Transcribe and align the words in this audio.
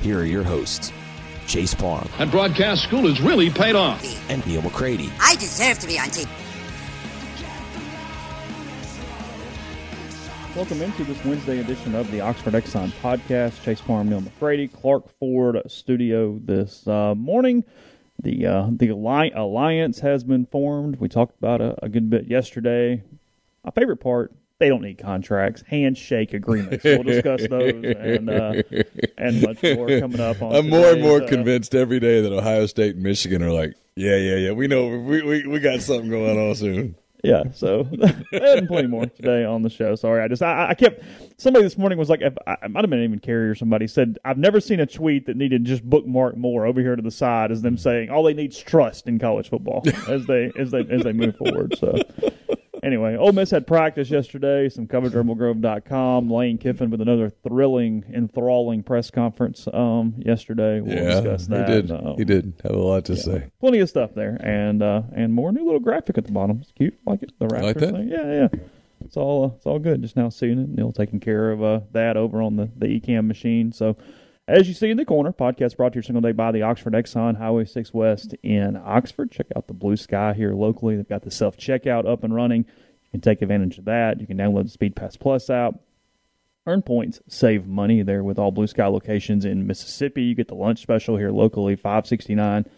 here 0.00 0.20
are 0.20 0.24
your 0.24 0.42
hosts, 0.42 0.92
Chase 1.46 1.74
Parham. 1.74 2.08
And 2.18 2.30
broadcast 2.30 2.82
school 2.84 3.06
has 3.08 3.20
really 3.20 3.50
paid 3.50 3.74
off. 3.76 4.02
and 4.30 4.44
Neil 4.46 4.62
McCready. 4.62 5.10
I 5.20 5.34
deserve 5.36 5.78
to 5.80 5.86
be 5.86 5.98
on 5.98 6.06
TV. 6.08 6.28
Welcome 10.56 10.82
into 10.82 11.04
this 11.04 11.24
Wednesday 11.24 11.60
edition 11.60 11.94
of 11.94 12.10
the 12.10 12.20
Oxford 12.20 12.54
Exxon 12.54 12.90
podcast. 13.00 13.62
Chase 13.62 13.80
Parham, 13.80 14.08
Neil 14.08 14.20
McCready, 14.20 14.66
Clark 14.68 15.08
Ford 15.18 15.60
studio 15.68 16.38
this 16.44 16.86
uh, 16.88 17.14
morning. 17.14 17.64
The 18.22 18.46
uh, 18.46 18.68
the 18.70 18.90
alli- 18.90 19.30
alliance 19.32 20.00
has 20.00 20.24
been 20.24 20.46
formed. 20.46 20.96
We 20.96 21.08
talked 21.08 21.38
about 21.38 21.60
a, 21.60 21.76
a 21.84 21.88
good 21.88 22.10
bit 22.10 22.26
yesterday. 22.26 23.02
My 23.64 23.70
favorite 23.70 23.98
part: 23.98 24.32
they 24.60 24.68
don't 24.68 24.82
need 24.82 24.98
contracts, 24.98 25.64
handshake 25.66 26.34
agreements. 26.34 26.84
We'll 26.84 27.02
discuss 27.02 27.40
those 27.50 27.72
and 27.72 28.30
uh, 28.30 28.62
and 29.18 29.42
much 29.42 29.62
more 29.62 29.98
coming 29.98 30.20
up. 30.20 30.40
On 30.40 30.54
I'm 30.54 30.68
more 30.68 30.92
and 30.92 31.02
more 31.02 31.22
uh, 31.22 31.26
convinced 31.26 31.74
every 31.74 31.98
day 31.98 32.20
that 32.20 32.32
Ohio 32.32 32.66
State 32.66 32.94
and 32.94 33.02
Michigan 33.02 33.42
are 33.42 33.50
like, 33.50 33.74
yeah, 33.96 34.16
yeah, 34.16 34.36
yeah. 34.36 34.52
We 34.52 34.68
know 34.68 34.86
we 34.98 35.22
we, 35.22 35.46
we 35.46 35.58
got 35.58 35.80
something 35.80 36.10
going 36.10 36.38
on 36.38 36.54
soon. 36.54 36.94
Yeah, 37.22 37.44
so 37.52 37.86
and 38.32 38.66
plenty 38.66 38.88
more 38.88 39.06
today 39.06 39.44
on 39.44 39.62
the 39.62 39.70
show. 39.70 39.94
Sorry, 39.94 40.22
I 40.22 40.28
just 40.28 40.42
I, 40.42 40.70
I 40.70 40.74
kept 40.74 41.02
somebody 41.38 41.64
this 41.64 41.76
morning 41.76 41.98
was 41.98 42.08
like 42.08 42.20
if, 42.22 42.34
I 42.46 42.68
might 42.68 42.82
have 42.82 42.90
been 42.90 43.02
even 43.02 43.18
Carrie 43.18 43.48
or 43.48 43.54
somebody 43.54 43.86
said 43.86 44.18
I've 44.24 44.38
never 44.38 44.60
seen 44.60 44.80
a 44.80 44.86
tweet 44.86 45.26
that 45.26 45.36
needed 45.36 45.64
just 45.64 45.82
bookmark 45.82 46.36
more 46.36 46.66
over 46.66 46.80
here 46.80 46.96
to 46.96 47.02
the 47.02 47.10
side 47.10 47.50
as 47.50 47.62
them 47.62 47.76
saying 47.76 48.10
all 48.10 48.22
they 48.22 48.34
need 48.34 48.52
is 48.52 48.58
trust 48.58 49.06
in 49.06 49.18
college 49.18 49.50
football 49.50 49.82
as 50.08 50.26
they 50.26 50.50
as 50.58 50.70
they 50.70 50.80
as 50.90 51.02
they 51.02 51.12
move 51.12 51.36
forward. 51.36 51.76
So 51.78 51.98
anyway, 52.82 53.16
Ole 53.16 53.32
Miss 53.32 53.50
had 53.50 53.66
practice 53.66 54.10
yesterday. 54.10 54.68
Some 54.68 54.86
coverage 54.86 55.12
RebelGrove.com. 55.12 56.30
Lane 56.30 56.58
Kiffin 56.58 56.90
with 56.90 57.00
another 57.00 57.30
thrilling, 57.30 58.04
enthralling 58.14 58.82
press 58.82 59.10
conference 59.10 59.66
um, 59.72 60.14
yesterday. 60.18 60.80
We'll 60.80 60.96
yeah, 60.96 61.20
discuss 61.20 61.46
he 61.46 61.72
did. 61.72 61.90
Um, 61.90 62.16
he 62.16 62.24
did 62.24 62.54
have 62.62 62.72
a 62.72 62.78
lot 62.78 63.04
to 63.06 63.16
say. 63.16 63.50
plenty 63.60 63.80
of 63.80 63.88
stuff 63.88 64.14
there, 64.14 64.36
and 64.40 64.82
uh, 64.82 65.02
and 65.14 65.32
more 65.32 65.52
new 65.52 65.64
little 65.64 65.80
graphic 65.80 66.18
at 66.18 66.26
the 66.26 66.32
bottom. 66.32 66.58
It's 66.60 66.72
cute, 66.72 66.98
like 67.06 67.22
it. 67.22 67.32
The 67.38 67.46
Rafters 67.46 67.64
like 67.64 67.76
that? 67.76 67.92
thing. 67.92 68.08
Yeah, 68.08 68.32
yeah. 68.32 68.48
It's 69.04 69.16
all 69.16 69.44
uh, 69.44 69.54
it's 69.56 69.66
all 69.66 69.78
good. 69.78 70.02
Just 70.02 70.16
now 70.16 70.28
seeing 70.28 70.58
it. 70.58 70.68
Neil 70.68 70.92
taking 70.92 71.20
care 71.20 71.50
of 71.50 71.62
uh, 71.62 71.80
that 71.92 72.16
over 72.16 72.42
on 72.42 72.56
the 72.56 72.70
the 72.76 72.86
Ecamm 72.86 73.26
machine. 73.26 73.72
So. 73.72 73.96
As 74.50 74.66
you 74.66 74.74
see 74.74 74.90
in 74.90 74.96
the 74.96 75.04
corner, 75.04 75.32
podcast 75.32 75.76
brought 75.76 75.92
to 75.92 76.00
you 76.00 76.02
single 76.02 76.20
day 76.20 76.32
by 76.32 76.50
the 76.50 76.62
Oxford 76.62 76.92
Exxon 76.92 77.38
Highway 77.38 77.64
6 77.64 77.94
West 77.94 78.34
in 78.42 78.76
Oxford. 78.76 79.30
Check 79.30 79.46
out 79.54 79.68
the 79.68 79.72
blue 79.72 79.96
sky 79.96 80.34
here 80.34 80.54
locally. 80.54 80.96
They've 80.96 81.08
got 81.08 81.22
the 81.22 81.30
self 81.30 81.56
checkout 81.56 82.04
up 82.04 82.24
and 82.24 82.34
running. 82.34 82.62
You 82.64 83.10
can 83.12 83.20
take 83.20 83.42
advantage 83.42 83.78
of 83.78 83.84
that. 83.84 84.20
You 84.20 84.26
can 84.26 84.36
download 84.36 84.64
the 84.64 84.70
Speed 84.70 84.96
Pass 84.96 85.16
Plus 85.16 85.48
app. 85.50 85.74
Earn 86.66 86.82
points, 86.82 87.20
save 87.28 87.68
money 87.68 88.02
there 88.02 88.24
with 88.24 88.40
all 88.40 88.50
Blue 88.50 88.66
Sky 88.66 88.88
locations 88.88 89.44
in 89.44 89.68
Mississippi. 89.68 90.24
You 90.24 90.34
get 90.34 90.48
the 90.48 90.56
lunch 90.56 90.82
special 90.82 91.16
here 91.16 91.30
locally, 91.30 91.76
five 91.76 92.08
sixty 92.08 92.34
nine, 92.34 92.68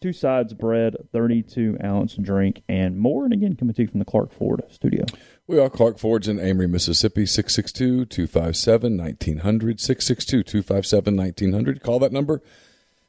two 0.00 0.12
sides 0.12 0.54
bread, 0.54 0.96
thirty 1.12 1.42
two 1.42 1.76
ounce 1.82 2.14
drink, 2.14 2.62
and 2.68 2.98
more. 2.98 3.24
And 3.24 3.32
again, 3.32 3.56
coming 3.56 3.74
to 3.74 3.82
you 3.82 3.88
from 3.88 3.98
the 3.98 4.04
Clark 4.04 4.32
Ford 4.32 4.62
studio. 4.70 5.04
We 5.46 5.58
are 5.58 5.68
Clark 5.68 5.98
Ford 5.98 6.26
in 6.26 6.38
Amory, 6.38 6.68
Mississippi, 6.68 7.26
662 7.26 8.06
257 8.06 8.96
1900. 8.96 9.80
662 9.80 10.42
257 10.42 11.16
1900. 11.16 11.82
Call 11.82 11.98
that 11.98 12.12
number. 12.12 12.42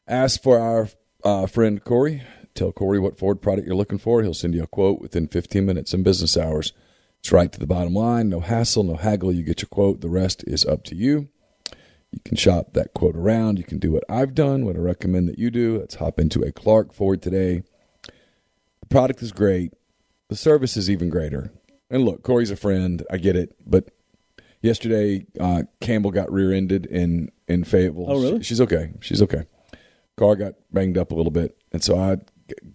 Ask 0.07 0.41
for 0.41 0.59
our 0.59 0.89
uh, 1.23 1.47
friend 1.47 1.83
Corey. 1.83 2.23
Tell 2.53 2.71
Corey 2.71 2.99
what 2.99 3.17
Ford 3.17 3.41
product 3.41 3.67
you're 3.67 3.75
looking 3.75 3.97
for. 3.97 4.21
He'll 4.21 4.33
send 4.33 4.53
you 4.55 4.63
a 4.63 4.67
quote 4.67 4.99
within 4.99 5.27
15 5.27 5.65
minutes 5.65 5.93
in 5.93 6.03
business 6.03 6.35
hours. 6.35 6.73
It's 7.19 7.31
right 7.31 7.51
to 7.51 7.59
the 7.59 7.67
bottom 7.67 7.93
line. 7.93 8.29
No 8.29 8.39
hassle, 8.39 8.83
no 8.83 8.95
haggle. 8.95 9.31
You 9.31 9.43
get 9.43 9.61
your 9.61 9.69
quote. 9.69 10.01
The 10.01 10.09
rest 10.09 10.43
is 10.47 10.65
up 10.65 10.83
to 10.85 10.95
you. 10.95 11.29
You 12.11 12.19
can 12.25 12.35
shop 12.37 12.73
that 12.73 12.93
quote 12.93 13.15
around. 13.15 13.57
You 13.57 13.63
can 13.63 13.79
do 13.79 13.91
what 13.91 14.03
I've 14.09 14.35
done, 14.35 14.65
what 14.65 14.75
I 14.75 14.79
recommend 14.79 15.29
that 15.29 15.39
you 15.39 15.49
do. 15.49 15.79
Let's 15.79 15.95
hop 15.95 16.19
into 16.19 16.41
a 16.41 16.51
Clark 16.51 16.93
Ford 16.93 17.21
today. 17.21 17.63
The 18.03 18.87
product 18.89 19.21
is 19.21 19.31
great. 19.31 19.73
The 20.27 20.35
service 20.35 20.75
is 20.75 20.89
even 20.89 21.09
greater. 21.09 21.51
And 21.89 22.03
look, 22.03 22.23
Corey's 22.23 22.51
a 22.51 22.55
friend. 22.55 23.03
I 23.09 23.17
get 23.17 23.35
it. 23.35 23.55
But 23.65 23.89
yesterday, 24.61 25.25
uh, 25.39 25.63
Campbell 25.79 26.11
got 26.11 26.31
rear-ended 26.31 26.85
in 26.85 27.31
in 27.47 27.63
Fayetteville. 27.63 28.05
Oh, 28.09 28.21
really? 28.21 28.39
She- 28.39 28.43
she's 28.49 28.61
okay. 28.61 28.91
She's 29.01 29.21
okay. 29.21 29.43
Car 30.17 30.35
got 30.35 30.53
banged 30.71 30.97
up 30.97 31.11
a 31.11 31.15
little 31.15 31.31
bit, 31.31 31.57
and 31.71 31.83
so 31.83 31.97
I. 31.97 32.17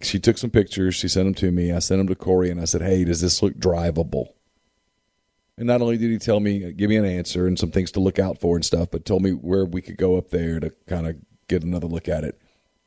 She 0.01 0.19
took 0.19 0.39
some 0.39 0.49
pictures. 0.49 0.95
She 0.95 1.07
sent 1.07 1.25
them 1.27 1.35
to 1.35 1.51
me. 1.51 1.71
I 1.71 1.77
sent 1.79 1.99
them 1.99 2.07
to 2.07 2.15
Corey, 2.15 2.49
and 2.49 2.59
I 2.59 2.65
said, 2.65 2.81
"Hey, 2.81 3.03
does 3.03 3.21
this 3.21 3.43
look 3.43 3.53
drivable?" 3.59 4.29
And 5.57 5.65
not 5.65 5.81
only 5.81 5.97
did 5.97 6.11
he 6.11 6.19
tell 6.19 6.39
me, 6.39 6.71
give 6.73 6.89
me 6.89 6.97
an 6.97 7.05
answer 7.05 7.47
and 7.47 7.57
some 7.57 7.71
things 7.71 7.91
to 7.93 7.99
look 7.99 8.19
out 8.19 8.39
for 8.39 8.55
and 8.55 8.65
stuff, 8.65 8.89
but 8.91 9.05
told 9.05 9.23
me 9.23 9.31
where 9.31 9.65
we 9.65 9.81
could 9.81 9.97
go 9.97 10.17
up 10.17 10.29
there 10.29 10.59
to 10.59 10.71
kind 10.87 11.07
of 11.07 11.15
get 11.47 11.63
another 11.63 11.87
look 11.87 12.07
at 12.07 12.23
it. 12.23 12.39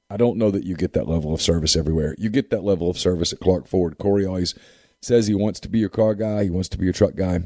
I 0.09 0.17
don't 0.17 0.39
know 0.39 0.51
that 0.51 0.65
you 0.65 0.77
get 0.77 0.93
that 0.93 1.09
level 1.09 1.35
of 1.35 1.43
service 1.43 1.77
everywhere. 1.77 2.15
You 2.19 2.31
get 2.31 2.51
that 2.51 2.65
level 2.65 2.89
of 2.89 2.99
service 2.99 3.33
at 3.33 3.41
Clark 3.41 3.67
Ford. 3.67 3.99
Corey 3.99 4.27
always 4.27 4.55
says 5.01 5.27
he 5.27 5.35
wants 5.35 5.61
to 5.61 5.69
be 5.69 5.79
your 5.79 5.89
car 5.89 6.15
guy, 6.15 6.45
he 6.45 6.51
wants 6.51 6.69
to 6.71 6.79
be 6.79 6.85
your 6.85 6.93
truck 6.93 7.15
guy, 7.15 7.41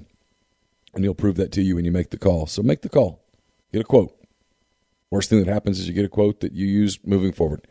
and 0.94 1.04
he'll 1.04 1.14
prove 1.14 1.36
that 1.36 1.52
to 1.52 1.62
you 1.62 1.76
when 1.76 1.84
you 1.84 1.92
make 1.92 2.10
the 2.10 2.18
call. 2.18 2.46
So 2.46 2.62
make 2.62 2.82
the 2.82 2.88
call. 2.88 3.22
Get 3.72 3.82
a 3.82 3.84
quote. 3.84 4.14
Worst 5.10 5.30
thing 5.30 5.38
that 5.38 5.52
happens 5.52 5.78
is 5.78 5.86
you 5.86 5.94
get 5.94 6.04
a 6.04 6.08
quote 6.08 6.40
that 6.40 6.52
you 6.52 6.66
use 6.66 6.98
moving 7.04 7.32
forward. 7.32 7.66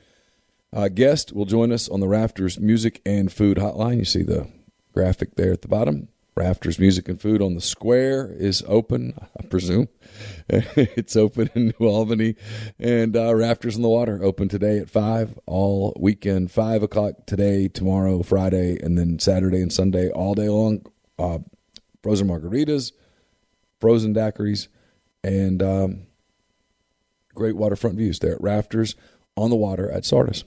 Uh, 0.71 0.87
guest 0.87 1.33
will 1.33 1.45
join 1.45 1.71
us 1.71 1.89
on 1.89 1.99
the 1.99 2.07
Rafters 2.07 2.59
Music 2.59 3.01
and 3.05 3.31
Food 3.31 3.57
Hotline. 3.57 3.97
You 3.97 4.05
see 4.05 4.23
the 4.23 4.47
graphic 4.93 5.35
there 5.35 5.51
at 5.51 5.61
the 5.61 5.67
bottom. 5.67 6.07
Rafters 6.35 6.79
Music 6.79 7.07
and 7.07 7.21
Food 7.21 7.41
on 7.41 7.53
the 7.53 7.61
Square 7.61 8.33
is 8.37 8.63
open, 8.67 9.13
I 9.39 9.45
presume. 9.45 9.87
it's 10.49 11.15
open 11.15 11.49
in 11.53 11.73
New 11.79 11.87
Albany. 11.87 12.35
And 12.79 13.15
uh, 13.15 13.35
Rafters 13.35 13.75
on 13.75 13.83
the 13.83 13.89
Water 13.89 14.23
open 14.23 14.49
today 14.49 14.79
at 14.79 14.89
5, 14.89 15.39
all 15.45 15.95
weekend, 15.99 16.51
5 16.51 16.83
o'clock 16.83 17.25
today, 17.27 17.67
tomorrow, 17.67 18.23
Friday, 18.23 18.79
and 18.81 18.97
then 18.97 19.19
Saturday 19.19 19.61
and 19.61 19.71
Sunday, 19.71 20.09
all 20.09 20.33
day 20.33 20.49
long. 20.49 20.85
Uh, 21.19 21.39
frozen 22.01 22.27
margaritas, 22.27 22.91
frozen 23.79 24.13
daiquiris, 24.13 24.67
and 25.23 25.61
um, 25.61 26.07
great 27.35 27.55
waterfront 27.55 27.97
views 27.97 28.19
there 28.19 28.33
at 28.33 28.41
Rafters 28.41 28.95
on 29.37 29.51
the 29.51 29.55
water 29.55 29.89
at 29.89 30.03
Sardis. 30.03 30.43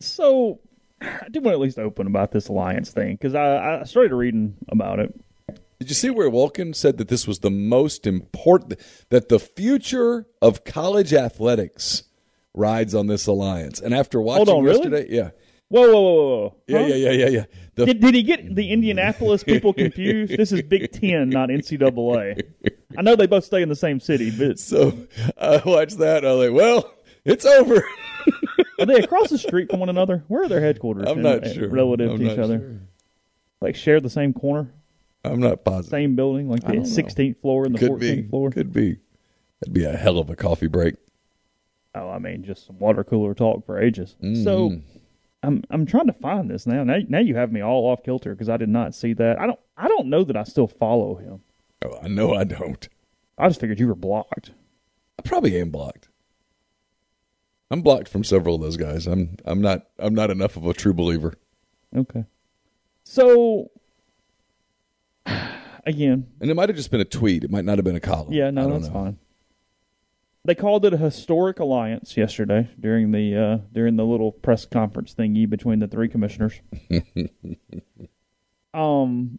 So 0.00 0.60
I 1.00 1.28
do 1.30 1.40
want 1.40 1.52
to 1.52 1.56
at 1.56 1.60
least 1.60 1.78
open 1.78 2.06
about 2.06 2.32
this 2.32 2.48
alliance 2.48 2.90
thing 2.90 3.12
because 3.14 3.34
I, 3.34 3.80
I 3.80 3.84
started 3.84 4.14
reading 4.14 4.56
about 4.68 4.98
it. 4.98 5.14
Did 5.78 5.88
you 5.88 5.94
see 5.94 6.10
where 6.10 6.28
Wilkin 6.28 6.74
said 6.74 6.98
that 6.98 7.08
this 7.08 7.26
was 7.26 7.38
the 7.38 7.50
most 7.50 8.06
important, 8.06 8.78
that 9.08 9.30
the 9.30 9.38
future 9.38 10.26
of 10.42 10.64
college 10.64 11.14
athletics 11.14 12.02
rides 12.52 12.94
on 12.94 13.06
this 13.06 13.26
alliance? 13.26 13.80
And 13.80 13.94
after 13.94 14.20
watching 14.20 14.48
on, 14.54 14.62
really? 14.62 14.76
yesterday, 14.76 15.06
yeah, 15.08 15.30
Whoa, 15.68 15.82
whoa, 15.82 15.92
whoa, 15.92 16.02
whoa, 16.02 16.38
whoa! 16.40 16.56
Yeah, 16.66 16.78
Huh? 16.80 16.86
yeah, 16.86 16.94
yeah, 16.96 17.10
yeah, 17.12 17.28
yeah. 17.28 17.44
The, 17.76 17.86
Did, 17.86 18.00
did 18.00 18.14
he 18.14 18.22
get 18.24 18.54
the 18.54 18.70
Indianapolis 18.72 19.44
people 19.44 19.72
confused? 19.72 20.36
this 20.36 20.50
is 20.52 20.62
Big 20.62 20.90
Ten, 20.90 21.30
not 21.30 21.48
NCAA. 21.48 22.42
I 22.98 23.02
know 23.02 23.14
they 23.16 23.28
both 23.28 23.44
stay 23.44 23.62
in 23.62 23.68
the 23.68 23.76
same 23.76 24.00
city, 24.00 24.32
but 24.36 24.58
so 24.58 24.98
I 25.40 25.62
watched 25.64 25.98
that. 25.98 26.18
And 26.18 26.26
I 26.26 26.32
was 26.34 26.48
like, 26.50 26.56
well, 26.56 26.92
it's 27.24 27.46
over. 27.46 27.84
are 28.80 28.86
they 28.86 28.96
across 29.00 29.30
the 29.30 29.38
street 29.38 29.70
from 29.70 29.80
one 29.80 29.88
another? 29.88 30.24
Where 30.28 30.44
are 30.44 30.48
their 30.48 30.60
headquarters? 30.60 31.04
I'm 31.08 31.18
in- 31.18 31.22
not 31.22 31.44
uh, 31.44 31.52
sure. 31.52 31.68
Relative 31.68 32.10
I'm 32.12 32.18
to 32.18 32.24
each 32.24 32.36
not 32.36 32.44
other, 32.44 32.58
sure. 32.58 32.80
like 33.60 33.76
share 33.76 34.00
the 34.00 34.10
same 34.10 34.32
corner, 34.32 34.72
I'm 35.24 35.40
not 35.40 35.64
positive. 35.64 35.90
same 35.90 36.16
building, 36.16 36.48
like 36.48 36.62
the 36.62 36.72
16th 36.72 37.40
floor 37.40 37.64
and 37.66 37.74
the 37.74 37.78
Could 37.78 37.92
14th 37.92 38.00
be. 38.00 38.22
floor. 38.28 38.50
Could 38.50 38.72
be. 38.72 38.96
That'd 39.60 39.74
be 39.74 39.84
a 39.84 39.96
hell 39.96 40.18
of 40.18 40.30
a 40.30 40.36
coffee 40.36 40.66
break. 40.68 40.94
Oh, 41.94 42.08
I 42.08 42.18
mean, 42.18 42.44
just 42.44 42.66
some 42.66 42.78
water 42.78 43.04
cooler 43.04 43.34
talk 43.34 43.66
for 43.66 43.80
ages. 43.80 44.16
Mm-hmm. 44.22 44.42
So 44.44 44.80
I'm 45.42 45.64
I'm 45.70 45.86
trying 45.86 46.06
to 46.06 46.12
find 46.12 46.48
this 46.50 46.66
now. 46.66 46.84
Now, 46.84 46.98
now 47.08 47.18
you 47.18 47.34
have 47.36 47.52
me 47.52 47.60
all 47.60 47.86
off 47.86 48.02
kilter 48.02 48.32
because 48.32 48.48
I 48.48 48.56
did 48.56 48.68
not 48.68 48.94
see 48.94 49.12
that. 49.14 49.40
I 49.40 49.46
don't 49.46 49.58
I 49.76 49.88
don't 49.88 50.06
know 50.08 50.22
that 50.24 50.36
I 50.36 50.44
still 50.44 50.68
follow 50.68 51.16
him. 51.16 51.40
Oh, 51.84 51.98
I 52.02 52.08
know 52.08 52.34
I 52.34 52.44
don't. 52.44 52.88
I 53.38 53.48
just 53.48 53.60
figured 53.60 53.80
you 53.80 53.88
were 53.88 53.94
blocked. 53.94 54.52
I 55.18 55.22
probably 55.22 55.58
am 55.60 55.70
blocked. 55.70 56.08
I'm 57.70 57.82
blocked 57.82 58.08
from 58.08 58.24
several 58.24 58.56
of 58.56 58.60
those 58.62 58.76
guys. 58.76 59.06
I'm 59.06 59.36
I'm 59.44 59.60
not 59.60 59.86
I'm 59.98 60.14
not 60.14 60.30
enough 60.30 60.56
of 60.56 60.66
a 60.66 60.74
true 60.74 60.92
believer. 60.92 61.34
Okay. 61.96 62.24
So 63.04 63.70
again, 65.86 66.26
And 66.40 66.50
it 66.50 66.54
might 66.54 66.68
have 66.68 66.76
just 66.76 66.90
been 66.90 67.00
a 67.00 67.04
tweet. 67.04 67.44
It 67.44 67.50
might 67.50 67.64
not 67.64 67.78
have 67.78 67.84
been 67.84 67.96
a 67.96 68.00
column. 68.00 68.32
yeah, 68.32 68.50
no, 68.50 68.70
that's 68.70 68.86
know. 68.86 68.92
fine. 68.92 69.18
They 70.44 70.54
called 70.54 70.86
it 70.86 70.94
a 70.94 70.96
historic 70.96 71.58
alliance 71.60 72.16
yesterday 72.16 72.70
during 72.78 73.12
the 73.12 73.36
uh, 73.36 73.58
during 73.72 73.96
the 73.96 74.04
little 74.04 74.32
press 74.32 74.64
conference 74.64 75.14
thingy 75.14 75.48
between 75.48 75.80
the 75.80 75.86
three 75.86 76.08
commissioners. 76.08 76.54
um, 78.74 79.38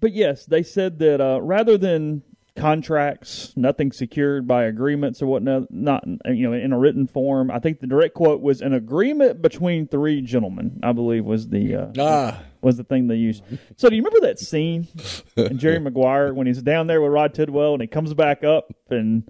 but 0.00 0.12
yes, 0.12 0.46
they 0.46 0.62
said 0.62 1.00
that 1.00 1.20
uh, 1.20 1.40
rather 1.42 1.76
than 1.76 2.22
contracts, 2.56 3.52
nothing 3.56 3.90
secured 3.90 4.46
by 4.46 4.64
agreements 4.64 5.20
or 5.20 5.26
whatnot, 5.26 5.70
not 5.70 6.04
you 6.26 6.48
know 6.48 6.52
in 6.52 6.72
a 6.72 6.78
written 6.78 7.06
form. 7.06 7.50
I 7.50 7.58
think 7.58 7.80
the 7.80 7.86
direct 7.86 8.14
quote 8.14 8.40
was 8.40 8.60
an 8.60 8.72
agreement 8.72 9.42
between 9.42 9.88
three 9.88 10.20
gentlemen. 10.20 10.80
I 10.82 10.92
believe 10.92 11.24
was 11.24 11.48
the 11.48 11.74
uh, 11.74 11.92
Ah, 11.98 12.42
was 12.60 12.76
the 12.76 12.84
thing 12.84 13.08
they 13.08 13.16
used. 13.16 13.42
So 13.76 13.88
do 13.88 13.96
you 13.96 14.02
remember 14.02 14.26
that 14.26 14.38
scene 14.38 14.88
in 15.36 15.58
Jerry 15.58 15.78
Maguire 15.80 16.32
when 16.32 16.46
he's 16.46 16.62
down 16.62 16.86
there 16.86 17.00
with 17.00 17.12
Rod 17.12 17.34
Tidwell 17.34 17.72
and 17.74 17.82
he 17.82 17.88
comes 17.88 18.14
back 18.14 18.44
up 18.44 18.72
and 18.88 19.28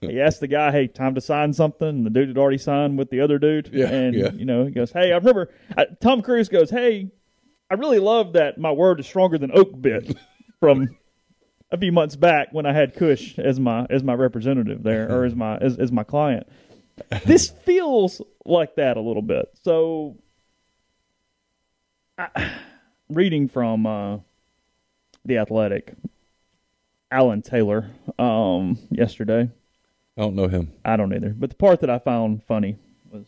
he 0.00 0.20
asks 0.20 0.40
the 0.40 0.48
guy, 0.48 0.70
"Hey, 0.70 0.86
time 0.86 1.14
to 1.16 1.20
sign 1.20 1.52
something?" 1.52 1.88
And 1.88 2.06
the 2.06 2.10
dude 2.10 2.28
had 2.28 2.38
already 2.38 2.58
signed 2.58 2.98
with 2.98 3.10
the 3.10 3.20
other 3.20 3.38
dude. 3.38 3.70
Yeah, 3.72 3.88
and 3.88 4.14
yeah. 4.14 4.30
you 4.32 4.44
know 4.44 4.64
he 4.64 4.70
goes, 4.70 4.92
"Hey, 4.92 5.12
I 5.12 5.16
remember." 5.16 5.50
Uh, 5.76 5.86
Tom 6.00 6.22
Cruise 6.22 6.48
goes, 6.48 6.70
"Hey, 6.70 7.10
I 7.70 7.74
really 7.74 7.98
love 7.98 8.34
that 8.34 8.58
my 8.58 8.72
word 8.72 9.00
is 9.00 9.06
stronger 9.06 9.38
than 9.38 9.50
oak 9.52 9.78
bit 9.80 10.16
from." 10.60 10.96
A 11.72 11.78
few 11.78 11.92
months 11.92 12.16
back, 12.16 12.48
when 12.52 12.66
I 12.66 12.72
had 12.72 12.94
Cush 12.94 13.38
as 13.38 13.60
my 13.60 13.86
as 13.90 14.02
my 14.02 14.14
representative 14.14 14.82
there, 14.82 15.10
or 15.10 15.24
as 15.24 15.34
my 15.36 15.56
as, 15.58 15.78
as 15.78 15.92
my 15.92 16.02
client, 16.02 16.48
this 17.24 17.48
feels 17.48 18.20
like 18.44 18.74
that 18.76 18.96
a 18.96 19.00
little 19.00 19.22
bit. 19.22 19.46
So 19.62 20.16
reading 23.08 23.48
from 23.48 23.86
uh, 23.86 24.18
the 25.24 25.38
Athletic, 25.38 25.94
Alan 27.10 27.42
Taylor 27.42 27.90
um, 28.18 28.78
yesterday. 28.90 29.50
I 30.16 30.20
don't 30.20 30.34
know 30.34 30.48
him. 30.48 30.72
I 30.84 30.96
don't 30.96 31.14
either, 31.14 31.30
but 31.30 31.50
the 31.50 31.56
part 31.56 31.80
that 31.80 31.90
I 31.90 31.98
found 31.98 32.42
funny 32.44 32.76
was 33.10 33.26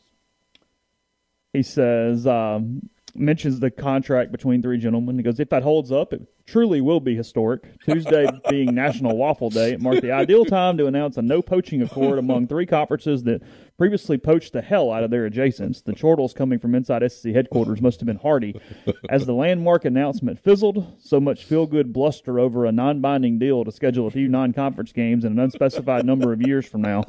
he 1.53 1.63
says 1.63 2.27
um, 2.27 2.89
mentions 3.15 3.61
the 3.61 3.71
contract 3.71 4.33
between 4.33 4.63
three 4.63 4.79
gentlemen. 4.79 5.17
He 5.17 5.23
goes, 5.23 5.41
"If 5.41 5.51
that 5.51 5.63
holds 5.63 5.93
up, 5.93 6.13
it 6.13 6.23
truly 6.47 6.81
will 6.81 7.01
be 7.01 7.15
historic. 7.15 7.81
Tuesday 7.85 8.27
being 8.51 8.75
National 8.75 9.17
Waffle 9.17 9.51
Day, 9.51 9.73
it 9.73 9.81
marked 9.81 10.03
the 10.03 10.13
ideal 10.13 10.45
time 10.45 10.77
to 10.79 10.87
announce 10.87 11.17
a 11.17 11.23
no 11.23 11.43
poaching 11.43 11.83
accord 11.83 12.19
among 12.19 12.47
three 12.47 12.67
conferences 12.67 13.23
that 13.25 13.43
previously 13.79 14.19
poached 14.19 14.53
the 14.53 14.63
hell 14.63 14.91
out 14.91 15.05
of 15.05 15.11
their 15.11 15.29
adjacents. 15.29 15.83
The 15.83 15.95
chortles 15.95 16.33
coming 16.33 16.59
from 16.59 16.75
inside 16.75 17.03
SEC 17.11 17.35
headquarters 17.35 17.81
must 17.81 18.01
have 18.01 18.07
been 18.07 18.17
hearty. 18.17 18.61
As 19.09 19.27
the 19.27 19.35
landmark 19.35 19.85
announcement 19.85 20.39
fizzled, 20.39 20.87
so 21.01 21.21
much 21.21 21.45
feel-good 21.45 21.93
bluster 21.93 22.39
over 22.39 22.65
a 22.65 22.73
non-binding 22.73 23.39
deal 23.39 23.65
to 23.65 23.73
schedule 23.73 24.07
a 24.07 24.11
few 24.11 24.29
non-conference 24.29 24.93
games 24.93 25.25
in 25.25 25.33
an 25.33 25.39
unspecified 25.39 26.05
number 26.05 26.33
of 26.33 26.43
years 26.47 26.67
from 26.67 26.83
now." 26.83 27.05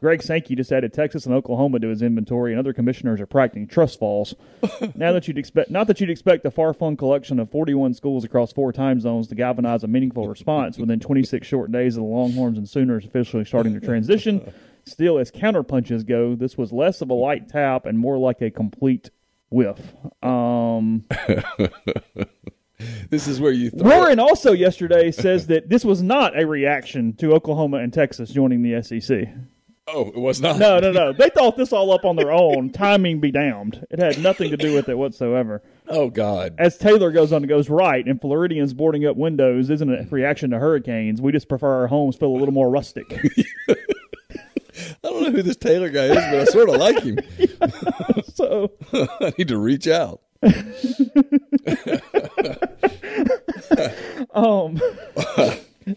Greg 0.00 0.22
Sankey 0.22 0.56
just 0.56 0.72
added 0.72 0.92
Texas 0.92 1.24
and 1.24 1.34
Oklahoma 1.34 1.78
to 1.78 1.88
his 1.88 2.02
inventory, 2.02 2.52
and 2.52 2.58
other 2.58 2.72
commissioners 2.72 3.20
are 3.20 3.26
practicing 3.26 3.68
trust 3.68 3.98
falls. 3.98 4.34
now 4.94 5.12
that 5.12 5.28
you'd 5.28 5.38
expect, 5.38 5.70
not 5.70 5.86
that 5.86 6.00
you'd 6.00 6.10
expect 6.10 6.44
a 6.44 6.50
far-flung 6.50 6.96
collection 6.96 7.38
of 7.38 7.50
41 7.50 7.94
schools 7.94 8.24
across 8.24 8.52
four 8.52 8.72
time 8.72 9.00
zones 9.00 9.28
to 9.28 9.34
galvanize 9.34 9.84
a 9.84 9.88
meaningful 9.88 10.26
response 10.26 10.78
within 10.78 10.98
26 10.98 11.46
short 11.46 11.70
days 11.70 11.96
of 11.96 12.02
the 12.02 12.08
Longhorns 12.08 12.58
and 12.58 12.68
Sooners 12.68 13.04
officially 13.04 13.44
starting 13.44 13.72
their 13.72 13.80
transition. 13.80 14.52
Still, 14.86 15.18
as 15.18 15.30
counterpunches 15.30 16.04
go, 16.06 16.34
this 16.34 16.58
was 16.58 16.70
less 16.70 17.00
of 17.00 17.08
a 17.08 17.14
light 17.14 17.48
tap 17.48 17.86
and 17.86 17.98
more 17.98 18.18
like 18.18 18.42
a 18.42 18.50
complete 18.50 19.10
whiff. 19.48 19.80
Um, 20.22 21.04
This 23.08 23.28
is 23.28 23.40
where 23.40 23.52
you 23.52 23.70
throw 23.70 23.88
Warren 23.88 24.18
also 24.18 24.52
yesterday 24.52 25.10
says 25.10 25.46
that 25.46 25.68
this 25.68 25.84
was 25.84 26.02
not 26.02 26.38
a 26.38 26.46
reaction 26.46 27.14
to 27.14 27.32
Oklahoma 27.32 27.78
and 27.78 27.92
Texas 27.92 28.30
joining 28.30 28.62
the 28.62 28.82
SEC. 28.82 29.28
Oh, 29.86 30.08
it 30.08 30.16
was 30.16 30.40
not. 30.40 30.58
No, 30.58 30.80
no, 30.80 30.92
no. 30.92 31.12
They 31.12 31.28
thought 31.28 31.56
this 31.56 31.72
all 31.72 31.92
up 31.92 32.06
on 32.06 32.16
their 32.16 32.32
own. 32.32 32.70
Timing 32.70 33.20
be 33.20 33.30
damned. 33.30 33.86
It 33.90 33.98
had 33.98 34.18
nothing 34.18 34.50
to 34.50 34.56
do 34.56 34.74
with 34.74 34.88
it 34.88 34.96
whatsoever. 34.96 35.62
Oh 35.88 36.08
God. 36.08 36.54
As 36.58 36.78
Taylor 36.78 37.10
goes 37.10 37.32
on 37.32 37.42
and 37.42 37.48
goes, 37.48 37.68
right, 37.68 38.04
and 38.06 38.18
Floridians 38.18 38.72
boarding 38.72 39.04
up 39.04 39.16
windows 39.16 39.68
isn't 39.68 39.92
a 39.92 40.06
reaction 40.10 40.50
to 40.50 40.58
hurricanes. 40.58 41.20
We 41.20 41.32
just 41.32 41.50
prefer 41.50 41.82
our 41.82 41.86
homes 41.86 42.16
feel 42.16 42.30
a 42.30 42.38
little 42.38 42.54
more 42.54 42.70
rustic. 42.70 43.12
I 44.78 44.86
don't 45.02 45.22
know 45.22 45.30
who 45.30 45.42
this 45.42 45.56
Taylor 45.56 45.90
guy 45.90 46.06
is, 46.06 46.14
but 46.14 46.34
I 46.34 46.44
sort 46.44 46.70
of 46.70 46.76
like 46.76 47.02
him. 47.02 47.18
so, 48.34 48.72
I 48.92 49.34
need 49.36 49.48
to 49.48 49.58
reach 49.58 49.86
out. 49.86 50.22
um, 54.34 54.80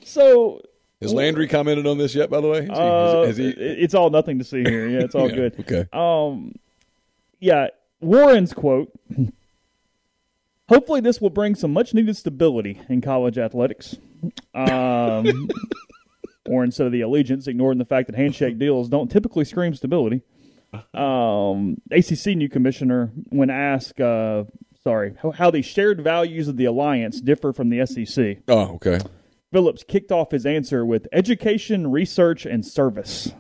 so 0.04 0.62
Has 1.02 1.14
Landry 1.14 1.48
commented 1.48 1.86
on 1.86 1.98
this 1.98 2.16
yet? 2.16 2.30
By 2.30 2.42
the 2.42 2.48
way, 2.48 2.62
Has 2.62 2.68
he- 2.68 2.74
uh, 2.74 3.26
has 3.26 3.38
he- 3.38 3.46
it's 3.50 3.94
all 3.94 4.10
nothing 4.10 4.40
to 4.40 4.44
see 4.44 4.64
here. 4.64 4.88
Yeah, 4.88 5.02
it's 5.02 5.14
all 5.16 5.28
Yeah, 5.30 5.36
good. 5.36 5.60
Okay. 5.60 5.86
Um, 5.94 6.56
yeah, 7.40 7.68
Warren's 8.02 8.54
quote. 8.54 8.92
Hopefully, 10.70 11.00
this 11.00 11.22
will 11.22 11.30
bring 11.30 11.56
some 11.56 11.72
much 11.72 11.94
needed 11.94 12.18
stability 12.18 12.82
in 12.90 13.00
college 13.02 13.38
athletics. 13.38 13.96
Um, 14.54 15.50
Warren 16.48 16.72
said 16.72 16.88
of 16.88 16.92
the 16.92 17.02
allegiance, 17.02 17.48
ignoring 17.48 17.78
the 17.78 17.86
fact 17.86 18.08
that 18.08 18.16
handshake 18.16 18.58
deals 18.60 18.90
don't 18.90 19.10
typically 19.10 19.46
scream 19.46 19.76
stability. 19.76 20.24
Um, 20.94 21.80
ACC 21.92 22.36
new 22.36 22.50
commissioner, 22.50 23.12
when 23.30 23.50
asked, 23.50 24.02
uh, 24.02 24.44
sorry, 24.84 25.14
how, 25.22 25.32
how 25.32 25.52
the 25.52 25.62
shared 25.62 26.02
values 26.02 26.48
of 26.50 26.58
the 26.58 26.66
alliance 26.66 27.22
differ 27.22 27.54
from 27.54 27.70
the 27.70 27.86
SEC, 27.86 28.40
Oh, 28.50 28.76
okay. 28.76 29.00
Phillips 29.52 29.84
kicked 29.88 30.12
off 30.12 30.32
his 30.32 30.46
answer 30.46 30.86
with 30.86 31.08
education, 31.12 31.90
research, 31.92 32.46
and 32.46 32.66
service. 32.66 33.34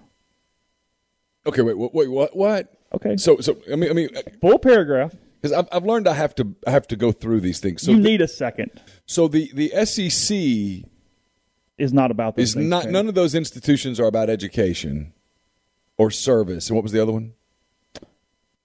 Okay. 1.45 1.61
Wait. 1.61 1.77
Wait. 1.77 1.93
wait 1.93 2.09
what? 2.09 2.35
What? 2.35 2.73
Okay, 2.93 3.17
So, 3.17 3.37
so 3.41 3.57
I 3.71 3.75
mean, 3.75 3.89
I 3.89 3.93
mean, 3.93 4.09
full 4.39 4.57
paragraph. 4.59 5.13
because 5.41 5.51
I've, 5.51 5.67
I've 5.73 5.83
learned 5.85 6.07
I 6.07 6.13
have 6.13 6.33
to 6.35 6.55
I 6.65 6.71
have 6.71 6.87
to 6.87 6.95
go 6.95 7.11
through 7.11 7.41
these 7.41 7.59
things. 7.59 7.81
So, 7.81 7.91
you 7.91 7.97
the, 7.97 8.03
need 8.03 8.21
a 8.21 8.27
second. 8.29 8.71
so 9.05 9.27
the 9.27 9.51
the 9.53 9.69
SEC 9.85 10.87
Is 11.77 11.91
not 11.91 12.11
about 12.11 12.37
those 12.37 12.49
is 12.49 12.53
things, 12.55 12.65
not 12.69 12.85
none 12.89 13.09
of 13.09 13.15
those 13.15 13.35
institutions 13.35 13.99
are 13.99 14.05
about 14.07 14.29
education 14.29 15.11
or 15.97 16.09
service. 16.11 16.69
And 16.69 16.75
what 16.77 16.83
was 16.83 16.93
the 16.93 17.01
other 17.01 17.11
one? 17.11 17.33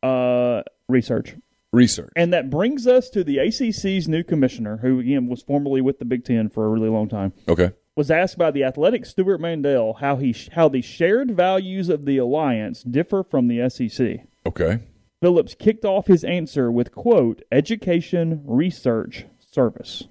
uh, 0.04 0.62
research. 0.88 1.34
Research. 1.72 2.12
And 2.16 2.32
that 2.34 2.50
brings 2.50 2.86
us 2.86 3.08
to 3.10 3.24
the 3.24 3.38
ACC's 3.38 4.06
new 4.06 4.22
commissioner, 4.22 4.78
who 4.78 4.98
again 5.00 5.26
was 5.28 5.42
formerly 5.42 5.80
with 5.80 5.98
the 5.98 6.04
Big 6.04 6.24
Ten 6.24 6.48
for 6.50 6.66
a 6.66 6.68
really 6.68 6.90
long 6.90 7.08
time, 7.08 7.32
Okay. 7.48 7.70
was 7.96 8.10
asked 8.10 8.36
by 8.36 8.50
the 8.50 8.62
athletic 8.62 9.06
Stewart 9.06 9.40
Mandel 9.40 9.94
how 9.94 10.16
he 10.16 10.34
how 10.52 10.68
the 10.68 10.82
shared 10.82 11.34
values 11.36 11.88
of 11.88 12.04
the 12.04 12.18
alliance 12.18 12.82
differ 12.82 13.22
from 13.22 13.48
the 13.48 13.68
SEC. 13.70 14.26
Okay. 14.44 14.80
Phillips 15.22 15.54
kicked 15.54 15.84
off 15.84 16.08
his 16.08 16.24
answer 16.24 16.70
with 16.70 16.92
quote 16.92 17.40
education, 17.50 18.42
research, 18.44 19.24
service. 19.38 20.04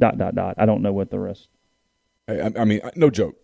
Dot 0.00 0.18
dot 0.18 0.34
dot. 0.34 0.56
I 0.58 0.66
don't 0.66 0.82
know 0.82 0.92
what 0.92 1.10
the 1.10 1.20
rest. 1.20 1.48
I, 2.26 2.40
I- 2.40 2.52
I 2.58 2.64
mean, 2.64 2.80
no 2.96 3.10
joke. 3.10 3.36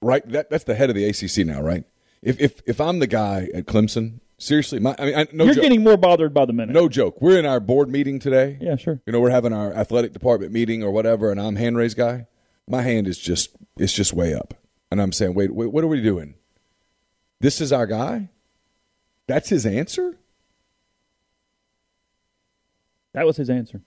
Right. 0.00 0.26
That 0.28 0.50
that's 0.50 0.64
the 0.64 0.74
head 0.76 0.90
of 0.90 0.94
the 0.96 1.04
ACC 1.08 1.44
now, 1.44 1.60
right? 1.60 1.84
If 2.22 2.38
if 2.40 2.60
if 2.66 2.80
I'm 2.80 3.00
the 3.00 3.06
guy 3.08 3.48
at 3.54 3.66
Clemson, 3.66 4.20
seriously, 4.38 4.78
my 4.78 4.94
I 4.98 5.04
mean, 5.04 5.14
I, 5.14 5.26
no 5.32 5.44
You're 5.44 5.54
joke. 5.54 5.62
getting 5.62 5.82
more 5.82 5.96
bothered 5.96 6.32
by 6.34 6.44
the 6.44 6.52
minute. 6.52 6.72
no 6.72 6.88
joke. 6.88 7.20
We're 7.20 7.38
in 7.38 7.46
our 7.46 7.60
board 7.60 7.88
meeting 7.88 8.18
today. 8.18 8.58
Yeah, 8.60 8.76
sure. 8.76 9.00
You 9.06 9.12
know, 9.12 9.20
we're 9.20 9.30
having 9.30 9.52
our 9.52 9.72
athletic 9.72 10.12
department 10.12 10.52
meeting 10.52 10.82
or 10.82 10.90
whatever, 10.90 11.30
and 11.30 11.40
I'm 11.40 11.56
hand 11.56 11.76
raised 11.76 11.96
guy. 11.96 12.26
My 12.68 12.82
hand 12.82 13.06
is 13.06 13.18
just 13.18 13.50
it's 13.76 13.92
just 13.92 14.12
way 14.12 14.34
up, 14.34 14.54
and 14.90 15.00
I'm 15.00 15.12
saying, 15.12 15.34
wait, 15.34 15.54
wait 15.54 15.70
what 15.72 15.84
are 15.84 15.88
we 15.88 16.02
doing? 16.02 16.34
This 17.40 17.60
is 17.60 17.72
our 17.72 17.86
guy? 17.86 18.30
That's 19.26 19.48
his 19.48 19.66
answer? 19.66 20.16
That 23.12 23.26
was 23.26 23.36
his 23.36 23.48
answer. 23.50 23.82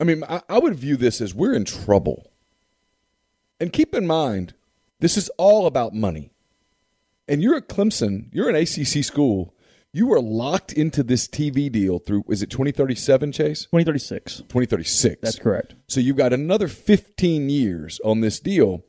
I 0.00 0.04
mean, 0.04 0.24
I, 0.28 0.42
I 0.48 0.58
would 0.58 0.74
view 0.74 0.96
this 0.96 1.20
as 1.20 1.34
we're 1.34 1.54
in 1.54 1.64
trouble. 1.64 2.30
And 3.60 3.72
keep 3.72 3.94
in 3.94 4.06
mind, 4.06 4.54
this 5.00 5.16
is 5.16 5.28
all 5.38 5.66
about 5.66 5.94
money. 5.94 6.30
And 7.28 7.42
you're 7.42 7.56
at 7.56 7.68
Clemson, 7.68 8.26
you're 8.32 8.48
an 8.50 8.56
ACC 8.56 9.04
school. 9.04 9.54
You 9.94 10.06
were 10.06 10.20
locked 10.22 10.72
into 10.72 11.02
this 11.02 11.28
TV 11.28 11.70
deal 11.70 11.98
through, 11.98 12.24
is 12.30 12.42
it 12.42 12.48
2037, 12.48 13.30
Chase? 13.32 13.64
2036. 13.66 14.36
2036. 14.38 15.20
That's 15.20 15.38
correct. 15.38 15.74
So 15.86 16.00
you've 16.00 16.16
got 16.16 16.32
another 16.32 16.66
15 16.66 17.50
years 17.50 18.00
on 18.02 18.20
this 18.22 18.40
deal. 18.40 18.84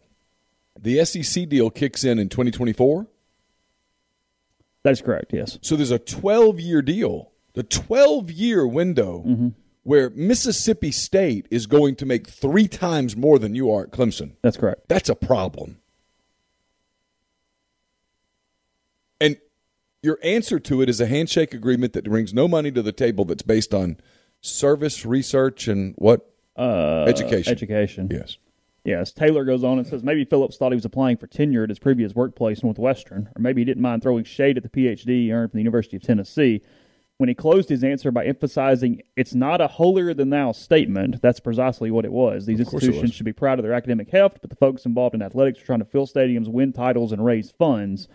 The 0.79 1.03
SEC 1.03 1.50
deal 1.50 1.69
kicks 1.69 2.05
in 2.05 2.19
in 2.19 2.29
2024. 2.29 3.07
That's 4.83 5.01
correct, 5.01 5.31
yes. 5.33 5.60
So 5.62 5.75
there's 5.75 5.91
a 5.91 6.00
12 6.00 6.60
year 6.62 6.81
deal, 6.81 7.31
the 7.53 7.63
12 7.63 8.31
year 8.31 8.65
window 8.65 9.24
Mm-hmm. 9.27 9.48
where 9.83 10.10
Mississippi 10.12 10.91
State 10.91 11.48
is 11.51 11.67
going 11.67 11.95
to 11.98 12.05
make 12.05 12.27
three 12.27 12.67
times 12.69 13.17
more 13.17 13.39
than 13.39 13.55
you 13.55 13.69
are 13.72 13.83
at 13.83 13.91
Clemson. 13.91 14.33
That's 14.41 14.55
correct. 14.57 14.88
That's 14.88 15.10
a 15.10 15.15
problem. 15.15 15.79
And 19.22 19.38
your 20.03 20.19
answer 20.22 20.60
to 20.60 20.81
it 20.81 20.89
is 20.89 21.01
a 21.01 21.07
handshake 21.07 21.53
agreement 21.53 21.93
that 21.93 22.03
brings 22.03 22.33
no 22.33 22.48
money 22.48 22.72
to 22.72 22.81
the 22.81 22.91
table 22.91 23.25
that's 23.25 23.41
based 23.41 23.74
on 23.74 23.98
service, 24.41 25.05
research, 25.05 25.67
and 25.67 25.95
what? 25.98 26.29
Uh, 26.55 27.05
Education. 27.07 27.51
Education. 27.51 28.10
Yes. 28.12 28.38
Yes, 28.83 29.13
Taylor 29.13 29.45
goes 29.45 29.63
on 29.63 29.77
and 29.79 29.88
says 29.88 30.03
maybe 30.03 30.25
Phillips 30.25 30.57
thought 30.57 30.74
he 30.74 30.75
was 30.75 30.83
applying 30.83 31.15
for 31.15 31.25
tenure 31.25 31.63
at 31.63 31.69
his 31.69 31.79
previous 31.79 32.13
workplace, 32.13 32.62
Northwestern, 32.63 33.29
or 33.33 33.41
maybe 33.41 33.62
he 33.62 33.65
didn't 33.65 33.81
mind 33.81 34.03
throwing 34.03 34.25
shade 34.25 34.57
at 34.57 34.63
the 34.63 34.69
PhD 34.69 35.07
he 35.07 35.31
earned 35.31 35.51
from 35.51 35.60
the 35.60 35.62
University 35.63 35.95
of 35.95 36.03
Tennessee. 36.03 36.62
When 37.17 37.29
he 37.29 37.36
closed 37.36 37.69
his 37.69 37.86
answer 37.86 38.12
by 38.12 38.25
emphasizing 38.25 39.01
it's 39.15 39.33
not 39.33 39.62
a 39.62 39.67
holier 39.67 40.13
than 40.13 40.31
thou 40.31 40.51
statement, 40.51 41.22
that's 41.22 41.39
precisely 41.39 41.91
what 41.91 42.03
it 42.03 42.12
was. 42.12 42.45
These 42.45 42.60
Of 42.60 42.67
course 42.67 42.83
it 42.83 42.88
institutions 42.88 43.12
was. 43.12 43.15
should 43.15 43.25
be 43.25 43.31
proud 43.31 43.57
of 43.57 43.63
their 43.63 43.72
academic 43.72 44.10
heft, 44.10 44.41
but 44.41 44.50
the 44.50 44.57
folks 44.57 44.86
involved 44.86 45.15
in 45.15 45.22
athletics 45.22 45.62
are 45.62 45.65
trying 45.65 45.79
to 45.79 45.86
fill 45.86 46.05
stadiums, 46.05 46.50
win 46.50 46.74
titles, 46.74 47.13
and 47.13 47.24
raise 47.24 47.51
funds. 47.51 48.10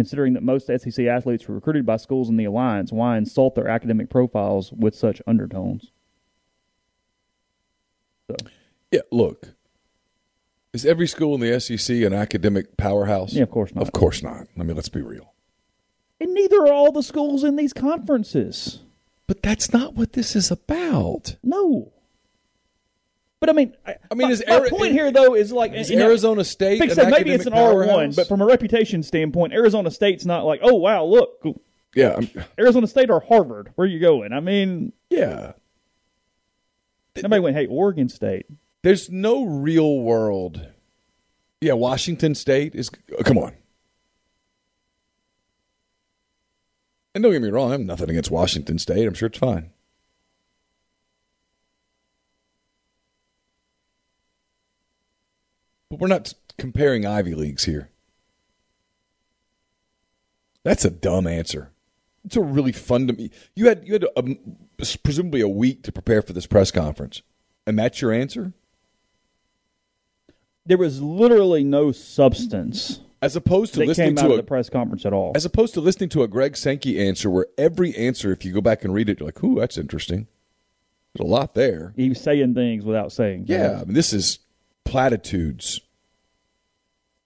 Considering 0.00 0.32
that 0.32 0.42
most 0.42 0.68
SEC 0.68 1.04
athletes 1.04 1.46
were 1.46 1.54
recruited 1.56 1.84
by 1.84 1.98
schools 1.98 2.30
in 2.30 2.38
the 2.38 2.46
alliance, 2.46 2.90
why 2.90 3.18
insult 3.18 3.54
their 3.54 3.68
academic 3.68 4.08
profiles 4.08 4.72
with 4.72 4.94
such 4.94 5.20
undertones? 5.26 5.90
So, 8.30 8.36
Yeah, 8.90 9.02
look. 9.12 9.48
Is 10.72 10.86
every 10.86 11.06
school 11.06 11.34
in 11.34 11.42
the 11.42 11.60
SEC 11.60 11.94
an 11.96 12.14
academic 12.14 12.78
powerhouse? 12.78 13.34
Yeah, 13.34 13.42
of 13.42 13.50
course 13.50 13.74
not. 13.74 13.82
Of 13.82 13.92
course 13.92 14.22
not. 14.22 14.46
I 14.58 14.62
mean, 14.62 14.74
let's 14.74 14.88
be 14.88 15.02
real. 15.02 15.34
and 16.18 16.32
neither 16.32 16.62
are 16.62 16.72
all 16.72 16.92
the 16.92 17.02
schools 17.02 17.44
in 17.44 17.56
these 17.56 17.74
conferences. 17.74 18.78
But 19.26 19.42
that's 19.42 19.70
not 19.70 19.92
what 19.96 20.14
this 20.14 20.34
is 20.34 20.50
about. 20.50 21.36
No. 21.42 21.92
But 23.40 23.48
I 23.48 23.52
mean, 23.54 23.74
I, 23.86 23.96
mean, 24.14 24.28
my, 24.28 24.32
is 24.32 24.44
my 24.46 24.58
Ari- 24.58 24.68
point 24.68 24.92
here 24.92 25.10
though 25.10 25.34
is 25.34 25.50
like 25.50 25.72
Is 25.72 25.90
know, 25.90 26.04
Arizona 26.04 26.44
State 26.44 26.82
an 26.82 26.90
said, 26.90 27.10
maybe 27.10 27.30
it's 27.30 27.46
an 27.46 27.54
R 27.54 27.86
one, 27.86 28.12
but 28.12 28.28
from 28.28 28.42
a 28.42 28.46
reputation 28.46 29.02
standpoint, 29.02 29.54
Arizona 29.54 29.90
State's 29.90 30.26
not 30.26 30.44
like, 30.44 30.60
oh 30.62 30.74
wow, 30.74 31.04
look, 31.04 31.42
Yeah, 31.94 32.16
I'm, 32.18 32.30
Arizona 32.58 32.86
State 32.86 33.08
or 33.08 33.20
Harvard. 33.20 33.72
Where 33.76 33.86
are 33.86 33.90
you 33.90 33.98
going? 33.98 34.34
I 34.34 34.40
mean, 34.40 34.92
yeah. 35.08 35.52
nobody 37.16 37.40
went, 37.40 37.56
hey, 37.56 37.66
Oregon 37.66 38.10
State. 38.10 38.44
There's 38.82 39.08
no 39.10 39.44
real 39.44 40.00
world. 40.00 40.68
Yeah, 41.62 41.74
Washington 41.74 42.34
State 42.34 42.74
is. 42.74 42.90
oh, 43.18 43.22
come 43.22 43.38
on. 43.38 43.54
And 47.14 47.24
don't 47.24 47.32
get 47.32 47.42
me 47.42 47.50
wrong, 47.50 47.72
I'm 47.72 47.86
nothing 47.86 48.10
against 48.10 48.30
Washington 48.30 48.78
State. 48.78 49.06
I'm 49.06 49.14
sure 49.14 49.28
it's 49.28 49.38
fine. 49.38 49.70
We're 56.00 56.08
not 56.08 56.34
comparing 56.58 57.06
Ivy 57.06 57.34
Leagues 57.34 57.64
here. 57.64 57.90
That's 60.64 60.84
a 60.84 60.90
dumb 60.90 61.26
answer. 61.26 61.70
It's 62.24 62.36
a 62.36 62.40
really 62.40 62.72
fundamental. 62.72 63.34
You 63.54 63.68
had 63.68 63.86
you 63.86 63.94
had 63.94 64.06
a, 64.16 64.36
presumably 65.02 65.40
a 65.40 65.48
week 65.48 65.82
to 65.84 65.92
prepare 65.92 66.20
for 66.20 66.32
this 66.32 66.46
press 66.46 66.70
conference, 66.70 67.22
and 67.66 67.78
that's 67.78 68.00
your 68.02 68.12
answer. 68.12 68.52
There 70.66 70.76
was 70.76 71.00
literally 71.00 71.64
no 71.64 71.92
substance 71.92 73.00
As 73.22 73.34
opposed 73.34 73.72
to 73.74 73.84
listening 73.84 74.16
to 74.16 74.34
a, 74.34 74.36
the 74.36 74.42
press 74.42 74.68
conference 74.68 75.06
at 75.06 75.12
all. 75.14 75.32
as 75.34 75.46
opposed 75.46 75.72
to 75.74 75.80
listening 75.80 76.10
to 76.10 76.22
a 76.22 76.28
Greg 76.28 76.56
Sankey 76.56 77.00
answer, 77.00 77.30
where 77.30 77.46
every 77.56 77.96
answer, 77.96 78.30
if 78.30 78.44
you 78.44 78.52
go 78.52 78.60
back 78.60 78.84
and 78.84 78.92
read 78.92 79.08
it, 79.08 79.20
you're 79.20 79.28
like, 79.28 79.42
"Ooh, 79.42 79.58
that's 79.58 79.78
interesting." 79.78 80.26
There's 81.14 81.26
a 81.26 81.30
lot 81.30 81.54
there. 81.54 81.94
He 81.96 82.10
was 82.10 82.20
saying 82.20 82.54
things 82.54 82.84
without 82.84 83.12
saying. 83.12 83.46
Yeah. 83.48 83.80
I 83.80 83.84
mean, 83.84 83.94
this 83.94 84.12
is 84.12 84.40
platitudes. 84.84 85.80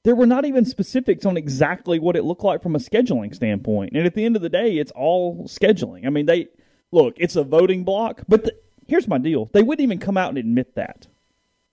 There 0.05 0.15
were 0.15 0.27
not 0.27 0.45
even 0.45 0.65
specifics 0.65 1.27
on 1.27 1.37
exactly 1.37 1.99
what 1.99 2.15
it 2.15 2.25
looked 2.25 2.45
like 2.45 2.63
from 2.63 2.77
a 2.77 2.79
scheduling 2.79 3.35
standpoint. 3.35 3.93
And 3.95 4.07
at 4.07 4.15
the 4.15 4.25
end 4.25 4.37
of 4.37 4.43
the 4.43 4.51
day, 4.51 4.77
it's 4.77 4.93
all 4.93 5.45
scheduling. 5.49 6.07
I 6.07 6.11
mean, 6.11 6.27
they 6.27 6.49
look, 6.93 7.15
it's 7.17 7.37
a 7.37 7.43
voting 7.43 7.85
block, 7.85 8.23
but 8.29 8.45
the, 8.45 8.55
here's 8.87 9.09
my 9.09 9.19
deal. 9.19 9.51
They 9.53 9.63
wouldn't 9.63 9.83
even 9.83 9.99
come 9.99 10.17
out 10.17 10.29
and 10.29 10.39
admit 10.39 10.75
that. 10.77 11.09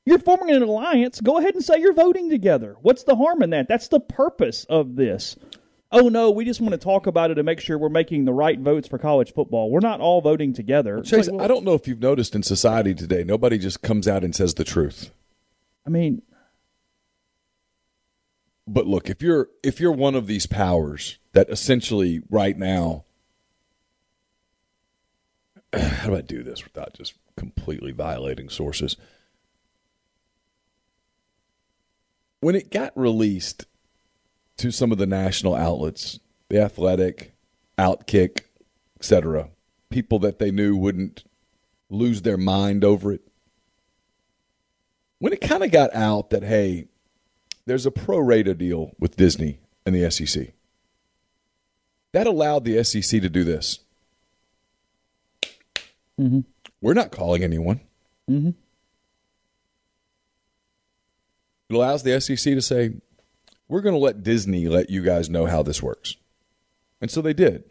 You're 0.06 0.18
forming 0.18 0.56
an 0.56 0.64
alliance. 0.64 1.22
Go 1.22 1.38
ahead 1.38 1.54
and 1.54 1.64
say 1.64 1.80
you're 1.80 1.94
voting 1.94 2.30
together. 2.30 2.76
What's 2.82 3.04
the 3.04 3.16
harm 3.16 3.44
in 3.44 3.52
that? 3.52 3.68
That's 3.68 3.90
the 3.90 4.00
purpose 4.00 4.66
of 4.66 4.96
this. 4.96 5.36
Oh 5.92 6.08
no, 6.08 6.32
we 6.32 6.46
just 6.46 6.62
want 6.62 6.72
to 6.72 6.78
talk 6.78 7.06
about 7.06 7.32
it 7.32 7.38
and 7.38 7.46
make 7.46 7.60
sure 7.60 7.78
we're 7.78 7.90
making 7.90 8.24
the 8.24 8.34
right 8.34 8.58
votes 8.58 8.88
for 8.88 8.98
college 8.98 9.34
football. 9.34 9.70
We're 9.70 9.82
not 9.82 10.00
all 10.00 10.22
voting 10.22 10.54
together. 10.54 11.02
Chase, 11.02 11.28
like, 11.28 11.36
well, 11.36 11.44
I 11.44 11.48
don't 11.50 11.66
know 11.66 11.74
if 11.74 11.86
you've 11.86 12.00
noticed 12.00 12.34
in 12.34 12.44
society 12.44 12.96
today, 12.96 13.26
nobody 13.26 13.58
just 13.58 13.82
comes 13.82 14.08
out 14.08 14.24
and 14.24 14.34
says 14.34 14.54
the 14.54 14.64
truth. 14.64 15.12
I 15.86 15.90
mean, 15.90 16.22
But 18.68 18.88
look, 18.88 19.10
if 19.10 19.22
you're 19.22 19.50
if 19.64 19.80
you're 19.80 19.92
one 19.92 20.16
of 20.16 20.28
these 20.28 20.46
powers 20.46 21.18
that 21.34 21.50
essentially 21.50 22.22
right 22.30 22.58
now, 22.58 23.06
how 25.74 26.08
do 26.08 26.16
I 26.16 26.22
do 26.22 26.44
this 26.44 26.64
without 26.64 26.94
just 26.94 27.14
completely 27.36 27.92
violating 27.92 28.50
sources? 28.50 28.98
When 32.40 32.56
it 32.56 32.72
got 32.72 32.92
released 32.96 33.66
to 34.58 34.72
some 34.72 34.92
of 34.92 34.98
the 34.98 35.06
national 35.06 35.56
outlets, 35.56 36.20
the 36.50 36.62
Athletic, 36.62 37.34
Outkick, 37.78 38.42
etc., 39.00 39.50
people 39.90 40.20
that 40.20 40.40
they 40.40 40.52
knew 40.52 40.76
wouldn't 40.76 41.24
lose 41.90 42.22
their 42.22 42.38
mind 42.38 42.84
over 42.84 43.12
it. 43.12 43.22
When 45.20 45.34
it 45.34 45.42
kind 45.42 45.64
of 45.64 45.72
got 45.72 45.94
out 45.94 46.32
that 46.32 46.44
hey, 46.44 46.88
there's 47.66 47.86
a 47.86 47.92
pro 47.92 48.20
rata 48.20 48.54
deal 48.54 48.92
with 49.00 49.16
Disney 49.16 49.60
and 49.86 49.96
the 49.96 50.10
SEC. 50.12 50.54
That 52.14 52.28
allowed 52.28 52.66
the 52.66 52.84
SEC 52.84 53.22
to 53.22 53.30
do 53.30 53.44
this. 53.44 53.80
Mm-hmm. 56.20 56.42
We're 56.82 56.94
not 56.94 57.12
calling 57.12 57.44
anyone. 57.44 57.82
Mm-hmm. 58.30 58.50
It 61.70 61.74
allows 61.74 62.04
the 62.04 62.20
SEC 62.20 62.54
to 62.54 62.62
say, 62.62 62.92
we're 63.70 63.82
going 63.82 63.96
to 63.96 64.00
let 64.00 64.24
Disney 64.24 64.68
let 64.68 64.90
you 64.90 65.02
guys 65.02 65.30
know 65.30 65.46
how 65.46 65.64
this 65.64 65.82
works. 65.82 66.18
And 67.00 67.10
so 67.10 67.22
they 67.22 67.34
did. 67.34 67.64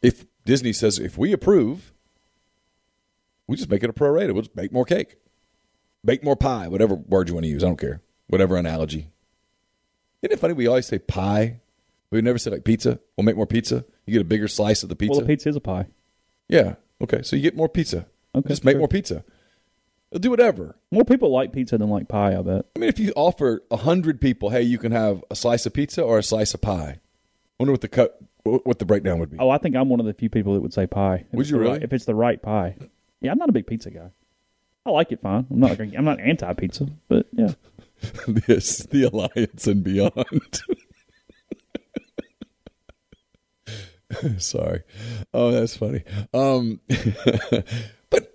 If 0.00 0.24
Disney 0.44 0.72
says, 0.72 1.00
if 1.00 1.18
we 1.18 1.32
approve, 1.32 1.92
we 3.48 3.56
just 3.56 3.68
make 3.68 3.82
it 3.82 3.90
a 3.90 3.92
pro 3.92 4.10
rata. 4.10 4.32
We'll 4.32 4.42
just 4.42 4.54
bake 4.54 4.72
more 4.72 4.84
cake, 4.84 5.16
bake 6.04 6.22
more 6.22 6.36
pie, 6.36 6.68
whatever 6.68 6.94
word 6.94 7.28
you 7.28 7.34
want 7.34 7.44
to 7.44 7.50
use. 7.50 7.64
I 7.64 7.66
don't 7.66 7.80
care. 7.80 8.00
Whatever 8.28 8.56
analogy. 8.56 9.10
Isn't 10.22 10.32
it 10.32 10.40
funny? 10.40 10.54
We 10.54 10.66
always 10.66 10.86
say 10.86 10.98
pie. 10.98 11.60
We 12.10 12.20
never 12.22 12.38
say 12.38 12.50
like 12.50 12.64
pizza. 12.64 12.98
We'll 13.16 13.24
make 13.24 13.36
more 13.36 13.46
pizza. 13.46 13.84
You 14.06 14.12
get 14.12 14.22
a 14.22 14.24
bigger 14.24 14.48
slice 14.48 14.82
of 14.82 14.88
the 14.88 14.96
pizza. 14.96 15.12
well, 15.18 15.24
a 15.24 15.26
pizza 15.26 15.48
is 15.48 15.56
a 15.56 15.60
pie. 15.60 15.86
Yeah. 16.48 16.76
Okay. 17.02 17.22
So 17.22 17.36
you 17.36 17.42
get 17.42 17.56
more 17.56 17.68
pizza. 17.68 18.06
Okay, 18.34 18.48
Just 18.48 18.64
make 18.64 18.74
sure. 18.74 18.80
more 18.80 18.88
pizza. 18.88 19.24
They'll 20.10 20.20
do 20.20 20.30
whatever. 20.30 20.76
More 20.92 21.04
people 21.04 21.30
like 21.30 21.52
pizza 21.52 21.76
than 21.78 21.88
like 21.90 22.08
pie. 22.08 22.36
I 22.38 22.42
bet. 22.42 22.66
I 22.76 22.78
mean, 22.78 22.88
if 22.88 22.98
you 22.98 23.12
offer 23.16 23.62
a 23.70 23.76
hundred 23.78 24.20
people, 24.20 24.50
hey, 24.50 24.62
you 24.62 24.78
can 24.78 24.92
have 24.92 25.24
a 25.30 25.36
slice 25.36 25.66
of 25.66 25.72
pizza 25.74 26.02
or 26.02 26.18
a 26.18 26.22
slice 26.22 26.54
of 26.54 26.60
pie. 26.60 27.00
wonder 27.58 27.72
what 27.72 27.80
the 27.80 27.88
cut, 27.88 28.20
what 28.44 28.78
the 28.78 28.84
breakdown 28.84 29.18
would 29.18 29.30
be. 29.30 29.38
Oh, 29.38 29.50
I 29.50 29.58
think 29.58 29.74
I'm 29.74 29.88
one 29.88 29.98
of 30.00 30.06
the 30.06 30.14
few 30.14 30.30
people 30.30 30.54
that 30.54 30.60
would 30.60 30.72
say 30.72 30.86
pie. 30.86 31.24
If 31.28 31.32
Would 31.32 31.40
it's 31.42 31.50
you 31.50 31.56
the 31.56 31.60
really? 31.60 31.72
Right, 31.74 31.82
if 31.82 31.92
it's 31.92 32.04
the 32.04 32.14
right 32.14 32.40
pie. 32.40 32.76
Yeah, 33.20 33.32
I'm 33.32 33.38
not 33.38 33.48
a 33.48 33.52
big 33.52 33.66
pizza 33.66 33.90
guy. 33.90 34.10
I 34.84 34.90
like 34.90 35.10
it 35.10 35.20
fine. 35.20 35.46
I'm 35.50 35.58
not. 35.58 35.80
I'm 35.80 36.04
not 36.04 36.20
anti 36.20 36.52
pizza, 36.52 36.86
but 37.08 37.26
yeah. 37.32 37.54
this, 38.28 38.78
the 38.86 39.04
alliance 39.04 39.66
and 39.66 39.82
beyond. 39.82 40.62
Sorry. 44.38 44.82
Oh, 45.34 45.50
that's 45.50 45.76
funny. 45.76 46.04
Um, 46.32 46.80
but 48.10 48.34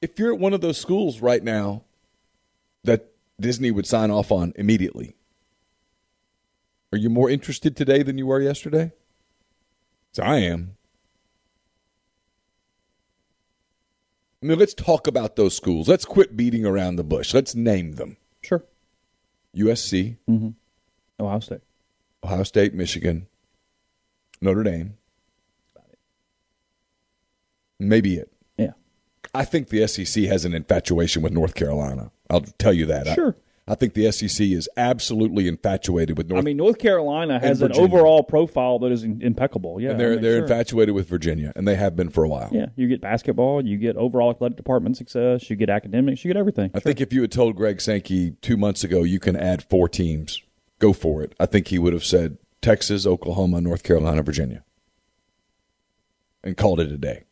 if 0.00 0.18
you're 0.18 0.32
at 0.32 0.40
one 0.40 0.54
of 0.54 0.60
those 0.60 0.78
schools 0.78 1.20
right 1.20 1.42
now 1.42 1.84
that 2.84 3.12
Disney 3.40 3.70
would 3.70 3.86
sign 3.86 4.10
off 4.10 4.32
on 4.32 4.52
immediately, 4.56 5.14
Are 6.92 6.98
you 6.98 7.10
more 7.10 7.28
interested 7.28 7.76
today 7.76 8.02
than 8.02 8.16
you 8.16 8.26
were 8.26 8.40
yesterday? 8.40 8.92
So 10.12 10.22
I 10.22 10.38
am. 10.38 10.76
I 14.42 14.46
mean, 14.46 14.58
let's 14.58 14.74
talk 14.74 15.06
about 15.06 15.36
those 15.36 15.56
schools. 15.56 15.88
Let's 15.88 16.04
quit 16.04 16.36
beating 16.36 16.66
around 16.66 16.96
the 16.96 17.04
bush. 17.04 17.32
Let's 17.32 17.54
name 17.54 17.92
them. 17.92 18.16
Sure. 18.42 18.64
USC, 19.56 20.18
mm-hmm. 20.28 20.50
Ohio 21.18 21.40
State. 21.40 21.60
Ohio 22.22 22.42
State, 22.42 22.74
Michigan, 22.74 23.26
Notre 24.40 24.62
Dame. 24.62 24.98
Maybe 27.78 28.16
it. 28.16 28.32
Yeah. 28.56 28.72
I 29.34 29.44
think 29.44 29.68
the 29.68 29.86
SEC 29.86 30.24
has 30.24 30.44
an 30.44 30.54
infatuation 30.54 31.22
with 31.22 31.32
North 31.32 31.54
Carolina. 31.54 32.10
I'll 32.30 32.42
tell 32.42 32.72
you 32.72 32.86
that. 32.86 33.14
Sure. 33.14 33.36
I, 33.38 33.45
think 33.74 33.94
the 33.94 34.10
SEC 34.12 34.46
is 34.46 34.68
absolutely 34.76 35.48
infatuated 35.48 36.16
with 36.16 36.28
North 36.28 36.40
I 36.40 36.44
mean, 36.44 36.56
North 36.56 36.78
Carolina 36.78 37.40
has 37.40 37.62
an 37.62 37.72
overall 37.72 38.22
profile 38.22 38.78
that 38.78 38.92
is 38.92 39.02
in- 39.02 39.20
impeccable. 39.20 39.80
Yeah, 39.80 39.90
and 39.90 40.00
they're 40.00 40.12
I 40.12 40.14
mean, 40.14 40.22
they're 40.22 40.36
sure. 40.36 40.42
infatuated 40.42 40.94
with 40.94 41.08
Virginia, 41.08 41.52
and 41.56 41.66
they 41.66 41.74
have 41.74 41.96
been 41.96 42.08
for 42.08 42.22
a 42.22 42.28
while. 42.28 42.48
Yeah, 42.52 42.66
you 42.76 42.86
get 42.86 43.00
basketball, 43.00 43.66
you 43.66 43.76
get 43.76 43.96
overall 43.96 44.30
athletic 44.30 44.56
department 44.56 44.96
success, 44.96 45.50
you 45.50 45.56
get 45.56 45.68
academics, 45.68 46.24
you 46.24 46.28
get 46.28 46.38
everything. 46.38 46.70
I 46.74 46.80
think 46.80 47.00
if 47.00 47.12
you 47.12 47.22
had 47.22 47.32
told 47.32 47.56
Greg 47.56 47.80
Sankey 47.80 48.32
two 48.40 48.56
months 48.56 48.84
ago 48.84 49.02
you 49.02 49.18
can 49.18 49.34
add 49.34 49.64
four 49.64 49.88
teams, 49.88 50.42
go 50.78 50.92
for 50.92 51.22
it. 51.22 51.34
I 51.40 51.46
think 51.46 51.68
he 51.68 51.78
would 51.80 51.92
have 51.92 52.04
said 52.04 52.38
Texas, 52.62 53.04
Oklahoma, 53.04 53.60
North 53.60 53.82
Carolina, 53.82 54.22
Virginia, 54.22 54.62
and 56.44 56.56
called 56.56 56.78
it 56.78 56.92
a 56.92 56.98
day. 56.98 57.24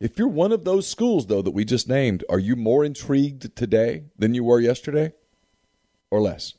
If 0.00 0.18
you're 0.18 0.28
one 0.28 0.52
of 0.52 0.64
those 0.64 0.86
schools, 0.86 1.26
though, 1.26 1.42
that 1.42 1.50
we 1.50 1.64
just 1.64 1.88
named, 1.88 2.24
are 2.28 2.38
you 2.38 2.54
more 2.54 2.84
intrigued 2.84 3.54
today 3.56 4.04
than 4.16 4.32
you 4.32 4.44
were 4.44 4.60
yesterday, 4.60 5.12
or 6.10 6.20
less? 6.20 6.54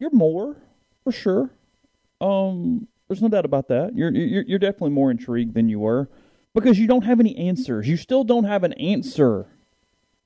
You're 0.00 0.10
more 0.10 0.56
for 1.04 1.12
sure. 1.12 1.50
Um, 2.20 2.88
there's 3.06 3.22
no 3.22 3.28
doubt 3.28 3.44
about 3.44 3.68
that. 3.68 3.94
You're 3.94 4.10
you're 4.10 4.42
you're 4.42 4.58
definitely 4.58 4.90
more 4.90 5.10
intrigued 5.10 5.54
than 5.54 5.68
you 5.68 5.78
were 5.78 6.08
because 6.54 6.78
you 6.78 6.88
don't 6.88 7.04
have 7.04 7.20
any 7.20 7.36
answers. 7.36 7.86
You 7.86 7.96
still 7.96 8.24
don't 8.24 8.44
have 8.44 8.64
an 8.64 8.72
answer, 8.74 9.46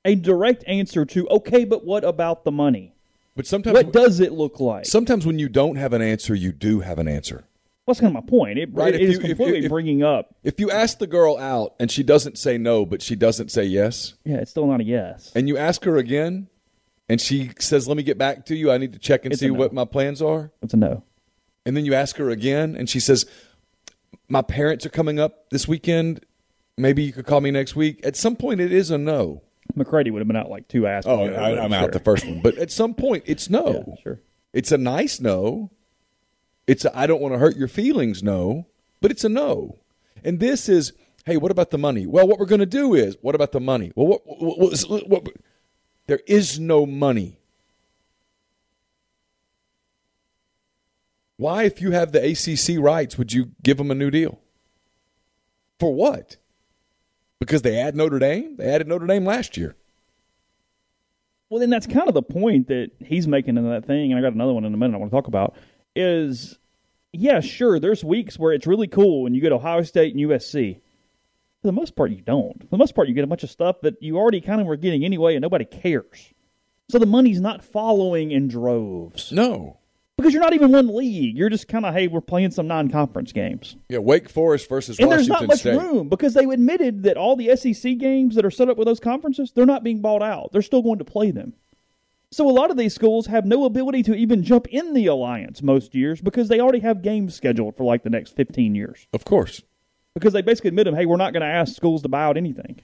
a 0.04 0.14
direct 0.14 0.64
answer 0.66 1.04
to 1.04 1.28
okay, 1.28 1.64
but 1.66 1.84
what 1.84 2.04
about 2.04 2.44
the 2.44 2.52
money? 2.52 2.94
But 3.34 3.46
sometimes, 3.46 3.74
What 3.74 3.92
does 3.92 4.20
it 4.20 4.32
look 4.32 4.60
like? 4.60 4.86
sometimes 4.86 5.26
when 5.26 5.38
you 5.38 5.50
don't 5.50 5.76
have 5.76 5.92
an 5.92 6.00
answer, 6.00 6.34
you 6.34 6.52
do 6.52 6.80
have 6.80 6.98
an 6.98 7.06
answer. 7.08 7.44
That's 7.87 8.00
kind 8.00 8.16
of 8.16 8.25
my 8.25 8.28
point. 8.28 8.59
It, 8.59 8.71
Right, 8.73 8.95
it 8.95 9.00
if 9.00 9.09
is 9.09 9.14
you- 9.14 9.21
if 9.21 9.23
you- 9.28 9.35
completely 9.37 9.64
if- 9.66 9.71
bringing 9.71 10.02
up. 10.02 10.35
If 10.43 10.59
you 10.59 10.71
ask 10.71 10.99
the 10.99 11.07
girl 11.07 11.37
out 11.38 11.75
and 11.78 11.90
she 11.90 12.02
doesn't 12.02 12.37
say 12.38 12.59
no, 12.59 12.85
but 12.85 13.00
she 13.02 13.14
doesn't 13.14 13.50
say 13.50 13.64
yes, 13.64 14.14
Yeah, 14.25 14.37
it's 14.38 14.50
still 14.50 14.66
not 14.66 14.81
a 14.81 14.85
yes. 14.85 15.31
and 15.37 15.47
you 15.49 15.57
ask 15.57 15.85
her 15.85 15.97
again, 15.97 16.49
and 17.09 17.21
she 17.21 17.50
says, 17.61 17.87
"Let 17.87 17.97
me 17.97 18.02
get 18.02 18.19
back 18.19 18.45
to 18.47 18.57
you. 18.57 18.73
I 18.73 18.78
need 18.78 18.93
to 18.95 18.99
check 18.99 19.25
and 19.25 19.33
It's 19.33 19.40
see 19.40 19.47
no. 19.49 19.55
what 19.55 19.73
my 19.73 19.85
plans 19.85 20.21
are." 20.21 20.50
It's 20.62 20.75
a 20.75 20.76
no. 20.76 21.05
And 21.64 21.76
then 21.76 21.85
you 21.85 21.95
ask 21.95 22.16
her 22.16 22.31
again, 22.31 22.75
and 22.76 22.88
she 22.90 22.99
says, 22.99 23.25
"My 24.28 24.43
parents 24.43 24.85
are 24.85 24.90
coming 24.90 25.21
up 25.21 25.49
this 25.50 25.69
weekend. 25.69 26.25
Maybe 26.76 27.05
you 27.05 27.12
could 27.12 27.25
call 27.26 27.40
me 27.40 27.50
next 27.52 27.76
week." 27.76 28.00
At 28.05 28.16
some 28.16 28.35
point, 28.37 28.61
it 28.61 28.73
is 28.73 28.90
a 28.90 28.99
no. 28.99 29.43
McCready 29.76 30.11
would 30.11 30.19
have 30.21 30.26
been 30.28 30.37
out 30.37 30.50
like 30.50 30.66
two 30.69 30.87
asses. 30.88 31.09
Oh, 31.09 31.23
I, 31.25 31.55
sure. 31.69 31.75
out 31.75 31.93
the 31.93 32.00
first 32.00 32.26
one, 32.26 32.40
but 32.43 32.57
at 32.59 32.71
some 32.73 32.95
point, 32.95 33.23
it's 33.26 33.49
no. 33.50 33.85
Yeah, 33.88 33.95
sure. 34.02 34.21
It's 34.52 34.73
a 34.73 34.78
nice 34.78 35.21
no. 35.21 35.71
It's 36.66 36.85
I 36.94 37.06
don't 37.06 37.20
want 37.20 37.35
to 37.35 37.38
hurt 37.38 37.56
your 37.56 37.68
feelings 37.68 38.23
no, 38.23 38.66
but 39.00 39.11
it's 39.11 39.25
a 39.25 39.28
no. 39.28 39.78
And 40.25 40.40
this 40.40 40.68
is, 40.68 40.92
hey, 41.25 41.37
what 41.37 41.50
about 41.52 41.70
the 41.70 41.78
money? 41.78 42.06
Well, 42.06 42.26
what 42.26 42.38
we're 42.38 42.46
going 42.46 42.61
to 42.61 42.66
do 42.66 42.94
is, 42.94 43.16
what 43.20 43.35
about 43.35 43.52
the 43.52 43.61
money? 43.61 43.92
Well, 43.94 44.06
what, 44.06 44.23
what, 44.25 44.80
what, 44.88 45.08
what, 45.08 45.28
there 46.06 46.20
is 46.26 46.58
no 46.58 46.87
money. 46.87 47.38
Why, 51.37 51.64
if 51.64 51.80
you 51.80 51.90
have 51.92 52.12
the 52.12 52.30
ACC 52.30 52.82
rights, 52.82 53.18
would 53.18 53.32
you 53.32 53.52
give 53.62 53.76
them 53.76 53.90
a 53.90 53.94
new 53.94 54.11
deal? 54.11 54.40
For 55.79 55.94
what? 55.94 56.37
Because 57.38 57.62
they 57.62 57.79
add 57.79 57.94
Notre 57.94 58.18
Dame? 58.18 58.57
They 58.57 58.68
added 58.68 58.88
Notre 58.88 59.07
Dame 59.07 59.24
last 59.26 59.57
year. 59.57 59.76
Well, 61.50 61.61
then 61.61 61.70
that's 61.70 61.87
kind 61.87 62.09
of 62.09 62.14
the 62.14 62.22
point 62.22 62.68
that 62.68 62.90
he's 62.98 63.29
making 63.29 63.57
in 63.57 63.68
that 63.70 63.85
thing, 63.85 64.11
and 64.11 64.18
I 64.18 64.22
got 64.22 64.35
another 64.35 64.52
one 64.52 64.64
in 64.64 64.74
a 64.74 64.76
minute 64.76 64.96
I 64.96 64.98
want 64.98 65.12
to 65.12 65.16
talk 65.16 65.29
about. 65.29 65.55
Is 65.96 66.59
yeah, 67.12 67.40
sure, 67.40 67.80
there's 67.80 68.04
weeks 68.04 68.38
where 68.38 68.52
it's 68.52 68.66
really 68.66 68.88
cool 68.88 69.22
when 69.22 69.35
you 69.35 69.40
get 69.40 69.52
Ohio 69.52 69.82
State 69.82 70.14
and 70.14 70.22
USC. 70.28 70.80
For 71.62 71.68
the 71.68 71.72
most 71.72 71.96
part, 71.96 72.11
you 72.11 72.20
don't. 72.20 72.61
For 72.62 72.68
the 72.70 72.76
most 72.78 72.94
part, 72.94 73.09
you 73.09 73.14
get 73.14 73.24
a 73.24 73.28
bunch 73.28 73.42
of 73.42 73.50
stuff 73.50 73.80
that 73.82 74.02
you 74.02 74.18
already 74.18 74.40
kind 74.40 74.61
of 74.61 74.66
were 74.66 74.76
getting 74.76 75.04
anyway, 75.04 75.35
and 75.35 75.42
nobody 75.42 75.64
cares. 75.64 76.32
So 76.90 76.98
the 76.98 77.06
money's 77.06 77.40
not 77.40 77.64
following 77.64 78.30
in 78.30 78.46
droves 78.46 79.32
No. 79.32 79.78
because 80.16 80.32
you're 80.32 80.42
not 80.42 80.52
even 80.52 80.70
one 80.70 80.94
league. 80.94 81.37
You're 81.37 81.48
just 81.48 81.66
kind 81.66 81.85
of 81.87 81.94
hey, 81.94 82.06
we're 82.06 82.20
playing 82.20 82.50
some 82.52 82.68
non-conference 82.68 83.32
games. 83.32 83.74
Yeah, 83.88 83.98
Wake 83.98 84.28
Forest 84.28 84.68
versus 84.68 84.98
And 85.00 85.11
there's 85.11 85.26
not 85.26 85.46
much 85.46 85.61
State. 85.61 85.76
room 85.80 86.09
because 86.09 86.35
they 86.35 86.44
admitted 86.44 87.02
that 87.04 87.16
all 87.16 87.35
the 87.35 87.56
SEC 87.56 87.96
games 87.98 88.35
that 88.37 88.44
are 88.44 88.50
set 88.50 88.68
up 88.68 88.76
with 88.76 88.87
those 88.87 89.00
conferences, 89.00 89.50
they're 89.52 89.66
not 89.66 89.82
being 89.82 90.00
bought 90.02 90.22
out. 90.22 90.50
They're 90.52 90.62
still 90.62 90.82
going 90.82 90.98
to 90.98 91.04
play 91.04 91.30
them. 91.32 91.54
So 92.32 92.48
a 92.48 92.52
lot 92.52 92.70
of 92.70 92.76
these 92.76 92.94
schools 92.94 93.26
have 93.26 93.46
no 93.46 93.64
ability 93.64 94.02
to 94.04 94.14
even 94.14 94.42
jump 94.42 94.66
in 94.68 94.94
the 94.94 95.06
alliance 95.06 95.62
most 95.62 95.94
years 95.94 96.20
because 96.20 96.48
they 96.48 96.60
already 96.60 96.80
have 96.80 97.02
games 97.02 97.34
scheduled 97.34 97.76
for 97.76 97.84
like 97.84 98.02
the 98.02 98.10
next 98.10 98.34
15 98.36 98.74
years. 98.74 99.06
Of 99.12 99.24
course. 99.24 99.62
Because 100.14 100.32
they 100.32 100.42
basically 100.42 100.68
admit 100.68 100.86
them, 100.86 100.94
hey, 100.96 101.06
we're 101.06 101.16
not 101.16 101.32
going 101.32 101.42
to 101.42 101.46
ask 101.46 101.74
schools 101.76 102.02
to 102.02 102.08
buy 102.08 102.24
out 102.24 102.36
anything. 102.36 102.80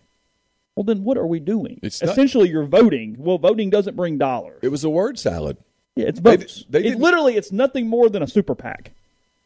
Well, 0.76 0.84
then 0.84 1.02
what 1.02 1.18
are 1.18 1.26
we 1.26 1.40
doing? 1.40 1.80
It's 1.82 2.00
not- 2.02 2.12
Essentially, 2.12 2.48
you're 2.50 2.64
voting. 2.66 3.16
Well, 3.18 3.38
voting 3.38 3.68
doesn't 3.68 3.96
bring 3.96 4.16
dollars. 4.16 4.60
It 4.62 4.68
was 4.68 4.84
a 4.84 4.90
word 4.90 5.18
salad. 5.18 5.58
Yeah, 5.96 6.06
it's 6.06 6.20
votes. 6.20 6.64
they 6.70 6.84
it 6.84 6.98
literally, 6.98 7.36
it's 7.36 7.52
nothing 7.52 7.88
more 7.88 8.08
than 8.08 8.22
a 8.22 8.26
super 8.26 8.54
PAC 8.54 8.92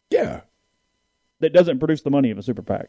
Yeah. 0.09 0.41
that 1.41 1.51
doesn't 1.51 1.79
produce 1.79 2.01
the 2.03 2.09
money 2.09 2.29
of 2.31 2.37
a 2.37 2.43
super 2.43 2.61
PAC. 2.61 2.87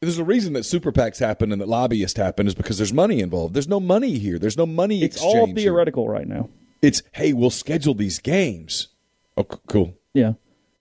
There's 0.00 0.18
a 0.18 0.24
reason 0.24 0.52
that 0.52 0.64
super 0.64 0.92
PACs 0.92 1.18
happen 1.18 1.50
and 1.50 1.60
that 1.60 1.68
lobbyists 1.68 2.16
happen 2.16 2.46
is 2.46 2.54
because 2.54 2.76
there's 2.78 2.92
money 2.92 3.18
involved. 3.20 3.54
There's 3.54 3.66
no 3.68 3.80
money 3.80 4.18
here. 4.18 4.38
There's 4.38 4.56
no 4.56 4.66
money 4.66 5.02
It's 5.02 5.20
all 5.20 5.46
here. 5.46 5.54
theoretical 5.56 6.08
right 6.08 6.26
now. 6.28 6.48
It's 6.80 7.02
hey, 7.12 7.32
we'll 7.32 7.50
schedule 7.50 7.94
these 7.94 8.20
games. 8.20 8.88
Oh, 9.36 9.42
cool. 9.44 9.94
Yeah. 10.14 10.34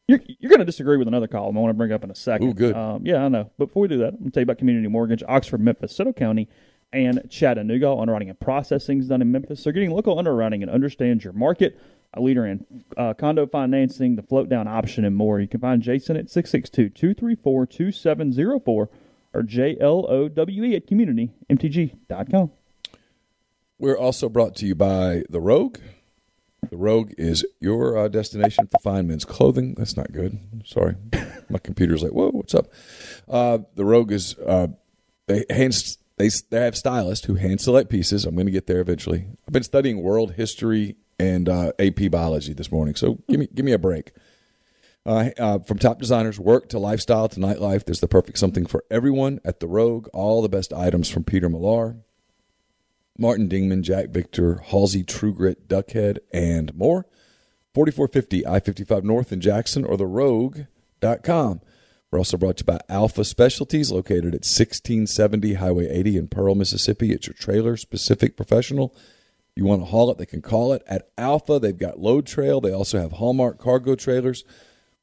You're, 0.08 0.19
you're 0.39 0.49
going 0.49 0.60
to 0.60 0.65
disagree 0.65 0.97
with 0.97 1.08
another 1.08 1.27
column 1.27 1.58
I 1.58 1.62
want 1.62 1.71
to 1.71 1.77
bring 1.77 1.91
up 1.91 2.03
in 2.03 2.12
a 2.12 2.15
second. 2.15 2.47
Ooh, 2.49 2.53
good. 2.53 2.75
Um, 2.75 3.06
yeah, 3.06 3.25
I 3.25 3.27
know. 3.27 3.51
But 3.58 3.67
before 3.67 3.82
we 3.82 3.88
do 3.88 3.97
that, 3.99 4.13
I'm 4.13 4.19
going 4.19 4.25
to 4.25 4.32
tell 4.32 4.41
you 4.41 4.45
about 4.45 4.60
Community 4.60 4.88
Mortgage, 4.88 5.23
Oxford, 5.27 5.60
Memphis, 5.62 5.95
Soto 5.95 6.13
County, 6.13 6.47
and 6.93 7.27
Chattanooga. 7.30 7.91
Underwriting 7.91 8.30
and 8.30 8.39
processing 8.39 8.99
is 8.99 9.08
done 9.08 9.21
in 9.21 9.32
Memphis. 9.32 9.62
So 9.63 9.71
getting 9.71 9.89
local 9.91 10.17
underwriting 10.17 10.62
and 10.62 10.71
understands 10.71 11.23
your 11.23 11.34
market. 11.34 11.77
A 12.13 12.21
leader 12.21 12.45
in 12.45 12.65
uh, 12.95 13.15
condo 13.15 13.45
financing, 13.47 14.15
the 14.15 14.21
float 14.23 14.47
down 14.47 14.67
option, 14.67 15.03
and 15.03 15.15
more. 15.15 15.39
You 15.41 15.47
can 15.47 15.60
find 15.60 15.82
Jason 15.82 16.15
at 16.15 16.30
662 16.30 16.89
234 16.89 17.65
2704 17.65 18.89
or 19.38 19.43
J 19.43 19.78
L 19.80 20.06
O 20.10 20.28
W 20.28 20.63
E 20.63 20.76
at 20.76 20.88
communitymtg.com. 20.88 22.52
We're 23.80 23.97
also 23.97 24.28
brought 24.28 24.56
to 24.58 24.65
you 24.65 24.73
by 24.73 25.23
The 25.30 25.39
Rogue. 25.39 25.78
The 26.69 26.78
Rogue 26.78 27.13
is 27.17 27.45
your 27.60 27.95
uh, 27.95 28.08
destination 28.08 28.67
for 28.67 28.80
fine 28.84 29.08
men's 29.08 29.23
clothing. 29.23 29.76
That's 29.78 29.95
not 29.95 30.12
good. 30.12 30.39
Sorry. 30.65 30.95
My 31.50 31.60
computer's 31.60 32.02
like, 32.02 32.12
whoa, 32.12 32.32
what's 32.32 32.56
up? 32.56 32.67
Uh, 33.30 33.60
the 33.76 33.86
Rogue 33.86 34.12
is, 34.12 34.36
uh, 34.39 34.67
they, 35.28 35.45
hands, 35.52 36.00
they, 36.17 36.30
they 36.50 36.62
have 36.62 36.76
stylists 36.76 37.28
who 37.28 37.36
hand 37.36 37.62
select 37.62 37.89
pieces. 37.91 38.26
I'm 38.26 38.34
going 38.34 38.47
to 38.47 38.52
get 38.52 38.65
there 38.65 38.82
eventually. 38.82 39.28
I've 39.47 39.54
been 39.54 39.63
studying 39.63 40.02
world 40.02 40.34
history 40.34 40.95
and 41.19 41.47
uh, 41.47 41.71
AP 41.80 42.10
biology 42.12 42.54
this 42.54 42.71
morning, 42.71 42.95
so 42.95 43.19
give 43.30 43.39
me, 43.39 43.47
give 43.54 43.63
me 43.65 43.71
a 43.71 43.80
break. 43.80 44.12
Uh, 45.08 45.30
uh, 45.39 45.60
from 45.60 45.80
top 45.80 46.00
designers, 46.00 46.38
work 46.38 46.67
to 46.67 46.78
lifestyle 46.78 47.30
to 47.30 47.39
nightlife, 47.39 47.86
there's 47.86 48.02
the 48.02 48.10
perfect 48.10 48.38
something 48.38 48.65
for 48.65 48.84
everyone 48.91 49.39
at 49.46 49.62
The 49.62 49.67
Rogue. 49.67 50.10
All 50.13 50.41
the 50.41 50.50
best 50.50 50.74
items 50.74 51.10
from 51.10 51.24
Peter 51.24 51.48
Millar. 51.48 51.96
Martin 53.17 53.48
Dingman, 53.48 53.84
Jack 53.84 54.10
Victor, 54.10 54.58
Halsey, 54.65 55.04
True 55.04 55.34
Grit, 55.34 55.70
Duckhead, 55.70 56.17
and 56.34 56.76
more. 56.76 57.08
4450 57.74 58.46
I 58.46 58.60
55 58.60 59.06
North 59.06 59.32
in 59.32 59.39
Jackson 59.39 59.86
or 59.86 59.96
therogue.com. 59.96 61.62
We're 62.12 62.20
also 62.20 62.38
brought 62.38 62.58
to 62.58 62.63
you 62.63 62.65
by 62.65 62.80
Alpha 62.89 63.24
Specialties, 63.24 63.91
located 63.91 64.28
at 64.28 64.43
1670 64.43 65.54
Highway 65.54 65.88
80 65.88 66.17
in 66.17 66.28
Pearl, 66.28 66.54
Mississippi. 66.54 67.12
It's 67.12 67.28
your 67.28 67.34
trailer 67.34 67.78
specific 67.78 68.36
professional. 68.36 68.93
You 69.56 69.65
want 69.65 69.82
to 69.82 69.86
haul 69.86 70.12
it, 70.12 70.17
they 70.17 70.26
can 70.26 70.41
call 70.41 70.74
it 70.74 70.84
at 70.88 71.10
Alpha. 71.17 71.60
They've 71.60 71.78
got 71.78 72.00
Load 72.00 72.26
Trail. 72.26 72.60
They 72.60 72.74
also 72.74 73.00
have 73.00 73.13
Hallmark 73.13 73.58
cargo 73.58 73.96
trailers, 73.96 74.43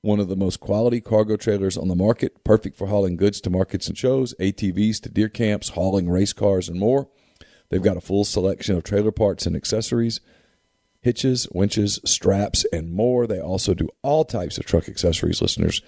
one 0.05 0.21
of 0.21 0.29
the 0.29 0.37
most 0.37 0.61
quality 0.61 1.01
cargo 1.01 1.35
trailers 1.35 1.79
on 1.79 1.88
the 1.88 1.97
market, 1.97 2.45
perfect 2.45 2.77
for 2.77 2.88
hauling 2.88 3.17
goods 3.17 3.40
to 3.40 3.51
markets 3.51 3.88
and 3.88 3.97
shows, 3.97 4.35
ATVs 4.38 5.01
to 5.01 5.09
deer 5.09 5.31
camps, 5.31 5.71
hauling 5.71 6.11
race 6.11 6.35
cars, 6.35 6.69
and 6.69 6.79
more. 6.79 7.09
They've 7.71 7.83
got 7.83 7.97
a 7.97 8.03
full 8.03 8.25
selection 8.25 8.77
of 8.77 8.85
trailer 8.85 9.12
parts 9.12 9.47
and 9.47 9.57
accessories, 9.57 10.21
hitches, 11.01 11.49
winches, 11.53 12.01
straps, 12.05 12.67
and 12.71 12.93
more. 12.93 13.27
They 13.27 13.40
also 13.40 13.73
do 13.73 13.88
all 14.03 14.27
types 14.27 14.59
of 14.59 14.67
truck 14.67 14.90
accessories. 14.90 15.40
Listeners 15.40 15.81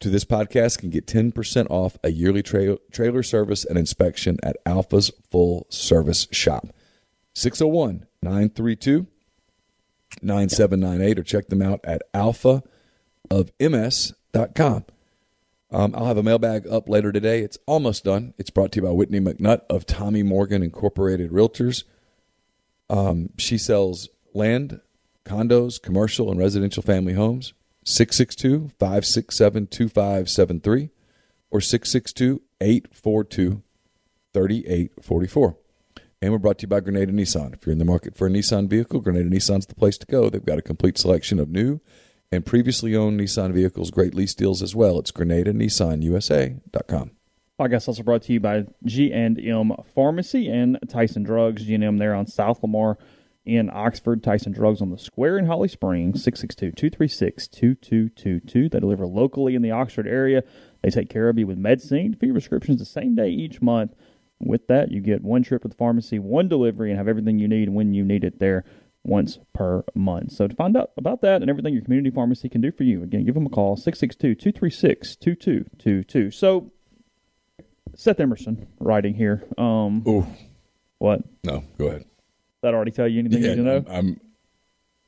to 0.00 0.08
this 0.08 0.24
podcast 0.24 0.78
can 0.78 0.88
get 0.88 1.06
10% 1.06 1.66
off 1.68 1.98
a 2.02 2.10
yearly 2.10 2.42
tra- 2.42 2.78
trailer 2.90 3.22
service 3.22 3.66
and 3.66 3.78
inspection 3.78 4.38
at 4.42 4.56
Alpha's 4.64 5.12
full 5.30 5.66
service 5.68 6.26
shop. 6.32 6.68
601 7.34 8.06
932 8.22 9.06
9798 10.22 11.18
or 11.18 11.22
check 11.22 11.48
them 11.48 11.62
out 11.62 11.80
at 11.84 12.02
alphaofms.com. 13.32 14.84
Um, 15.70 15.94
I'll 15.96 16.06
have 16.06 16.18
a 16.18 16.22
mailbag 16.22 16.66
up 16.66 16.88
later 16.88 17.12
today. 17.12 17.40
It's 17.40 17.58
almost 17.66 18.04
done. 18.04 18.34
It's 18.36 18.50
brought 18.50 18.72
to 18.72 18.80
you 18.80 18.86
by 18.86 18.92
Whitney 18.92 19.20
McNutt 19.20 19.62
of 19.70 19.86
Tommy 19.86 20.22
Morgan 20.22 20.62
Incorporated 20.62 21.30
Realtors. 21.30 21.84
Um, 22.90 23.30
she 23.38 23.56
sells 23.56 24.10
land, 24.34 24.80
condos, 25.24 25.80
commercial, 25.80 26.30
and 26.30 26.38
residential 26.38 26.82
family 26.82 27.14
homes. 27.14 27.54
662 27.84 28.70
567 28.78 29.66
2573 29.66 30.90
or 31.50 31.60
662 31.60 32.42
842 32.60 33.62
3844. 34.32 35.56
And 36.20 36.32
we're 36.32 36.38
brought 36.38 36.58
to 36.58 36.62
you 36.62 36.68
by 36.68 36.80
Grenada 36.80 37.12
Nissan. 37.12 37.54
If 37.54 37.66
you're 37.66 37.72
in 37.72 37.78
the 37.78 37.84
market 37.84 38.14
for 38.14 38.28
a 38.28 38.30
Nissan 38.30 38.68
vehicle, 38.68 39.00
Grenada 39.00 39.28
Nissan's 39.28 39.66
the 39.66 39.74
place 39.74 39.98
to 39.98 40.06
go. 40.06 40.30
They've 40.30 40.44
got 40.44 40.58
a 40.58 40.62
complete 40.62 40.96
selection 40.96 41.40
of 41.40 41.48
new 41.48 41.80
and 42.32 42.44
previously 42.46 42.96
owned 42.96 43.20
Nissan 43.20 43.52
vehicles, 43.52 43.90
great 43.90 44.14
lease 44.14 44.34
deals 44.34 44.62
as 44.62 44.74
well. 44.74 44.98
It's 44.98 45.12
GrenadaNissanUSA.com. 45.12 47.10
Podcast 47.60 47.86
also 47.86 48.02
brought 48.02 48.22
to 48.22 48.32
you 48.32 48.40
by 48.40 48.64
G&M 48.84 49.72
Pharmacy 49.94 50.48
and 50.48 50.78
Tyson 50.88 51.22
Drugs. 51.22 51.66
G&M 51.66 51.98
there 51.98 52.14
on 52.14 52.26
South 52.26 52.62
Lamar 52.62 52.96
in 53.44 53.68
Oxford. 53.70 54.24
Tyson 54.24 54.52
Drugs 54.52 54.80
on 54.80 54.88
the 54.90 54.96
Square 54.96 55.36
in 55.38 55.44
Holly 55.46 55.68
Springs, 55.68 56.26
662-236-2222. 56.26 58.70
They 58.70 58.80
deliver 58.80 59.06
locally 59.06 59.54
in 59.54 59.60
the 59.60 59.70
Oxford 59.70 60.08
area. 60.08 60.42
They 60.82 60.88
take 60.88 61.10
care 61.10 61.28
of 61.28 61.38
you 61.38 61.46
with 61.46 61.58
medicine 61.58 62.16
for 62.18 62.24
your 62.24 62.34
prescriptions 62.34 62.78
the 62.78 62.86
same 62.86 63.14
day 63.14 63.28
each 63.28 63.60
month. 63.60 63.92
With 64.40 64.68
that, 64.68 64.90
you 64.90 65.02
get 65.02 65.22
one 65.22 65.42
trip 65.44 65.60
to 65.62 65.68
the 65.68 65.74
pharmacy, 65.74 66.18
one 66.18 66.48
delivery, 66.48 66.90
and 66.90 66.98
have 66.98 67.06
everything 67.06 67.38
you 67.38 67.46
need 67.46 67.68
when 67.68 67.92
you 67.92 68.04
need 68.04 68.24
it 68.24 68.38
there 68.40 68.64
once 69.04 69.38
per 69.52 69.84
month. 69.94 70.32
So 70.32 70.48
to 70.48 70.54
find 70.54 70.76
out 70.76 70.92
about 70.96 71.20
that 71.22 71.40
and 71.42 71.50
everything 71.50 71.74
your 71.74 71.82
community 71.82 72.14
pharmacy 72.14 72.48
can 72.48 72.60
do 72.60 72.70
for 72.70 72.84
you, 72.84 73.02
again, 73.02 73.24
give 73.24 73.34
them 73.34 73.46
a 73.46 73.50
call, 73.50 73.76
662-236-2222. 73.76 76.32
So 76.32 76.70
Seth 77.94 78.20
Emerson 78.20 78.68
writing 78.78 79.14
here. 79.14 79.42
Um, 79.58 80.04
Ooh, 80.06 80.24
what? 80.98 81.22
no, 81.44 81.64
go 81.78 81.86
ahead. 81.88 82.04
That 82.62 82.74
already 82.74 82.92
tell 82.92 83.08
you 83.08 83.18
anything 83.20 83.42
you 83.42 83.48
need 83.48 83.56
to 83.56 83.62
know? 83.62 83.84
I'm, 83.88 84.20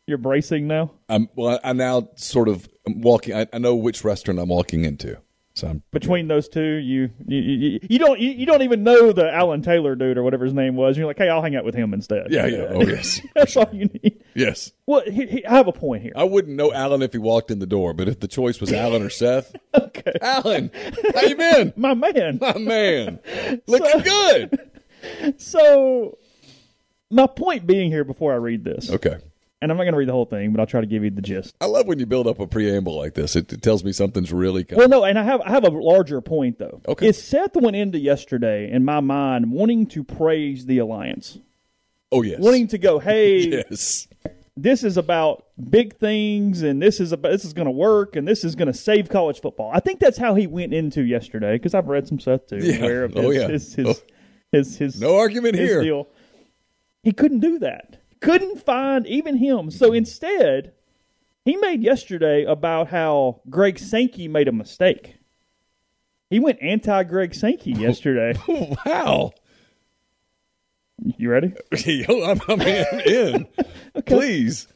You're 0.06 0.18
bracing 0.18 0.66
now? 0.66 0.90
I'm, 1.08 1.28
well, 1.36 1.60
I 1.62 1.72
now 1.72 2.08
sort 2.16 2.48
of 2.48 2.68
I'm 2.86 3.00
walking. 3.00 3.34
I, 3.34 3.46
I 3.52 3.58
know 3.58 3.76
which 3.76 4.04
restaurant 4.04 4.40
I'm 4.40 4.48
walking 4.48 4.84
into. 4.84 5.18
So 5.56 5.80
Between 5.92 6.26
those 6.26 6.48
two, 6.48 6.60
you 6.62 7.10
you, 7.28 7.38
you, 7.38 7.78
you 7.88 7.98
don't 8.00 8.18
you, 8.18 8.30
you 8.30 8.44
don't 8.44 8.62
even 8.62 8.82
know 8.82 9.12
the 9.12 9.32
Alan 9.32 9.62
Taylor 9.62 9.94
dude 9.94 10.18
or 10.18 10.24
whatever 10.24 10.44
his 10.44 10.52
name 10.52 10.74
was. 10.74 10.98
You're 10.98 11.06
like, 11.06 11.16
hey, 11.18 11.28
I'll 11.28 11.42
hang 11.42 11.54
out 11.54 11.64
with 11.64 11.76
him 11.76 11.94
instead. 11.94 12.26
Yeah, 12.30 12.46
yeah. 12.46 12.66
Oh, 12.70 12.82
yes. 12.82 13.20
That's 13.36 13.56
all 13.56 13.68
you 13.72 13.84
need. 13.86 14.24
yes. 14.34 14.72
Well, 14.86 15.02
he, 15.06 15.26
he, 15.26 15.46
I 15.46 15.54
have 15.54 15.68
a 15.68 15.72
point 15.72 16.02
here. 16.02 16.12
I 16.16 16.24
wouldn't 16.24 16.56
know 16.56 16.72
Alan 16.72 17.02
if 17.02 17.12
he 17.12 17.18
walked 17.18 17.52
in 17.52 17.60
the 17.60 17.66
door, 17.66 17.94
but 17.94 18.08
if 18.08 18.18
the 18.18 18.26
choice 18.26 18.60
was 18.60 18.72
Alan 18.72 19.02
or 19.02 19.10
Seth, 19.10 19.54
Okay, 19.74 20.12
Alan, 20.20 20.72
how 21.14 21.20
you 21.22 21.36
been? 21.36 21.72
my 21.76 21.94
man. 21.94 22.38
My 22.40 22.58
man, 22.58 23.20
looking 23.68 24.00
good. 24.02 24.70
So, 25.36 26.18
my 27.10 27.26
point 27.28 27.64
being 27.66 27.90
here 27.92 28.02
before 28.04 28.32
I 28.32 28.36
read 28.36 28.64
this, 28.64 28.90
Okay. 28.90 29.18
And 29.64 29.72
I'm 29.72 29.78
not 29.78 29.84
going 29.84 29.94
to 29.94 29.98
read 29.98 30.08
the 30.08 30.12
whole 30.12 30.26
thing, 30.26 30.52
but 30.52 30.60
I'll 30.60 30.66
try 30.66 30.82
to 30.82 30.86
give 30.86 31.02
you 31.04 31.08
the 31.10 31.22
gist. 31.22 31.54
I 31.58 31.64
love 31.64 31.86
when 31.86 31.98
you 31.98 32.04
build 32.04 32.26
up 32.26 32.38
a 32.38 32.46
preamble 32.46 32.98
like 32.98 33.14
this. 33.14 33.34
It, 33.34 33.50
it 33.50 33.62
tells 33.62 33.82
me 33.82 33.92
something's 33.92 34.30
really 34.30 34.62
coming. 34.62 34.78
Well, 34.80 34.88
no, 34.90 35.04
and 35.06 35.18
I 35.18 35.22
have 35.22 35.40
I 35.40 35.48
have 35.52 35.64
a 35.64 35.70
larger 35.70 36.20
point 36.20 36.58
though. 36.58 36.82
Okay. 36.86 37.08
Is 37.08 37.22
Seth 37.22 37.56
went 37.56 37.74
into 37.74 37.98
yesterday 37.98 38.70
in 38.70 38.84
my 38.84 39.00
mind 39.00 39.50
wanting 39.50 39.86
to 39.86 40.04
praise 40.04 40.66
the 40.66 40.76
alliance, 40.76 41.38
oh 42.12 42.20
yes. 42.20 42.40
wanting 42.40 42.68
to 42.68 42.78
go, 42.78 42.98
hey, 43.00 43.38
yes. 43.70 44.06
this 44.54 44.84
is 44.84 44.98
about 44.98 45.46
big 45.70 45.96
things, 45.96 46.60
and 46.60 46.82
this 46.82 47.00
is 47.00 47.12
about 47.12 47.32
this 47.32 47.46
is 47.46 47.54
going 47.54 47.64
to 47.64 47.72
work, 47.72 48.16
and 48.16 48.28
this 48.28 48.44
is 48.44 48.54
going 48.54 48.68
to 48.70 48.78
save 48.78 49.08
college 49.08 49.40
football. 49.40 49.70
I 49.72 49.80
think 49.80 49.98
that's 49.98 50.18
how 50.18 50.34
he 50.34 50.46
went 50.46 50.74
into 50.74 51.00
yesterday 51.02 51.54
because 51.54 51.72
I've 51.72 51.86
read 51.88 52.06
some 52.06 52.20
Seth 52.20 52.48
too, 52.48 52.58
Yeah. 52.58 52.80
aware 52.80 53.04
of 53.04 53.16
oh, 53.16 53.30
his 53.30 53.38
Oh, 53.38 53.40
yeah. 53.40 53.48
his, 53.48 53.74
his, 53.74 53.86
Oh. 53.86 53.94
his, 54.52 54.76
his 54.76 55.00
No 55.00 55.16
argument 55.16 55.54
his 55.56 55.70
here. 55.70 55.82
deal. 55.82 56.06
He 57.02 57.12
couldn't 57.12 57.40
do 57.40 57.58
that. 57.60 58.02
Couldn't 58.24 58.64
find 58.64 59.06
even 59.06 59.36
him. 59.36 59.70
So 59.70 59.92
instead, 59.92 60.72
he 61.44 61.56
made 61.56 61.82
yesterday 61.82 62.44
about 62.44 62.88
how 62.88 63.40
Greg 63.50 63.78
Sankey 63.78 64.28
made 64.28 64.48
a 64.48 64.52
mistake. 64.52 65.16
He 66.30 66.40
went 66.40 66.58
anti 66.62 67.02
Greg 67.04 67.34
Sankey 67.34 67.72
yesterday. 67.78 68.38
Wow. 68.86 69.32
you 70.98 71.30
ready? 71.30 71.52
Yo, 71.86 72.24
I'm, 72.24 72.40
I'm 72.48 72.60
in. 72.62 73.00
in. 73.06 73.46
Please. 74.06 74.68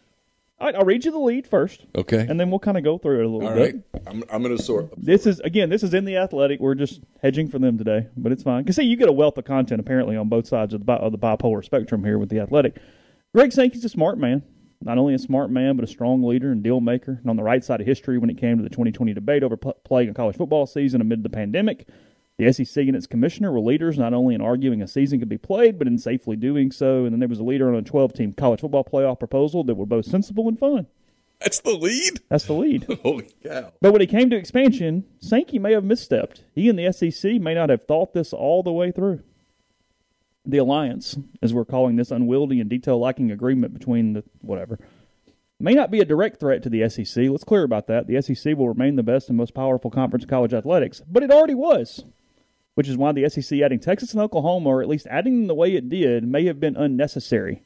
All 0.60 0.66
right, 0.66 0.74
I'll 0.74 0.84
read 0.84 1.04
you 1.04 1.12
the 1.12 1.18
lead 1.20 1.46
first, 1.46 1.86
Okay. 1.94 2.26
and 2.28 2.38
then 2.40 2.50
we'll 2.50 2.58
kind 2.58 2.76
of 2.76 2.82
go 2.82 2.98
through 2.98 3.20
it 3.20 3.26
a 3.26 3.28
little 3.28 3.48
All 3.48 3.54
bit. 3.54 3.76
right. 3.94 4.02
I'm, 4.08 4.24
I'm 4.30 4.42
going 4.42 4.56
to 4.56 4.60
sort. 4.62 4.90
This 4.96 5.24
is 5.24 5.38
again, 5.40 5.70
this 5.70 5.84
is 5.84 5.94
in 5.94 6.04
the 6.04 6.16
athletic. 6.16 6.58
We're 6.58 6.74
just 6.74 7.00
hedging 7.22 7.48
for 7.48 7.60
them 7.60 7.78
today, 7.78 8.08
but 8.16 8.32
it's 8.32 8.42
fine. 8.42 8.64
Cause 8.64 8.74
see, 8.74 8.82
you 8.82 8.96
get 8.96 9.08
a 9.08 9.12
wealth 9.12 9.38
of 9.38 9.44
content 9.44 9.80
apparently 9.80 10.16
on 10.16 10.28
both 10.28 10.48
sides 10.48 10.74
of 10.74 10.80
the 10.80 10.84
bi- 10.84 10.96
of 10.96 11.12
the 11.12 11.18
bipolar 11.18 11.64
spectrum 11.64 12.02
here 12.04 12.18
with 12.18 12.28
the 12.28 12.40
athletic. 12.40 12.76
Greg 13.34 13.52
Sankey's 13.52 13.84
a 13.84 13.90
smart 13.90 14.18
man, 14.18 14.42
not 14.80 14.96
only 14.96 15.12
a 15.12 15.18
smart 15.18 15.50
man 15.50 15.76
but 15.76 15.84
a 15.84 15.88
strong 15.88 16.22
leader 16.22 16.50
and 16.50 16.62
deal 16.62 16.80
maker, 16.80 17.18
and 17.20 17.28
on 17.28 17.36
the 17.36 17.42
right 17.42 17.62
side 17.62 17.80
of 17.80 17.86
history 17.86 18.16
when 18.16 18.30
it 18.30 18.38
came 18.38 18.56
to 18.56 18.62
the 18.62 18.70
2020 18.70 19.12
debate 19.12 19.42
over 19.42 19.56
pl- 19.56 19.76
playing 19.84 20.08
a 20.08 20.14
college 20.14 20.36
football 20.36 20.66
season 20.66 21.00
amid 21.00 21.22
the 21.22 21.28
pandemic. 21.28 21.86
The 22.38 22.52
SEC 22.52 22.86
and 22.86 22.96
its 22.96 23.06
commissioner 23.06 23.52
were 23.52 23.60
leaders 23.60 23.98
not 23.98 24.14
only 24.14 24.34
in 24.34 24.40
arguing 24.40 24.80
a 24.80 24.86
season 24.86 25.18
could 25.18 25.28
be 25.28 25.36
played, 25.38 25.76
but 25.76 25.88
in 25.88 25.98
safely 25.98 26.36
doing 26.36 26.70
so. 26.70 27.04
And 27.04 27.12
then 27.12 27.18
there 27.18 27.28
was 27.28 27.40
a 27.40 27.44
leader 27.44 27.68
on 27.68 27.74
a 27.74 27.82
12-team 27.82 28.34
college 28.34 28.60
football 28.60 28.84
playoff 28.84 29.18
proposal 29.18 29.64
that 29.64 29.74
were 29.74 29.86
both 29.86 30.06
sensible 30.06 30.46
and 30.46 30.56
fun. 30.56 30.86
That's 31.40 31.60
the 31.60 31.72
lead? 31.74 32.20
That's 32.28 32.46
the 32.46 32.52
lead. 32.52 32.86
Holy 33.02 33.28
cow. 33.42 33.72
But 33.80 33.92
when 33.92 34.02
it 34.02 34.08
came 34.08 34.30
to 34.30 34.36
expansion, 34.36 35.04
Sankey 35.20 35.58
may 35.58 35.72
have 35.72 35.84
misstepped. 35.84 36.42
He 36.54 36.68
and 36.68 36.78
the 36.78 36.92
SEC 36.92 37.40
may 37.40 37.54
not 37.54 37.70
have 37.70 37.86
thought 37.86 38.14
this 38.14 38.32
all 38.32 38.62
the 38.62 38.72
way 38.72 38.92
through. 38.92 39.22
The 40.48 40.58
alliance, 40.58 41.18
as 41.42 41.52
we're 41.52 41.66
calling 41.66 41.96
this 41.96 42.10
unwieldy 42.10 42.58
and 42.58 42.70
detail 42.70 42.98
lacking 42.98 43.30
agreement 43.30 43.74
between 43.74 44.14
the 44.14 44.24
whatever, 44.40 44.78
may 45.60 45.74
not 45.74 45.90
be 45.90 46.00
a 46.00 46.06
direct 46.06 46.40
threat 46.40 46.62
to 46.62 46.70
the 46.70 46.88
SEC. 46.88 47.24
Let's 47.28 47.44
clear 47.44 47.64
about 47.64 47.86
that. 47.88 48.06
The 48.06 48.20
SEC 48.22 48.56
will 48.56 48.68
remain 48.68 48.96
the 48.96 49.02
best 49.02 49.28
and 49.28 49.36
most 49.36 49.52
powerful 49.52 49.90
conference 49.90 50.24
in 50.24 50.30
college 50.30 50.54
athletics, 50.54 51.02
but 51.06 51.22
it 51.22 51.30
already 51.30 51.54
was, 51.54 52.02
which 52.74 52.88
is 52.88 52.96
why 52.96 53.12
the 53.12 53.28
SEC 53.28 53.60
adding 53.60 53.78
Texas 53.78 54.12
and 54.12 54.22
Oklahoma, 54.22 54.70
or 54.70 54.82
at 54.82 54.88
least 54.88 55.06
adding 55.10 55.40
them 55.40 55.46
the 55.48 55.54
way 55.54 55.74
it 55.74 55.90
did, 55.90 56.26
may 56.26 56.46
have 56.46 56.58
been 56.58 56.76
unnecessary. 56.76 57.62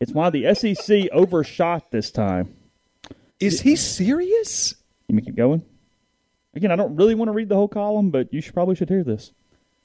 It's 0.00 0.12
why 0.12 0.30
the 0.30 0.52
SEC 0.56 1.08
overshot 1.12 1.92
this 1.92 2.10
time. 2.10 2.56
Is 3.38 3.60
he 3.60 3.76
serious? 3.76 4.74
You 5.06 5.14
may 5.14 5.22
keep 5.22 5.36
going. 5.36 5.64
Again, 6.54 6.72
I 6.72 6.76
don't 6.76 6.96
really 6.96 7.14
want 7.14 7.28
to 7.28 7.32
read 7.32 7.48
the 7.48 7.56
whole 7.56 7.68
column, 7.68 8.10
but 8.10 8.32
you 8.32 8.40
should 8.40 8.54
probably 8.54 8.74
should 8.74 8.88
hear 8.88 9.04
this. 9.04 9.32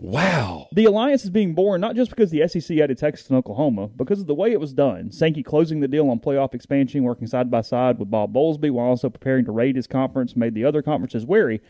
Wow. 0.01 0.67
The 0.71 0.85
alliance 0.85 1.25
is 1.25 1.29
being 1.29 1.53
born 1.53 1.81
not 1.81 1.95
just 1.95 2.09
because 2.09 2.31
the 2.31 2.47
SEC 2.47 2.77
added 2.77 2.97
Texas 2.97 3.27
and 3.29 3.37
Oklahoma, 3.37 3.87
because 3.87 4.21
of 4.21 4.27
the 4.27 4.33
way 4.33 4.53
it 4.53 4.59
was 4.59 4.73
done. 4.73 5.11
Sankey 5.11 5.43
closing 5.43 5.81
the 5.81 5.89
deal 5.89 6.09
on 6.09 6.21
playoff 6.21 6.53
expansion, 6.53 7.03
working 7.03 7.27
side 7.27 7.51
by 7.51 7.59
side 7.61 7.99
with 7.99 8.09
Bob 8.09 8.33
Bowlesby 8.33 8.71
while 8.71 8.87
also 8.87 9.09
preparing 9.09 9.43
to 9.43 9.51
raid 9.51 9.75
his 9.75 9.87
conference, 9.87 10.37
made 10.37 10.53
the 10.53 10.63
other 10.63 10.81
conferences 10.81 11.25
wary. 11.25 11.61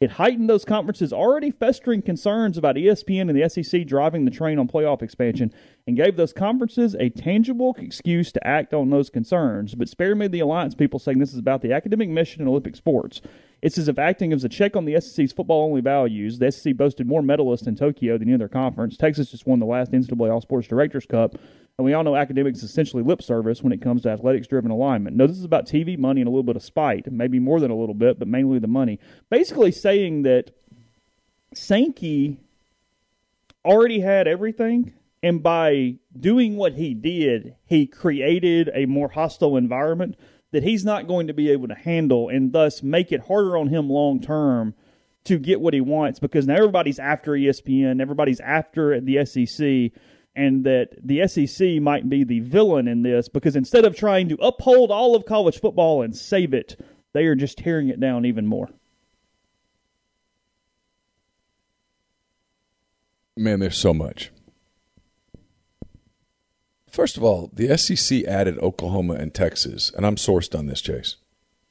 It 0.00 0.12
heightened 0.12 0.48
those 0.48 0.64
conferences' 0.64 1.12
already 1.12 1.50
festering 1.50 2.02
concerns 2.02 2.56
about 2.56 2.76
ESPN 2.76 3.30
and 3.30 3.36
the 3.36 3.48
SEC 3.48 3.84
driving 3.86 4.26
the 4.26 4.30
train 4.30 4.58
on 4.58 4.68
playoff 4.68 5.02
expansion 5.02 5.52
and 5.86 5.96
gave 5.96 6.16
those 6.16 6.32
conferences 6.32 6.94
a 7.00 7.08
tangible 7.08 7.74
excuse 7.78 8.30
to 8.32 8.46
act 8.46 8.72
on 8.72 8.90
those 8.90 9.10
concerns. 9.10 9.74
But 9.74 9.88
spare 9.88 10.14
me 10.14 10.28
the 10.28 10.40
alliance 10.40 10.76
people 10.76 11.00
saying 11.00 11.18
this 11.18 11.32
is 11.32 11.38
about 11.38 11.62
the 11.62 11.72
academic 11.72 12.10
mission 12.10 12.42
in 12.42 12.48
Olympic 12.48 12.76
sports. 12.76 13.22
It's 13.60 13.76
as 13.76 13.88
if 13.88 13.98
acting 13.98 14.32
as 14.32 14.44
a 14.44 14.48
check 14.48 14.76
on 14.76 14.84
the 14.84 15.00
SEC's 15.00 15.32
football 15.32 15.64
only 15.64 15.80
values. 15.80 16.38
The 16.38 16.52
SEC 16.52 16.76
boasted 16.76 17.08
more 17.08 17.22
medalists 17.22 17.66
in 17.66 17.74
Tokyo 17.74 18.16
than 18.16 18.28
any 18.28 18.34
other 18.34 18.48
conference. 18.48 18.96
Texas 18.96 19.30
just 19.30 19.46
won 19.46 19.58
the 19.58 19.66
last 19.66 19.90
NCAA 19.90 20.32
All 20.32 20.40
Sports 20.40 20.68
Directors 20.68 21.06
Cup. 21.06 21.34
And 21.76 21.84
we 21.84 21.92
all 21.92 22.04
know 22.04 22.16
academics 22.16 22.58
is 22.58 22.70
essentially 22.70 23.02
lip 23.02 23.22
service 23.22 23.62
when 23.62 23.72
it 23.72 23.82
comes 23.82 24.02
to 24.02 24.10
athletics 24.10 24.46
driven 24.46 24.70
alignment. 24.70 25.16
No, 25.16 25.26
this 25.26 25.38
is 25.38 25.44
about 25.44 25.66
TV 25.66 25.98
money 25.98 26.20
and 26.20 26.28
a 26.28 26.30
little 26.30 26.44
bit 26.44 26.56
of 26.56 26.62
spite, 26.62 27.10
maybe 27.10 27.38
more 27.38 27.60
than 27.60 27.70
a 27.70 27.76
little 27.76 27.94
bit, 27.94 28.18
but 28.18 28.28
mainly 28.28 28.58
the 28.58 28.68
money. 28.68 28.98
Basically 29.30 29.72
saying 29.72 30.22
that 30.22 30.50
Sankey 31.54 32.38
already 33.64 34.00
had 34.00 34.28
everything, 34.28 34.92
and 35.22 35.42
by 35.42 35.96
doing 36.18 36.56
what 36.56 36.74
he 36.74 36.94
did, 36.94 37.56
he 37.64 37.86
created 37.86 38.70
a 38.74 38.86
more 38.86 39.08
hostile 39.08 39.56
environment 39.56 40.16
that 40.50 40.62
he's 40.62 40.84
not 40.84 41.06
going 41.06 41.26
to 41.26 41.34
be 41.34 41.50
able 41.50 41.68
to 41.68 41.74
handle, 41.74 42.28
and 42.28 42.52
thus 42.52 42.82
make 42.82 43.12
it 43.12 43.26
harder 43.28 43.56
on 43.56 43.68
him 43.68 43.88
long 43.90 44.20
term 44.20 44.74
to 45.24 45.38
get 45.38 45.60
what 45.60 45.74
he 45.74 45.80
wants 45.80 46.18
because 46.18 46.46
now 46.46 46.54
everybody's 46.54 46.98
after 46.98 47.32
ESPN, 47.32 48.00
everybody's 48.00 48.40
after 48.40 49.00
the 49.00 49.24
SEC, 49.26 50.00
and 50.34 50.64
that 50.64 50.90
the 51.02 51.26
SEC 51.26 51.82
might 51.82 52.08
be 52.08 52.24
the 52.24 52.40
villain 52.40 52.88
in 52.88 53.02
this 53.02 53.28
because 53.28 53.56
instead 53.56 53.84
of 53.84 53.96
trying 53.96 54.28
to 54.28 54.36
uphold 54.36 54.90
all 54.90 55.14
of 55.14 55.26
college 55.26 55.60
football 55.60 56.02
and 56.02 56.16
save 56.16 56.54
it, 56.54 56.80
they 57.12 57.24
are 57.24 57.34
just 57.34 57.58
tearing 57.58 57.88
it 57.88 58.00
down 58.00 58.24
even 58.24 58.46
more. 58.46 58.70
Man, 63.36 63.60
there's 63.60 63.78
so 63.78 63.92
much. 63.92 64.32
First 66.90 67.16
of 67.16 67.22
all, 67.22 67.50
the 67.52 67.76
SEC 67.76 68.24
added 68.24 68.58
Oklahoma 68.58 69.14
and 69.14 69.32
Texas, 69.32 69.92
and 69.96 70.06
I'm 70.06 70.16
sourced 70.16 70.58
on 70.58 70.66
this, 70.66 70.80
Chase. 70.80 71.16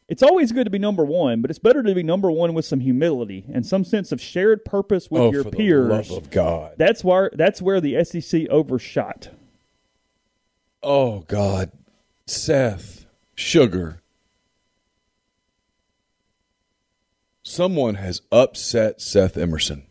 It's 0.08 0.24
always 0.24 0.54
good 0.54 0.64
to 0.64 0.70
be 0.70 0.80
number 0.80 1.04
one, 1.04 1.42
but 1.42 1.50
it's 1.50 1.60
better 1.60 1.84
to 1.84 1.94
be 1.94 2.04
number 2.04 2.32
one 2.32 2.54
with 2.54 2.64
some 2.64 2.80
humility 2.80 3.44
and 3.54 3.66
some 3.66 3.84
sense 3.84 4.14
of 4.14 4.22
shared 4.22 4.64
purpose 4.64 5.12
with 5.12 5.22
oh, 5.22 5.32
your 5.32 5.44
for 5.44 5.50
peers. 5.52 5.88
the 5.88 6.14
love 6.14 6.24
of 6.24 6.32
God! 6.32 6.76
That's 6.78 7.04
where 7.04 7.30
that's 7.34 7.62
where 7.62 7.82
the 7.82 8.04
SEC 8.06 8.48
overshot. 8.50 9.30
Oh 10.82 11.22
God, 11.22 11.72
Seth, 12.26 13.06
sugar. 13.36 14.02
Someone 17.44 17.96
has 17.96 18.22
upset 18.32 19.02
Seth 19.02 19.36
Emerson. 19.36 19.87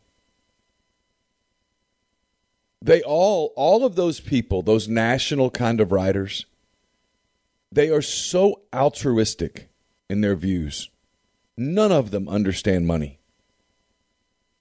They 2.87 3.03
all, 3.03 3.53
all 3.57 3.85
of 3.85 3.97
those 3.97 4.21
people, 4.21 4.63
those 4.63 4.87
national 4.87 5.51
kind 5.51 5.81
of 5.81 5.91
writers, 5.91 6.47
they 7.73 7.91
are 7.91 8.01
so 8.01 8.61
altruistic 8.73 9.69
in 10.09 10.21
their 10.21 10.37
views. 10.37 10.89
None 11.57 11.91
of 11.91 12.13
them 12.13 12.29
understand 12.29 12.87
money. 12.87 13.19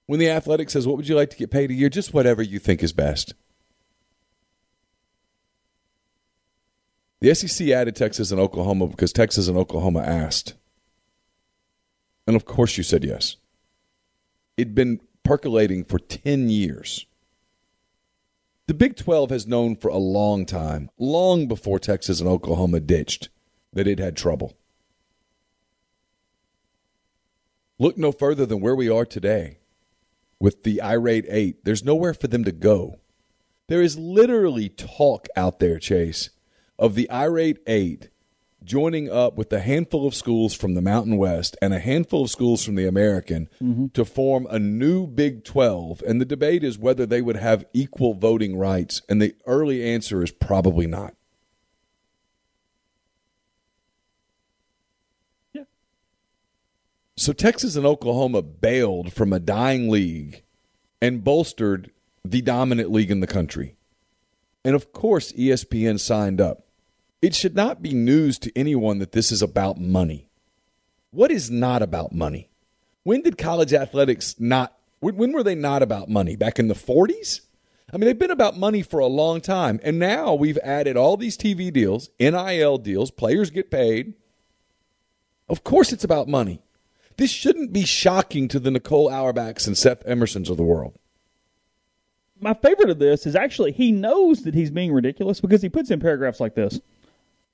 When 0.06 0.18
the 0.18 0.28
athletic 0.28 0.70
says, 0.70 0.88
What 0.88 0.96
would 0.96 1.06
you 1.06 1.14
like 1.14 1.30
to 1.30 1.36
get 1.36 1.52
paid 1.52 1.70
a 1.70 1.74
year? 1.74 1.88
Just 1.88 2.12
whatever 2.12 2.42
you 2.42 2.58
think 2.58 2.82
is 2.82 2.92
best. 2.92 3.34
The 7.20 7.32
SEC 7.32 7.68
added 7.68 7.94
Texas 7.94 8.32
and 8.32 8.40
Oklahoma 8.40 8.88
because 8.88 9.12
Texas 9.12 9.46
and 9.46 9.56
Oklahoma 9.56 10.00
asked. 10.00 10.54
And 12.26 12.34
of 12.34 12.44
course 12.44 12.76
you 12.76 12.82
said 12.82 13.04
yes. 13.04 13.36
It'd 14.56 14.74
been 14.74 15.00
percolating 15.22 15.84
for 15.84 16.00
10 16.00 16.50
years. 16.50 17.06
The 18.66 18.74
Big 18.74 18.96
12 18.96 19.30
has 19.30 19.46
known 19.46 19.76
for 19.76 19.88
a 19.88 19.96
long 19.96 20.44
time, 20.44 20.90
long 20.98 21.46
before 21.46 21.78
Texas 21.78 22.18
and 22.18 22.28
Oklahoma 22.28 22.80
ditched, 22.80 23.28
that 23.72 23.86
it 23.86 24.00
had 24.00 24.16
trouble. 24.16 24.56
Look 27.78 27.96
no 27.96 28.10
further 28.10 28.44
than 28.44 28.60
where 28.60 28.74
we 28.74 28.88
are 28.88 29.04
today 29.04 29.58
with 30.40 30.64
the 30.64 30.82
irate 30.82 31.26
eight. 31.28 31.64
There's 31.64 31.84
nowhere 31.84 32.14
for 32.14 32.26
them 32.26 32.42
to 32.42 32.52
go. 32.52 32.98
There 33.68 33.82
is 33.82 33.98
literally 33.98 34.68
talk 34.68 35.28
out 35.36 35.60
there, 35.60 35.78
Chase, 35.78 36.30
of 36.76 36.96
the 36.96 37.08
irate 37.10 37.58
eight 37.68 38.08
joining 38.66 39.10
up 39.10 39.36
with 39.36 39.52
a 39.52 39.60
handful 39.60 40.06
of 40.06 40.14
schools 40.14 40.52
from 40.52 40.74
the 40.74 40.82
Mountain 40.82 41.16
West 41.16 41.56
and 41.62 41.72
a 41.72 41.78
handful 41.78 42.24
of 42.24 42.30
schools 42.30 42.64
from 42.64 42.74
the 42.74 42.86
American 42.86 43.48
mm-hmm. 43.62 43.86
to 43.94 44.04
form 44.04 44.46
a 44.50 44.58
new 44.58 45.06
Big 45.06 45.44
12. 45.44 46.02
And 46.06 46.20
the 46.20 46.26
debate 46.26 46.64
is 46.64 46.76
whether 46.76 47.06
they 47.06 47.22
would 47.22 47.36
have 47.36 47.64
equal 47.72 48.14
voting 48.14 48.58
rights. 48.58 49.00
And 49.08 49.22
the 49.22 49.34
early 49.46 49.84
answer 49.84 50.22
is 50.22 50.32
probably 50.32 50.86
not. 50.86 51.14
Yeah. 55.54 55.64
So 57.16 57.32
Texas 57.32 57.76
and 57.76 57.86
Oklahoma 57.86 58.42
bailed 58.42 59.12
from 59.12 59.32
a 59.32 59.40
dying 59.40 59.88
league 59.88 60.42
and 61.00 61.22
bolstered 61.22 61.92
the 62.24 62.42
dominant 62.42 62.90
league 62.90 63.12
in 63.12 63.20
the 63.20 63.26
country. 63.28 63.76
And 64.64 64.74
of 64.74 64.92
course, 64.92 65.30
ESPN 65.32 66.00
signed 66.00 66.40
up. 66.40 66.65
It 67.22 67.34
should 67.34 67.54
not 67.54 67.82
be 67.82 67.94
news 67.94 68.38
to 68.40 68.58
anyone 68.58 68.98
that 68.98 69.12
this 69.12 69.32
is 69.32 69.42
about 69.42 69.80
money. 69.80 70.28
What 71.10 71.30
is 71.30 71.50
not 71.50 71.82
about 71.82 72.12
money? 72.12 72.50
When 73.02 73.22
did 73.22 73.38
college 73.38 73.72
athletics 73.72 74.34
not, 74.38 74.76
when 75.00 75.32
were 75.32 75.42
they 75.42 75.54
not 75.54 75.82
about 75.82 76.08
money? 76.08 76.36
Back 76.36 76.58
in 76.58 76.68
the 76.68 76.74
40s? 76.74 77.40
I 77.92 77.96
mean, 77.96 78.06
they've 78.06 78.18
been 78.18 78.30
about 78.30 78.58
money 78.58 78.82
for 78.82 78.98
a 78.98 79.06
long 79.06 79.40
time. 79.40 79.80
And 79.82 79.98
now 79.98 80.34
we've 80.34 80.58
added 80.58 80.96
all 80.96 81.16
these 81.16 81.38
TV 81.38 81.72
deals, 81.72 82.10
NIL 82.18 82.78
deals, 82.78 83.10
players 83.10 83.50
get 83.50 83.70
paid. 83.70 84.14
Of 85.48 85.62
course, 85.62 85.92
it's 85.92 86.04
about 86.04 86.28
money. 86.28 86.62
This 87.16 87.30
shouldn't 87.30 87.72
be 87.72 87.84
shocking 87.84 88.48
to 88.48 88.60
the 88.60 88.70
Nicole 88.70 89.08
Auerbachs 89.08 89.66
and 89.66 89.78
Seth 89.78 90.04
Emersons 90.04 90.50
of 90.50 90.56
the 90.56 90.62
world. 90.62 90.98
My 92.38 92.52
favorite 92.52 92.90
of 92.90 92.98
this 92.98 93.24
is 93.24 93.34
actually 93.34 93.72
he 93.72 93.92
knows 93.92 94.42
that 94.42 94.54
he's 94.54 94.70
being 94.70 94.92
ridiculous 94.92 95.40
because 95.40 95.62
he 95.62 95.70
puts 95.70 95.90
in 95.90 96.00
paragraphs 96.00 96.40
like 96.40 96.54
this. 96.54 96.80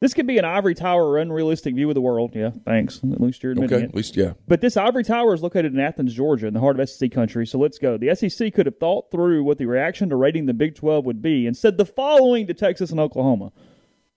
This 0.02 0.14
could 0.14 0.26
be 0.26 0.36
an 0.36 0.44
ivory 0.44 0.74
tower 0.74 1.10
or 1.10 1.18
unrealistic 1.18 1.76
view 1.76 1.88
of 1.88 1.94
the 1.94 2.00
world. 2.00 2.32
Yeah, 2.34 2.50
thanks. 2.64 3.00
At 3.04 3.20
least 3.20 3.40
you're 3.40 3.52
admitting 3.52 3.76
okay, 3.76 3.84
it. 3.84 3.90
At 3.90 3.94
least, 3.94 4.16
yeah. 4.16 4.32
But 4.48 4.60
this 4.60 4.76
ivory 4.76 5.04
tower 5.04 5.32
is 5.32 5.44
located 5.44 5.72
in 5.72 5.78
Athens, 5.78 6.12
Georgia, 6.12 6.48
in 6.48 6.54
the 6.54 6.60
heart 6.60 6.80
of 6.80 6.90
SEC 6.90 7.12
country. 7.12 7.46
So 7.46 7.56
let's 7.60 7.78
go. 7.78 7.96
The 7.96 8.12
SEC 8.16 8.52
could 8.52 8.66
have 8.66 8.78
thought 8.78 9.12
through 9.12 9.44
what 9.44 9.58
the 9.58 9.66
reaction 9.66 10.08
to 10.08 10.16
rating 10.16 10.46
the 10.46 10.54
Big 10.54 10.74
12 10.74 11.06
would 11.06 11.22
be 11.22 11.46
and 11.46 11.56
said 11.56 11.78
the 11.78 11.86
following 11.86 12.48
to 12.48 12.54
Texas 12.54 12.90
and 12.90 12.98
Oklahoma. 12.98 13.52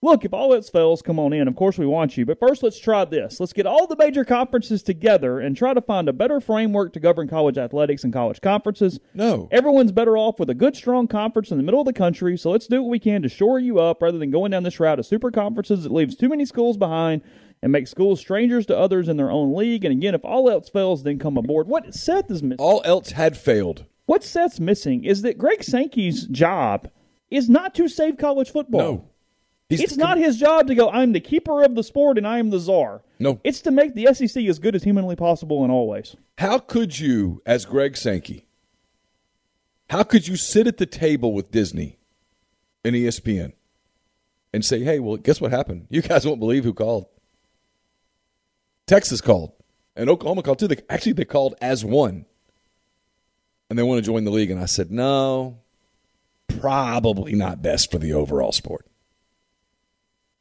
Look, 0.02 0.24
if 0.24 0.34
all 0.34 0.54
else 0.54 0.70
fails, 0.70 1.02
come 1.02 1.18
on 1.18 1.34
in. 1.34 1.48
Of 1.48 1.56
course, 1.56 1.78
we 1.78 1.86
want 1.88 2.16
you. 2.16 2.26
But 2.26 2.40
first, 2.40 2.62
let's 2.62 2.78
try 2.78 3.06
this. 3.06 3.40
Let's 3.40 3.54
get 3.54 3.66
all 3.66 3.88
the 3.88 3.96
major 3.96 4.24
conferences 4.24 4.84
together 4.84 5.40
and 5.40 5.58
try 5.58 5.74
to 5.74 5.82
find 5.82 6.08
a 6.08 6.14
better 6.14 6.40
framework 6.40 6.94
to 6.94 7.00
govern 7.00 7.28
college 7.28 7.58
athletics 7.58 8.04
and 8.04 8.14
college 8.14 8.40
conferences. 8.42 9.00
No. 9.14 9.48
Everyone's 9.52 9.92
better 9.92 10.16
off 10.18 10.40
with 10.40 10.50
a 10.50 10.54
good, 10.54 10.76
strong 10.76 11.08
conference 11.08 11.50
in 11.50 11.58
the 11.58 11.64
middle 11.64 11.80
of 11.80 11.88
the 11.88 11.94
country. 11.94 12.38
So 12.38 12.52
let's 12.52 12.68
do 12.68 12.84
what 12.84 12.90
we 12.90 13.00
can 13.00 13.24
to 13.24 13.30
shore 13.30 13.58
you 13.58 13.80
up 13.80 14.02
rather 14.02 14.20
than 14.20 14.30
going 14.32 14.52
down 14.52 14.64
this 14.64 14.80
route 14.80 15.00
of 15.00 15.06
super 15.08 15.32
conferences 15.32 15.84
that 15.84 15.92
leaves 15.92 16.16
too 16.16 16.30
many 16.30 16.46
schools 16.46 16.78
behind 16.78 17.22
and 17.64 17.72
makes 17.72 17.90
schools 17.90 18.20
strangers 18.20 18.68
to 18.68 18.78
others 18.78 19.08
in 19.10 19.18
their 19.18 19.32
own 19.32 19.56
league. 19.56 19.86
And 19.86 19.92
again, 19.92 20.14
if 20.14 20.24
all 20.24 20.50
else 20.52 20.70
fails, 20.70 21.02
then 21.02 21.18
come 21.18 21.38
aboard. 21.38 21.68
What 21.68 21.96
Seth 21.96 22.30
is 22.30 22.44
missing. 22.44 22.64
All 22.64 22.82
else 22.86 23.12
had 23.12 23.36
failed. 23.36 23.86
What 24.06 24.24
Seth's 24.24 24.60
missing 24.60 25.04
is 25.04 25.24
that 25.24 25.40
Greg 25.40 25.64
Sankey's 25.64 26.28
job 26.28 26.90
is 27.32 27.50
not 27.50 27.74
to 27.74 27.88
save 27.88 28.18
college 28.18 28.52
football. 28.52 28.82
No. 28.82 29.10
He's 29.70 29.82
it's 29.82 29.98
not 29.98 30.18
his 30.18 30.38
job 30.38 30.68
to 30.68 30.76
go, 30.76 30.90
I'm 30.92 31.14
the 31.14 31.20
keeper 31.20 31.64
of 31.64 31.74
the 31.74 31.84
sport 31.84 32.18
and 32.18 32.28
I 32.28 32.38
am 32.38 32.52
the 32.52 32.60
czar. 32.60 33.02
No. 33.18 33.40
It's 33.44 33.62
to 33.62 33.72
make 33.72 33.96
the 33.96 34.14
SEC 34.14 34.44
as 34.46 34.60
good 34.60 34.76
as 34.76 34.84
humanly 34.84 35.16
possible 35.16 35.66
in 35.66 35.72
all 35.72 35.88
ways. 35.88 36.16
How 36.38 36.60
could 36.60 37.00
you, 37.00 37.42
as 37.46 37.66
Greg 37.66 37.98
Sankey, 37.98 38.46
how 39.90 40.04
could 40.04 40.28
you 40.28 40.36
sit 40.36 40.68
at 40.68 40.78
the 40.78 40.86
table 40.86 41.34
with 41.34 41.52
Disney 41.52 41.98
and 42.84 42.96
ESPN 42.96 43.54
and 44.54 44.64
say, 44.64 44.84
hey, 44.84 45.00
well, 45.00 45.18
guess 45.18 45.42
what 45.42 45.52
happened? 45.52 45.88
You 45.90 46.02
guys 46.02 46.28
won't 46.28 46.40
believe 46.40 46.64
who 46.64 46.74
called. 46.74 47.08
Texas 48.86 49.20
called, 49.20 49.52
and 49.96 50.10
Oklahoma 50.10 50.44
called 50.44 50.60
too. 50.60 50.68
They, 50.68 50.78
actually, 50.90 51.14
they 51.14 51.26
called 51.26 51.56
as 51.60 51.84
one, 51.84 52.26
and 53.70 53.80
they 53.80 53.84
want 53.84 53.98
to 53.98 54.06
join 54.06 54.26
the 54.26 54.32
league. 54.32 54.52
And 54.52 54.60
I 54.60 54.66
said, 54.66 54.92
no, 54.92 55.58
probably 56.48 57.34
not 57.34 57.64
best 57.64 57.90
for 57.90 57.98
the 57.98 58.14
overall 58.14 58.52
sport. 58.52 58.86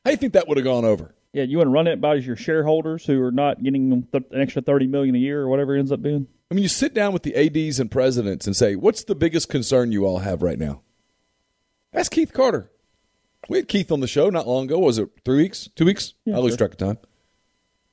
How 0.04 0.10
do 0.10 0.12
you 0.12 0.18
think 0.18 0.34
that 0.34 0.48
would 0.48 0.58
have 0.58 0.64
gone 0.64 0.84
over? 0.84 1.14
Yeah, 1.32 1.44
you 1.44 1.56
want 1.56 1.66
to 1.66 1.72
run 1.72 1.86
it 1.86 2.00
by 2.00 2.14
your 2.14 2.36
shareholders 2.36 3.06
who 3.06 3.20
are 3.22 3.32
not 3.32 3.62
getting 3.62 4.06
th- 4.12 4.24
an 4.30 4.40
extra 4.40 4.62
thirty 4.62 4.86
million 4.86 5.14
a 5.14 5.18
year 5.18 5.40
or 5.40 5.48
whatever 5.48 5.74
it 5.74 5.80
ends 5.80 5.90
up 5.90 6.02
being. 6.02 6.28
I 6.50 6.54
mean, 6.54 6.62
you 6.62 6.68
sit 6.68 6.94
down 6.94 7.12
with 7.12 7.22
the 7.22 7.34
ads 7.34 7.80
and 7.80 7.90
presidents 7.90 8.46
and 8.46 8.54
say, 8.54 8.76
"What's 8.76 9.02
the 9.02 9.14
biggest 9.14 9.48
concern 9.48 9.90
you 9.90 10.06
all 10.06 10.18
have 10.18 10.42
right 10.42 10.58
now?" 10.58 10.82
Ask 11.92 12.12
Keith 12.12 12.32
Carter. 12.32 12.70
We 13.48 13.58
had 13.58 13.68
Keith 13.68 13.90
on 13.90 14.00
the 14.00 14.06
show 14.06 14.30
not 14.30 14.46
long 14.46 14.66
ago. 14.66 14.78
Was 14.78 14.98
it 14.98 15.08
three 15.24 15.38
weeks? 15.38 15.68
Two 15.74 15.86
weeks? 15.86 16.14
Yeah, 16.24 16.36
I 16.36 16.38
lose 16.38 16.52
sure. 16.52 16.58
track 16.58 16.72
of 16.72 16.76
time. 16.78 16.98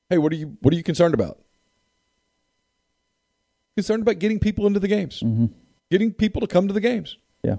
Hey, 0.09 0.17
what 0.17 0.31
are 0.33 0.35
you 0.35 0.57
What 0.61 0.73
are 0.73 0.77
you 0.77 0.83
concerned 0.83 1.13
about? 1.13 1.39
Concerned 3.75 4.03
about 4.03 4.19
getting 4.19 4.37
people 4.37 4.67
into 4.67 4.79
the 4.79 4.87
games, 4.87 5.21
mm-hmm. 5.21 5.45
getting 5.89 6.13
people 6.13 6.41
to 6.41 6.47
come 6.47 6.67
to 6.67 6.73
the 6.73 6.81
games. 6.81 7.17
Yeah, 7.41 7.55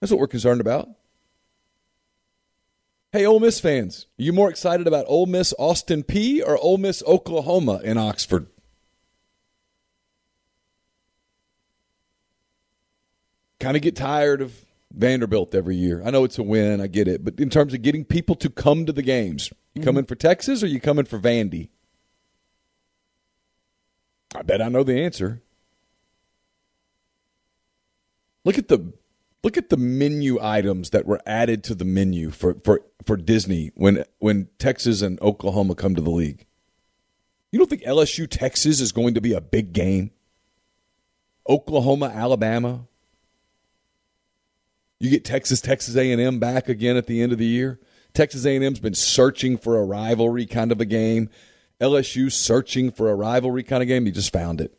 that's 0.00 0.10
what 0.10 0.20
we're 0.20 0.26
concerned 0.26 0.60
about. 0.60 0.88
Hey, 3.12 3.26
Ole 3.26 3.40
Miss 3.40 3.58
fans, 3.58 4.06
are 4.20 4.22
you 4.22 4.32
more 4.32 4.48
excited 4.48 4.86
about 4.86 5.04
Ole 5.08 5.26
Miss 5.26 5.52
Austin 5.58 6.04
Peay 6.04 6.46
or 6.46 6.56
Ole 6.56 6.78
Miss 6.78 7.02
Oklahoma 7.04 7.80
in 7.82 7.98
Oxford? 7.98 8.46
Kind 13.58 13.76
of 13.76 13.82
get 13.82 13.96
tired 13.96 14.40
of 14.40 14.64
Vanderbilt 14.92 15.56
every 15.56 15.74
year. 15.74 16.00
I 16.04 16.10
know 16.10 16.22
it's 16.22 16.38
a 16.38 16.44
win, 16.44 16.80
I 16.80 16.86
get 16.86 17.08
it, 17.08 17.24
but 17.24 17.40
in 17.40 17.50
terms 17.50 17.74
of 17.74 17.82
getting 17.82 18.04
people 18.04 18.36
to 18.36 18.48
come 18.48 18.86
to 18.86 18.92
the 18.92 19.02
games, 19.02 19.50
you 19.74 19.80
mm-hmm. 19.80 19.88
coming 19.88 20.04
for 20.04 20.14
Texas 20.14 20.62
or 20.62 20.68
you 20.68 20.80
coming 20.80 21.04
for 21.04 21.18
Vandy? 21.18 21.68
I 24.36 24.42
bet 24.42 24.62
I 24.62 24.68
know 24.68 24.84
the 24.84 25.02
answer. 25.02 25.42
Look 28.44 28.56
at 28.56 28.68
the 28.68 28.92
look 29.42 29.56
at 29.56 29.70
the 29.70 29.76
menu 29.76 30.38
items 30.40 30.90
that 30.90 31.06
were 31.06 31.20
added 31.26 31.64
to 31.64 31.74
the 31.74 31.84
menu 31.84 32.30
for, 32.30 32.54
for, 32.64 32.82
for 33.04 33.16
Disney 33.16 33.70
when 33.74 34.04
when 34.18 34.48
Texas 34.58 35.02
and 35.02 35.20
Oklahoma 35.20 35.74
come 35.74 35.94
to 35.94 36.02
the 36.02 36.10
league. 36.10 36.46
You 37.52 37.58
don't 37.58 37.68
think 37.68 37.82
LSU 37.82 38.28
Texas 38.28 38.80
is 38.80 38.92
going 38.92 39.14
to 39.14 39.20
be 39.20 39.32
a 39.32 39.40
big 39.40 39.72
game? 39.72 40.12
Oklahoma 41.48 42.06
Alabama. 42.06 42.86
You 45.00 45.10
get 45.10 45.24
Texas 45.24 45.60
Texas 45.60 45.96
A&M 45.96 46.38
back 46.38 46.68
again 46.68 46.96
at 46.96 47.06
the 47.06 47.22
end 47.22 47.32
of 47.32 47.38
the 47.38 47.46
year. 47.46 47.80
Texas 48.12 48.44
A&M's 48.44 48.80
been 48.80 48.94
searching 48.94 49.56
for 49.56 49.78
a 49.78 49.84
rivalry 49.84 50.46
kind 50.46 50.70
of 50.70 50.80
a 50.80 50.84
game. 50.84 51.30
LSU 51.80 52.30
searching 52.30 52.90
for 52.90 53.10
a 53.10 53.14
rivalry 53.14 53.62
kind 53.62 53.82
of 53.82 53.88
game. 53.88 54.04
You 54.04 54.12
just 54.12 54.32
found 54.32 54.60
it. 54.60 54.76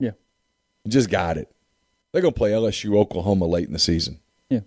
Yeah. 0.00 0.12
You 0.84 0.90
just 0.90 1.08
got 1.08 1.36
it. 1.38 1.53
They're 2.14 2.22
going 2.22 2.32
to 2.32 2.38
play 2.38 2.52
LSU 2.52 2.96
Oklahoma 2.96 3.46
late 3.46 3.66
in 3.66 3.72
the 3.72 3.78
season. 3.80 4.20
Yeah. 4.48 4.60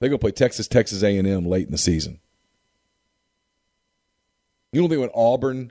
They're 0.00 0.08
going 0.08 0.18
to 0.18 0.20
play 0.22 0.32
Texas, 0.32 0.66
Texas 0.66 1.04
A&M 1.04 1.46
late 1.46 1.66
in 1.66 1.70
the 1.70 1.78
season. 1.78 2.18
You 4.72 4.80
don't 4.80 4.90
think 4.90 5.00
when 5.00 5.10
Auburn 5.14 5.70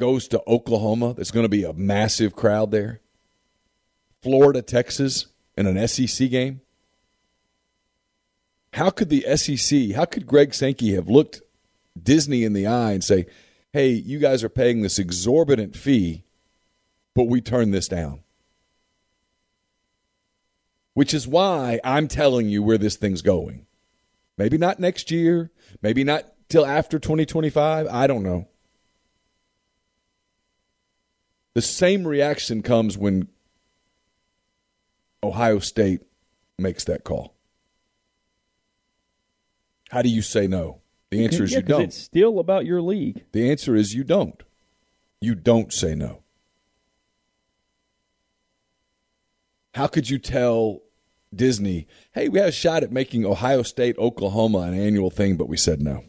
goes 0.00 0.26
to 0.28 0.42
Oklahoma, 0.46 1.12
there's 1.12 1.30
going 1.30 1.44
to 1.44 1.50
be 1.50 1.64
a 1.64 1.74
massive 1.74 2.34
crowd 2.34 2.70
there? 2.70 3.02
Florida, 4.22 4.62
Texas, 4.62 5.26
in 5.58 5.66
an 5.66 5.86
SEC 5.86 6.30
game? 6.30 6.62
How 8.72 8.88
could 8.88 9.10
the 9.10 9.26
SEC, 9.36 9.94
how 9.94 10.06
could 10.06 10.26
Greg 10.26 10.54
Sankey 10.54 10.94
have 10.94 11.10
looked 11.10 11.42
Disney 12.02 12.44
in 12.44 12.54
the 12.54 12.66
eye 12.66 12.92
and 12.92 13.04
say, 13.04 13.26
hey, 13.74 13.90
you 13.90 14.18
guys 14.18 14.42
are 14.42 14.48
paying 14.48 14.80
this 14.80 14.98
exorbitant 14.98 15.76
fee, 15.76 16.24
but 17.14 17.24
we 17.24 17.42
turn 17.42 17.72
this 17.72 17.88
down? 17.88 18.20
Which 20.96 21.12
is 21.12 21.28
why 21.28 21.78
I'm 21.84 22.08
telling 22.08 22.48
you 22.48 22.62
where 22.62 22.78
this 22.78 22.96
thing's 22.96 23.20
going. 23.20 23.66
Maybe 24.38 24.56
not 24.56 24.80
next 24.80 25.10
year, 25.10 25.50
maybe 25.82 26.04
not 26.04 26.24
till 26.48 26.64
after 26.64 26.98
2025. 26.98 27.86
I 27.86 28.06
don't 28.06 28.22
know. 28.22 28.48
The 31.52 31.60
same 31.60 32.06
reaction 32.06 32.62
comes 32.62 32.96
when 32.96 33.28
Ohio 35.22 35.58
State 35.58 36.00
makes 36.58 36.84
that 36.84 37.04
call. 37.04 37.34
How 39.90 40.00
do 40.00 40.08
you 40.08 40.22
say 40.22 40.46
no? 40.46 40.80
The 41.10 41.26
answer 41.26 41.44
is 41.44 41.52
Yeah, 41.52 41.58
you 41.58 41.64
don't. 41.64 41.82
It's 41.82 41.98
still 41.98 42.38
about 42.38 42.64
your 42.64 42.80
league. 42.80 43.22
The 43.32 43.50
answer 43.50 43.76
is 43.76 43.94
you 43.94 44.02
don't. 44.02 44.42
You 45.20 45.34
don't 45.34 45.74
say 45.74 45.94
no. 45.94 46.22
How 49.74 49.88
could 49.88 50.08
you 50.08 50.18
tell 50.18 50.80
Disney, 51.34 51.86
hey, 52.12 52.28
we 52.28 52.38
had 52.38 52.48
a 52.48 52.52
shot 52.52 52.82
at 52.82 52.92
making 52.92 53.24
Ohio 53.24 53.62
State, 53.62 53.98
Oklahoma 53.98 54.60
an 54.60 54.74
annual 54.74 55.10
thing, 55.10 55.36
but 55.36 55.48
we 55.48 55.56
said 55.56 55.80
no? 55.80 56.04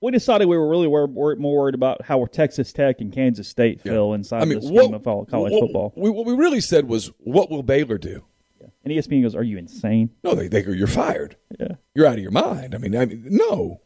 We 0.00 0.12
decided 0.12 0.46
we 0.46 0.56
were 0.56 0.68
really 0.68 0.86
wor- 0.86 1.06
wor- 1.06 1.36
more 1.36 1.62
worried 1.62 1.74
about 1.74 2.02
how 2.02 2.24
Texas 2.26 2.72
Tech 2.72 3.00
and 3.00 3.12
Kansas 3.12 3.48
State 3.48 3.80
feel 3.80 4.12
inside 4.12 4.42
I 4.42 4.44
mean, 4.44 4.60
the 4.60 4.70
what, 4.70 4.94
of 4.94 5.02
college 5.28 5.52
what- 5.52 5.60
football. 5.60 5.92
We, 5.96 6.10
what 6.10 6.26
we 6.26 6.34
really 6.34 6.60
said 6.60 6.86
was, 6.86 7.10
what 7.18 7.50
will 7.50 7.62
Baylor 7.62 7.98
do? 7.98 8.24
And 8.84 8.92
E 8.92 8.98
ESPN 8.98 9.22
goes, 9.22 9.34
"Are 9.34 9.42
you 9.42 9.58
insane?" 9.58 10.10
No, 10.22 10.36
they, 10.36 10.46
they 10.46 10.62
go, 10.62 10.70
you're 10.70 10.86
fired. 10.86 11.36
Yeah. 11.58 11.74
You're 11.92 12.06
out 12.06 12.14
of 12.18 12.20
your 12.20 12.30
mind. 12.30 12.72
I 12.72 12.78
mean, 12.78 12.94
I 12.94 13.04
mean, 13.04 13.24
no. 13.30 13.80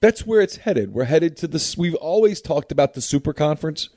That's 0.00 0.26
where 0.26 0.40
it's 0.40 0.56
headed. 0.56 0.92
We're 0.92 1.04
headed 1.04 1.36
to 1.38 1.46
this. 1.46 1.76
We've 1.78 1.94
always 1.94 2.40
talked 2.40 2.72
about 2.72 2.94
the 2.94 3.00
super 3.00 3.32
conference. 3.32 3.90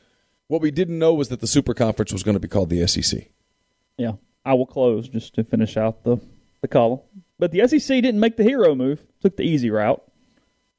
What 0.48 0.62
we 0.62 0.70
didn't 0.70 1.00
know 1.00 1.14
was 1.16 1.30
that 1.30 1.40
the 1.40 1.48
super 1.48 1.74
conference 1.74 2.14
was 2.14 2.22
going 2.22 2.36
to 2.36 2.40
be 2.40 2.48
called 2.48 2.70
the 2.70 2.86
SEC. 2.86 3.30
Yeah. 3.98 4.14
I 4.46 4.54
will 4.54 4.66
close 4.66 5.08
just 5.10 5.36
to 5.36 5.44
finish 5.44 5.78
out 5.78 6.04
the 6.04 6.18
the 6.62 6.68
column. 6.68 7.00
But 7.40 7.52
the 7.52 7.68
SEC 7.68 8.02
didn't 8.02 8.20
make 8.20 8.38
the 8.38 8.44
hero 8.44 8.76
move; 8.76 9.04
took 9.22 9.38
the 9.38 9.44
easy 9.44 9.70
route. 9.70 10.04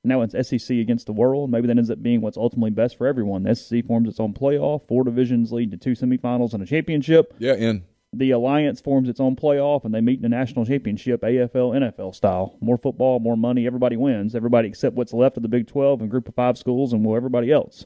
Now 0.07 0.21
it's 0.21 0.35
SEC 0.49 0.77
against 0.77 1.07
the 1.07 1.13
world. 1.13 1.51
Maybe 1.51 1.67
that 1.67 1.79
ends 1.79 1.91
up 1.91 2.03
being 2.03 2.21
what's 2.21 2.37
ultimately 2.37 2.71
best 2.71 2.99
for 2.99 3.07
everyone. 3.07 3.43
The 3.43 3.55
SEC 3.55 3.87
forms 3.87 4.09
its 4.09 4.21
own 4.21 4.35
playoff. 4.35 4.87
Four 4.87 5.05
divisions 5.05 5.51
lead 5.51 5.71
to 5.71 5.79
two 5.79 5.93
semifinals 5.93 6.53
and 6.53 6.63
a 6.63 6.67
championship. 6.67 7.33
Yeah, 7.39 7.55
and 7.55 7.83
the 8.19 8.31
alliance 8.31 8.81
forms 8.81 9.09
its 9.09 9.21
own 9.21 9.37
playoff 9.37 9.85
and 9.85 9.95
they 9.95 10.01
meet 10.01 10.19
in 10.19 10.23
the 10.23 10.29
national 10.29 10.67
championship 10.67 11.23
AFL 11.23 11.75
NFL 11.75 12.15
style. 12.15 12.57
More 12.61 12.77
football, 12.77 13.19
more 13.19 13.37
money, 13.37 13.67
everybody 13.67 13.97
wins. 13.97 14.35
Everybody 14.35 14.69
except 14.69 14.95
what's 14.95 15.13
left 15.13 15.37
of 15.37 15.43
the 15.43 15.49
Big 15.49 15.67
12 15.67 16.03
and 16.03 16.11
group 16.11 16.29
of 16.29 16.35
5 16.35 16.59
schools 16.59 16.93
and 16.93 17.05
well 17.05 17.17
everybody 17.17 17.51
else. 17.51 17.85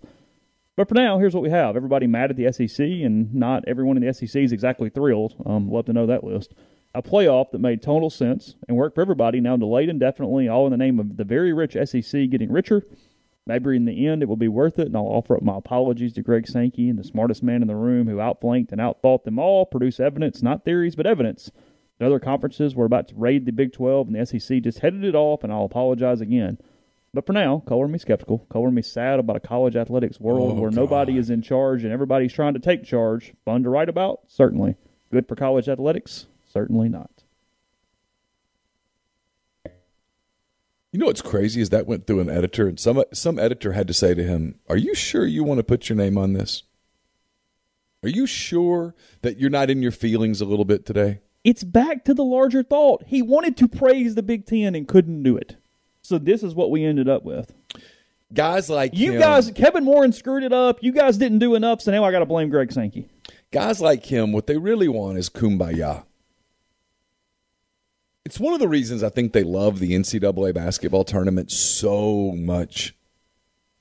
But 0.78 0.86
for 0.88 0.94
now, 0.94 1.18
here's 1.18 1.34
what 1.34 1.42
we 1.42 1.50
have. 1.50 1.74
Everybody 1.74 2.06
mad 2.06 2.30
at 2.30 2.36
the 2.36 2.52
SEC 2.52 2.86
and 2.86 3.34
not 3.34 3.64
everyone 3.66 3.96
in 3.96 4.06
the 4.06 4.14
SEC 4.14 4.40
is 4.40 4.52
exactly 4.52 4.88
thrilled. 4.88 5.34
Um 5.44 5.68
love 5.68 5.86
to 5.86 5.92
know 5.92 6.06
that 6.06 6.22
list. 6.22 6.54
A 6.94 7.02
playoff 7.02 7.50
that 7.50 7.58
made 7.58 7.82
total 7.82 8.10
sense 8.10 8.54
and 8.68 8.76
worked 8.76 8.94
for 8.94 9.00
everybody 9.00 9.40
now 9.40 9.56
delayed 9.56 9.88
indefinitely 9.88 10.48
all 10.48 10.66
in 10.66 10.70
the 10.70 10.76
name 10.76 11.00
of 11.00 11.16
the 11.16 11.24
very 11.24 11.52
rich 11.52 11.72
SEC 11.72 12.30
getting 12.30 12.52
richer. 12.52 12.86
Maybe 13.44 13.74
in 13.74 13.86
the 13.86 14.06
end 14.06 14.22
it 14.22 14.28
will 14.28 14.36
be 14.36 14.46
worth 14.46 14.78
it, 14.78 14.86
and 14.86 14.96
I'll 14.96 15.02
offer 15.02 15.36
up 15.36 15.42
my 15.42 15.58
apologies 15.58 16.12
to 16.12 16.22
Greg 16.22 16.46
Sankey 16.46 16.88
and 16.88 16.96
the 16.96 17.02
smartest 17.02 17.42
man 17.42 17.60
in 17.60 17.66
the 17.66 17.74
room 17.74 18.06
who 18.06 18.20
outflanked 18.20 18.70
and 18.70 18.80
outthought 18.80 19.24
them 19.24 19.40
all, 19.40 19.66
produce 19.66 19.98
evidence, 19.98 20.42
not 20.42 20.64
theories, 20.64 20.94
but 20.94 21.08
evidence. 21.08 21.50
In 21.98 22.06
other 22.06 22.20
conferences, 22.20 22.76
we're 22.76 22.84
about 22.84 23.08
to 23.08 23.16
raid 23.16 23.46
the 23.46 23.50
Big 23.50 23.72
12, 23.72 24.06
and 24.06 24.14
the 24.14 24.24
SEC 24.24 24.62
just 24.62 24.78
headed 24.78 25.02
it 25.02 25.16
off, 25.16 25.42
and 25.42 25.52
I'll 25.52 25.64
apologize 25.64 26.20
again. 26.20 26.58
But 27.14 27.26
for 27.26 27.32
now, 27.32 27.62
color 27.66 27.88
me 27.88 27.98
skeptical, 27.98 28.46
color 28.50 28.70
me 28.70 28.82
sad 28.82 29.18
about 29.18 29.36
a 29.36 29.40
college 29.40 29.76
athletics 29.76 30.20
world 30.20 30.52
Oh, 30.52 30.60
where 30.60 30.70
nobody 30.70 31.16
is 31.16 31.30
in 31.30 31.42
charge 31.42 31.82
and 31.82 31.92
everybody's 31.92 32.32
trying 32.32 32.54
to 32.54 32.60
take 32.60 32.84
charge. 32.84 33.32
Fun 33.44 33.62
to 33.62 33.70
write 33.70 33.88
about? 33.88 34.20
Certainly. 34.28 34.76
Good 35.10 35.26
for 35.26 35.34
college 35.34 35.68
athletics? 35.68 36.26
Certainly 36.46 36.90
not. 36.90 37.10
You 40.92 40.98
know 40.98 41.06
what's 41.06 41.22
crazy 41.22 41.60
is 41.60 41.70
that 41.70 41.86
went 41.86 42.06
through 42.06 42.20
an 42.20 42.30
editor, 42.30 42.66
and 42.66 42.80
some 42.80 43.02
some 43.12 43.38
editor 43.38 43.72
had 43.72 43.86
to 43.88 43.94
say 43.94 44.14
to 44.14 44.24
him, 44.24 44.58
"Are 44.68 44.76
you 44.76 44.94
sure 44.94 45.26
you 45.26 45.44
want 45.44 45.58
to 45.58 45.64
put 45.64 45.88
your 45.88 45.96
name 45.96 46.16
on 46.16 46.32
this? 46.32 46.62
Are 48.02 48.08
you 48.08 48.26
sure 48.26 48.94
that 49.20 49.38
you're 49.38 49.50
not 49.50 49.68
in 49.68 49.82
your 49.82 49.92
feelings 49.92 50.40
a 50.40 50.46
little 50.46 50.64
bit 50.64 50.86
today?" 50.86 51.20
It's 51.44 51.62
back 51.62 52.04
to 52.04 52.14
the 52.14 52.24
larger 52.24 52.62
thought. 52.62 53.04
He 53.06 53.20
wanted 53.20 53.56
to 53.58 53.68
praise 53.68 54.14
the 54.14 54.22
Big 54.22 54.46
Ten 54.46 54.74
and 54.74 54.88
couldn't 54.88 55.22
do 55.22 55.36
it. 55.36 55.56
So 56.08 56.16
this 56.16 56.42
is 56.42 56.54
what 56.54 56.70
we 56.70 56.86
ended 56.86 57.06
up 57.06 57.22
with. 57.22 57.52
Guys 58.32 58.70
like 58.70 58.94
You 58.94 59.12
him, 59.12 59.20
guys, 59.20 59.50
Kevin 59.50 59.84
Warren 59.84 60.10
screwed 60.12 60.42
it 60.42 60.54
up. 60.54 60.82
You 60.82 60.90
guys 60.90 61.18
didn't 61.18 61.38
do 61.38 61.54
enough, 61.54 61.82
so 61.82 61.90
now 61.90 62.02
I 62.02 62.10
got 62.10 62.20
to 62.20 62.26
blame 62.26 62.48
Greg 62.48 62.72
Sankey. 62.72 63.08
guys 63.50 63.82
like 63.82 64.06
him, 64.06 64.32
what 64.32 64.46
they 64.46 64.56
really 64.56 64.88
want 64.88 65.18
is 65.18 65.28
kumbaya. 65.28 66.04
It's 68.24 68.40
one 68.40 68.54
of 68.54 68.60
the 68.60 68.68
reasons 68.68 69.02
I 69.02 69.10
think 69.10 69.34
they 69.34 69.42
love 69.42 69.80
the 69.80 69.92
NCAA 69.92 70.54
basketball 70.54 71.04
tournament 71.04 71.50
so 71.50 72.32
much, 72.32 72.96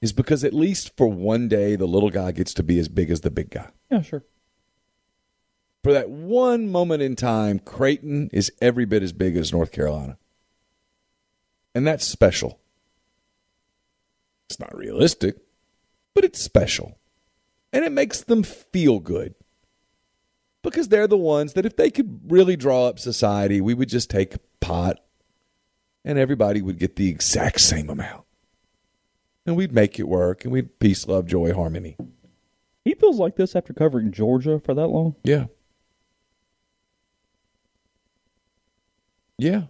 is 0.01 0.11
because 0.11 0.43
at 0.43 0.53
least 0.53 0.97
for 0.97 1.07
one 1.07 1.47
day 1.47 1.77
the 1.77 1.87
little 1.87 2.09
guy 2.09 2.33
gets 2.33 2.53
to 2.55 2.63
be 2.63 2.77
as 2.77 2.89
big 2.89 3.09
as 3.09 3.21
the 3.21 3.31
big 3.31 3.51
guy. 3.51 3.69
Yeah, 3.89 4.01
sure. 4.01 4.23
For 5.81 5.93
that 5.93 6.09
one 6.09 6.69
moment 6.69 7.01
in 7.01 7.15
time, 7.15 7.59
Creighton 7.59 8.29
is 8.33 8.51
every 8.61 8.83
bit 8.83 9.01
as 9.01 9.13
big 9.13 9.37
as 9.37 9.53
North 9.53 9.71
Carolina. 9.71 10.17
And 11.77 11.85
that's 11.85 12.07
special. 12.07 12.59
It's 14.49 14.59
not 14.59 14.75
realistic, 14.75 15.35
but 16.15 16.25
it's 16.25 16.41
special. 16.41 16.97
And 17.71 17.85
it 17.85 17.91
makes 17.91 18.21
them 18.21 18.41
feel 18.41 18.99
good. 18.99 19.35
Because 20.63 20.87
they're 20.87 21.05
the 21.05 21.15
ones 21.15 21.53
that 21.53 21.67
if 21.67 21.75
they 21.75 21.91
could 21.91 22.31
really 22.31 22.55
draw 22.55 22.87
up 22.87 22.97
society, 22.97 23.61
we 23.61 23.75
would 23.75 23.89
just 23.89 24.09
take 24.09 24.37
pot 24.59 24.99
and 26.03 26.17
everybody 26.17 26.63
would 26.63 26.79
get 26.79 26.95
the 26.95 27.09
exact 27.09 27.61
same 27.61 27.91
amount. 27.91 28.23
And 29.45 29.55
we'd 29.55 29.71
make 29.71 29.99
it 29.99 30.07
work 30.07 30.45
and 30.45 30.51
we'd 30.51 30.79
peace, 30.79 31.07
love, 31.07 31.27
joy, 31.27 31.53
harmony. 31.53 31.95
He 32.85 32.95
feels 32.95 33.19
like 33.19 33.35
this 33.35 33.55
after 33.55 33.71
covering 33.71 34.11
Georgia 34.11 34.59
for 34.59 34.73
that 34.73 34.87
long. 34.87 35.15
Yeah. 35.23 35.45
Yeah. 39.37 39.65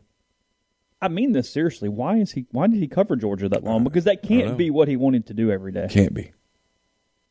I 1.02 1.08
mean 1.10 1.32
this 1.32 1.50
seriously. 1.50 1.90
Why 1.90 2.18
is 2.18 2.32
he? 2.32 2.46
Why 2.52 2.68
did 2.68 2.80
he 2.80 2.88
cover 2.88 3.16
Georgia 3.16 3.48
that 3.50 3.64
long? 3.64 3.84
Because 3.84 4.06
that 4.06 4.24
can't 4.24 4.58
be 4.58 4.70
what 4.72 4.88
he 4.88 4.96
wanted 4.96 5.28
to 5.28 5.34
do 5.34 5.52
every 5.52 5.72
day. 5.72 5.88
Can't 5.90 6.14
be. 6.14 6.32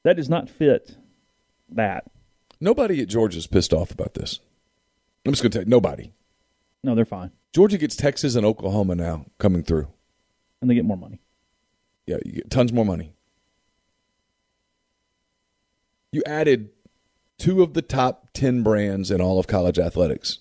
That 0.04 0.16
does 0.16 0.28
not 0.28 0.48
fit 0.48 0.96
that. 1.70 2.04
Nobody 2.60 3.02
at 3.02 3.08
Georgia's 3.08 3.46
pissed 3.48 3.72
off 3.74 3.90
about 3.90 4.14
this. 4.14 4.38
I'm 5.26 5.32
just 5.32 5.42
going 5.42 5.50
to 5.50 5.58
tell 5.58 5.64
you, 5.64 5.70
nobody. 5.70 6.12
No, 6.84 6.94
they're 6.94 7.04
fine, 7.04 7.32
Georgia 7.52 7.76
gets 7.78 7.96
Texas 7.96 8.36
and 8.36 8.46
Oklahoma 8.46 8.94
now 8.94 9.26
coming 9.38 9.64
through. 9.64 9.88
and 10.60 10.70
they 10.70 10.74
get 10.76 10.84
more 10.84 10.96
money. 10.96 11.20
Yeah, 12.06 12.18
you 12.24 12.32
get 12.32 12.50
tons 12.50 12.72
more 12.72 12.84
money. 12.84 13.12
You 16.12 16.22
added 16.24 16.70
two 17.38 17.62
of 17.62 17.74
the 17.74 17.82
top 17.82 18.28
10 18.32 18.62
brands 18.62 19.10
in 19.10 19.20
all 19.20 19.38
of 19.38 19.46
college 19.46 19.78
athletics, 19.78 20.38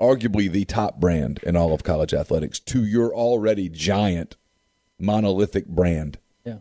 arguably 0.00 0.50
the 0.50 0.64
top 0.64 1.00
brand 1.00 1.40
in 1.42 1.56
all 1.56 1.72
of 1.72 1.82
college 1.84 2.12
athletics, 2.12 2.58
to 2.60 2.84
your 2.84 3.14
already 3.14 3.68
giant 3.68 4.36
monolithic 4.98 5.66
brand. 5.66 6.18
Yeah. 6.44 6.58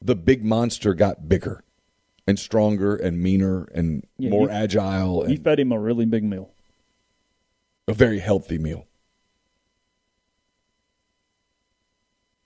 The 0.00 0.14
big 0.16 0.44
monster 0.44 0.94
got 0.94 1.28
bigger 1.28 1.64
and 2.26 2.38
stronger 2.38 2.94
and 2.96 3.20
meaner 3.20 3.64
and 3.74 4.06
Yeah, 4.18 4.30
more 4.30 4.46
you- 4.48 4.52
agile 4.54 5.22
and 5.22 5.30
He 5.30 5.36
fed 5.36 5.58
him 5.60 5.72
a 5.72 5.78
really 5.78 6.04
big 6.06 6.24
meal. 6.24 6.50
a 7.88 7.92
very 7.92 8.18
healthy 8.20 8.56
meal. 8.58 8.86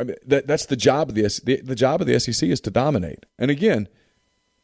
I 0.00 0.04
mean, 0.04 0.16
that 0.26 0.46
that's 0.46 0.66
the 0.66 0.76
job 0.76 1.08
of 1.10 1.14
the, 1.14 1.22
the 1.44 1.60
the 1.60 1.74
job 1.74 2.00
of 2.00 2.06
the 2.06 2.18
SEC 2.20 2.48
is 2.48 2.60
to 2.62 2.70
dominate. 2.70 3.26
And 3.38 3.50
again, 3.50 3.88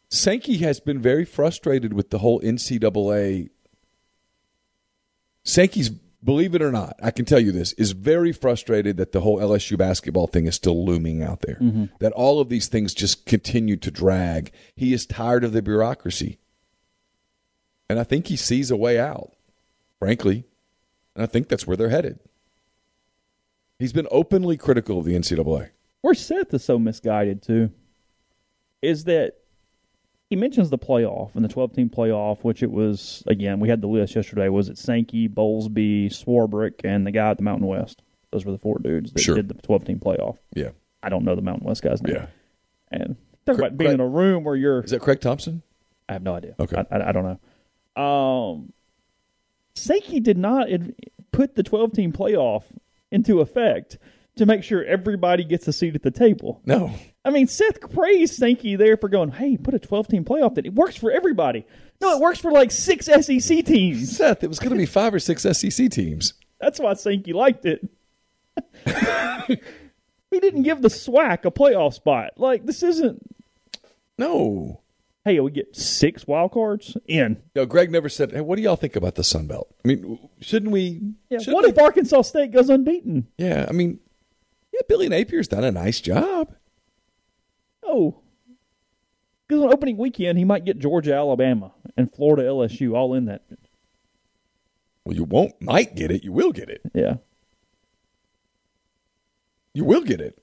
Sankey 0.09 0.59
has 0.59 0.78
been 0.80 1.01
very 1.01 1.24
frustrated 1.24 1.92
with 1.92 2.11
the 2.11 2.18
whole 2.18 2.40
NCAA. 2.40 3.51
Sankey's, 5.45 5.90
believe 5.90 6.55
it 6.55 6.62
or 6.62 6.72
not, 6.72 6.97
I 7.03 7.11
can 7.11 7.24
tell 7.24 7.40
you 7.40 7.53
this, 7.53 7.72
is 7.74 7.92
very 7.92 8.32
frustrated 8.32 8.97
that 8.97 9.12
the 9.12 9.20
whole 9.20 9.38
LSU 9.38 9.76
basketball 9.76 10.26
thing 10.26 10.47
is 10.47 10.55
still 10.55 10.84
looming 10.84 11.22
out 11.22 11.40
there. 11.40 11.59
Mm-hmm. 11.61 11.84
That 12.01 12.12
all 12.12 12.40
of 12.40 12.49
these 12.49 12.66
things 12.66 12.95
just 12.95 13.26
continue 13.26 13.76
to 13.76 13.90
drag. 13.90 14.53
He 14.74 14.92
is 14.95 15.07
tired 15.07 15.45
of 15.45 15.53
the 15.53 15.62
bureaucracy. 15.62 16.38
And 17.88 17.99
I 17.99 18.05
think 18.05 18.28
he 18.28 18.36
sees 18.36 18.70
a 18.70 18.76
way 18.76 18.99
out, 18.99 19.32
frankly. 19.99 20.45
And 21.14 21.22
I 21.22 21.26
think 21.26 21.49
that's 21.49 21.66
where 21.66 21.76
they're 21.76 21.90
headed. 21.90 22.18
He's 23.78 23.92
been 23.92 24.09
openly 24.11 24.57
critical 24.57 24.99
of 24.99 25.05
the 25.05 25.14
NCAA. 25.14 25.70
Where 26.01 26.14
Seth 26.14 26.55
is 26.55 26.64
so 26.64 26.78
misguided 26.78 27.42
too 27.42 27.70
is 28.82 29.05
that 29.05 29.38
he 30.31 30.37
mentions 30.37 30.70
the 30.70 30.79
playoff 30.79 31.35
and 31.35 31.45
the 31.45 31.49
12 31.49 31.72
team 31.75 31.91
playoff, 31.91 32.43
which 32.43 32.62
it 32.62 32.70
was 32.70 33.22
again. 33.27 33.61
We 33.61 33.68
had 33.68 33.81
the 33.81 33.87
list 33.87 34.14
yesterday. 34.16 34.49
Was 34.49 34.68
it 34.68 34.79
Sankey, 34.79 35.29
Bowlesby, 35.29 36.07
Swarbrick, 36.07 36.81
and 36.85 37.07
the 37.07 37.11
guy 37.11 37.31
at 37.31 37.37
the 37.37 37.43
Mountain 37.45 37.66
West? 37.68 38.03
Those 38.33 38.45
were 38.45 38.53
the 38.53 38.59
four 38.59 38.79
dudes 38.79 39.12
that 39.12 39.20
Sure. 39.20 39.37
did 39.37 39.49
the 39.49 39.55
12 39.55 39.85
team 39.85 40.01
playoff. 40.01 40.39
Yeah. 40.55 40.70
I 41.03 41.09
don't 41.09 41.25
know 41.25 41.37
the 41.37 41.43
Mountain 41.43 41.66
West 41.68 41.83
guy's 41.83 42.03
name. 42.03 42.16
Yeah. 42.16 42.27
And 42.91 43.16
talk 43.47 43.59
about 43.59 43.77
being 43.77 43.89
Craig- 43.91 43.95
in 43.95 44.01
a 44.01 44.09
room 44.09 44.43
where 44.45 44.57
you're. 44.57 44.81
Is 44.83 44.91
that 44.93 45.01
Craig 45.03 45.20
Thompson? 45.20 45.62
I 46.09 46.14
have 46.14 46.22
no 46.22 46.35
idea. 46.35 46.55
Okay. 46.59 46.77
I, 46.91 46.97
I, 46.97 47.09
I 47.09 47.12
don't 47.12 47.39
know. 47.97 48.03
Um, 48.03 48.72
Sankey 49.75 50.20
did 50.20 50.39
not 50.39 50.68
put 51.33 51.55
the 51.55 51.62
12 51.62 51.93
team 51.93 52.12
playoff 52.12 52.64
into 53.11 53.41
effect 53.41 53.99
to 54.37 54.47
make 54.47 54.62
sure 54.64 54.85
everybody 54.85 55.45
gets 55.45 55.68
a 55.68 55.72
seat 55.72 55.95
at 55.95 56.03
the 56.03 56.11
table. 56.11 56.61
No. 56.64 56.93
I 57.24 57.30
mean, 57.30 57.47
Seth 57.47 57.80
praised 57.93 58.35
Sankey 58.35 58.76
there 58.76 58.97
for 58.97 59.09
going, 59.09 59.30
hey, 59.30 59.57
put 59.57 59.74
a 59.74 59.78
12 59.78 60.09
team 60.09 60.24
playoff 60.24 60.57
that 60.57 60.66
it 60.66 60.74
works 60.74 60.97
for 60.97 61.11
everybody. 61.11 61.66
No, 62.01 62.16
it 62.16 62.20
works 62.20 62.39
for 62.41 62.51
like 62.51 62.70
six 62.72 63.07
SEC 63.07 63.64
teams. 63.64 64.16
Seth, 64.16 64.43
it 64.45 64.49
was 64.49 64.59
going 64.59 64.70
to 64.72 64.76
be 64.76 64.87
five 64.87 65.14
or 65.14 65.18
six 65.20 65.43
SEC 65.43 65.91
teams. 65.91 66.35
That's 66.61 66.80
why 66.80 66.95
Sankey 66.95 67.32
liked 67.32 67.64
it. 67.64 67.89
he 70.30 70.41
didn't 70.41 70.62
give 70.62 70.82
the 70.82 70.89
SWAC 70.89 71.45
a 71.45 71.51
playoff 71.51 71.95
spot. 71.95 72.32
Like, 72.37 72.66
this 72.66 72.82
isn't, 72.82 73.22
No. 74.18 74.80
hey, 75.24 75.39
we 75.41 75.51
get 75.51 75.74
six 75.76 76.26
wild 76.26 76.53
cards 76.53 76.97
in. 77.07 77.43
No, 77.55 77.66
Greg 77.66 77.91
never 77.91 78.09
said, 78.09 78.32
hey, 78.32 78.41
what 78.41 78.57
do 78.57 78.62
y'all 78.62 78.76
think 78.76 78.97
about 78.97 79.14
the 79.14 79.24
Sun 79.24 79.47
Belt? 79.47 79.74
I 79.85 79.89
mean, 79.89 80.18
shouldn't 80.41 80.72
we? 80.72 81.01
Yeah, 81.30 81.39
shouldn't 81.39 81.55
what 81.55 81.64
we- 81.64 81.70
if 81.70 81.78
Arkansas 81.78 82.22
State 82.22 82.53
goes 82.53 82.68
unbeaten? 82.68 83.28
Yeah, 83.39 83.66
I 83.68 83.72
mean, 83.72 84.01
yeah, 84.75 84.81
Billy 84.89 85.09
Napier's 85.09 85.47
done 85.47 85.62
a 85.62 85.70
nice 85.70 86.01
job. 86.01 86.55
Oh. 87.85 88.20
Because 89.47 89.62
on 89.62 89.72
opening 89.72 89.97
weekend, 89.97 90.37
he 90.37 90.45
might 90.45 90.64
get 90.64 90.79
Georgia, 90.79 91.14
Alabama, 91.14 91.72
and 91.97 92.12
Florida, 92.12 92.43
LSU 92.43 92.95
all 92.95 93.14
in 93.14 93.27
that. 93.27 93.43
Well, 95.05 95.14
you 95.14 95.25
won't 95.25 95.61
might 95.61 95.95
get 95.95 96.11
it. 96.11 96.25
You 96.25 96.33
will 96.33 96.51
get 96.51 96.68
it. 96.68 96.81
Yeah. 96.93 97.16
You 99.75 99.85
will 99.85 100.03
get 100.03 100.20
it. 100.20 100.41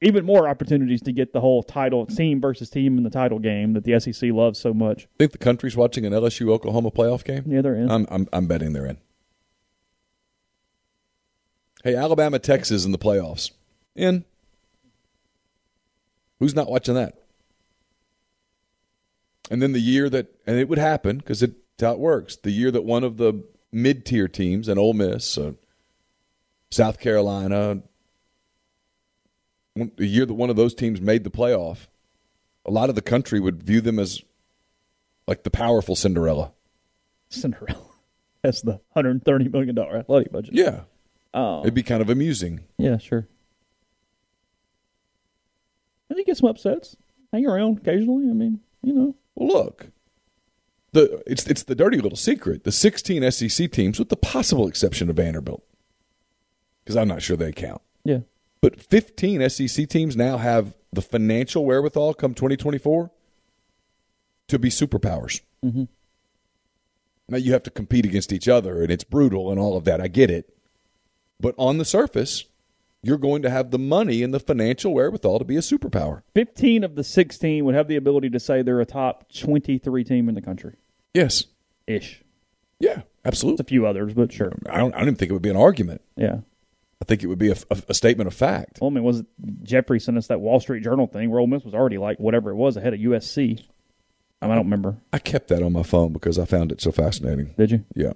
Even 0.00 0.24
more 0.24 0.48
opportunities 0.48 1.02
to 1.02 1.12
get 1.12 1.32
the 1.32 1.40
whole 1.40 1.62
title, 1.62 2.06
team 2.06 2.40
versus 2.40 2.70
team 2.70 2.96
in 2.96 3.04
the 3.04 3.10
title 3.10 3.38
game 3.38 3.72
that 3.74 3.84
the 3.84 3.98
SEC 4.00 4.30
loves 4.32 4.58
so 4.58 4.72
much. 4.72 5.08
Think 5.18 5.32
the 5.32 5.38
country's 5.38 5.76
watching 5.76 6.06
an 6.06 6.12
LSU 6.12 6.48
Oklahoma 6.50 6.90
playoff 6.90 7.24
game? 7.24 7.44
Yeah, 7.46 7.60
they're 7.60 7.76
in. 7.76 7.90
I'm, 7.90 8.06
I'm 8.10 8.28
I'm 8.32 8.46
betting 8.46 8.72
they're 8.72 8.86
in. 8.86 8.98
Hey, 11.82 11.96
Alabama, 11.96 12.38
Texas 12.38 12.84
in 12.84 12.92
the 12.92 12.98
playoffs. 12.98 13.50
In. 13.96 14.24
Who's 16.38 16.54
not 16.54 16.70
watching 16.70 16.94
that? 16.94 17.18
And 19.50 19.60
then 19.60 19.72
the 19.72 19.80
year 19.80 20.08
that, 20.08 20.28
and 20.46 20.58
it 20.58 20.68
would 20.68 20.78
happen 20.78 21.18
because 21.18 21.42
it's 21.42 21.54
how 21.80 21.92
it 21.92 21.98
works. 21.98 22.36
The 22.36 22.50
year 22.50 22.70
that 22.70 22.84
one 22.84 23.04
of 23.04 23.16
the 23.16 23.44
mid-tier 23.72 24.28
teams, 24.28 24.68
an 24.68 24.78
Ole 24.78 24.92
Miss, 24.92 25.36
uh, 25.36 25.52
South 26.70 27.00
Carolina, 27.00 27.82
the 29.74 30.06
year 30.06 30.24
that 30.24 30.34
one 30.34 30.50
of 30.50 30.56
those 30.56 30.74
teams 30.74 31.00
made 31.00 31.24
the 31.24 31.30
playoff, 31.30 31.86
a 32.64 32.70
lot 32.70 32.88
of 32.88 32.94
the 32.94 33.02
country 33.02 33.40
would 33.40 33.62
view 33.62 33.80
them 33.80 33.98
as 33.98 34.22
like 35.26 35.42
the 35.42 35.50
powerful 35.50 35.96
Cinderella. 35.96 36.52
Cinderella. 37.28 37.82
That's 38.42 38.62
the 38.62 38.80
$130 38.96 39.52
million 39.52 39.78
athletic 39.78 40.32
budget. 40.32 40.54
Yeah. 40.54 40.80
Oh. 41.34 41.60
It'd 41.62 41.74
be 41.74 41.82
kind 41.82 42.02
of 42.02 42.10
amusing. 42.10 42.60
Yeah, 42.78 42.98
sure. 42.98 43.26
And 46.08 46.18
you 46.18 46.24
get 46.24 46.36
some 46.36 46.48
upsets. 46.50 46.96
Hang 47.32 47.46
around 47.46 47.78
occasionally. 47.78 48.28
I 48.28 48.34
mean, 48.34 48.60
you 48.82 48.92
know. 48.92 49.14
Well, 49.34 49.48
look, 49.64 49.86
the 50.92 51.22
it's 51.26 51.46
it's 51.46 51.62
the 51.62 51.74
dirty 51.74 51.98
little 51.98 52.18
secret. 52.18 52.64
The 52.64 52.72
16 52.72 53.30
SEC 53.30 53.70
teams, 53.70 53.98
with 53.98 54.10
the 54.10 54.16
possible 54.16 54.68
exception 54.68 55.08
of 55.08 55.16
Vanderbilt, 55.16 55.64
because 56.84 56.96
I'm 56.96 57.08
not 57.08 57.22
sure 57.22 57.36
they 57.36 57.52
count. 57.52 57.80
Yeah. 58.04 58.20
But 58.60 58.78
15 58.80 59.48
SEC 59.48 59.88
teams 59.88 60.16
now 60.16 60.36
have 60.36 60.74
the 60.92 61.00
financial 61.02 61.64
wherewithal 61.64 62.14
come 62.14 62.34
2024 62.34 63.10
to 64.48 64.58
be 64.58 64.68
superpowers. 64.68 65.40
Mhm. 65.64 65.88
Now 67.28 67.38
you 67.38 67.52
have 67.52 67.62
to 67.62 67.70
compete 67.70 68.04
against 68.04 68.32
each 68.32 68.46
other, 68.48 68.82
and 68.82 68.90
it's 68.92 69.04
brutal 69.04 69.50
and 69.50 69.58
all 69.58 69.78
of 69.78 69.84
that. 69.84 70.00
I 70.02 70.08
get 70.08 70.30
it, 70.30 70.54
but 71.42 71.54
on 71.58 71.76
the 71.76 71.84
surface, 71.84 72.46
you're 73.02 73.18
going 73.18 73.42
to 73.42 73.50
have 73.50 73.70
the 73.70 73.78
money 73.78 74.22
and 74.22 74.32
the 74.32 74.40
financial 74.40 74.94
wherewithal 74.94 75.38
to 75.40 75.44
be 75.44 75.56
a 75.56 75.60
superpower. 75.60 76.22
15 76.34 76.84
of 76.84 76.94
the 76.94 77.04
16 77.04 77.64
would 77.64 77.74
have 77.74 77.88
the 77.88 77.96
ability 77.96 78.30
to 78.30 78.40
say 78.40 78.62
they're 78.62 78.80
a 78.80 78.86
top 78.86 79.30
23 79.32 80.04
team 80.04 80.28
in 80.28 80.34
the 80.34 80.40
country 80.40 80.76
Yes. 81.12 81.44
ish. 81.86 82.22
Yeah. 82.78 83.00
It's 83.00 83.04
Absolutely. 83.24 83.62
a 83.64 83.68
few 83.68 83.86
others, 83.86 84.14
but 84.14 84.32
sure. 84.32 84.52
I 84.70 84.78
don't. 84.78 84.94
I 84.94 84.98
don't 84.98 85.08
even 85.08 85.14
think 85.16 85.30
it 85.30 85.32
would 85.34 85.42
be 85.42 85.50
an 85.50 85.56
argument. 85.56 86.00
Yeah. 86.16 86.38
I 87.00 87.04
think 87.04 87.22
it 87.22 87.26
would 87.28 87.38
be 87.38 87.50
a, 87.50 87.56
a, 87.70 87.82
a 87.90 87.94
statement 87.94 88.26
of 88.28 88.34
fact. 88.34 88.78
Well, 88.80 88.90
I 88.90 88.94
mean, 88.94 89.04
was 89.04 89.20
it 89.20 89.26
Jeffrey 89.62 89.98
sent 90.00 90.16
us 90.16 90.28
that 90.28 90.40
Wall 90.40 90.58
Street 90.60 90.82
Journal 90.82 91.06
thing 91.08 91.30
where 91.30 91.38
Ole 91.40 91.46
Miss 91.48 91.64
was 91.64 91.74
already 91.74 91.98
like 91.98 92.18
whatever 92.18 92.50
it 92.50 92.56
was 92.56 92.76
ahead 92.76 92.94
of 92.94 93.00
USC? 93.00 93.64
I, 94.40 94.46
mean, 94.46 94.52
I 94.52 94.54
don't 94.56 94.64
remember. 94.66 94.98
I 95.12 95.18
kept 95.18 95.48
that 95.48 95.62
on 95.62 95.72
my 95.72 95.82
phone 95.84 96.12
because 96.12 96.38
I 96.38 96.44
found 96.44 96.72
it 96.72 96.80
so 96.80 96.90
fascinating. 96.92 97.54
Did 97.58 97.70
you? 97.72 97.84
Yeah. 97.94 98.12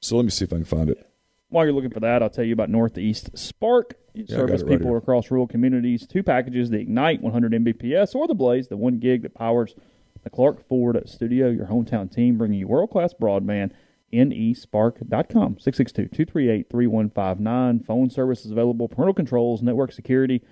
So 0.00 0.16
let 0.16 0.24
me 0.24 0.30
see 0.30 0.44
if 0.44 0.52
I 0.52 0.56
can 0.56 0.64
find 0.64 0.90
it. 0.90 1.06
While 1.54 1.64
you're 1.66 1.74
looking 1.74 1.90
for 1.90 2.00
that, 2.00 2.20
I'll 2.20 2.30
tell 2.30 2.42
you 2.42 2.52
about 2.52 2.68
Northeast 2.68 3.30
Spark. 3.38 3.94
You 4.12 4.24
Yeah, 4.28 4.38
service 4.38 4.62
it 4.62 4.64
right 4.64 4.72
people 4.72 4.88
here. 4.90 4.96
across 4.96 5.30
rural 5.30 5.46
communities. 5.46 6.04
Two 6.04 6.24
packages: 6.24 6.70
the 6.70 6.80
Ignite 6.80 7.22
100 7.22 7.52
Mbps 7.52 8.12
or 8.16 8.26
the 8.26 8.34
Blaze, 8.34 8.66
the 8.66 8.76
one 8.76 8.98
gig 8.98 9.22
that 9.22 9.34
powers 9.34 9.76
the 10.24 10.30
Clark 10.30 10.66
Ford 10.66 11.00
Studio. 11.08 11.50
Your 11.50 11.66
hometown 11.66 12.12
team 12.12 12.38
bringing 12.38 12.58
you 12.58 12.66
world 12.66 12.90
class 12.90 13.14
broadband. 13.14 13.70
Nespark.com 14.12 15.54
662-238-3159 15.56 17.86
phone 17.86 18.10
service 18.10 18.44
is 18.44 18.50
available 18.50 18.88
parental 18.88 19.14
controls 19.14 19.62
network 19.62 19.92
security 19.92 20.42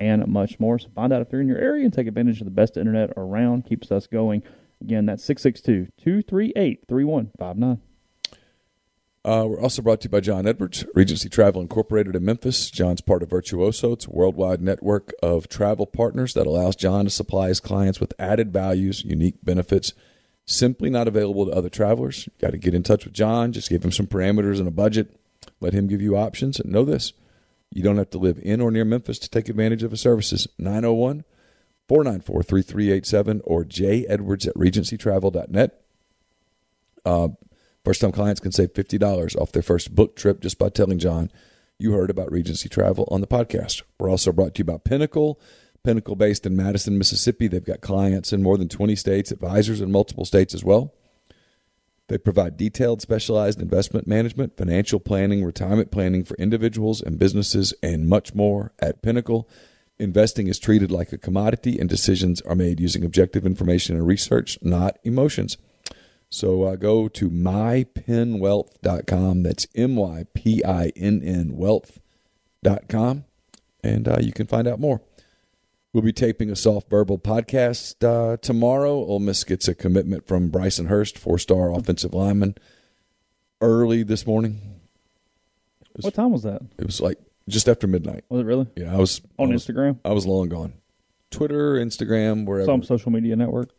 and 0.00 0.26
much 0.26 0.58
more 0.60 0.78
so 0.78 0.88
find 0.94 1.12
out 1.14 1.22
if 1.22 1.30
they're 1.30 1.40
in 1.40 1.48
your 1.48 1.56
area 1.56 1.82
and 1.84 1.94
take 1.94 2.06
advantage 2.06 2.40
of 2.40 2.44
the 2.44 2.50
best 2.50 2.76
internet 2.76 3.10
around 3.16 3.64
keeps 3.64 3.90
us 3.90 4.06
going 4.06 4.42
again 4.82 5.06
that's 5.06 5.26
662-238-3159 5.26 7.78
Uh, 9.26 9.44
we're 9.44 9.60
also 9.60 9.82
brought 9.82 10.00
to 10.00 10.06
you 10.06 10.10
by 10.10 10.20
John 10.20 10.46
Edwards, 10.46 10.86
Regency 10.94 11.28
Travel 11.28 11.60
Incorporated 11.60 12.14
in 12.14 12.24
Memphis. 12.24 12.70
John's 12.70 13.00
part 13.00 13.24
of 13.24 13.30
Virtuoso. 13.30 13.90
It's 13.90 14.06
a 14.06 14.10
worldwide 14.10 14.62
network 14.62 15.12
of 15.20 15.48
travel 15.48 15.84
partners 15.84 16.32
that 16.34 16.46
allows 16.46 16.76
John 16.76 17.06
to 17.06 17.10
supply 17.10 17.48
his 17.48 17.58
clients 17.58 17.98
with 17.98 18.14
added 18.20 18.52
values, 18.52 19.04
unique 19.04 19.34
benefits, 19.42 19.94
simply 20.46 20.90
not 20.90 21.08
available 21.08 21.44
to 21.44 21.50
other 21.50 21.68
travelers. 21.68 22.24
You've 22.24 22.38
got 22.38 22.52
to 22.52 22.56
get 22.56 22.72
in 22.72 22.84
touch 22.84 23.04
with 23.04 23.14
John. 23.14 23.50
Just 23.50 23.68
give 23.68 23.84
him 23.84 23.90
some 23.90 24.06
parameters 24.06 24.60
and 24.60 24.68
a 24.68 24.70
budget. 24.70 25.18
Let 25.58 25.72
him 25.72 25.88
give 25.88 26.00
you 26.00 26.16
options. 26.16 26.60
And 26.60 26.70
know 26.70 26.84
this 26.84 27.12
you 27.72 27.82
don't 27.82 27.98
have 27.98 28.10
to 28.10 28.18
live 28.18 28.38
in 28.44 28.60
or 28.60 28.70
near 28.70 28.84
Memphis 28.84 29.18
to 29.18 29.28
take 29.28 29.48
advantage 29.48 29.82
of 29.82 29.90
his 29.90 30.00
services. 30.00 30.46
901 30.56 31.24
494 31.88 32.42
3387 32.44 33.40
or 33.42 33.64
jedwards 33.64 34.46
at 34.46 34.54
regencytravel.net. 34.54 35.80
Uh, 37.04 37.28
First 37.86 38.00
time 38.00 38.10
clients 38.10 38.40
can 38.40 38.50
save 38.50 38.72
$50 38.72 39.36
off 39.40 39.52
their 39.52 39.62
first 39.62 39.94
book 39.94 40.16
trip 40.16 40.40
just 40.40 40.58
by 40.58 40.70
telling 40.70 40.98
John 40.98 41.30
you 41.78 41.92
heard 41.92 42.10
about 42.10 42.32
Regency 42.32 42.68
Travel 42.68 43.06
on 43.12 43.20
the 43.20 43.28
podcast. 43.28 43.82
We're 44.00 44.10
also 44.10 44.32
brought 44.32 44.56
to 44.56 44.58
you 44.58 44.64
by 44.64 44.78
Pinnacle. 44.78 45.38
Pinnacle 45.84 46.16
based 46.16 46.46
in 46.46 46.56
Madison, 46.56 46.98
Mississippi. 46.98 47.46
They've 47.46 47.64
got 47.64 47.82
clients 47.82 48.32
in 48.32 48.42
more 48.42 48.58
than 48.58 48.68
20 48.68 48.96
states, 48.96 49.30
advisors 49.30 49.80
in 49.80 49.92
multiple 49.92 50.24
states 50.24 50.52
as 50.52 50.64
well. 50.64 50.94
They 52.08 52.18
provide 52.18 52.56
detailed, 52.56 53.02
specialized 53.02 53.62
investment 53.62 54.08
management, 54.08 54.56
financial 54.56 54.98
planning, 54.98 55.44
retirement 55.44 55.92
planning 55.92 56.24
for 56.24 56.34
individuals 56.38 57.00
and 57.00 57.20
businesses, 57.20 57.72
and 57.84 58.08
much 58.08 58.34
more 58.34 58.72
at 58.80 59.00
Pinnacle. 59.00 59.48
Investing 60.00 60.48
is 60.48 60.58
treated 60.58 60.90
like 60.90 61.12
a 61.12 61.18
commodity, 61.18 61.78
and 61.78 61.88
decisions 61.88 62.40
are 62.40 62.56
made 62.56 62.80
using 62.80 63.04
objective 63.04 63.46
information 63.46 63.94
and 63.94 64.04
research, 64.04 64.58
not 64.60 64.98
emotions. 65.04 65.56
So 66.28 66.64
uh, 66.64 66.76
go 66.76 67.08
to 67.08 67.30
mypinnwealth.com. 67.30 69.42
That's 69.42 69.66
M 69.74 69.96
Y 69.96 70.24
P 70.34 70.62
I 70.64 70.92
N 70.96 71.22
N 71.22 71.56
wealth.com. 71.56 73.24
And 73.82 74.08
uh, 74.08 74.16
you 74.20 74.32
can 74.32 74.46
find 74.46 74.66
out 74.66 74.80
more. 74.80 75.00
We'll 75.92 76.02
be 76.02 76.12
taping 76.12 76.50
a 76.50 76.56
soft 76.56 76.90
verbal 76.90 77.18
podcast 77.18 78.04
uh, 78.04 78.36
tomorrow. 78.38 78.92
Ole 78.92 79.20
Miss 79.20 79.44
gets 79.44 79.68
a 79.68 79.74
commitment 79.74 80.26
from 80.26 80.48
Bryson 80.50 80.86
Hurst, 80.86 81.16
four 81.16 81.38
star 81.38 81.72
offensive 81.72 82.12
lineman, 82.12 82.56
early 83.62 84.02
this 84.02 84.26
morning. 84.26 84.60
what 86.00 86.12
time 86.14 86.32
was 86.32 86.42
that 86.42 86.60
It 86.78 86.84
was 86.84 87.00
like 87.00 87.18
just 87.48 87.66
after 87.68 87.86
midnight. 87.86 88.24
was 88.28 88.40
it 88.42 88.44
really 88.44 88.66
Yeah, 88.76 88.92
I 88.94 88.98
was 88.98 89.22
on 89.38 89.48
I 89.50 89.54
was, 89.54 89.66
instagram 89.66 89.98
I 90.04 90.12
was 90.12 90.26
long 90.26 90.48
gone. 90.50 90.74
Twitter, 91.30 91.74
Instagram, 91.74 92.44
wherever 92.44 92.66
some 92.66 92.82
social 92.82 93.10
media 93.10 93.34
network 93.36 93.70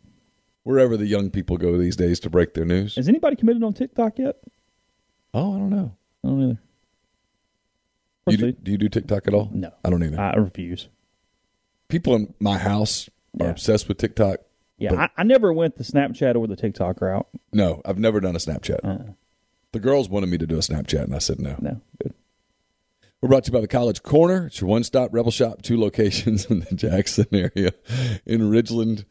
wherever 0.67 0.97
the 0.97 1.05
young 1.05 1.29
people 1.29 1.55
go 1.57 1.77
these 1.77 1.95
days 1.95 2.19
to 2.19 2.29
break 2.29 2.53
their 2.53 2.65
news. 2.65 2.95
Has 2.97 3.07
anybody 3.07 3.37
committed 3.37 3.63
on 3.63 3.71
TikTok 3.73 4.19
yet? 4.19 4.35
Oh, 5.33 5.55
I 5.55 5.59
don't 5.59 5.69
know. 5.69 5.95
I 6.23 6.27
don't 6.27 6.41
either. 6.43 6.59
Do 8.27 8.31
you, 8.33 8.37
do, 8.37 8.51
do 8.51 8.71
you 8.73 8.77
do 8.77 8.89
TikTok 8.89 9.27
at 9.29 9.33
all? 9.33 9.49
No. 9.53 9.71
I 9.85 9.89
don't 9.89 10.03
either. 10.03 10.19
I 10.19 10.33
refuse. 10.35 10.89
People 11.87 12.15
in 12.15 12.33
my 12.41 12.57
house 12.57 13.09
are 13.39 13.45
Yeah. 13.45 13.51
obsessed 13.51 13.87
with 13.87 13.97
TikTok. 13.97 14.39
Yeah, 14.77 14.93
I, 14.93 15.21
I 15.21 15.23
never 15.23 15.53
went 15.53 15.77
the 15.77 15.85
Snapchat 15.85 16.35
or 16.35 16.45
the 16.47 16.57
TikTok 16.57 16.99
route. 17.01 17.27
No, 17.53 17.81
I've 17.85 17.97
never 17.97 18.19
done 18.19 18.35
a 18.35 18.39
Snapchat. 18.39 18.79
Uh, 18.83 19.13
The 19.71 19.79
girls 19.79 20.09
wanted 20.09 20.27
me 20.29 20.37
to 20.37 20.45
do 20.45 20.55
a 20.57 20.59
Snapchat, 20.59 21.03
and 21.05 21.15
I 21.15 21.19
said 21.19 21.39
no. 21.39 21.55
no, 21.61 21.79
good. 22.03 22.13
We're 23.21 23.29
brought 23.29 23.45
to 23.45 23.49
you 23.51 23.53
by 23.53 23.61
the 23.61 23.67
College 23.67 24.03
Corner. 24.03 24.47
It's 24.47 24.59
your 24.61 24.69
one-stop 24.69 25.11
Rebel 25.13 25.31
Shop, 25.31 25.61
two 25.61 25.79
locations 25.79 26.45
in 26.51 26.59
the 26.59 26.75
Jackson 26.75 27.25
area, 27.31 27.71
in 28.25 28.41
Ridgeland. 28.41 29.05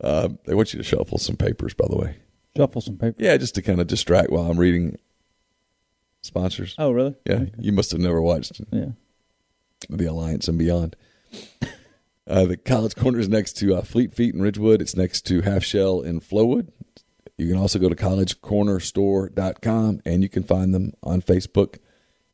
Uh, 0.00 0.28
they 0.44 0.54
want 0.54 0.72
you 0.72 0.78
to 0.78 0.84
shuffle 0.84 1.18
some 1.18 1.36
papers, 1.36 1.74
by 1.74 1.86
the 1.88 1.96
way. 1.96 2.16
Shuffle 2.56 2.80
some 2.80 2.96
paper. 2.96 3.16
Yeah, 3.18 3.36
just 3.36 3.54
to 3.56 3.62
kind 3.62 3.80
of 3.80 3.86
distract 3.86 4.30
while 4.30 4.50
I'm 4.50 4.58
reading 4.58 4.98
sponsors. 6.22 6.74
Oh, 6.78 6.90
really? 6.90 7.14
Yeah, 7.24 7.44
you 7.58 7.72
must 7.72 7.90
have 7.92 8.00
never 8.00 8.20
watched 8.22 8.60
Yeah. 8.72 8.90
the 9.90 10.06
Alliance 10.06 10.48
and 10.48 10.58
Beyond. 10.58 10.96
Uh, 12.30 12.44
the 12.44 12.58
College 12.58 12.94
Corner 12.94 13.18
is 13.18 13.26
next 13.26 13.54
to 13.54 13.74
uh, 13.74 13.80
Fleet 13.80 14.14
Feet 14.14 14.34
in 14.34 14.42
Ridgewood. 14.42 14.82
It's 14.82 14.94
next 14.94 15.22
to 15.28 15.40
Half 15.40 15.64
Shell 15.64 16.02
in 16.02 16.20
Flowood. 16.20 16.68
You 17.38 17.48
can 17.48 17.56
also 17.56 17.78
go 17.78 17.88
to 17.88 17.94
collegecornerstore.com 17.94 20.02
and 20.04 20.22
you 20.22 20.28
can 20.28 20.42
find 20.42 20.74
them 20.74 20.92
on 21.02 21.22
Facebook 21.22 21.78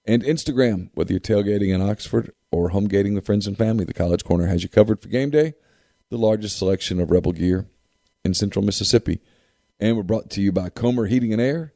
and 0.05 0.25
Instagram, 0.25 0.91
whether 0.95 1.13
you're 1.13 1.21
tailgating 1.21 1.73
in 1.73 1.81
Oxford 1.81 2.33
or 2.51 2.71
home 2.71 2.89
gating 2.89 3.15
with 3.15 3.25
friends 3.25 3.47
and 3.47 3.57
family. 3.57 3.85
The 3.85 3.95
College 3.95 4.25
Corner 4.25 4.49
has 4.49 4.65
you 4.65 4.69
covered 4.69 5.01
for 5.01 5.07
game 5.09 5.31
day, 5.31 5.55
the 6.15 6.21
largest 6.21 6.57
selection 6.57 7.01
of 7.01 7.11
Rebel 7.11 7.33
gear 7.33 7.67
in 8.25 8.35
central 8.35 8.65
Mississippi. 8.65 9.21
And 9.81 9.97
we're 9.97 10.05
brought 10.05 10.31
to 10.31 10.41
you 10.41 10.53
by 10.53 10.69
Comer 10.69 11.07
Heating 11.07 11.33
and 11.33 11.43
Air. 11.43 11.73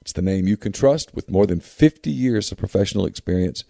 It's 0.00 0.14
the 0.14 0.22
name 0.22 0.48
you 0.48 0.56
can 0.56 0.72
trust 0.72 1.14
with 1.14 1.30
more 1.30 1.46
than 1.46 1.60
50 1.60 2.10
years 2.10 2.50
of 2.50 2.56
professional 2.56 3.04
experience 3.04 3.64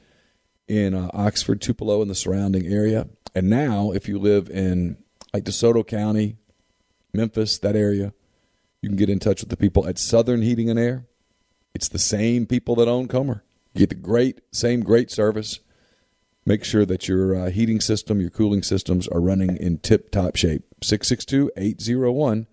in 0.69 0.95
uh, 0.95 1.11
Oxford, 1.13 1.61
Tupelo, 1.61 2.01
and 2.01 2.09
the 2.09 2.15
surrounding 2.15 2.65
area. 2.65 3.09
And 3.35 3.51
now, 3.51 3.91
if 3.91 4.09
you 4.09 4.21
live 4.21 4.49
in 4.49 4.99
like 5.33 5.43
DeSoto 5.43 5.85
County, 5.85 6.37
Memphis, 7.13 7.59
that 7.59 7.75
area, 7.75 8.15
you 8.83 8.89
can 8.89 8.97
get 8.97 9.11
in 9.11 9.19
touch 9.19 9.41
with 9.41 9.51
the 9.51 9.57
people 9.57 9.85
at 9.89 9.99
Southern 9.99 10.43
Heating 10.43 10.71
and 10.71 10.79
Air. 10.79 11.07
It's 11.75 11.89
the 11.89 11.99
same 11.99 12.47
people 12.47 12.77
that 12.77 12.87
own 12.87 13.09
Comer. 13.09 13.43
You 13.75 13.81
get 13.81 13.89
the 13.89 13.97
great, 13.97 14.43
same 14.53 14.85
great 14.85 15.11
service. 15.11 15.59
Make 16.47 16.65
sure 16.65 16.85
that 16.85 17.09
your 17.09 17.35
uh, 17.35 17.51
heating 17.51 17.81
system, 17.81 18.21
your 18.21 18.31
cooling 18.31 18.63
systems 18.63 19.09
are 19.09 19.21
running 19.21 19.57
in 19.57 19.79
tip 19.79 20.11
top 20.11 20.37
shape. 20.37 20.63
662 20.83 21.51
801 21.57 22.47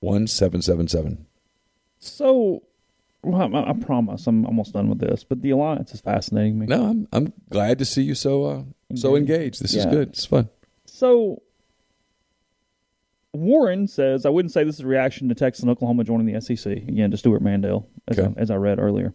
1777. 0.00 1.26
So, 2.00 2.62
well, 3.22 3.54
I, 3.54 3.70
I 3.70 3.72
promise 3.74 4.26
I'm 4.26 4.44
almost 4.46 4.72
done 4.72 4.88
with 4.88 4.98
this, 4.98 5.24
but 5.24 5.42
the 5.42 5.50
alliance 5.50 5.92
is 5.92 6.00
fascinating 6.00 6.58
me. 6.58 6.66
No, 6.66 6.84
I'm, 6.86 7.08
I'm 7.12 7.32
glad 7.50 7.78
to 7.78 7.84
see 7.84 8.02
you 8.02 8.14
so, 8.14 8.44
uh, 8.44 8.62
so 8.94 9.16
engaged. 9.16 9.62
This 9.62 9.74
is 9.74 9.86
good. 9.86 10.08
It's 10.10 10.24
fun. 10.24 10.48
So, 10.86 11.42
Warren 13.32 13.86
says, 13.86 14.24
I 14.26 14.30
wouldn't 14.30 14.52
say 14.52 14.64
this 14.64 14.76
is 14.76 14.80
a 14.80 14.86
reaction 14.86 15.28
to 15.28 15.34
Texas 15.34 15.62
and 15.62 15.70
Oklahoma 15.70 16.02
joining 16.04 16.26
the 16.32 16.40
SEC. 16.40 16.66
Again, 16.72 17.10
to 17.10 17.16
Stewart 17.16 17.42
Mandel, 17.42 17.88
as, 18.08 18.18
Okay. 18.18 18.32
I, 18.36 18.40
as 18.40 18.50
I 18.50 18.56
read 18.56 18.78
earlier. 18.78 19.14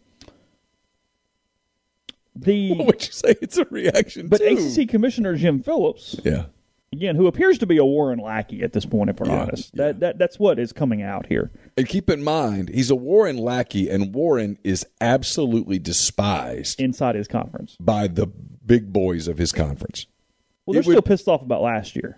The 2.36 2.74
What 2.76 2.88
would 2.88 3.06
you 3.06 3.12
say? 3.12 3.36
It's 3.42 3.58
a 3.58 3.66
reaction 3.66 4.28
but 4.28 4.38
to? 4.40 4.48
ACC 4.54 4.90
Commissioner 4.90 5.36
Jim 5.36 5.62
Phillips, 5.62 6.20
Yeah. 6.24 6.46
again, 6.92 7.16
who 7.16 7.28
appears 7.28 7.58
to 7.60 7.66
be 7.66 7.78
a 7.78 7.86
Warren 7.86 8.20
lackey 8.20 8.64
at 8.64 8.74
this 8.74 8.86
point, 8.86 9.10
if 9.12 9.20
we're 9.20 9.28
Yeah, 9.28 9.42
honest, 9.44 9.72
yeah. 9.74 9.86
that 9.86 10.00
that 10.00 10.18
that's 10.18 10.40
what 10.40 10.58
is 10.60 10.74
coming 10.74 11.02
out 11.02 11.28
here. 11.28 11.52
And 11.78 11.88
keep 11.88 12.10
in 12.10 12.24
mind, 12.24 12.70
he's 12.70 12.90
a 12.90 12.96
Warren 12.96 13.38
lackey, 13.38 13.90
and 13.90 14.14
Warren 14.14 14.58
is 14.64 14.86
absolutely 15.02 15.80
despised 15.80 16.80
inside 16.80 17.16
his 17.16 17.28
conference. 17.28 17.76
by 17.80 18.08
the 18.08 18.28
big 18.28 18.92
boys 18.94 19.28
of 19.28 19.38
his 19.38 19.52
conference. 19.52 20.08
Well, 20.66 20.74
they're 20.74 20.82
It 20.82 20.86
would- 20.88 20.94
still 20.94 21.02
pissed 21.02 21.28
off 21.28 21.42
about 21.42 21.62
last 21.62 21.96
year. 21.96 22.18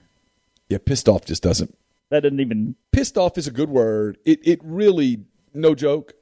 Yeah, 0.69 0.77
pissed 0.77 1.07
off 1.09 1.25
just 1.25 1.41
doesn't. 1.43 1.75
That 2.11 2.21
didn't 2.21 2.39
even. 2.39 2.75
Pissed 2.91 3.17
off 3.17 3.37
is 3.37 3.47
a 3.47 3.51
good 3.51 3.69
word. 3.69 4.17
It 4.25 4.39
it 4.43 4.59
really, 4.63 5.25
no 5.53 5.73
joke, 5.75 6.13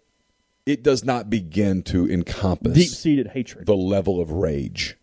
it 0.66 0.84
does 0.84 1.04
not 1.04 1.30
begin 1.30 1.84
to 1.84 2.10
encompass 2.10 2.74
Deep 2.74 2.90
seated 2.90 3.28
hatred. 3.28 3.66
the 3.66 3.76
level 3.76 4.22
of 4.22 4.32
rage. 4.32 4.98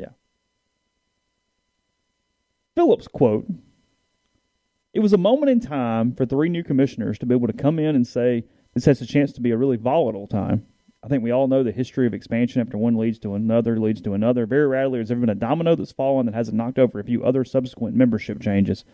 Yeah. 0.00 0.08
Phillips 2.74 3.08
quote 3.08 3.46
It 4.92 5.00
was 5.00 5.12
a 5.12 5.18
moment 5.18 5.50
in 5.50 5.60
time 5.60 6.14
for 6.14 6.26
three 6.26 6.48
new 6.48 6.64
commissioners 6.64 7.18
to 7.18 7.26
be 7.26 7.34
able 7.34 7.46
to 7.46 7.52
come 7.52 7.78
in 7.78 7.94
and 7.94 8.06
say 8.06 8.44
this 8.74 8.86
has 8.86 9.00
a 9.00 9.06
chance 9.06 9.32
to 9.32 9.40
be 9.40 9.50
a 9.52 9.56
really 9.56 9.76
volatile 9.76 10.26
time. 10.26 10.66
I 11.02 11.06
think 11.06 11.22
we 11.22 11.30
all 11.30 11.48
know 11.48 11.62
the 11.62 11.70
history 11.70 12.06
of 12.06 12.14
expansion 12.14 12.62
after 12.62 12.78
one 12.78 12.96
leads 12.96 13.18
to 13.20 13.34
another, 13.34 13.78
leads 13.78 14.00
to 14.02 14.14
another. 14.14 14.46
Very 14.46 14.66
rarely 14.66 15.00
has 15.00 15.08
there 15.08 15.18
been 15.18 15.28
a 15.28 15.34
domino 15.34 15.76
that's 15.76 15.92
fallen 15.92 16.24
that 16.26 16.34
hasn't 16.34 16.56
knocked 16.56 16.78
over 16.78 16.98
a 16.98 17.04
few 17.04 17.22
other 17.22 17.44
subsequent 17.44 17.94
membership 17.94 18.40
changes. 18.40 18.86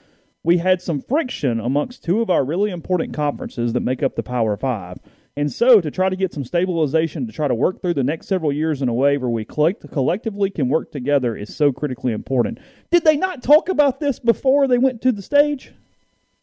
We 0.42 0.58
had 0.58 0.82
some 0.82 1.00
friction 1.00 1.60
amongst 1.60 2.02
two 2.02 2.20
of 2.20 2.28
our 2.28 2.44
really 2.44 2.70
important 2.72 3.14
conferences 3.14 3.74
that 3.74 3.80
make 3.80 4.02
up 4.02 4.16
the 4.16 4.22
Power 4.24 4.56
Five. 4.56 4.98
And 5.40 5.50
so, 5.50 5.80
to 5.80 5.90
try 5.90 6.10
to 6.10 6.16
get 6.16 6.34
some 6.34 6.44
stabilization, 6.44 7.26
to 7.26 7.32
try 7.32 7.48
to 7.48 7.54
work 7.54 7.80
through 7.80 7.94
the 7.94 8.04
next 8.04 8.26
several 8.26 8.52
years 8.52 8.82
in 8.82 8.90
a 8.90 8.92
way 8.92 9.16
where 9.16 9.30
we 9.30 9.46
collect, 9.46 9.90
collectively 9.90 10.50
can 10.50 10.68
work 10.68 10.92
together 10.92 11.34
is 11.34 11.56
so 11.56 11.72
critically 11.72 12.12
important. 12.12 12.58
Did 12.90 13.04
they 13.04 13.16
not 13.16 13.42
talk 13.42 13.70
about 13.70 14.00
this 14.00 14.18
before 14.18 14.68
they 14.68 14.76
went 14.76 15.00
to 15.00 15.12
the 15.12 15.22
stage? 15.22 15.72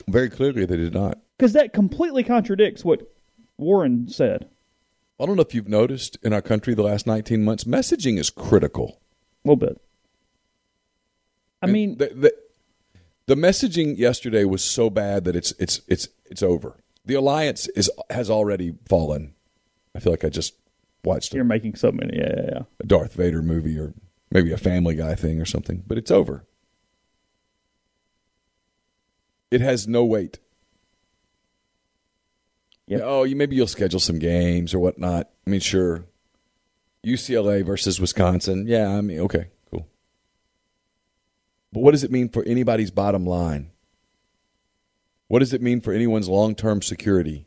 Very 0.07 0.31
clearly, 0.31 0.65
they 0.65 0.77
did 0.77 0.95
not. 0.95 1.19
Because 1.37 1.53
that 1.53 1.73
completely 1.73 2.23
contradicts 2.23 2.83
what 2.83 3.13
Warren 3.59 4.09
said. 4.09 4.49
I 5.19 5.27
don't 5.27 5.35
know 5.35 5.43
if 5.43 5.53
you've 5.53 5.69
noticed 5.69 6.17
in 6.23 6.33
our 6.33 6.41
country 6.41 6.73
the 6.73 6.81
last 6.81 7.05
19 7.05 7.45
months, 7.45 7.65
messaging 7.65 8.17
is 8.17 8.31
critical. 8.31 8.99
A 9.45 9.49
little 9.49 9.57
bit. 9.57 9.79
I 11.61 11.67
And 11.67 11.71
mean, 11.71 11.97
the, 11.99 12.07
the, 12.15 12.33
the 13.27 13.35
messaging 13.35 13.95
yesterday 13.95 14.43
was 14.43 14.63
so 14.63 14.89
bad 14.89 15.23
that 15.25 15.35
it's 15.35 15.51
it's 15.59 15.81
it's 15.87 16.07
it's 16.25 16.41
over. 16.41 16.77
The 17.08 17.16
alliance 17.16 17.68
is 17.70 17.89
has 18.10 18.30
already 18.30 18.74
fallen. 18.88 19.34
I 19.95 19.99
feel 19.99 20.12
like 20.12 20.26
I 20.26 20.30
just 20.30 20.55
watched 21.05 21.34
you're 21.34 21.43
a, 21.43 21.45
making 21.45 21.76
so 21.76 21.91
many. 21.91 22.18
Yeah, 22.18 22.34
yeah, 22.36 22.49
yeah. 22.51 22.62
a 22.82 22.86
Darth 22.86 23.14
Vader 23.14 23.41
movie 23.41 23.80
or 23.80 23.93
maybe 24.30 24.51
a 24.51 24.58
Family 24.58 24.93
Guy 24.93 25.16
thing 25.16 25.39
or 25.39 25.45
something, 25.45 25.84
but 25.88 25.97
it's 25.97 26.12
over. 26.12 26.45
It 29.49 29.62
has 29.62 29.88
no 29.88 30.03
weight. 30.03 30.39
Yep. 32.88 33.01
Oh, 33.03 33.24
you 33.24 33.38
maybe 33.38 33.55
you'll 33.55 33.68
schedule 33.68 34.01
some 34.01 34.20
games 34.20 34.74
or 34.74 34.80
whatnot. 34.80 35.30
I 35.45 35.49
mean, 35.49 35.62
sure. 35.62 36.05
UCLA 37.05 37.66
versus 37.66 38.01
Wisconsin. 38.01 38.66
Yeah, 38.68 38.89
I 38.89 38.99
mean, 38.99 39.20
okay, 39.22 39.47
cool. 39.72 39.88
But 41.72 41.84
what 41.84 41.91
does 41.91 42.03
it 42.03 42.12
mean 42.12 42.28
for 42.28 42.43
anybody's 42.43 42.91
bottom 42.91 43.26
line? 43.26 43.72
What 45.28 45.39
does 45.39 45.53
it 45.53 45.61
mean 45.61 45.82
for 45.82 45.93
anyone's 45.93 46.30
long 46.30 46.55
term 46.55 46.82
security? 46.82 47.45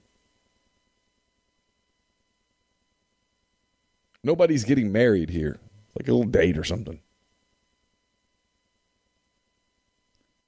Nobody's 4.23 4.65
getting 4.65 4.93
married 4.93 5.31
here. 5.31 5.61
Like 5.99 6.07
a 6.07 6.13
little 6.13 6.31
date 6.31 6.59
or 6.59 6.65
something. 6.65 7.01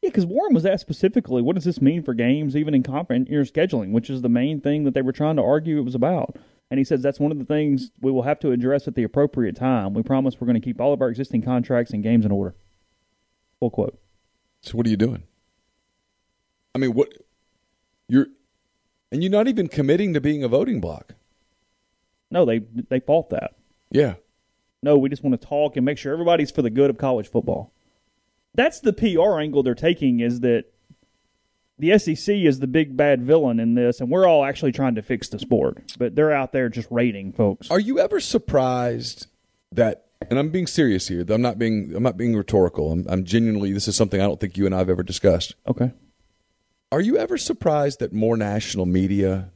Yeah, 0.03 0.09
because 0.09 0.27
Warren 0.27 0.55
was 0.55 0.67
asked 0.67 0.83
specifically, 0.83 1.43
what 1.43 1.55
does 1.55 1.65
this 1.65 1.81
mean 1.81 2.03
for 2.03 2.13
games, 2.13 2.57
even 2.57 2.75
in 2.75 2.83
conference 2.83 3.31
year 3.31 3.43
scheduling, 3.43 3.93
which 3.93 4.11
is 4.11 4.23
the 4.23 4.29
main 4.29 4.61
thing 4.61 4.85
that 4.85 4.95
they 4.95 5.03
were 5.03 5.13
trying 5.13 5.37
to 5.37 5.43
argue 5.43 5.79
it 5.79 5.85
was 5.85 5.95
about. 5.95 6.37
And 6.71 6.79
he 6.79 6.85
says 6.85 7.03
that's 7.03 7.21
one 7.21 7.33
of 7.33 7.39
the 7.39 7.45
things 7.45 7.91
we 8.01 8.11
will 8.11 8.23
have 8.23 8.41
to 8.41 8.51
address 8.51 8.89
at 8.89 8.95
the 8.95 9.05
appropriate 9.05 9.57
time. 9.57 9.95
We 9.95 10.03
promise 10.03 10.41
we're 10.41 10.47
going 10.47 10.61
to 10.61 10.65
keep 10.65 10.81
all 10.81 10.93
of 10.93 11.03
our 11.03 11.09
existing 11.09 11.43
contracts 11.43 11.93
and 11.93 12.03
games 12.03 12.25
in 12.25 12.33
order. 12.33 12.55
Full 13.61 13.71
quote. 13.71 13.99
So 14.63 14.77
what 14.77 14.87
are 14.87 14.91
you 14.91 14.97
doing? 14.97 15.25
I 16.75 16.79
mean, 16.79 16.95
what 16.95 17.13
you're 18.09 18.27
and 19.11 19.23
you're 19.23 19.33
not 19.33 19.49
even 19.49 19.69
committing 19.69 20.15
to 20.15 20.21
being 20.21 20.43
a 20.43 20.49
voting 20.49 20.81
block. 20.81 21.15
No, 22.31 22.45
they 22.45 22.61
they 22.89 23.01
fault 23.01 23.31
that. 23.31 23.55
Yeah. 23.91 24.15
No, 24.83 24.99
we 24.99 25.09
just 25.09 25.23
want 25.23 25.41
to 25.41 25.47
talk 25.47 25.77
and 25.77 25.85
make 25.85 25.99
sure 25.99 26.13
everybody's 26.13 26.51
for 26.51 26.63
the 26.63 26.71
good 26.71 26.91
of 26.91 26.99
college 26.99 27.29
football. 27.29 27.73
That's 28.55 28.81
the 28.81 28.93
PR 28.93 29.39
angle 29.39 29.63
they're 29.63 29.75
taking 29.75 30.21
is 30.21 30.41
that 30.41 30.65
the 31.79 31.99
SEC 31.99 32.35
is 32.35 32.59
the 32.59 32.67
big 32.67 32.97
bad 32.97 33.23
villain 33.23 33.61
in 33.61 33.75
this, 33.75 34.01
and 34.01 34.11
we're 34.11 34.27
all 34.27 34.45
actually 34.45 34.73
trying 34.73 34.95
to 34.97 35.03
fix 35.03 35.29
the 35.29 35.39
sport. 35.39 35.95
But 35.99 36.15
they're 36.15 36.33
out 36.33 36.53
there 36.53 36.69
just 36.69 36.89
rating 36.91 37.33
folks. 37.33 37.71
Are 37.71 37.81
you 37.81 37.99
ever 37.99 38.21
surprised 38.21 39.27
that 39.73 40.07
and 40.31 40.39
I'm 40.39 40.51
being 40.51 40.67
serious 40.67 41.09
here. 41.09 41.25
I'm 41.29 41.43
not 41.43 41.59
being 41.59 41.93
I'm 41.95 42.03
not 42.03 42.17
being 42.17 42.37
rhetorical. 42.37 42.93
I'm, 42.93 43.07
I'm 43.09 43.25
genuinely 43.25 43.73
this 43.73 43.89
is 43.89 43.97
something 43.97 44.21
I 44.21 44.25
don't 44.25 44.41
think 44.41 44.57
you 44.57 44.67
and 44.67 44.75
I 44.75 44.79
have 44.79 44.91
ever 44.91 45.03
discussed. 45.03 45.55
Okay. 45.67 45.93
Are 46.93 47.01
you 47.01 47.17
ever 47.17 47.39
surprised 47.39 48.01
that 48.01 48.13
more 48.13 48.37
national 48.37 48.85
media 48.85 49.51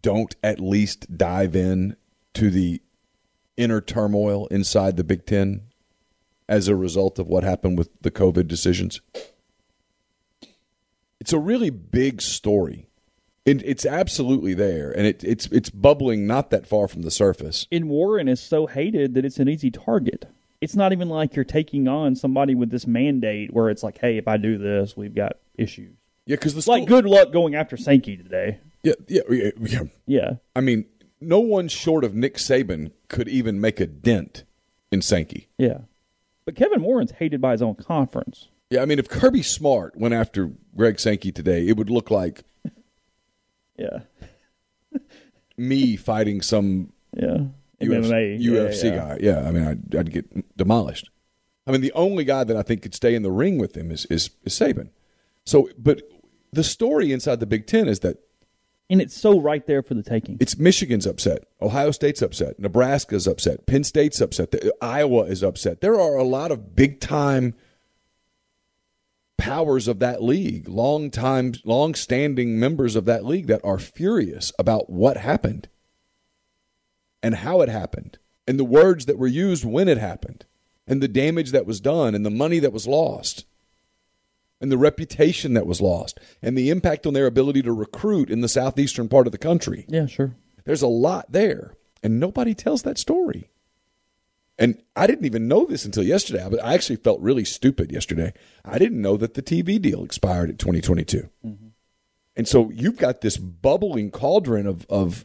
don't 0.00 0.34
at 0.42 0.60
least 0.60 1.14
dive 1.14 1.54
in 1.54 1.94
to 2.32 2.48
the 2.48 2.80
inner 3.58 3.82
turmoil 3.82 4.46
inside 4.46 4.96
the 4.96 5.04
Big 5.04 5.26
Ten 5.26 5.60
as 6.48 6.68
a 6.68 6.74
result 6.74 7.18
of 7.18 7.28
what 7.28 7.44
happened 7.44 7.76
with 7.76 7.90
the 8.00 8.10
COVID 8.10 8.48
decisions? 8.48 9.02
It's 11.20 11.34
a 11.34 11.38
really 11.38 11.68
big 11.68 12.22
story. 12.22 12.88
It, 13.44 13.62
it's 13.62 13.84
absolutely 13.84 14.54
there, 14.54 14.90
and 14.90 15.06
it, 15.06 15.22
it's 15.22 15.48
it's 15.48 15.68
bubbling 15.68 16.26
not 16.26 16.48
that 16.48 16.66
far 16.66 16.88
from 16.88 17.02
the 17.02 17.10
surface. 17.10 17.66
And 17.70 17.90
Warren 17.90 18.26
is 18.26 18.40
so 18.40 18.66
hated 18.66 19.12
that 19.14 19.26
it's 19.26 19.38
an 19.38 19.50
easy 19.50 19.70
target. 19.70 20.28
It's 20.62 20.76
not 20.76 20.92
even 20.92 21.10
like 21.10 21.36
you're 21.36 21.44
taking 21.44 21.88
on 21.88 22.16
somebody 22.16 22.54
with 22.54 22.70
this 22.70 22.86
mandate 22.86 23.52
where 23.52 23.68
it's 23.68 23.82
like, 23.82 23.98
hey, 23.98 24.16
if 24.16 24.26
I 24.26 24.38
do 24.38 24.56
this, 24.56 24.96
we've 24.96 25.14
got 25.14 25.36
issues. 25.58 25.99
Yeah, 26.30 26.36
because 26.36 26.54
the 26.54 26.58
It's 26.58 26.66
school, 26.66 26.78
like 26.78 26.86
good 26.86 27.06
luck 27.06 27.32
going 27.32 27.56
after 27.56 27.76
Sankey 27.76 28.16
today. 28.16 28.60
Yeah, 28.84 28.92
yeah, 29.08 29.22
yeah, 29.28 29.50
yeah. 29.60 29.80
Yeah. 30.06 30.30
I 30.54 30.60
mean, 30.60 30.84
no 31.20 31.40
one 31.40 31.66
short 31.66 32.04
of 32.04 32.14
Nick 32.14 32.36
Saban 32.36 32.92
could 33.08 33.28
even 33.28 33.60
make 33.60 33.80
a 33.80 33.86
dent 33.88 34.44
in 34.92 35.02
Sankey. 35.02 35.48
Yeah. 35.58 35.78
But 36.44 36.54
Kevin 36.54 36.84
Warren's 36.84 37.10
hated 37.10 37.40
by 37.40 37.50
his 37.50 37.62
own 37.62 37.74
conference. 37.74 38.46
Yeah, 38.70 38.80
I 38.82 38.84
mean, 38.84 39.00
if 39.00 39.08
Kirby 39.08 39.42
Smart 39.42 39.96
went 39.96 40.14
after 40.14 40.52
Greg 40.76 41.00
Sankey 41.00 41.32
today, 41.32 41.66
it 41.66 41.76
would 41.76 41.90
look 41.90 42.12
like 42.12 42.44
Yeah. 43.76 43.98
me 45.56 45.96
fighting 45.96 46.42
some 46.42 46.92
Yeah. 47.12 47.38
UFC. 47.82 48.36
Yeah, 48.38 48.52
UFC 48.52 48.84
yeah. 48.84 48.96
guy. 48.96 49.18
Yeah, 49.20 49.48
I 49.48 49.50
mean, 49.50 49.66
I'd, 49.66 49.96
I'd 49.96 50.12
get 50.12 50.56
demolished. 50.56 51.10
I 51.66 51.72
mean, 51.72 51.80
the 51.80 51.92
only 51.94 52.22
guy 52.22 52.44
that 52.44 52.56
I 52.56 52.62
think 52.62 52.82
could 52.82 52.94
stay 52.94 53.16
in 53.16 53.24
the 53.24 53.32
ring 53.32 53.58
with 53.58 53.76
him 53.76 53.90
is, 53.90 54.06
is, 54.06 54.30
is 54.44 54.56
Saban. 54.56 54.90
So, 55.44 55.68
but 55.76 56.02
the 56.52 56.64
story 56.64 57.12
inside 57.12 57.40
the 57.40 57.46
Big 57.46 57.66
Ten 57.66 57.88
is 57.88 58.00
that 58.00 58.18
And 58.88 59.00
it's 59.00 59.14
so 59.16 59.38
right 59.40 59.64
there 59.66 59.82
for 59.82 59.94
the 59.94 60.02
taking. 60.02 60.36
it's 60.40 60.58
Michigan's 60.58 61.06
upset, 61.06 61.44
Ohio 61.62 61.90
State's 61.92 62.22
upset, 62.22 62.58
Nebraska's 62.58 63.26
upset, 63.26 63.66
Penn 63.66 63.84
State's 63.84 64.20
upset, 64.20 64.50
the- 64.50 64.74
Iowa 64.80 65.24
is 65.24 65.42
upset. 65.44 65.80
There 65.80 65.98
are 66.00 66.16
a 66.16 66.24
lot 66.24 66.50
of 66.50 66.74
big 66.74 67.00
time 67.00 67.54
powers 69.38 69.88
of 69.88 70.00
that 70.00 70.22
league, 70.22 70.68
long 70.68 71.10
time, 71.10 71.54
long 71.64 71.94
standing 71.94 72.58
members 72.60 72.94
of 72.94 73.06
that 73.06 73.24
league 73.24 73.46
that 73.46 73.60
are 73.64 73.78
furious 73.78 74.52
about 74.58 74.90
what 74.90 75.16
happened 75.16 75.68
and 77.22 77.36
how 77.36 77.60
it 77.62 77.68
happened 77.68 78.18
and 78.46 78.58
the 78.58 78.64
words 78.64 79.06
that 79.06 79.18
were 79.18 79.26
used 79.26 79.64
when 79.64 79.88
it 79.88 79.98
happened 79.98 80.44
and 80.86 81.02
the 81.02 81.08
damage 81.08 81.52
that 81.52 81.64
was 81.66 81.80
done 81.80 82.14
and 82.14 82.24
the 82.26 82.30
money 82.30 82.58
that 82.58 82.72
was 82.72 82.86
lost 82.86 83.46
and 84.60 84.70
the 84.70 84.78
reputation 84.78 85.54
that 85.54 85.66
was 85.66 85.80
lost 85.80 86.18
and 86.42 86.56
the 86.56 86.70
impact 86.70 87.06
on 87.06 87.14
their 87.14 87.26
ability 87.26 87.62
to 87.62 87.72
recruit 87.72 88.30
in 88.30 88.40
the 88.40 88.48
southeastern 88.48 89.08
part 89.08 89.26
of 89.26 89.32
the 89.32 89.38
country. 89.38 89.84
yeah, 89.88 90.06
sure. 90.06 90.34
There's 90.64 90.82
a 90.82 90.88
lot 90.88 91.32
there, 91.32 91.74
and 92.02 92.20
nobody 92.20 92.54
tells 92.54 92.82
that 92.82 92.98
story. 92.98 93.50
And 94.58 94.82
I 94.94 95.06
didn't 95.06 95.24
even 95.24 95.48
know 95.48 95.64
this 95.64 95.86
until 95.86 96.02
yesterday. 96.02 96.44
I 96.44 96.68
I 96.68 96.74
actually 96.74 96.96
felt 96.96 97.20
really 97.20 97.46
stupid 97.46 97.90
yesterday. 97.90 98.34
I 98.62 98.78
didn't 98.78 99.00
know 99.00 99.16
that 99.16 99.32
the 99.32 99.42
TV 99.42 99.80
deal 99.80 100.04
expired 100.04 100.50
at 100.50 100.58
2022. 100.58 101.30
Mm-hmm. 101.44 101.68
And 102.36 102.46
so 102.46 102.70
you've 102.70 102.98
got 102.98 103.22
this 103.22 103.38
bubbling 103.38 104.10
cauldron 104.10 104.66
of, 104.66 104.86
of 104.90 105.24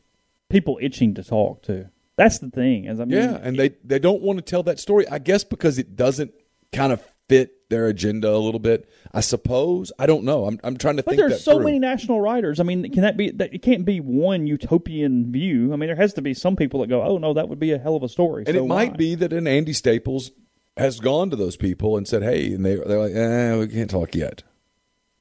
People 0.50 0.78
itching 0.82 1.16
to 1.16 1.24
talk 1.24 1.64
to. 1.64 1.90
That's 2.18 2.40
the 2.40 2.50
thing. 2.50 2.88
As 2.88 3.00
I 3.00 3.06
mean, 3.06 3.18
yeah, 3.18 3.40
and 3.42 3.58
they, 3.58 3.70
they 3.84 4.00
don't 4.00 4.22
want 4.22 4.38
to 4.38 4.44
tell 4.44 4.64
that 4.64 4.80
story. 4.80 5.08
I 5.10 5.20
guess 5.20 5.44
because 5.44 5.80
it 5.80 5.96
doesn't 5.96 6.34
kind 6.72 6.94
of 6.94 7.04
fit 7.28 7.70
their 7.70 7.88
agenda 7.88 8.30
a 8.30 8.38
little 8.38 8.60
bit. 8.60 8.90
I 9.12 9.22
suppose. 9.22 9.92
I 9.98 10.06
don't 10.06 10.24
know. 10.24 10.46
I'm, 10.46 10.60
I'm 10.64 10.78
trying 10.78 10.98
to 10.98 11.04
But 11.04 11.12
think 11.12 11.20
there's 11.22 11.32
that 11.34 11.40
so 11.40 11.56
through. 11.56 11.66
many 11.66 11.80
national 11.80 12.22
writers. 12.22 12.60
I 12.60 12.64
mean, 12.64 12.92
can 12.92 13.02
that 13.04 13.18
be? 13.18 13.32
That 13.32 13.54
it 13.54 13.62
can't 13.62 13.86
be 13.86 14.00
one 14.00 14.46
utopian 14.48 15.32
view. 15.32 15.74
I 15.74 15.76
mean, 15.76 15.88
there 15.88 15.96
has 15.96 16.14
to 16.14 16.22
be 16.22 16.34
some 16.34 16.56
people 16.56 16.82
that 16.82 16.88
go, 16.88 17.02
"Oh 17.02 17.18
no, 17.18 17.34
that 17.34 17.50
would 17.50 17.60
be 17.60 17.72
a 17.72 17.78
hell 17.80 17.96
of 17.96 18.04
a 18.04 18.10
story." 18.10 18.44
And 18.46 18.56
So 18.56 18.64
it 18.64 18.68
might 18.68 18.92
why? 18.92 18.98
be 18.98 19.16
that 19.16 19.34
an 19.34 19.48
Andy 19.48 19.74
Staples 19.74 20.32
has 20.78 21.00
gone 21.00 21.30
to 21.30 21.36
those 21.36 21.56
people 21.58 21.98
and 21.98 22.08
said, 22.08 22.22
"Hey," 22.24 22.54
and 22.54 22.66
they 22.66 22.76
they're 22.76 23.00
like, 23.00 23.14
"Eh, 23.16 23.58
we 23.58 23.68
can't 23.68 23.90
talk 23.90 24.14
yet. 24.16 24.44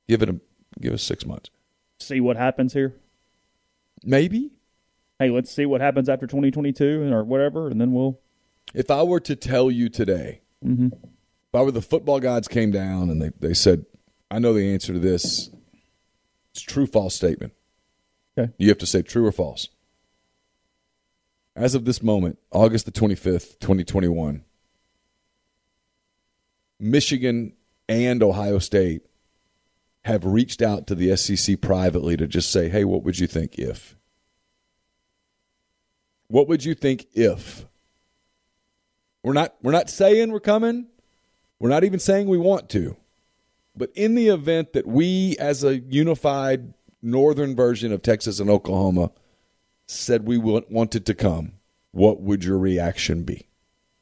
Give 0.08 0.22
it 0.22 0.28
a 0.28 0.40
give 0.80 0.92
us 0.92 1.02
six 1.02 1.24
months, 1.24 1.50
see 1.98 2.20
what 2.20 2.36
happens 2.36 2.72
here. 2.74 2.94
maybe." 4.02 4.50
Hey, 5.20 5.30
let's 5.30 5.50
see 5.52 5.64
what 5.64 5.80
happens 5.80 6.08
after 6.08 6.26
2022 6.26 7.12
or 7.12 7.22
whatever, 7.22 7.68
and 7.70 7.80
then 7.80 7.92
we'll. 7.92 8.18
If 8.74 8.90
I 8.90 9.04
were 9.04 9.20
to 9.20 9.36
tell 9.36 9.70
you 9.70 9.88
today, 9.88 10.40
Mm-hmm. 10.64 10.88
If 11.54 11.58
I 11.60 11.62
were 11.62 11.70
the 11.70 11.80
football 11.80 12.18
gods 12.18 12.48
came 12.48 12.72
down 12.72 13.10
and 13.10 13.22
they 13.22 13.30
they 13.38 13.54
said, 13.54 13.86
"I 14.28 14.40
know 14.40 14.52
the 14.52 14.72
answer 14.72 14.92
to 14.92 14.98
this. 14.98 15.50
It's 16.50 16.62
a 16.62 16.66
true 16.66 16.86
false 16.86 17.14
statement." 17.14 17.52
Okay. 18.36 18.52
You 18.58 18.68
have 18.70 18.78
to 18.78 18.86
say 18.86 19.02
true 19.02 19.24
or 19.24 19.30
false. 19.30 19.68
As 21.54 21.76
of 21.76 21.84
this 21.84 22.02
moment, 22.02 22.40
August 22.50 22.86
the 22.86 22.90
25th, 22.90 23.60
2021, 23.60 24.42
Michigan 26.80 27.52
and 27.88 28.20
Ohio 28.20 28.58
State 28.58 29.02
have 30.04 30.24
reached 30.24 30.60
out 30.60 30.88
to 30.88 30.96
the 30.96 31.16
SEC 31.16 31.60
privately 31.60 32.16
to 32.16 32.26
just 32.26 32.50
say, 32.50 32.68
hey, 32.68 32.82
what 32.82 33.04
would 33.04 33.20
you 33.20 33.28
think 33.28 33.56
if? 33.60 33.96
What 36.26 36.48
would 36.48 36.64
you 36.64 36.74
think 36.74 37.06
if? 37.12 37.64
We're 39.22 39.34
not 39.34 39.54
we're 39.62 39.70
not 39.70 39.88
saying 39.88 40.32
we're 40.32 40.40
coming. 40.40 40.88
We're 41.64 41.70
not 41.70 41.84
even 41.84 41.98
saying 41.98 42.26
we 42.26 42.36
want 42.36 42.68
to. 42.68 42.94
But 43.74 43.90
in 43.94 44.16
the 44.16 44.28
event 44.28 44.74
that 44.74 44.86
we 44.86 45.34
as 45.38 45.64
a 45.64 45.78
unified 45.78 46.74
northern 47.00 47.56
version 47.56 47.90
of 47.90 48.02
Texas 48.02 48.38
and 48.38 48.50
Oklahoma 48.50 49.12
said 49.86 50.26
we 50.26 50.36
wanted 50.36 51.06
to 51.06 51.14
come, 51.14 51.52
what 51.90 52.20
would 52.20 52.44
your 52.44 52.58
reaction 52.58 53.22
be? 53.22 53.48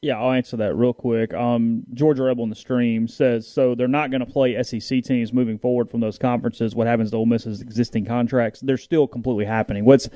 Yeah, 0.01 0.19
I'll 0.19 0.33
answer 0.33 0.57
that 0.57 0.75
real 0.75 0.91
quick. 0.91 1.33
Um, 1.33 1.83
Georgia 1.93 2.23
Rebel 2.23 2.43
in 2.43 2.49
the 2.49 2.55
stream 2.57 3.07
says 3.07 3.47
so 3.47 3.75
they're 3.75 3.87
not 3.87 4.11
going 4.11 4.25
to 4.25 4.29
play 4.29 4.61
SEC 4.61 5.01
teams 5.01 5.31
moving 5.31 5.57
forward 5.57 5.89
from 5.89 6.01
those 6.01 6.17
conferences. 6.17 6.75
What 6.75 6.87
happens 6.87 7.11
to 7.11 7.15
Ole 7.15 7.25
Miss's 7.25 7.61
existing 7.61 8.03
contracts? 8.03 8.59
They're 8.59 8.75
still 8.75 9.07
completely 9.07 9.45
happening. 9.45 9.85
What's 9.85 10.09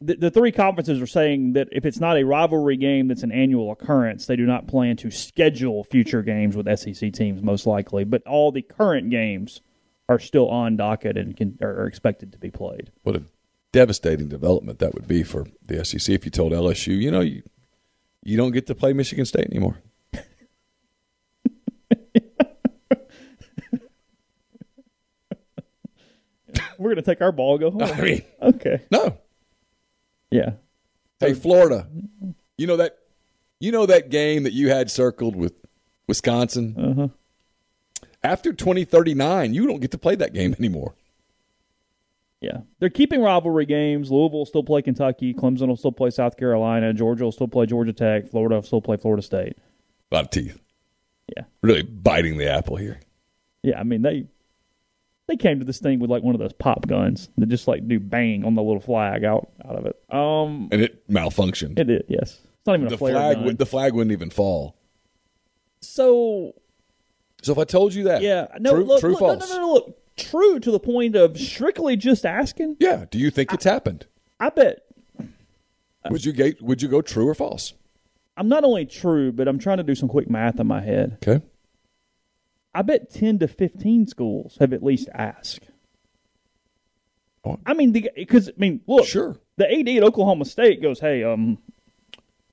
the, 0.00 0.14
the 0.14 0.30
three 0.30 0.52
conferences 0.52 1.02
are 1.02 1.06
saying 1.06 1.54
that 1.54 1.68
if 1.72 1.84
it's 1.84 1.98
not 1.98 2.16
a 2.16 2.24
rivalry 2.24 2.76
game 2.76 3.08
that's 3.08 3.22
an 3.22 3.32
annual 3.32 3.72
occurrence, 3.72 4.26
they 4.26 4.36
do 4.36 4.46
not 4.46 4.68
plan 4.68 4.96
to 4.98 5.10
schedule 5.10 5.82
future 5.84 6.22
games 6.22 6.56
with 6.56 6.66
SEC 6.78 7.12
teams, 7.12 7.42
most 7.42 7.66
likely. 7.66 8.04
But 8.04 8.26
all 8.26 8.52
the 8.52 8.62
current 8.62 9.10
games 9.10 9.60
are 10.08 10.18
still 10.18 10.48
on 10.48 10.76
docket 10.76 11.16
and 11.16 11.36
can, 11.36 11.58
are 11.60 11.86
expected 11.86 12.32
to 12.32 12.38
be 12.38 12.50
played. 12.50 12.92
What 13.02 13.16
a 13.16 13.24
devastating 13.72 14.28
development 14.28 14.78
that 14.78 14.94
would 14.94 15.08
be 15.08 15.22
for 15.24 15.46
the 15.66 15.84
SEC 15.84 16.08
if 16.14 16.24
you 16.24 16.30
told 16.30 16.52
LSU, 16.52 16.96
you 16.96 17.10
know, 17.10 17.20
you 17.20 17.42
you 18.24 18.36
don't 18.36 18.52
get 18.52 18.66
to 18.66 18.74
play 18.74 18.92
Michigan 18.92 19.24
State 19.24 19.46
anymore. 19.46 19.78
We're 26.78 26.94
going 26.94 26.96
to 26.96 27.02
take 27.02 27.20
our 27.20 27.32
ball 27.32 27.54
and 27.54 27.60
go 27.60 27.70
home. 27.72 27.82
I 27.82 28.00
mean, 28.00 28.22
okay. 28.42 28.82
no. 28.90 29.18
Yeah. 30.30 30.50
Hey, 31.20 31.34
Florida, 31.34 31.88
you 32.56 32.66
know 32.66 32.76
that 32.76 32.98
you 33.60 33.72
know 33.72 33.86
that 33.86 34.08
game 34.10 34.44
that 34.44 34.52
you 34.52 34.68
had 34.68 34.90
circled 34.90 35.34
with 35.34 35.52
Wisconsin. 36.06 36.76
Uh-huh. 36.78 37.08
After 38.22 38.52
twenty 38.52 38.84
thirty 38.84 39.14
nine, 39.14 39.54
you 39.54 39.66
don't 39.66 39.80
get 39.80 39.90
to 39.92 39.98
play 39.98 40.14
that 40.16 40.32
game 40.32 40.54
anymore. 40.58 40.94
Yeah, 42.40 42.58
they're 42.78 42.88
keeping 42.90 43.20
rivalry 43.20 43.66
games. 43.66 44.12
Louisville 44.12 44.38
will 44.40 44.46
still 44.46 44.62
play 44.62 44.80
Kentucky. 44.82 45.34
Clemson 45.34 45.66
will 45.66 45.76
still 45.76 45.90
play 45.92 46.10
South 46.10 46.36
Carolina. 46.36 46.92
Georgia 46.92 47.24
will 47.24 47.32
still 47.32 47.48
play 47.48 47.66
Georgia 47.66 47.92
Tech. 47.92 48.28
Florida 48.28 48.56
will 48.56 48.62
still 48.62 48.80
play 48.80 48.96
Florida 48.96 49.22
State. 49.22 49.56
A 50.12 50.14
lot 50.14 50.24
of 50.26 50.30
teeth. 50.30 50.60
Yeah, 51.36 51.44
Really 51.62 51.82
biting 51.82 52.38
the 52.38 52.48
apple 52.48 52.76
here. 52.76 53.00
yeah. 53.62 53.78
I 53.78 53.82
mean 53.82 54.02
they 54.02 54.26
they 55.28 55.36
came 55.36 55.58
to 55.60 55.64
this 55.64 55.78
thing 55.78 56.00
with 56.00 56.10
like 56.10 56.22
one 56.22 56.34
of 56.34 56.40
those 56.40 56.52
pop 56.54 56.86
guns 56.88 57.28
that 57.38 57.46
just 57.48 57.68
like 57.68 57.86
do 57.86 58.00
bang 58.00 58.44
on 58.44 58.54
the 58.54 58.62
little 58.62 58.80
flag 58.80 59.24
out 59.24 59.48
out 59.64 59.76
of 59.76 59.86
it. 59.86 59.96
Um, 60.12 60.68
And 60.72 60.82
it 60.82 61.08
malfunctioned. 61.08 61.78
It 61.78 61.84
did, 61.84 62.04
yes. 62.08 62.40
It's 62.42 62.66
not 62.66 62.80
even 62.80 62.92
a 62.92 62.96
flare 62.98 63.12
flag 63.14 63.36
gun. 63.36 63.44
would, 63.44 63.58
the 63.58 63.66
flag 63.66 63.92
wouldn't 63.94 64.12
even 64.12 64.30
fall. 64.30 64.74
so 65.80 66.54
So 67.42 67.52
if 67.52 67.58
I 67.58 67.64
told 67.64 67.94
you 67.94 68.04
that, 68.04 68.22
yeah, 68.22 68.48
no, 68.58 68.72
true, 68.74 68.84
look, 68.84 69.00
true, 69.00 69.10
look, 69.12 69.20
false. 69.20 69.48
no, 69.50 69.56
no, 69.56 69.62
no, 69.66 69.72
look, 69.74 70.16
true 70.16 70.58
to 70.60 70.70
the 70.70 70.80
point 70.80 71.14
of 71.14 71.38
strictly 71.38 71.96
just 71.96 72.26
asking. 72.26 72.76
Yeah. 72.80 73.04
Do 73.10 73.18
you 73.18 73.30
think 73.30 73.52
it's 73.52 73.64
happened? 73.64 74.06
I 74.40 74.50
bet 74.50 74.82
Would 76.10 76.24
you 76.24 76.32
get? 76.32 76.62
Would 76.62 76.80
you 76.82 76.88
go 76.88 77.02
true 77.02 77.28
or 77.28 77.34
false? 77.34 77.74
I'm 78.36 78.48
not 78.48 78.64
only 78.64 78.86
true, 78.86 79.32
but 79.32 79.48
I'm 79.48 79.58
trying 79.58 79.78
to 79.78 79.82
do 79.82 79.94
some 79.96 80.08
quick 80.08 80.30
math 80.30 80.60
in 80.60 80.66
my 80.66 80.80
head. 80.80 81.18
Okay. 81.22 81.44
I 82.74 82.82
bet 82.82 83.10
10 83.10 83.38
to 83.40 83.48
15 83.48 84.06
schools 84.06 84.56
have 84.60 84.72
at 84.72 84.82
least 84.82 85.08
asked. 85.14 85.70
Oh. 87.44 87.58
I 87.66 87.74
mean, 87.74 87.92
because 87.92 88.48
I 88.48 88.52
mean, 88.56 88.80
look, 88.86 89.06
Sure. 89.06 89.36
the 89.56 89.70
AD 89.70 89.88
at 89.96 90.02
Oklahoma 90.02 90.44
State 90.44 90.82
goes, 90.82 91.00
"Hey, 91.00 91.22
um, 91.22 91.58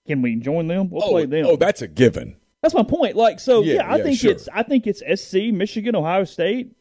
can 0.07 0.21
we 0.21 0.35
join 0.35 0.67
them? 0.67 0.89
We'll 0.89 1.03
Oh, 1.03 1.09
play 1.11 1.25
them." 1.25 1.45
oh, 1.47 1.55
that's 1.55 1.81
a 1.81 1.87
given. 1.87 2.35
that's 2.61 2.73
my 2.73 2.83
point. 2.83 3.15
Like, 3.15 3.39
so 3.39 3.61
Yeah, 3.61 3.73
yeah, 3.75 3.87
I 3.91 3.97
yeah, 3.97 4.03
think 4.03 4.19
sure. 4.19 4.31
it's 4.31 4.47
I 4.53 4.63
think 4.63 4.87
it's 4.87 5.01
SC, 5.01 5.51
Michigan, 5.51 5.95
Ohio 5.95 6.23
State, 6.23 6.71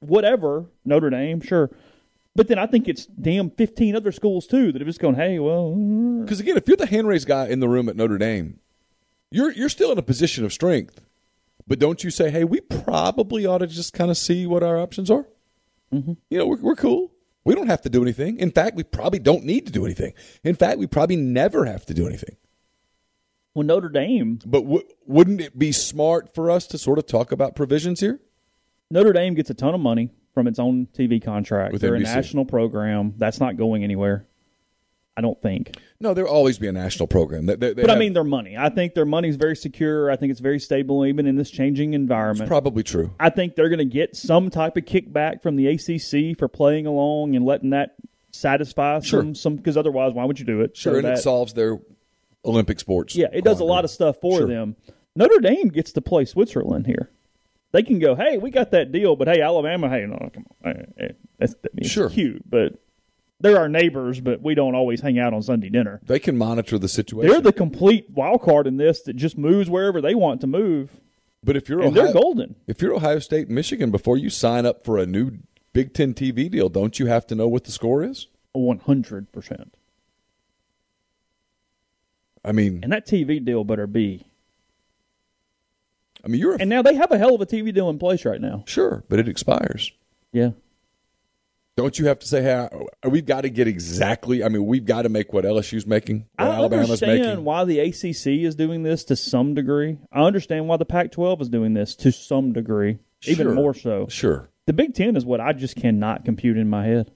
whatever, 0.00 0.66
Notre 0.84 1.10
Dame, 1.10 1.40
sure. 1.40 1.70
But 2.34 2.48
then 2.48 2.58
I 2.58 2.66
think 2.66 2.88
it's 2.88 3.06
damn 3.06 3.50
15 3.50 3.94
other 3.94 4.10
schools 4.12 4.46
too 4.46 4.72
that 4.72 4.80
have 4.80 4.88
just 4.88 5.00
gone, 5.00 5.14
"Hey, 5.14 5.38
well, 5.38 5.72
Because 5.74 6.40
again, 6.40 6.56
if 6.56 6.66
you're 6.66 6.76
the 6.76 6.86
hand 6.86 7.06
raised 7.06 7.28
guy 7.28 7.46
in 7.48 7.60
the 7.60 7.68
room 7.68 7.88
at 7.88 7.96
Notre 7.96 8.18
Dame, 8.18 8.58
you're 9.30 9.52
you're 9.52 9.68
still 9.68 9.92
in 9.92 9.98
a 9.98 10.02
position 10.02 10.44
of 10.44 10.52
strength. 10.52 11.00
But 11.66 11.78
don't 11.78 12.02
you 12.04 12.10
say, 12.10 12.30
"Hey, 12.30 12.44
we 12.44 12.60
probably 12.60 13.46
ought 13.46 13.58
to 13.58 13.66
just 13.66 13.92
kind 13.92 14.10
of 14.10 14.16
see 14.16 14.46
what 14.46 14.62
our 14.62 14.78
options 14.78 15.10
are"? 15.10 15.26
Mm-hmm. 15.92 16.12
You 16.30 16.38
know, 16.38 16.46
we're 16.46 16.60
we're 16.60 16.76
cool. 16.76 17.12
We 17.44 17.54
don't 17.54 17.66
have 17.66 17.82
to 17.82 17.90
do 17.90 18.02
anything. 18.02 18.38
In 18.38 18.50
fact, 18.52 18.76
we 18.76 18.84
probably 18.84 19.18
don't 19.18 19.44
need 19.44 19.66
to 19.66 19.72
do 19.72 19.84
anything. 19.84 20.12
In 20.44 20.54
fact, 20.54 20.78
we 20.78 20.86
probably 20.86 21.16
never 21.16 21.64
have 21.64 21.84
to 21.86 21.94
do 21.94 22.06
anything. 22.06 22.36
Well, 23.54 23.66
Notre 23.66 23.88
Dame, 23.88 24.38
But 24.46 24.62
w- 24.62 24.84
wouldn't 25.06 25.40
it 25.40 25.58
be 25.58 25.72
smart 25.72 26.32
for 26.34 26.50
us 26.50 26.66
to 26.68 26.78
sort 26.78 26.98
of 26.98 27.06
talk 27.06 27.32
about 27.32 27.54
provisions 27.56 28.00
here? 28.00 28.20
Notre 28.90 29.12
Dame 29.12 29.34
gets 29.34 29.50
a 29.50 29.54
ton 29.54 29.74
of 29.74 29.80
money 29.80 30.10
from 30.32 30.46
its 30.46 30.58
own 30.58 30.86
TV 30.94 31.22
contract. 31.22 31.72
With 31.72 31.82
They're 31.82 31.92
NBC. 31.92 32.12
a 32.12 32.14
national 32.14 32.44
program. 32.46 33.14
That's 33.18 33.40
not 33.40 33.56
going 33.56 33.82
anywhere. 33.84 34.26
I 35.16 35.20
don't 35.20 35.40
think. 35.42 35.76
No, 36.00 36.14
there'll 36.14 36.30
always 36.32 36.58
be 36.58 36.68
a 36.68 36.72
national 36.72 37.06
program. 37.06 37.44
They, 37.46 37.54
they, 37.56 37.74
they 37.74 37.82
But 37.82 37.90
I 37.90 37.98
mean, 37.98 38.14
their 38.14 38.24
money. 38.24 38.56
I 38.56 38.70
think 38.70 38.94
their 38.94 39.04
money 39.04 39.28
is 39.28 39.36
very 39.36 39.54
secure. 39.56 40.10
I 40.10 40.16
think 40.16 40.30
it's 40.30 40.40
very 40.40 40.58
stable, 40.58 41.04
even 41.04 41.26
in 41.26 41.36
this 41.36 41.50
changing 41.50 41.92
environment. 41.92 42.48
probably 42.48 42.82
true. 42.82 43.14
I 43.20 43.28
think 43.28 43.54
they're 43.54 43.68
going 43.68 43.78
to 43.78 43.84
get 43.84 44.16
some 44.16 44.48
type 44.48 44.76
of 44.78 44.84
kickback 44.86 45.42
from 45.42 45.56
the 45.56 45.66
ACC 45.68 46.38
for 46.38 46.48
playing 46.48 46.86
along 46.86 47.36
and 47.36 47.44
letting 47.44 47.70
that 47.70 47.94
satisfy 48.30 49.00
Sure. 49.00 49.20
some 49.20 49.34
some 49.34 49.56
because 49.56 49.76
otherwise, 49.76 50.14
why 50.14 50.24
would 50.24 50.38
you 50.38 50.46
do 50.46 50.62
it? 50.62 50.76
Sure, 50.76 50.94
So 50.94 50.98
and 51.00 51.06
that- 51.08 51.18
it 51.18 51.22
solves 51.22 51.52
their 51.52 51.78
Olympic 52.44 52.80
sports. 52.80 53.14
yeah, 53.14 53.26
it 53.32 53.44
does 53.44 53.60
a 53.60 53.64
lot 53.64 53.84
of 53.84 53.90
stuff 53.90 54.16
for 54.20 54.38
Sure. 54.38 54.46
them. 54.48 54.76
Notre 55.14 55.40
Dame 55.40 55.68
gets 55.68 55.92
to 55.92 56.00
play 56.00 56.24
Switzerland 56.24 56.86
here. 56.86 57.10
They 57.72 57.82
can 57.82 57.98
go, 57.98 58.14
hey, 58.14 58.38
we 58.38 58.50
got 58.50 58.70
that 58.70 58.90
deal, 58.92 59.14
but 59.16 59.28
hey, 59.28 59.40
Alabama, 59.42 59.88
hey, 59.90 60.06
no, 60.06 60.16
come 60.32 60.46
on, 60.64 60.86
Hey, 60.98 61.12
that's 61.38 61.54
I 61.78 61.86
Sure. 61.86 62.08
cute, 62.08 62.42
but 62.48 62.74
they're 63.42 63.58
our 63.58 63.68
neighbors, 63.68 64.20
but 64.20 64.40
we 64.40 64.54
don't 64.54 64.74
always 64.74 65.00
hang 65.00 65.18
out 65.18 65.34
on 65.34 65.42
Sunday 65.42 65.68
dinner. 65.68 66.00
They 66.06 66.18
can 66.18 66.38
monitor 66.38 66.78
the 66.78 66.88
situation. 66.88 67.30
They're 67.30 67.40
the 67.40 67.52
complete 67.52 68.08
wild 68.10 68.42
card 68.42 68.66
in 68.66 68.76
this 68.78 69.02
that 69.02 69.16
just 69.16 69.36
moves 69.36 69.68
wherever 69.68 70.00
they 70.00 70.14
want 70.14 70.40
to 70.40 70.46
move, 70.46 70.90
but 71.44 71.56
if 71.56 71.68
you're 71.68 71.80
and 71.82 71.88
Ohio, 71.96 72.04
they're 72.04 72.12
golden. 72.14 72.54
if 72.66 72.80
you're 72.80 72.94
Ohio 72.94 73.18
State 73.18 73.50
Michigan, 73.50 73.90
before 73.90 74.16
you 74.16 74.30
sign 74.30 74.64
up 74.64 74.84
for 74.84 74.96
a 74.98 75.04
new 75.06 75.38
Big 75.72 75.92
Ten 75.92 76.14
TV 76.14 76.50
deal, 76.50 76.68
don't 76.68 76.98
you 76.98 77.06
have 77.06 77.26
to 77.28 77.34
know 77.34 77.48
what 77.48 77.64
the 77.64 77.72
score 77.72 78.02
is? 78.04 78.28
One 78.52 78.78
hundred 78.78 79.32
percent. 79.32 79.74
I 82.44 82.52
mean, 82.52 82.80
And 82.82 82.92
that 82.92 83.06
TV 83.06 83.44
deal 83.44 83.64
better 83.64 83.86
be. 83.86 84.26
I 86.24 86.28
mean, 86.28 86.40
you're 86.40 86.54
a, 86.54 86.58
And 86.60 86.68
now 86.70 86.82
they 86.82 86.94
have 86.94 87.10
a 87.12 87.18
hell 87.18 87.34
of 87.34 87.40
a 87.40 87.46
TV 87.46 87.72
deal 87.72 87.88
in 87.88 87.98
place 87.98 88.24
right 88.24 88.40
now. 88.40 88.64
sure, 88.66 89.04
but 89.08 89.18
it 89.18 89.28
expires. 89.28 89.92
Yeah. 90.32 90.50
Don't 91.76 91.98
you 91.98 92.06
have 92.06 92.18
to 92.18 92.26
say, 92.28 92.42
hey, 92.42 92.68
uh, 93.04 93.08
we've 93.08 93.24
got 93.24 93.42
to 93.42 93.50
get 93.50 93.66
exactly? 93.66 94.44
I 94.44 94.48
mean, 94.50 94.66
we've 94.66 94.84
got 94.84 95.02
to 95.02 95.08
make 95.08 95.32
what 95.32 95.44
LSU's 95.44 95.86
making, 95.86 96.26
what 96.36 96.48
I 96.48 96.54
Alabama's 96.54 96.90
understand 96.90 97.20
making. 97.22 97.44
why 97.44 97.64
the 97.64 97.80
ACC 97.80 98.26
is 98.44 98.54
doing 98.54 98.82
this 98.82 99.04
to 99.04 99.16
some 99.16 99.54
degree. 99.54 99.98
I 100.12 100.22
understand 100.22 100.68
why 100.68 100.76
the 100.76 100.84
Pac-12 100.84 101.40
is 101.40 101.48
doing 101.48 101.72
this 101.72 101.94
to 101.96 102.12
some 102.12 102.52
degree, 102.52 102.98
even 103.24 103.54
more 103.54 103.72
so. 103.72 104.06
Sure. 104.10 104.50
The 104.66 104.74
Big 104.74 104.94
Ten 104.94 105.16
is 105.16 105.24
what 105.24 105.40
I 105.40 105.54
just 105.54 105.76
cannot 105.76 106.24
compute 106.26 106.58
in 106.58 106.68
my 106.68 106.84
head. 106.84 107.10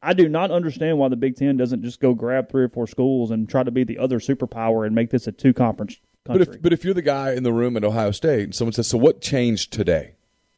I 0.00 0.14
do 0.14 0.28
not 0.28 0.52
understand 0.52 0.96
why 0.98 1.08
the 1.08 1.16
Big 1.16 1.34
Ten 1.34 1.56
doesn't 1.56 1.82
just 1.82 1.98
go 1.98 2.14
grab 2.14 2.48
three 2.50 2.62
or 2.62 2.68
four 2.68 2.86
schools 2.86 3.32
and 3.32 3.48
try 3.48 3.64
to 3.64 3.72
be 3.72 3.82
the 3.82 3.98
other 3.98 4.20
superpower 4.20 4.86
and 4.86 4.94
make 4.94 5.10
this 5.10 5.26
a 5.26 5.32
two-conference 5.32 5.98
But 6.24 6.38
country. 6.38 6.54
if 6.54 6.62
but 6.62 6.72
if 6.72 6.84
you're 6.84 6.94
the 6.94 7.02
guy 7.02 7.32
in 7.32 7.42
the 7.42 7.52
room 7.52 7.76
at 7.76 7.82
Ohio 7.82 8.12
State 8.12 8.44
and 8.44 8.54
someone 8.54 8.72
says, 8.74 8.86
"So 8.86 8.96
what 8.96 9.20
changed 9.20 9.72
today?" 9.72 10.12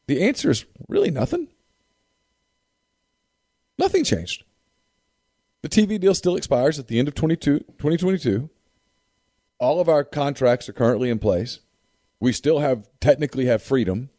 The 0.08 0.22
answer 0.22 0.50
is 0.50 0.66
really 0.88 1.10
nothing. 1.10 1.48
Nothing 3.80 4.04
changed. 4.04 4.44
The 5.62 5.68
TV 5.68 5.98
deal 5.98 6.14
still 6.14 6.36
expires 6.36 6.78
at 6.78 6.86
the 6.88 6.98
end 6.98 7.08
of 7.08 7.14
22, 7.14 7.60
2022. 7.60 8.50
All 9.58 9.80
of 9.80 9.88
our 9.88 10.04
contracts 10.04 10.68
are 10.68 10.72
currently 10.74 11.08
in 11.10 11.18
place. 11.18 11.60
We 12.20 12.32
still 12.32 12.58
have 12.58 12.88
technically 13.00 13.46
have 13.46 13.62
freedom. 13.62 14.10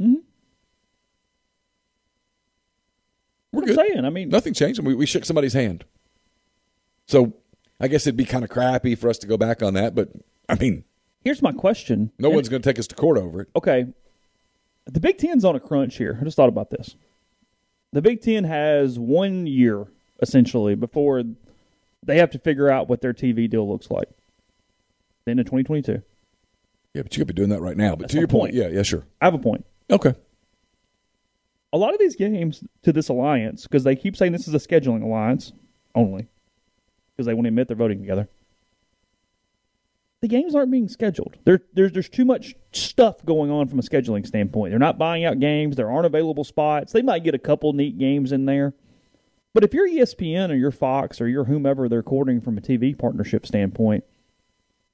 Mm-hmm. 0.00 0.14
We're 3.52 3.62
I'm 3.62 3.66
good. 3.66 3.76
saying, 3.76 4.04
I 4.04 4.10
mean, 4.10 4.28
Nothing 4.28 4.54
changed. 4.54 4.80
We, 4.80 4.94
we 4.94 5.06
shook 5.06 5.24
somebody's 5.24 5.52
hand. 5.54 5.84
So 7.06 7.32
I 7.80 7.88
guess 7.88 8.06
it'd 8.06 8.16
be 8.16 8.24
kind 8.24 8.44
of 8.44 8.50
crappy 8.50 8.94
for 8.94 9.10
us 9.10 9.18
to 9.18 9.26
go 9.26 9.36
back 9.36 9.62
on 9.64 9.74
that, 9.74 9.94
but 9.96 10.10
I 10.48 10.54
mean, 10.54 10.84
here's 11.24 11.42
my 11.42 11.52
question. 11.52 12.12
no 12.20 12.28
And- 12.28 12.36
one's 12.36 12.48
going 12.48 12.62
to 12.62 12.68
take 12.68 12.78
us 12.78 12.86
to 12.88 12.94
court 12.94 13.18
over 13.18 13.40
it. 13.42 13.48
okay, 13.56 13.86
the 14.86 15.00
Big 15.00 15.18
Ten's 15.18 15.44
on 15.44 15.56
a 15.56 15.60
crunch 15.60 15.96
here. 15.96 16.18
I 16.20 16.24
just 16.24 16.36
thought 16.36 16.48
about 16.48 16.70
this. 16.70 16.94
The 17.92 18.02
Big 18.02 18.20
Ten 18.22 18.44
has 18.44 18.98
one 18.98 19.46
year 19.46 19.86
essentially 20.22 20.74
before 20.74 21.22
they 22.04 22.18
have 22.18 22.30
to 22.30 22.38
figure 22.38 22.70
out 22.70 22.88
what 22.88 23.00
their 23.00 23.12
TV 23.12 23.48
deal 23.48 23.68
looks 23.68 23.90
like. 23.90 24.08
The 25.24 25.32
end 25.32 25.40
of 25.40 25.46
2022. 25.46 26.02
Yeah, 26.94 27.02
but 27.02 27.16
you 27.16 27.20
could 27.20 27.28
be 27.28 27.34
doing 27.34 27.50
that 27.50 27.60
right 27.60 27.76
now. 27.76 27.90
But 27.90 28.00
That's 28.02 28.12
to 28.14 28.18
your 28.18 28.28
point, 28.28 28.52
point. 28.52 28.54
yeah, 28.54 28.68
yeah, 28.68 28.82
sure. 28.82 29.04
I 29.20 29.26
have 29.26 29.34
a 29.34 29.38
point. 29.38 29.64
Okay. 29.90 30.14
A 31.72 31.78
lot 31.78 31.92
of 31.94 32.00
these 32.00 32.16
games 32.16 32.64
to 32.82 32.92
this 32.92 33.08
alliance, 33.08 33.62
because 33.64 33.84
they 33.84 33.94
keep 33.94 34.16
saying 34.16 34.32
this 34.32 34.48
is 34.48 34.54
a 34.54 34.58
scheduling 34.58 35.02
alliance 35.02 35.52
only, 35.94 36.26
because 37.12 37.26
they 37.26 37.34
want 37.34 37.44
to 37.44 37.48
admit 37.48 37.68
they're 37.68 37.76
voting 37.76 38.00
together. 38.00 38.28
The 40.22 40.28
games 40.28 40.54
aren't 40.54 40.70
being 40.70 40.88
scheduled. 40.88 41.36
There, 41.44 41.60
there's 41.72 41.92
there's 41.92 42.08
too 42.08 42.26
much 42.26 42.54
stuff 42.72 43.24
going 43.24 43.50
on 43.50 43.68
from 43.68 43.78
a 43.78 43.82
scheduling 43.82 44.26
standpoint. 44.26 44.70
They're 44.70 44.78
not 44.78 44.98
buying 44.98 45.24
out 45.24 45.40
games. 45.40 45.76
There 45.76 45.90
aren't 45.90 46.06
available 46.06 46.44
spots. 46.44 46.92
They 46.92 47.02
might 47.02 47.24
get 47.24 47.34
a 47.34 47.38
couple 47.38 47.72
neat 47.72 47.98
games 47.98 48.30
in 48.30 48.44
there, 48.44 48.74
but 49.52 49.64
if 49.64 49.74
you're 49.74 49.88
ESPN 49.88 50.50
or 50.50 50.54
you're 50.54 50.70
Fox 50.70 51.20
or 51.20 51.28
you're 51.28 51.44
whomever 51.44 51.88
they're 51.88 52.02
courting 52.02 52.40
from 52.40 52.56
a 52.58 52.60
TV 52.60 52.96
partnership 52.96 53.46
standpoint, 53.46 54.04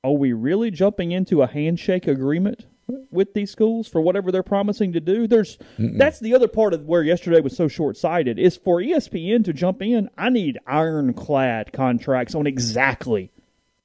are 0.02 0.12
we 0.12 0.32
really 0.32 0.70
jumping 0.70 1.10
into 1.10 1.42
a 1.42 1.46
handshake 1.46 2.06
agreement 2.06 2.66
with 3.10 3.34
these 3.34 3.50
schools 3.50 3.88
for 3.88 4.00
whatever 4.00 4.30
they're 4.30 4.44
promising 4.44 4.92
to 4.92 5.00
do? 5.00 5.26
There's 5.26 5.58
that's 5.76 6.20
the 6.20 6.34
other 6.34 6.48
part 6.48 6.72
of 6.72 6.86
where 6.86 7.02
yesterday 7.02 7.40
was 7.40 7.56
so 7.56 7.68
short 7.68 7.96
sighted 7.96 8.38
is 8.38 8.56
for 8.56 8.80
ESPN 8.80 9.44
to 9.44 9.52
jump 9.52 9.82
in. 9.82 10.08
I 10.16 10.30
need 10.30 10.58
ironclad 10.66 11.72
contracts 11.72 12.34
on 12.34 12.46
exactly 12.46 13.32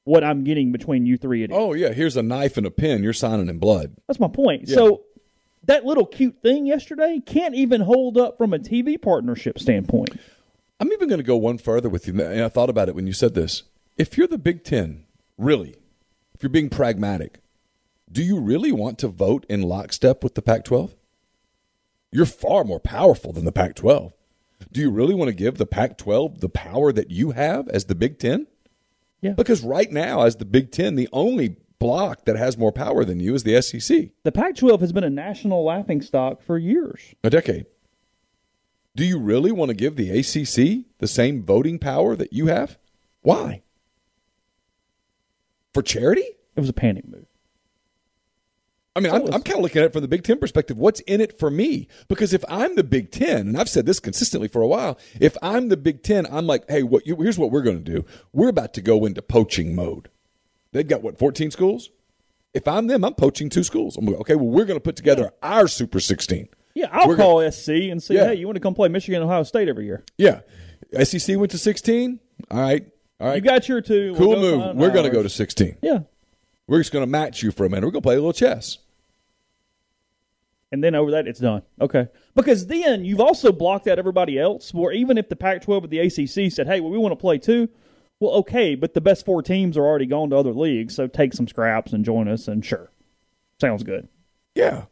what 0.03 0.23
I'm 0.23 0.43
getting 0.43 0.71
between 0.71 1.05
you 1.05 1.17
three 1.17 1.43
idiots. 1.43 1.59
Oh, 1.59 1.73
yeah, 1.73 1.93
here's 1.93 2.17
a 2.17 2.23
knife 2.23 2.57
and 2.57 2.65
a 2.65 2.71
pen. 2.71 3.03
You're 3.03 3.13
signing 3.13 3.49
in 3.49 3.59
blood. 3.59 3.95
That's 4.07 4.19
my 4.19 4.27
point. 4.27 4.67
So 4.67 5.03
that 5.63 5.85
little 5.85 6.05
cute 6.05 6.41
thing 6.41 6.65
yesterday 6.65 7.21
can't 7.25 7.55
even 7.55 7.81
hold 7.81 8.17
up 8.17 8.37
from 8.37 8.53
a 8.53 8.59
TV 8.59 8.99
partnership 9.01 9.59
standpoint. 9.59 10.19
I'm 10.79 10.91
even 10.91 11.07
going 11.07 11.19
to 11.19 11.23
go 11.23 11.37
one 11.37 11.59
further 11.59 11.89
with 11.89 12.07
you. 12.07 12.19
And 12.19 12.43
I 12.43 12.49
thought 12.49 12.69
about 12.69 12.89
it 12.89 12.95
when 12.95 13.05
you 13.05 13.13
said 13.13 13.35
this. 13.35 13.63
If 13.97 14.17
you're 14.17 14.27
the 14.27 14.39
Big 14.39 14.63
Ten, 14.63 15.05
really, 15.37 15.75
if 16.33 16.41
you're 16.41 16.49
being 16.49 16.69
pragmatic, 16.69 17.39
do 18.11 18.23
you 18.23 18.39
really 18.39 18.71
want 18.71 18.97
to 18.99 19.07
vote 19.07 19.45
in 19.47 19.61
lockstep 19.61 20.23
with 20.23 20.33
the 20.33 20.41
Pac 20.41 20.65
12? 20.65 20.95
You're 22.11 22.25
far 22.25 22.63
more 22.63 22.79
powerful 22.79 23.31
than 23.31 23.45
the 23.45 23.51
Pac 23.51 23.75
12. 23.75 24.13
Do 24.71 24.81
you 24.81 24.89
really 24.89 25.13
want 25.13 25.29
to 25.29 25.35
give 25.35 25.57
the 25.57 25.65
Pac 25.65 25.97
12 25.97 26.41
the 26.41 26.49
power 26.49 26.91
that 26.91 27.11
you 27.11 27.31
have 27.31 27.67
as 27.69 27.85
the 27.85 27.95
Big 27.95 28.17
Ten? 28.19 28.47
Yeah. 29.21 29.33
Because 29.33 29.63
right 29.63 29.91
now, 29.91 30.23
as 30.23 30.37
the 30.37 30.45
Big 30.45 30.71
Ten, 30.71 30.95
the 30.95 31.09
only 31.13 31.57
block 31.79 32.25
that 32.25 32.35
has 32.35 32.57
more 32.57 32.71
power 32.71 33.03
than 33.03 33.19
you 33.19 33.33
is 33.33 33.43
the 33.43 33.59
SEC. 33.61 34.09
The 34.23 34.31
Pac 34.31 34.55
12 34.55 34.81
has 34.81 34.91
been 34.91 35.03
a 35.03 35.09
national 35.09 35.63
laughing 35.63 36.01
stock 36.01 36.41
for 36.41 36.57
years. 36.57 37.15
A 37.23 37.29
decade. 37.29 37.65
Do 38.95 39.05
you 39.05 39.19
really 39.19 39.51
want 39.51 39.69
to 39.69 39.75
give 39.75 39.95
the 39.95 40.09
ACC 40.09 40.85
the 40.99 41.07
same 41.07 41.43
voting 41.43 41.79
power 41.79 42.15
that 42.15 42.33
you 42.33 42.47
have? 42.47 42.77
Why? 43.21 43.63
For 45.73 45.81
charity? 45.81 46.25
It 46.55 46.59
was 46.59 46.69
a 46.69 46.73
panic 46.73 47.07
move. 47.07 47.20
I 48.95 48.99
mean, 48.99 49.13
I'm, 49.13 49.21
I'm 49.33 49.41
kind 49.41 49.57
of 49.57 49.63
looking 49.63 49.81
at 49.81 49.85
it 49.85 49.93
from 49.93 50.01
the 50.01 50.07
Big 50.07 50.23
Ten 50.23 50.37
perspective. 50.37 50.77
What's 50.77 50.99
in 51.01 51.21
it 51.21 51.39
for 51.39 51.49
me? 51.49 51.87
Because 52.09 52.33
if 52.33 52.43
I'm 52.49 52.75
the 52.75 52.83
Big 52.83 53.09
Ten, 53.11 53.47
and 53.47 53.57
I've 53.57 53.69
said 53.69 53.85
this 53.85 53.99
consistently 54.01 54.49
for 54.49 54.61
a 54.61 54.67
while, 54.67 54.97
if 55.19 55.37
I'm 55.41 55.69
the 55.69 55.77
Big 55.77 56.03
Ten, 56.03 56.25
I'm 56.29 56.45
like, 56.45 56.69
hey, 56.69 56.83
what, 56.83 57.07
you, 57.07 57.15
here's 57.15 57.37
what 57.39 57.51
we're 57.51 57.61
going 57.61 57.81
to 57.81 57.91
do. 57.91 58.05
We're 58.33 58.49
about 58.49 58.73
to 58.73 58.81
go 58.81 59.05
into 59.05 59.21
poaching 59.21 59.73
mode. 59.75 60.09
They've 60.73 60.87
got 60.87 61.01
what, 61.03 61.17
14 61.17 61.51
schools? 61.51 61.89
If 62.53 62.67
I'm 62.67 62.87
them, 62.87 63.05
I'm 63.05 63.13
poaching 63.13 63.49
two 63.49 63.63
schools. 63.63 63.95
I'm 63.95 64.05
like, 64.05 64.17
okay, 64.21 64.35
well, 64.35 64.47
we're 64.47 64.65
going 64.65 64.77
to 64.79 64.83
put 64.83 64.97
together 64.97 65.31
our 65.41 65.69
Super 65.69 66.01
16. 66.01 66.49
Yeah, 66.73 66.87
I'll 66.91 67.07
We're 67.07 67.15
call 67.17 67.49
SC 67.49 67.69
and 67.69 68.03
say, 68.03 68.15
Yeah. 68.15 68.27
hey, 68.27 68.35
you 68.35 68.45
want 68.45 68.55
to 68.57 68.61
come 68.61 68.73
play 68.73 68.89
Michigan 68.89 69.21
and 69.21 69.29
Ohio 69.29 69.43
State 69.43 69.69
every 69.69 69.85
year? 69.85 70.03
Yeah. 70.17 70.41
SEC 71.01 71.37
went 71.37 71.51
to 71.51 71.57
16. 71.57 72.19
All 72.49 72.59
right. 72.59 72.85
All 73.19 73.27
right. 73.27 73.35
You 73.35 73.41
got 73.41 73.69
your 73.69 73.81
two. 73.81 74.15
cool 74.17 74.29
We'll 74.29 74.57
move. 74.57 74.75
We're 74.75 74.91
going 74.91 75.05
to 75.05 75.11
go 75.11 75.23
to 75.23 75.29
16. 75.29 75.77
Yeah. 75.81 75.99
We're 76.71 76.79
just 76.79 76.93
going 76.93 77.03
to 77.03 77.11
match 77.11 77.43
you 77.43 77.51
for 77.51 77.65
a 77.65 77.69
minute. 77.69 77.85
We're 77.85 77.91
going 77.91 78.01
to 78.01 78.05
play 78.05 78.15
a 78.15 78.19
little 78.19 78.31
chess. 78.31 78.77
And 80.71 80.81
then 80.81 80.95
over 80.95 81.11
that, 81.11 81.27
it's 81.27 81.41
done. 81.41 81.63
Okay. 81.81 82.07
Because 82.33 82.67
then 82.67 83.03
you've 83.03 83.19
also 83.19 83.51
blocked 83.51 83.89
out 83.89 83.99
everybody 83.99 84.39
else, 84.39 84.73
where 84.73 84.93
even 84.93 85.17
if 85.17 85.27
the 85.27 85.35
Pac 85.35 85.63
12 85.63 85.83
or 85.83 85.87
the 85.87 85.99
ACC 85.99 86.49
said, 86.49 86.67
hey, 86.67 86.79
well, 86.79 86.89
we 86.89 86.97
want 86.97 87.11
to 87.11 87.17
play 87.17 87.37
too, 87.39 87.67
well, 88.21 88.31
okay, 88.35 88.75
but 88.75 88.93
the 88.93 89.01
best 89.01 89.25
four 89.25 89.41
teams 89.43 89.75
are 89.75 89.83
already 89.83 90.05
gone 90.05 90.29
to 90.29 90.37
other 90.37 90.53
leagues, 90.53 90.95
so 90.95 91.07
take 91.07 91.33
some 91.33 91.45
scraps 91.45 91.91
and 91.91 92.05
join 92.05 92.29
us, 92.29 92.47
and 92.47 92.63
sure. 92.65 92.89
Sounds 93.59 93.83
good. 93.83 94.07
Yeah. 94.55 94.85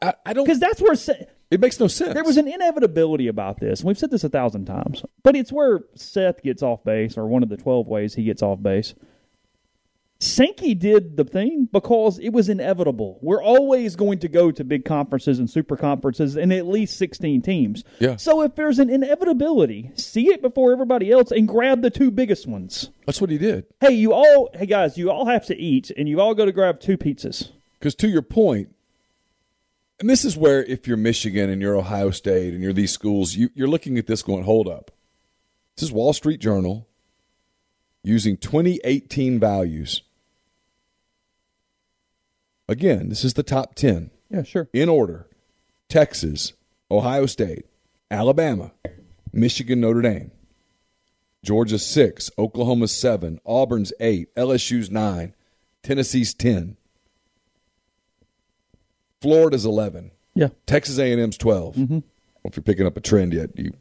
I, 0.00 0.14
I, 0.24 0.32
don't. 0.32 0.46
Because 0.46 0.60
that's 0.60 0.80
where 0.80 0.94
Se- 0.94 1.26
It 1.50 1.60
makes 1.60 1.78
no 1.78 1.88
sense. 1.88 2.14
there 2.14 2.24
was 2.24 2.38
an 2.38 2.48
inevitability 2.48 3.28
about 3.28 3.60
this. 3.60 3.80
and 3.80 3.88
We've 3.88 3.98
said 3.98 4.10
this 4.10 4.24
a 4.24 4.30
thousand 4.30 4.64
times, 4.64 5.04
but 5.22 5.36
it's 5.36 5.52
where 5.52 5.80
Seth 5.94 6.42
gets 6.42 6.62
off 6.62 6.82
base, 6.84 7.18
or 7.18 7.26
one 7.26 7.42
of 7.42 7.50
the 7.50 7.58
12 7.58 7.86
ways 7.86 8.14
he 8.14 8.24
gets 8.24 8.40
off 8.40 8.62
base. 8.62 8.94
Sankey 10.20 10.74
did 10.74 11.16
the 11.16 11.24
thing 11.24 11.68
because 11.70 12.18
it 12.18 12.30
was 12.30 12.48
inevitable. 12.48 13.18
We're 13.20 13.42
always 13.42 13.94
going 13.96 14.20
to 14.20 14.28
go 14.28 14.50
to 14.50 14.64
big 14.64 14.84
conferences 14.84 15.38
and 15.38 15.50
super 15.50 15.76
conferences 15.76 16.36
and 16.36 16.52
at 16.52 16.66
least 16.66 16.96
16 16.96 17.42
teams. 17.42 17.84
Yeah. 17.98 18.16
So 18.16 18.42
if 18.42 18.54
there's 18.54 18.78
an 18.78 18.88
inevitability, 18.88 19.90
see 19.96 20.28
it 20.28 20.40
before 20.40 20.72
everybody 20.72 21.10
else 21.10 21.30
and 21.30 21.46
grab 21.46 21.82
the 21.82 21.90
two 21.90 22.10
biggest 22.10 22.46
ones. 22.46 22.90
That's 23.06 23.20
what 23.20 23.30
he 23.30 23.38
did. 23.38 23.66
Hey, 23.80 23.92
you 23.92 24.12
all, 24.12 24.48
hey 24.54 24.66
guys, 24.66 24.96
you 24.96 25.10
all 25.10 25.26
have 25.26 25.46
to 25.46 25.56
eat 25.56 25.90
and 25.96 26.08
you 26.08 26.20
all 26.20 26.34
go 26.34 26.46
to 26.46 26.52
grab 26.52 26.80
two 26.80 26.96
pizzas. 26.96 27.50
Because 27.78 27.94
to 27.96 28.08
your 28.08 28.22
point, 28.22 28.74
and 30.00 30.08
this 30.08 30.24
is 30.24 30.36
where 30.36 30.64
if 30.64 30.86
you're 30.88 30.96
Michigan 30.96 31.50
and 31.50 31.60
you're 31.60 31.76
Ohio 31.76 32.10
State 32.10 32.54
and 32.54 32.62
you're 32.62 32.72
these 32.72 32.92
schools, 32.92 33.34
you, 33.34 33.50
you're 33.54 33.68
looking 33.68 33.98
at 33.98 34.06
this 34.06 34.22
going, 34.22 34.44
hold 34.44 34.68
up. 34.68 34.90
This 35.76 35.82
is 35.82 35.92
Wall 35.92 36.12
Street 36.12 36.40
Journal 36.40 36.88
using 38.04 38.36
2018 38.36 39.40
values. 39.40 40.02
Again, 42.68 43.08
this 43.08 43.24
is 43.24 43.34
the 43.34 43.42
top 43.42 43.74
10 43.74 44.10
Yeah, 44.30 44.42
sure. 44.42 44.68
in 44.72 44.88
order 44.88 45.26
Texas, 45.88 46.52
Ohio 46.90 47.26
State, 47.26 47.66
Alabama, 48.10 48.72
Michigan, 49.32 49.80
Notre 49.80 50.02
Dame, 50.02 50.30
Georgia 51.42 51.78
6, 51.78 52.30
Oklahoma 52.38 52.88
7, 52.88 53.38
Auburn's 53.44 53.92
8, 54.00 54.34
LSU's 54.34 54.90
9, 54.90 55.34
Tennessee's 55.82 56.32
10, 56.34 56.76
Florida's 59.20 59.64
11, 59.64 60.10
Yeah. 60.34 60.48
Texas 60.66 60.98
A&M's 60.98 61.36
12. 61.38 61.74
Mm-hmm. 61.76 61.98
If 62.44 62.56
you're 62.56 62.62
picking 62.62 62.86
up 62.86 62.96
a 62.96 63.00
trend 63.00 63.32
yet, 63.32 63.50
you. 63.58 63.72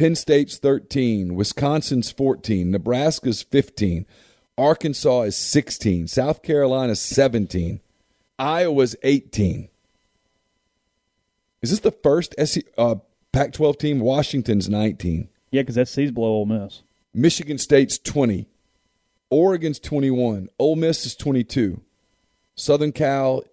Penn 0.00 0.14
State's 0.14 0.56
13, 0.56 1.34
Wisconsin's 1.34 2.10
14, 2.10 2.70
Nebraska's 2.70 3.42
15, 3.42 4.06
Arkansas 4.56 5.20
is 5.24 5.36
16, 5.36 6.08
South 6.08 6.42
Carolina's 6.42 7.02
17, 7.02 7.82
Iowa's 8.38 8.96
18. 9.02 9.68
Is 11.60 11.68
this 11.68 11.80
the 11.80 11.90
first 11.90 12.34
SC, 12.42 12.60
uh, 12.78 12.94
Pac 13.34 13.52
12 13.52 13.76
team? 13.76 14.00
Washington's 14.00 14.70
19. 14.70 15.28
Yeah, 15.50 15.60
because 15.60 15.74
that 15.74 15.86
C's 15.86 16.10
below 16.10 16.28
Ole 16.28 16.46
Miss. 16.46 16.80
Michigan 17.12 17.58
State's 17.58 17.98
20. 17.98 18.48
Oregon's 19.28 19.78
21. 19.78 20.48
Ole 20.58 20.76
Miss 20.76 21.04
is 21.04 21.14
22. 21.14 21.78
Southern 22.54 22.92
Cal, 22.92 23.44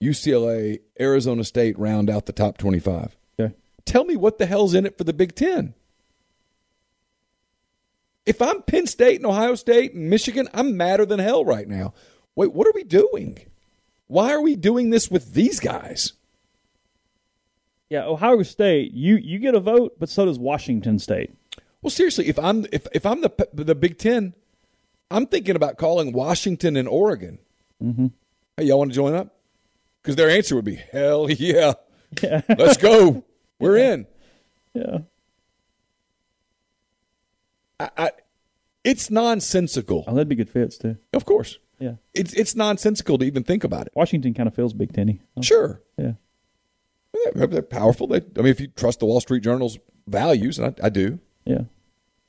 UCLA, 0.00 0.78
Arizona 1.00 1.42
State 1.42 1.76
round 1.76 2.08
out 2.08 2.26
the 2.26 2.32
top 2.32 2.56
25. 2.56 3.16
Okay. 3.40 3.52
Tell 3.84 4.04
me 4.04 4.14
what 4.14 4.38
the 4.38 4.46
hell's 4.46 4.74
in 4.74 4.86
it 4.86 4.96
for 4.96 5.02
the 5.02 5.12
Big 5.12 5.34
Ten. 5.34 5.74
If 8.28 8.42
I'm 8.42 8.60
Penn 8.62 8.86
State 8.86 9.16
and 9.16 9.24
Ohio 9.26 9.54
State 9.54 9.94
and 9.94 10.10
Michigan, 10.10 10.48
I'm 10.52 10.76
madder 10.76 11.06
than 11.06 11.18
hell 11.18 11.44
right 11.46 11.66
now. 11.66 11.94
Wait, 12.34 12.52
what 12.52 12.66
are 12.66 12.72
we 12.74 12.84
doing? 12.84 13.38
Why 14.06 14.32
are 14.32 14.40
we 14.42 14.54
doing 14.54 14.90
this 14.90 15.10
with 15.10 15.32
these 15.32 15.60
guys? 15.60 16.12
Yeah, 17.88 18.04
Ohio 18.04 18.42
State, 18.42 18.92
you 18.92 19.16
you 19.16 19.38
get 19.38 19.54
a 19.54 19.60
vote, 19.60 19.96
but 19.98 20.10
so 20.10 20.26
does 20.26 20.38
Washington 20.38 20.98
State. 20.98 21.30
Well, 21.80 21.90
seriously, 21.90 22.28
if 22.28 22.38
I'm 22.38 22.66
if 22.70 22.86
if 22.92 23.06
I'm 23.06 23.22
the 23.22 23.48
the 23.54 23.74
Big 23.74 23.96
Ten, 23.98 24.34
I'm 25.10 25.26
thinking 25.26 25.56
about 25.56 25.78
calling 25.78 26.12
Washington 26.12 26.76
and 26.76 26.86
Oregon. 26.86 27.38
Mm-hmm. 27.82 28.08
Hey, 28.58 28.64
y'all 28.64 28.78
want 28.78 28.90
to 28.90 28.94
join 28.94 29.14
up? 29.14 29.34
Because 30.02 30.16
their 30.16 30.28
answer 30.28 30.54
would 30.54 30.66
be 30.66 30.76
hell 30.92 31.30
yeah, 31.30 31.74
Yeah. 32.22 32.42
let's 32.58 32.76
go. 32.76 33.24
We're 33.58 33.78
in. 33.78 34.06
yeah. 34.74 34.98
I, 37.80 37.90
I, 37.96 38.10
it's 38.84 39.10
nonsensical. 39.10 40.04
Oh, 40.06 40.14
that'd 40.14 40.28
be 40.28 40.34
good 40.34 40.50
fits 40.50 40.78
too. 40.78 40.96
Of 41.12 41.24
course, 41.24 41.58
Yeah. 41.78 41.94
it's 42.14 42.32
it's 42.34 42.54
nonsensical 42.56 43.18
to 43.18 43.24
even 43.24 43.44
think 43.44 43.64
about 43.64 43.86
it. 43.86 43.92
Washington 43.94 44.34
kind 44.34 44.46
of 44.48 44.54
feels 44.54 44.72
Big 44.72 44.92
Tenny. 44.92 45.20
Oh. 45.36 45.42
Sure, 45.42 45.80
Yeah. 45.96 46.12
they're, 47.34 47.46
they're 47.46 47.62
powerful. 47.62 48.06
They, 48.06 48.18
I 48.36 48.38
mean, 48.42 48.46
if 48.46 48.60
you 48.60 48.68
trust 48.68 49.00
the 49.00 49.06
Wall 49.06 49.20
Street 49.20 49.42
Journal's 49.42 49.78
values, 50.06 50.58
and 50.58 50.74
I, 50.80 50.86
I 50.86 50.88
do. 50.88 51.18
Yeah. 51.44 51.62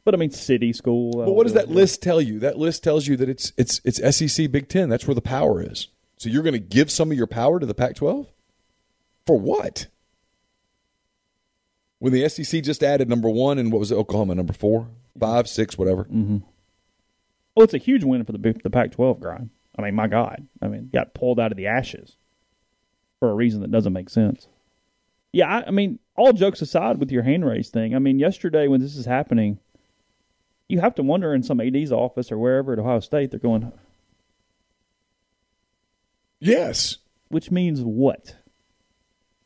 But 0.06 0.14
I 0.14 0.18
mean, 0.18 0.32
city 0.32 0.74
school. 0.74 1.22
Uh, 1.22 1.26
but 1.26 1.34
what 1.34 1.44
does 1.44 1.54
that 1.54 1.70
list 1.70 2.02
tell 2.02 2.22
you? 2.22 2.40
That 2.40 2.58
list 2.58 2.84
tells 2.84 3.06
you 3.08 3.16
that 3.18 3.30
it's 3.30 3.52
it's 3.58 3.80
it's 3.84 4.18
SEC 4.18 4.52
Big 4.52 4.68
Ten. 4.70 4.90
That's 4.90 5.06
where 5.08 5.16
the 5.16 5.22
power 5.22 5.62
is. 5.62 5.88
So 6.18 6.30
you're 6.30 6.44
going 6.44 6.54
to 6.54 6.60
give 6.60 6.90
some 6.92 7.12
of 7.12 7.18
your 7.18 7.28
power 7.28 7.60
to 7.60 7.66
the 7.66 7.74
Pac-12 7.74 8.28
for 9.26 9.40
what? 9.40 9.88
When 12.00 12.14
the 12.14 12.28
SEC 12.30 12.64
just 12.64 12.82
added 12.84 13.10
number 13.10 13.30
one 13.30 13.58
and 13.58 13.72
what 13.72 13.80
was 13.80 13.92
it, 13.92 13.96
Oklahoma 13.96 14.36
number 14.36 14.54
four, 14.54 14.88
five, 15.18 15.48
six, 15.48 15.78
whatever. 15.78 16.08
Oh, 16.12 17.62
it's 17.64 17.74
a 17.74 17.78
huge 17.78 18.04
win 18.04 18.24
for 18.26 18.32
the 18.32 18.38
the 18.64 18.70
Pac-12 18.70 19.20
grind. 19.20 19.50
I 19.78 19.82
mean, 19.84 19.96
my 19.96 20.08
God. 20.08 20.46
I 20.62 20.68
mean, 20.68 20.90
got 20.92 21.14
pulled 21.14 21.40
out 21.40 21.52
of 21.52 21.58
the 21.58 21.68
ashes 21.68 22.16
for 23.20 23.30
a 23.30 23.34
reason 23.36 23.62
that 23.62 23.72
doesn't 23.72 23.94
make 23.94 24.10
sense. 24.10 24.48
Yeah, 25.32 25.48
I, 25.48 25.68
I 25.68 25.72
mean, 25.72 26.00
all 26.16 26.34
jokes 26.34 26.62
aside 26.62 26.98
with 26.98 27.12
your 27.12 27.24
hand 27.24 27.46
raise 27.46 27.70
thing. 27.70 27.96
I 27.96 28.00
mean, 28.00 28.20
yesterday 28.20 28.68
when 28.68 28.82
this 28.82 28.96
is 28.96 29.06
happening, 29.06 29.60
you 30.68 30.80
have 30.80 30.96
to 30.96 31.04
wonder 31.04 31.34
in 31.34 31.44
some 31.44 31.62
AD's 31.62 31.92
office 31.92 32.32
or 32.32 32.38
wherever 32.38 32.74
at 32.74 32.80
Ohio 32.80 33.00
State, 33.00 33.32
they're 33.32 33.40
going, 33.40 33.72
Yes. 36.40 36.98
which 37.28 37.52
means 37.52 37.82
what? 37.82 38.36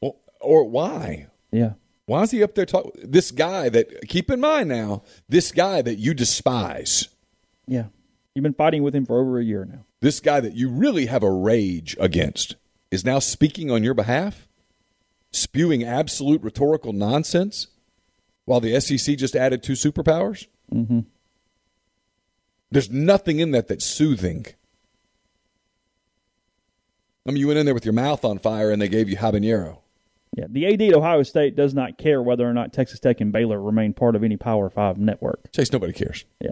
Well, 0.02 0.18
or 0.40 0.64
why? 0.64 1.28
Yeah. 1.52 1.74
Why 2.06 2.24
is 2.24 2.32
he 2.32 2.44
up 2.44 2.56
there 2.56 2.66
talking? 2.66 2.92
This 3.04 3.32
guy 3.32 3.70
that 3.70 4.08
keep 4.10 4.30
in 4.30 4.40
mind 4.40 4.70
now, 4.70 5.04
this 5.30 5.52
guy 5.52 5.82
that 5.82 5.96
you 5.96 6.14
despise, 6.14 7.08
Yeah. 7.68 7.86
You've 8.36 8.44
been 8.44 8.54
fighting 8.56 8.82
with 8.82 8.96
him 8.96 9.06
for 9.06 9.20
over 9.22 9.38
a 9.40 9.44
year 9.44 9.64
now. 9.64 9.86
this 10.02 10.20
guy 10.20 10.40
that 10.40 10.54
you 10.56 10.68
really 10.68 11.06
have 11.06 11.22
a 11.24 11.32
rage 11.32 11.96
against, 12.00 12.56
is 12.90 13.06
now 13.06 13.20
speaking 13.20 13.70
on 13.70 13.84
your 13.84 13.94
behalf, 13.94 14.48
spewing 15.32 15.84
absolute 15.84 16.42
rhetorical 16.42 16.94
nonsense, 16.94 17.68
while 18.46 18.60
the 18.60 18.80
SEC 18.82 19.18
just 19.18 19.36
added 19.36 19.62
two 19.64 19.74
superpowers. 19.74 20.48
Mm-hmm. 20.74 21.02
There's 22.72 22.90
nothing 22.90 23.40
in 23.40 23.52
that 23.52 23.68
that's 23.68 23.86
soothing. 23.86 24.48
I 27.26 27.32
mean, 27.32 27.38
you 27.38 27.48
went 27.48 27.60
in 27.60 27.66
there 27.66 27.76
with 27.76 27.86
your 27.86 27.94
mouth 27.94 28.26
on 28.26 28.40
fire, 28.40 28.72
and 28.72 28.82
they 28.82 28.90
gave 28.90 29.08
you 29.10 29.16
habanero. 29.18 29.78
Yeah. 30.36 30.46
The 30.50 30.66
AD 30.74 30.82
at 30.82 30.94
Ohio 30.96 31.24
State 31.24 31.56
does 31.56 31.74
not 31.74 31.98
care 31.98 32.22
whether 32.22 32.48
or 32.50 32.54
not 32.54 32.74
Texas 32.74 33.00
Tech 33.00 33.22
and 33.22 33.32
Baylor 33.32 33.62
remain 33.62 33.94
part 33.94 34.16
of 34.16 34.24
any 34.24 34.36
Power 34.38 34.70
Five 34.70 34.98
network. 34.98 35.52
Chase, 35.52 35.72
nobody 35.72 35.94
cares. 35.94 36.26
Yeah. 36.42 36.52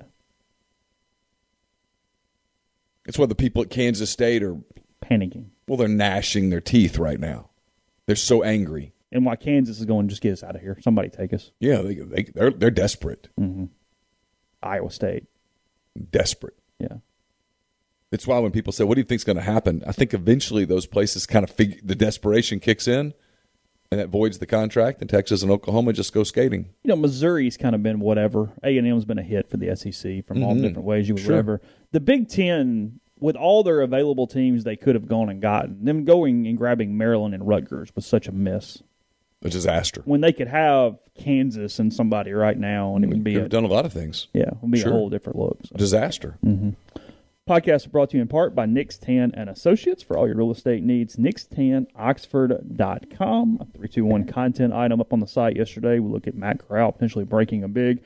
It's 3.06 3.18
why 3.18 3.26
the 3.26 3.36
people 3.36 3.62
at 3.64 3.70
Kansas 3.70 4.10
State 4.10 4.44
are 4.44 4.58
Panicking. 5.04 5.48
well, 5.68 5.78
they're 5.78 5.88
gnashing 5.88 6.52
their 6.52 6.62
teeth 6.62 6.98
right 7.00 7.20
now. 7.20 7.50
They're 8.06 8.16
so 8.16 8.44
angry. 8.44 8.94
And 9.12 9.26
why 9.26 9.36
Kansas 9.36 9.80
is 9.80 9.86
going, 9.86 10.08
just 10.08 10.22
get 10.22 10.34
us 10.34 10.44
out 10.44 10.56
of 10.56 10.62
here. 10.62 10.78
Somebody 10.82 11.10
take 11.10 11.34
us. 11.34 11.52
Yeah, 11.60 11.82
they, 11.82 11.96
they 11.96 12.24
they're 12.24 12.52
they're 12.52 12.72
desperate, 12.72 13.28
mm-hmm. 13.40 13.66
Iowa 14.64 14.90
State. 14.92 15.26
desperate. 16.12 16.56
Yeah. 16.80 16.98
It's 18.12 18.26
why 18.28 18.40
when 18.40 18.52
people 18.52 18.72
say, 18.72 18.84
"What 18.86 18.96
do 18.96 19.02
you 19.02 19.06
think's 19.06 19.24
going 19.26 19.36
to 19.38 19.42
happen?" 19.42 19.84
I 19.86 19.92
think 19.92 20.14
eventually 20.14 20.64
those 20.64 20.86
places 20.86 21.26
kind 21.26 21.44
of 21.44 21.50
fig- 21.50 21.86
the 21.86 21.96
desperation 21.96 22.60
kicks 22.62 22.88
in, 22.88 23.14
and 23.92 24.00
that 24.00 24.08
voids 24.08 24.40
the 24.40 24.46
contract, 24.46 25.02
and 25.02 25.10
Texas 25.10 25.42
and 25.42 25.52
Oklahoma 25.52 25.92
just 25.92 26.14
go 26.14 26.24
skating. 26.24 26.70
You 26.84 26.90
know, 26.90 26.96
Missouri's 26.96 27.58
kind 27.58 27.76
of 27.76 27.84
been 27.84 28.00
whatever. 28.00 28.50
A 28.64 28.78
and 28.78 28.88
M's 28.88 29.04
been 29.04 29.20
a 29.20 29.24
hit 29.24 29.50
for 29.50 29.58
the 29.58 29.76
SEC 29.76 30.26
from 30.26 30.44
all 30.44 30.54
mm-hmm. 30.54 30.62
different 30.62 30.86
ways 30.86 31.10
you 31.10 31.16
would 31.16 31.24
Sure. 31.24 31.34
whatever. 31.34 31.62
The 31.92 32.00
Big 32.00 32.30
Ten, 32.30 33.02
with 33.20 33.36
all 33.36 33.64
their 33.64 33.82
available 33.82 34.28
teams 34.28 34.64
they 34.64 34.78
could 34.78 34.96
have 34.96 35.08
gone 35.08 35.30
and 35.30 35.42
gotten, 35.42 35.84
them 35.84 36.06
going 36.06 36.48
and 36.48 36.58
grabbing 36.58 36.98
Maryland 36.98 37.34
and 37.34 37.46
Rutgers 37.46 37.94
was 37.94 38.06
such 38.06 38.28
a 38.28 38.32
miss. 38.32 38.82
A 39.44 39.50
disaster. 39.50 40.04
When 40.06 40.22
they 40.22 40.32
could 40.32 40.48
have 40.48 40.98
Kansas 41.20 41.80
and 41.80 41.94
somebody 41.94 42.32
right 42.32 42.58
now, 42.58 42.96
and 42.96 43.04
it 43.04 43.10
would 43.10 43.24
be 43.24 43.36
a, 43.36 43.50
done 43.50 43.66
a 43.66 43.68
lot 43.68 43.86
of 43.86 43.92
things. 43.92 44.28
yeah, 44.34 44.44
it 44.44 44.58
would 44.62 44.72
be 44.72 44.80
Sure. 44.80 44.92
a 44.92 44.94
whole 44.94 45.10
different 45.10 45.38
look. 45.38 45.58
So. 45.66 45.76
Disaster. 45.76 46.38
Mm-hmm. 46.46 46.70
Podcast 47.52 47.92
brought 47.92 48.12
to 48.12 48.16
you 48.16 48.22
in 48.22 48.30
part 48.30 48.56
by 48.56 48.66
Nix 48.66 48.98
Tann 48.98 49.34
and 49.36 49.50
Associates 49.50 50.02
for 50.02 50.18
all 50.18 50.26
your 50.26 50.38
real 50.38 50.52
estate 50.52 50.84
needs. 50.84 51.18
NixTannOxford.com. 51.18 53.58
A 53.60 53.66
321 53.66 54.26
content 54.26 54.74
item 54.74 55.02
up 55.02 55.12
on 55.12 55.20
the 55.20 55.28
site 55.28 55.58
yesterday. 55.58 56.00
We 56.00 56.10
look 56.10 56.28
at 56.28 56.36
Matt 56.36 56.66
Corral 56.66 56.94
potentially 56.94 57.26
breaking 57.26 57.66
a 57.66 57.68
big 57.68 58.02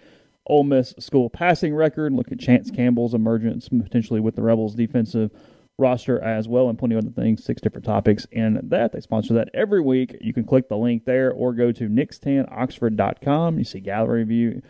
Ole 0.48 0.64
Miss 0.64 0.96
school 0.98 1.30
passing 1.30 1.76
record. 1.76 2.12
Look 2.12 2.32
at 2.32 2.40
Chance 2.40 2.72
Campbell's 2.72 3.14
emergence 3.14 3.70
potentially 3.70 4.20
with 4.20 4.36
the 4.36 4.42
Rebels 4.42 4.74
defensive 4.74 5.30
roster 5.78 6.20
as 6.24 6.48
well, 6.48 6.68
and 6.68 6.80
plenty 6.80 6.96
of 6.96 7.06
other 7.06 7.14
things. 7.14 7.44
Six 7.44 7.62
different 7.62 7.86
topics 7.86 8.26
in 8.32 8.60
that. 8.64 8.94
They 8.94 9.00
sponsor 9.00 9.36
that 9.36 9.50
every 9.54 9.80
week. 9.80 10.18
You 10.22 10.34
can 10.34 10.46
click 10.46 10.70
the 10.70 10.78
link 10.78 11.06
there 11.06 11.32
or 11.32 11.54
go 11.54 11.72
to 11.72 11.88
NixTannOxford.com. 11.88 13.60
You 13.60 13.64
see 13.64 13.80
gallery 13.80 14.24
view 14.24 14.64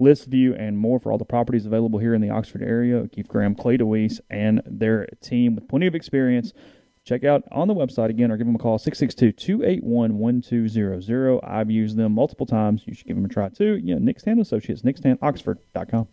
list 0.00 0.26
view 0.26 0.54
and 0.54 0.78
more 0.78 0.98
for 0.98 1.12
all 1.12 1.18
the 1.18 1.24
properties 1.24 1.66
available 1.66 1.98
here 1.98 2.14
in 2.14 2.20
the 2.20 2.30
Oxford 2.30 2.62
area. 2.62 3.06
Keith 3.08 3.28
Graham, 3.28 3.54
Clay 3.54 3.76
DeWeese, 3.76 4.20
and 4.30 4.62
their 4.66 5.06
team 5.22 5.54
with 5.54 5.68
plenty 5.68 5.86
of 5.86 5.94
experience. 5.94 6.52
Check 7.04 7.24
out 7.24 7.44
on 7.50 7.68
the 7.68 7.74
website 7.74 8.10
again 8.10 8.30
or 8.30 8.36
give 8.36 8.46
them 8.46 8.56
a 8.56 8.58
call 8.58 8.78
662-281-1200. 8.78 11.40
I've 11.42 11.70
used 11.70 11.96
them 11.96 12.12
multiple 12.12 12.44
times. 12.46 12.82
You 12.86 12.94
should 12.94 13.06
give 13.06 13.16
them 13.16 13.24
a 13.24 13.28
try 13.28 13.48
too. 13.48 13.80
Yeah, 13.82 13.96
Nix 13.98 14.22
Tann 14.22 14.38
Associates, 14.38 14.82
nixtannoxford.com. 14.82 16.08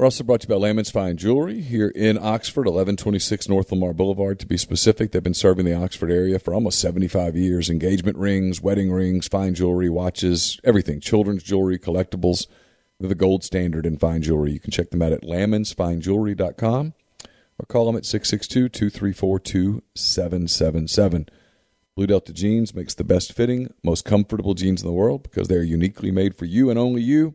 We're 0.00 0.06
also 0.06 0.24
brought 0.24 0.40
to 0.40 0.48
you 0.48 0.54
by 0.54 0.58
Lamons 0.58 0.90
Fine 0.90 1.18
Jewelry 1.18 1.60
here 1.60 1.88
in 1.88 2.16
Oxford, 2.16 2.62
1126 2.62 3.50
North 3.50 3.70
Lamar 3.70 3.92
Boulevard. 3.92 4.38
To 4.38 4.46
be 4.46 4.56
specific, 4.56 5.12
they've 5.12 5.22
been 5.22 5.34
serving 5.34 5.66
the 5.66 5.74
Oxford 5.74 6.10
area 6.10 6.38
for 6.38 6.54
almost 6.54 6.80
75 6.80 7.36
years. 7.36 7.68
Engagement 7.68 8.16
rings, 8.16 8.62
wedding 8.62 8.90
rings, 8.90 9.28
fine 9.28 9.52
jewelry, 9.52 9.90
watches, 9.90 10.58
everything. 10.64 11.00
Children's 11.00 11.42
jewelry, 11.42 11.78
collectibles. 11.78 12.46
They're 12.98 13.10
the 13.10 13.14
gold 13.14 13.44
standard 13.44 13.84
in 13.84 13.98
fine 13.98 14.22
jewelry. 14.22 14.52
You 14.52 14.58
can 14.58 14.70
check 14.70 14.88
them 14.88 15.02
out 15.02 15.12
at 15.12 15.20
lamonsfinejewelry.com 15.20 16.94
or 17.58 17.66
call 17.66 17.84
them 17.84 17.96
at 17.96 18.06
662 18.06 18.70
234 18.70 19.38
2777. 19.38 21.28
Blue 21.94 22.06
Delta 22.06 22.32
Jeans 22.32 22.74
makes 22.74 22.94
the 22.94 23.04
best 23.04 23.34
fitting, 23.34 23.74
most 23.84 24.06
comfortable 24.06 24.54
jeans 24.54 24.80
in 24.80 24.88
the 24.88 24.94
world 24.94 25.24
because 25.24 25.48
they're 25.48 25.62
uniquely 25.62 26.10
made 26.10 26.38
for 26.38 26.46
you 26.46 26.70
and 26.70 26.78
only 26.78 27.02
you. 27.02 27.34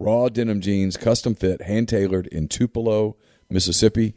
Raw 0.00 0.30
denim 0.30 0.62
jeans, 0.62 0.96
custom 0.96 1.34
fit, 1.34 1.60
hand 1.62 1.86
tailored 1.86 2.26
in 2.28 2.48
Tupelo, 2.48 3.16
Mississippi. 3.50 4.14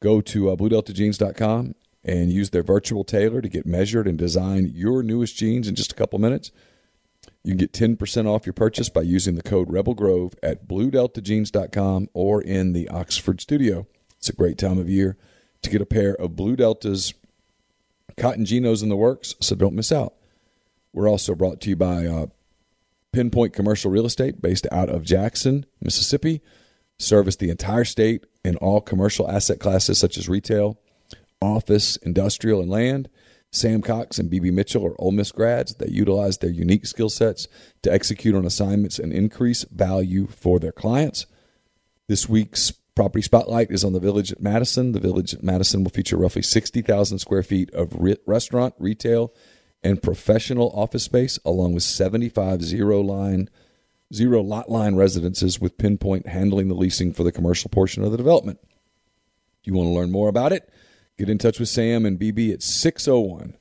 Go 0.00 0.20
to 0.20 0.50
uh, 0.50 0.56
BlueDeltaJeans.com 0.56 1.76
and 2.02 2.32
use 2.32 2.50
their 2.50 2.64
virtual 2.64 3.04
tailor 3.04 3.40
to 3.40 3.48
get 3.48 3.64
measured 3.64 4.08
and 4.08 4.18
design 4.18 4.72
your 4.74 5.04
newest 5.04 5.36
jeans 5.36 5.68
in 5.68 5.76
just 5.76 5.92
a 5.92 5.94
couple 5.94 6.18
minutes. 6.18 6.50
You 7.44 7.52
can 7.52 7.58
get 7.58 7.72
10% 7.72 8.26
off 8.26 8.44
your 8.44 8.54
purchase 8.54 8.88
by 8.88 9.02
using 9.02 9.36
the 9.36 9.42
code 9.42 9.70
Rebel 9.70 9.94
Grove 9.94 10.34
at 10.42 10.66
BlueDeltaJeans.com 10.66 12.08
or 12.12 12.42
in 12.42 12.72
the 12.72 12.88
Oxford 12.88 13.40
studio. 13.40 13.86
It's 14.18 14.28
a 14.28 14.34
great 14.34 14.58
time 14.58 14.78
of 14.78 14.90
year 14.90 15.16
to 15.62 15.70
get 15.70 15.80
a 15.80 15.86
pair 15.86 16.14
of 16.16 16.34
Blue 16.34 16.56
Deltas 16.56 17.14
Cotton 18.16 18.44
Genos 18.44 18.82
in 18.82 18.88
the 18.88 18.96
works, 18.96 19.36
so 19.40 19.54
don't 19.54 19.76
miss 19.76 19.92
out. 19.92 20.14
We're 20.92 21.08
also 21.08 21.36
brought 21.36 21.60
to 21.60 21.70
you 21.70 21.76
by 21.76 22.06
uh, 22.06 22.26
Pinpoint 23.12 23.52
Commercial 23.52 23.90
Real 23.90 24.06
Estate, 24.06 24.40
based 24.40 24.66
out 24.70 24.88
of 24.88 25.02
Jackson, 25.02 25.66
Mississippi. 25.80 26.40
Service 26.98 27.36
the 27.36 27.50
entire 27.50 27.84
state 27.84 28.26
in 28.44 28.56
all 28.56 28.80
commercial 28.80 29.28
asset 29.30 29.58
classes 29.58 29.98
such 29.98 30.18
as 30.18 30.28
retail, 30.28 30.78
office, 31.40 31.96
industrial, 31.96 32.60
and 32.60 32.70
land. 32.70 33.08
Sam 33.52 33.82
Cox 33.82 34.18
and 34.18 34.30
BB 34.30 34.52
Mitchell 34.52 34.86
are 34.86 35.00
Ole 35.00 35.10
Miss 35.10 35.32
grads 35.32 35.74
that 35.76 35.90
utilize 35.90 36.38
their 36.38 36.50
unique 36.50 36.86
skill 36.86 37.08
sets 37.08 37.48
to 37.82 37.92
execute 37.92 38.34
on 38.34 38.44
assignments 38.44 38.98
and 38.98 39.12
increase 39.12 39.64
value 39.64 40.26
for 40.28 40.60
their 40.60 40.72
clients. 40.72 41.26
This 42.06 42.28
week's 42.28 42.72
property 42.94 43.22
spotlight 43.22 43.70
is 43.70 43.82
on 43.82 43.92
the 43.92 43.98
Village 43.98 44.30
at 44.30 44.42
Madison. 44.42 44.92
The 44.92 45.00
Village 45.00 45.34
at 45.34 45.42
Madison 45.42 45.82
will 45.82 45.90
feature 45.90 46.16
roughly 46.16 46.42
60,000 46.42 47.18
square 47.18 47.42
feet 47.42 47.70
of 47.72 47.94
re- 47.98 48.18
restaurant, 48.26 48.74
retail, 48.78 49.32
and 49.82 50.02
professional 50.02 50.70
office 50.74 51.04
space, 51.04 51.38
along 51.44 51.74
with 51.74 51.82
75 51.82 52.62
zero 52.62 53.00
line, 53.00 53.48
zero 54.12 54.42
lot 54.42 54.70
line 54.70 54.96
residences 54.96 55.60
with 55.60 55.78
Pinpoint 55.78 56.26
handling 56.26 56.68
the 56.68 56.74
leasing 56.74 57.12
for 57.12 57.22
the 57.22 57.32
commercial 57.32 57.70
portion 57.70 58.04
of 58.04 58.10
the 58.10 58.16
development. 58.16 58.58
If 59.60 59.66
you 59.66 59.74
want 59.74 59.88
to 59.88 59.92
learn 59.92 60.10
more 60.10 60.28
about 60.28 60.52
it, 60.52 60.68
get 61.18 61.28
in 61.28 61.38
touch 61.38 61.58
with 61.58 61.68
Sam 61.68 62.06
and 62.06 62.18
BB 62.18 62.52
at 62.52 62.62
601 62.62 63.56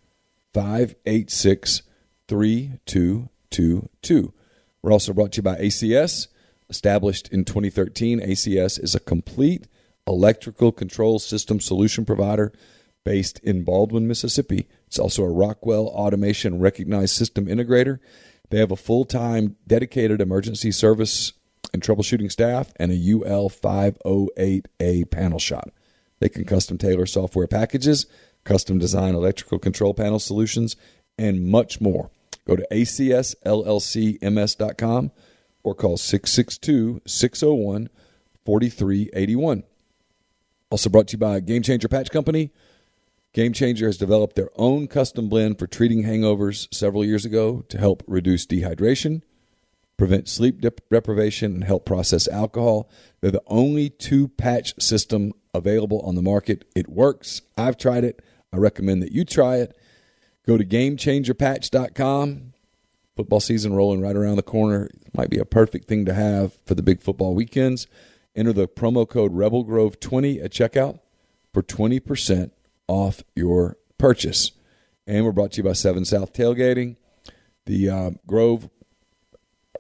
586 0.54 1.84
3222. 2.28 4.34
We're 4.82 4.92
also 4.92 5.14
brought 5.14 5.34
to 5.34 5.38
you 5.38 5.44
by 5.44 5.56
ACS. 5.56 6.28
Established 6.70 7.30
in 7.30 7.46
2013, 7.46 8.20
ACS 8.20 8.82
is 8.82 8.94
a 8.94 9.00
complete 9.00 9.68
electrical 10.06 10.72
control 10.72 11.20
system 11.20 11.60
solution 11.60 12.06
provider 12.06 12.52
based 13.04 13.40
in 13.40 13.64
Baldwin, 13.64 14.08
Mississippi. 14.08 14.68
It's 14.90 14.98
also 14.98 15.24
a 15.24 15.30
Rockwell 15.30 15.88
Automation 15.90 16.60
recognized 16.60 17.16
system 17.16 17.46
integrator. 17.46 18.00
They 18.50 18.58
have 18.58 18.72
a 18.72 18.76
full 18.76 19.06
time 19.06 19.56
dedicated 19.68 20.20
emergency 20.20 20.72
service 20.72 21.34
and 21.72 21.84
troubleshooting 21.84 22.32
staff 22.32 22.74
and 22.78 22.92
a 22.92 22.96
UL 22.96 23.52
508A 23.52 25.12
panel 25.12 25.38
shop. 25.38 25.70
They 26.20 26.28
can 26.28 26.44
custom 26.44 26.80
tailor 26.80 27.06
software 27.06 27.46
packages, 27.46 28.08
custom 28.44 28.80
design 28.80 29.14
electrical 29.14 29.60
control 29.60 29.94
panel 29.94 30.18
solutions, 30.18 30.76
and 31.20 31.46
much 31.46 31.80
more. 31.80 32.10
Go 32.48 32.56
to 32.56 32.66
acsllcms.com 32.72 35.12
or 35.62 35.76
call 35.76 35.98
662 35.98 37.02
601 37.06 37.90
4381. 38.44 39.64
Also 40.72 40.90
brought 40.90 41.10
to 41.10 41.14
you 41.14 41.20
by 41.20 41.40
Game 41.42 41.62
Changer 41.62 41.88
Patch 41.88 42.10
Company. 42.10 42.52
Game 43.34 43.54
Changer 43.54 43.86
has 43.86 43.98
developed 43.98 44.36
their 44.36 44.50
own 44.56 44.88
custom 44.88 45.30
blend 45.30 45.60
for 45.60 45.68
treating 45.68 46.04
hangovers 46.04 46.68
several 46.74 47.06
years 47.06 47.26
ago 47.26 47.64
to 47.70 47.78
help 47.78 48.04
reduce 48.08 48.48
dehydration, 48.48 49.22
prevent 49.98 50.28
sleep 50.28 50.62
dep- 50.62 50.82
deprivation, 50.90 51.54
and 51.54 51.64
help 51.64 51.86
process 51.86 52.28
alcohol. 52.28 52.90
They're 53.22 53.30
the 53.30 53.44
only 53.46 53.90
two 53.90 54.30
patch 54.30 54.74
system 54.82 55.34
available 55.54 56.00
on 56.02 56.16
the 56.16 56.24
market. 56.24 56.66
It 56.76 56.88
works. 56.90 57.44
I've 57.56 57.78
tried 57.78 58.04
it. 58.04 58.22
I 58.52 58.58
recommend 58.58 59.04
that 59.04 59.12
you 59.12 59.24
try 59.26 59.58
it. 59.58 59.78
Go 60.48 60.58
to 60.58 60.66
GameChangerPatch.com. 60.66 62.54
Football 63.16 63.40
season 63.42 63.74
rolling 63.74 64.02
right 64.02 64.16
around 64.16 64.38
the 64.38 64.44
corner. 64.44 64.90
Might 65.16 65.30
be 65.30 65.38
a 65.38 65.46
perfect 65.46 65.88
thing 65.88 66.06
to 66.06 66.14
have 66.16 66.58
for 66.66 66.74
the 66.74 66.82
big 66.82 67.02
football 67.02 67.36
weekends. 67.36 67.86
Enter 68.36 68.54
the 68.54 68.68
promo 68.68 69.08
code 69.08 69.36
RebelGrove20 69.36 70.44
at 70.44 70.52
checkout 70.52 71.00
for 71.54 71.62
20% 71.62 72.52
off 72.90 73.24
your 73.36 73.78
purchase. 73.98 74.52
And 75.08 75.24
we're 75.24 75.32
brought 75.32 75.54
to 75.54 75.58
you 75.58 75.64
by 75.64 75.74
7 75.74 76.04
South 76.06 76.34
Tailgating. 76.34 76.98
The 77.66 77.90
uh, 77.90 78.12
Grove, 78.28 78.70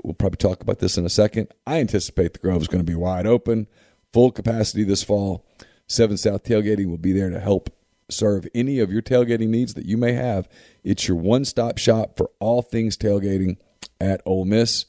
we'll 0.03 0.13
probably 0.13 0.37
talk 0.37 0.61
about 0.61 0.79
this 0.79 0.97
in 0.97 1.05
a 1.05 1.09
second. 1.09 1.49
I 1.67 1.79
anticipate 1.79 2.33
the 2.33 2.39
Grove 2.39 2.61
is 2.61 2.67
going 2.67 2.85
to 2.85 2.89
be 2.89 2.95
wide 2.95 3.25
open, 3.25 3.67
full 4.13 4.31
capacity 4.31 4.83
this 4.83 5.03
fall. 5.03 5.45
7 5.87 6.17
South 6.17 6.43
Tailgating 6.43 6.87
will 6.87 6.97
be 6.97 7.11
there 7.11 7.31
to 7.31 7.39
help 7.39 7.75
serve 8.09 8.47
any 8.55 8.79
of 8.79 8.91
your 8.91 9.01
tailgating 9.01 9.49
needs 9.49 9.73
that 9.73 9.85
you 9.85 9.97
may 9.97 10.13
have. 10.13 10.47
It's 10.83 11.07
your 11.07 11.17
one 11.17 11.45
stop 11.45 11.79
shop 11.79 12.15
for 12.15 12.29
all 12.39 12.61
things 12.61 12.95
tailgating 12.95 13.57
at 13.99 14.21
Ole 14.25 14.45
Miss. 14.45 14.85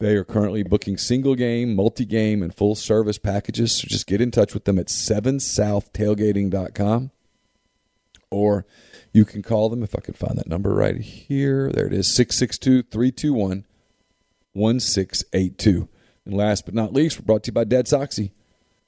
They 0.00 0.16
are 0.16 0.24
currently 0.24 0.62
booking 0.62 0.98
single 0.98 1.34
game, 1.34 1.74
multi 1.74 2.04
game, 2.04 2.42
and 2.42 2.54
full 2.54 2.74
service 2.74 3.16
packages. 3.16 3.72
So 3.72 3.86
just 3.88 4.06
get 4.06 4.20
in 4.20 4.30
touch 4.30 4.52
with 4.52 4.66
them 4.66 4.78
at 4.78 4.88
7southtailgating.com 4.88 7.12
or 8.30 8.66
you 9.12 9.24
can 9.24 9.42
call 9.42 9.68
them 9.68 9.82
if 9.82 9.94
I 9.96 10.00
can 10.00 10.14
find 10.14 10.36
that 10.38 10.48
number 10.48 10.74
right 10.74 10.96
here. 10.96 11.70
There 11.72 11.86
it 11.86 11.92
is 11.92 12.06
662 12.12 12.82
321 12.84 13.64
1682. 14.52 15.88
And 16.24 16.34
last 16.34 16.64
but 16.64 16.74
not 16.74 16.92
least, 16.92 17.18
we're 17.18 17.24
brought 17.26 17.44
to 17.44 17.48
you 17.48 17.54
by 17.54 17.64
Dead 17.64 17.86
Soxy. 17.86 18.32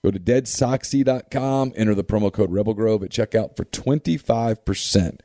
Go 0.05 0.13
to 0.13 0.21
deadsoxy.com, 0.21 1.73
enter 1.75 1.95
the 1.95 2.05
promo 2.05 2.33
code 2.33 2.53
Rebel 2.53 2.75
Grove 2.75 3.03
at 3.03 3.11
checkout 3.11 3.57
for 3.57 3.65
25% 3.65 5.21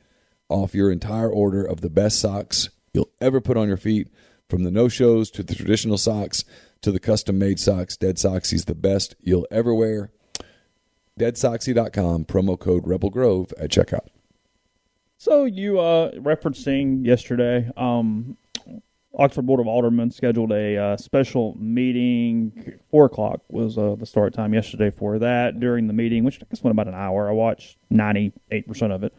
off 0.50 0.74
your 0.74 0.92
entire 0.92 1.30
order 1.30 1.64
of 1.64 1.82
the 1.82 1.90
best 1.90 2.20
socks 2.20 2.70
you'll 2.94 3.12
ever 3.22 3.40
put 3.40 3.58
on 3.58 3.68
your 3.68 3.78
feet. 3.78 4.08
From 4.50 4.64
the 4.64 4.72
no 4.72 4.88
shows 4.88 5.32
to 5.32 5.44
the 5.44 5.56
traditional 5.56 5.98
socks 5.98 6.44
to 6.82 6.92
the 6.92 7.00
custom 7.00 7.40
made 7.40 7.60
socks, 7.60 7.96
Dead 7.96 8.18
Soxy's 8.18 8.66
the 8.66 8.76
best 8.76 9.16
you'll 9.22 9.48
ever 9.50 9.74
wear. 9.74 10.12
DeadSoxy.com, 11.20 12.26
promo 12.26 12.60
code 12.60 12.88
Rebel 12.88 13.10
Grove 13.10 13.54
at 13.60 13.70
checkout. 13.70 14.08
So 15.18 15.46
you 15.46 15.80
uh, 15.80 16.12
referencing 16.14 17.06
yesterday, 17.06 17.70
um, 17.78 18.38
Oxford 19.18 19.46
Board 19.46 19.60
of 19.60 19.68
Aldermen 19.68 20.12
scheduled 20.12 20.52
a 20.52 20.76
uh, 20.78 20.98
special 20.98 21.56
meeting. 21.60 22.80
Four 22.90 23.06
o'clock 23.06 23.42
was 23.48 23.78
uh, 23.78 23.96
the 23.98 24.06
start 24.08 24.34
time 24.34 24.54
yesterday 24.54 24.90
for 24.90 25.20
that. 25.20 25.60
During 25.60 25.88
the 25.88 25.94
meeting, 25.94 26.24
which 26.24 26.40
I 26.42 26.46
guess 26.50 26.64
went 26.64 26.74
about 26.74 26.88
an 26.88 26.96
hour, 26.96 27.30
I 27.30 27.32
watched 27.32 27.78
ninety 27.90 28.34
eight 28.52 28.68
percent 28.68 28.92
of 28.92 29.04
it. 29.04 29.14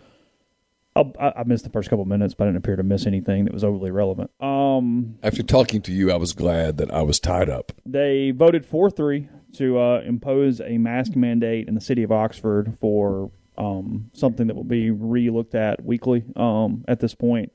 I, 0.97 1.03
I 1.39 1.43
missed 1.45 1.65
the 1.65 1.71
first 1.71 1.91
couple 1.91 2.05
minutes, 2.05 2.35
but 2.35 2.45
I 2.45 2.49
didn't 2.49 2.59
appear 2.59 2.77
to 2.77 2.83
miss 2.85 3.07
anything 3.07 3.47
that 3.47 3.55
was 3.55 3.65
overly 3.65 3.91
relevant. 3.91 4.31
Um, 4.41 5.17
After 5.25 5.43
talking 5.43 5.81
to 5.83 5.93
you, 5.93 6.13
I 6.13 6.17
was 6.17 6.33
glad 6.33 6.77
that 6.79 6.93
I 6.93 7.03
was 7.03 7.19
tied 7.19 7.49
up. 7.49 7.73
they 7.87 8.31
voted 8.33 8.67
four 8.67 8.91
three 8.91 9.29
to 9.55 9.79
uh, 9.79 10.03
impose 10.05 10.61
a 10.61 10.79
mask 10.79 11.17
mandate 11.17 11.69
in 11.69 11.75
the 11.75 11.81
city 11.81 12.03
of 12.03 12.13
Oxford 12.13 12.77
for 12.81 13.31
um, 13.57 14.11
something 14.13 14.47
that 14.47 14.57
will 14.57 14.65
be 14.65 14.91
re-looked 14.91 15.55
at 15.55 15.85
weekly 15.85 16.25
um, 16.37 16.85
at 16.89 17.01
this 17.01 17.15
point. 17.15 17.53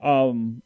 Um, 0.00 0.62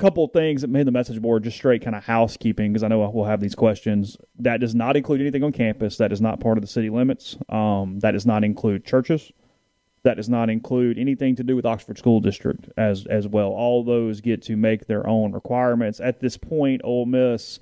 couple 0.00 0.26
things 0.28 0.62
that 0.62 0.68
made 0.68 0.86
the 0.86 0.90
message 0.90 1.20
board 1.20 1.44
just 1.44 1.58
straight 1.58 1.82
kind 1.82 1.94
of 1.94 2.02
housekeeping 2.02 2.72
because 2.72 2.82
I 2.82 2.88
know 2.88 3.08
we'll 3.10 3.26
have 3.26 3.40
these 3.40 3.54
questions. 3.54 4.16
That 4.38 4.58
does 4.58 4.74
not 4.74 4.96
include 4.96 5.20
anything 5.20 5.44
on 5.44 5.52
campus. 5.52 5.98
That 5.98 6.10
is 6.10 6.20
not 6.20 6.40
part 6.40 6.56
of 6.56 6.62
the 6.62 6.68
city 6.68 6.88
limits. 6.88 7.36
Um, 7.50 7.98
that 8.00 8.12
does 8.12 8.24
not 8.24 8.42
include 8.42 8.84
churches. 8.84 9.30
That 10.02 10.16
does 10.16 10.30
not 10.30 10.48
include 10.48 10.98
anything 10.98 11.36
to 11.36 11.44
do 11.44 11.54
with 11.54 11.66
Oxford 11.66 11.98
School 11.98 12.20
District 12.20 12.70
as 12.78 13.06
as 13.06 13.28
well. 13.28 13.50
All 13.50 13.84
those 13.84 14.22
get 14.22 14.42
to 14.44 14.56
make 14.56 14.86
their 14.86 15.06
own 15.06 15.32
requirements. 15.32 16.00
At 16.00 16.20
this 16.20 16.38
point, 16.38 16.80
Ole 16.82 17.04
Miss 17.04 17.60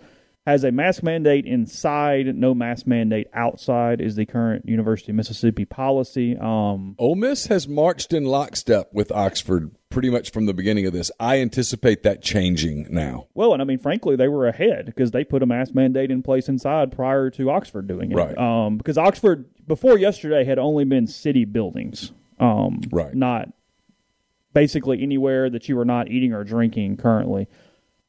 has 0.49 0.65
a 0.65 0.73
mask 0.73 1.03
mandate 1.03 1.45
inside, 1.45 2.35
no 2.35 2.55
mask 2.55 2.87
mandate 2.87 3.27
outside 3.35 4.01
is 4.01 4.17
the 4.17 4.25
current 4.25 4.67
University 4.67 5.13
of 5.13 5.17
Mississippi 5.17 5.67
policy. 5.67 6.39
Um, 6.41 6.97
Ole 6.99 7.17
Miss 7.17 7.49
has 7.49 7.69
marched 7.69 8.15
in 8.15 8.25
lockstep 8.25 8.89
with 8.95 9.13
Oxford 9.13 9.73
pretty 9.91 10.09
much 10.09 10.33
from 10.33 10.47
the 10.47 10.55
beginning 10.55 10.87
of 10.87 10.95
this. 10.95 11.11
I 11.21 11.41
anticipate 11.41 12.03
that 12.05 12.23
changing 12.23 12.87
now. 12.89 13.27
well, 13.35 13.53
and 13.53 13.61
I 13.61 13.67
mean, 13.67 13.79
frankly, 13.79 14.17
they 14.17 14.29
were 14.29 14.49
ahead 14.49 14.87
because 14.87 15.11
they 15.11 15.23
put 15.23 15.43
a 15.43 15.47
mask 15.47 15.75
mandate 15.75 16.11
in 16.11 16.23
place 16.23 16.49
inside 16.49 16.93
prior 16.93 17.29
to 17.33 17.51
Oxford 17.51 17.87
doing 17.87 18.13
it. 18.13 18.15
Right. 18.15 18.39
Um, 18.39 18.79
because 18.79 18.97
Oxford 18.97 19.45
before 19.67 19.99
yesterday 19.99 20.45
had 20.45 20.59
only 20.59 20.87
been 20.87 21.07
city 21.07 21.45
buildings. 21.45 22.11
Um, 22.41 22.81
Right. 22.91 23.15
Not 23.15 23.51
basically 24.55 25.03
anywhere 25.03 25.51
that 25.51 25.69
you 25.69 25.79
are 25.79 25.85
not 25.85 26.09
eating 26.09 26.33
or 26.33 26.43
drinking 26.43 26.97
currently. 26.97 27.49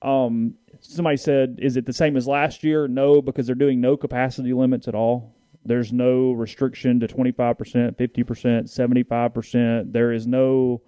Um, 0.01 0.53
somebody 0.81 1.17
said, 1.17 1.59
"Is 1.61 1.77
it 1.77 1.85
the 1.85 1.93
same 1.93 2.15
as 2.17 2.27
last 2.27 2.63
year?" 2.63 2.87
No, 2.87 3.21
because 3.21 3.45
they're 3.45 3.55
doing 3.55 3.79
no 3.81 3.97
capacity 3.97 4.53
limits 4.53 4.87
at 4.87 4.95
all. 4.95 5.35
There's 5.65 5.91
no 5.91 6.31
restriction 6.31 6.99
to 7.01 7.07
25%, 7.07 7.97
50%, 7.97 8.69
75%. 8.69 9.91
There 9.91 10.11
is 10.11 10.25
no 10.27 10.81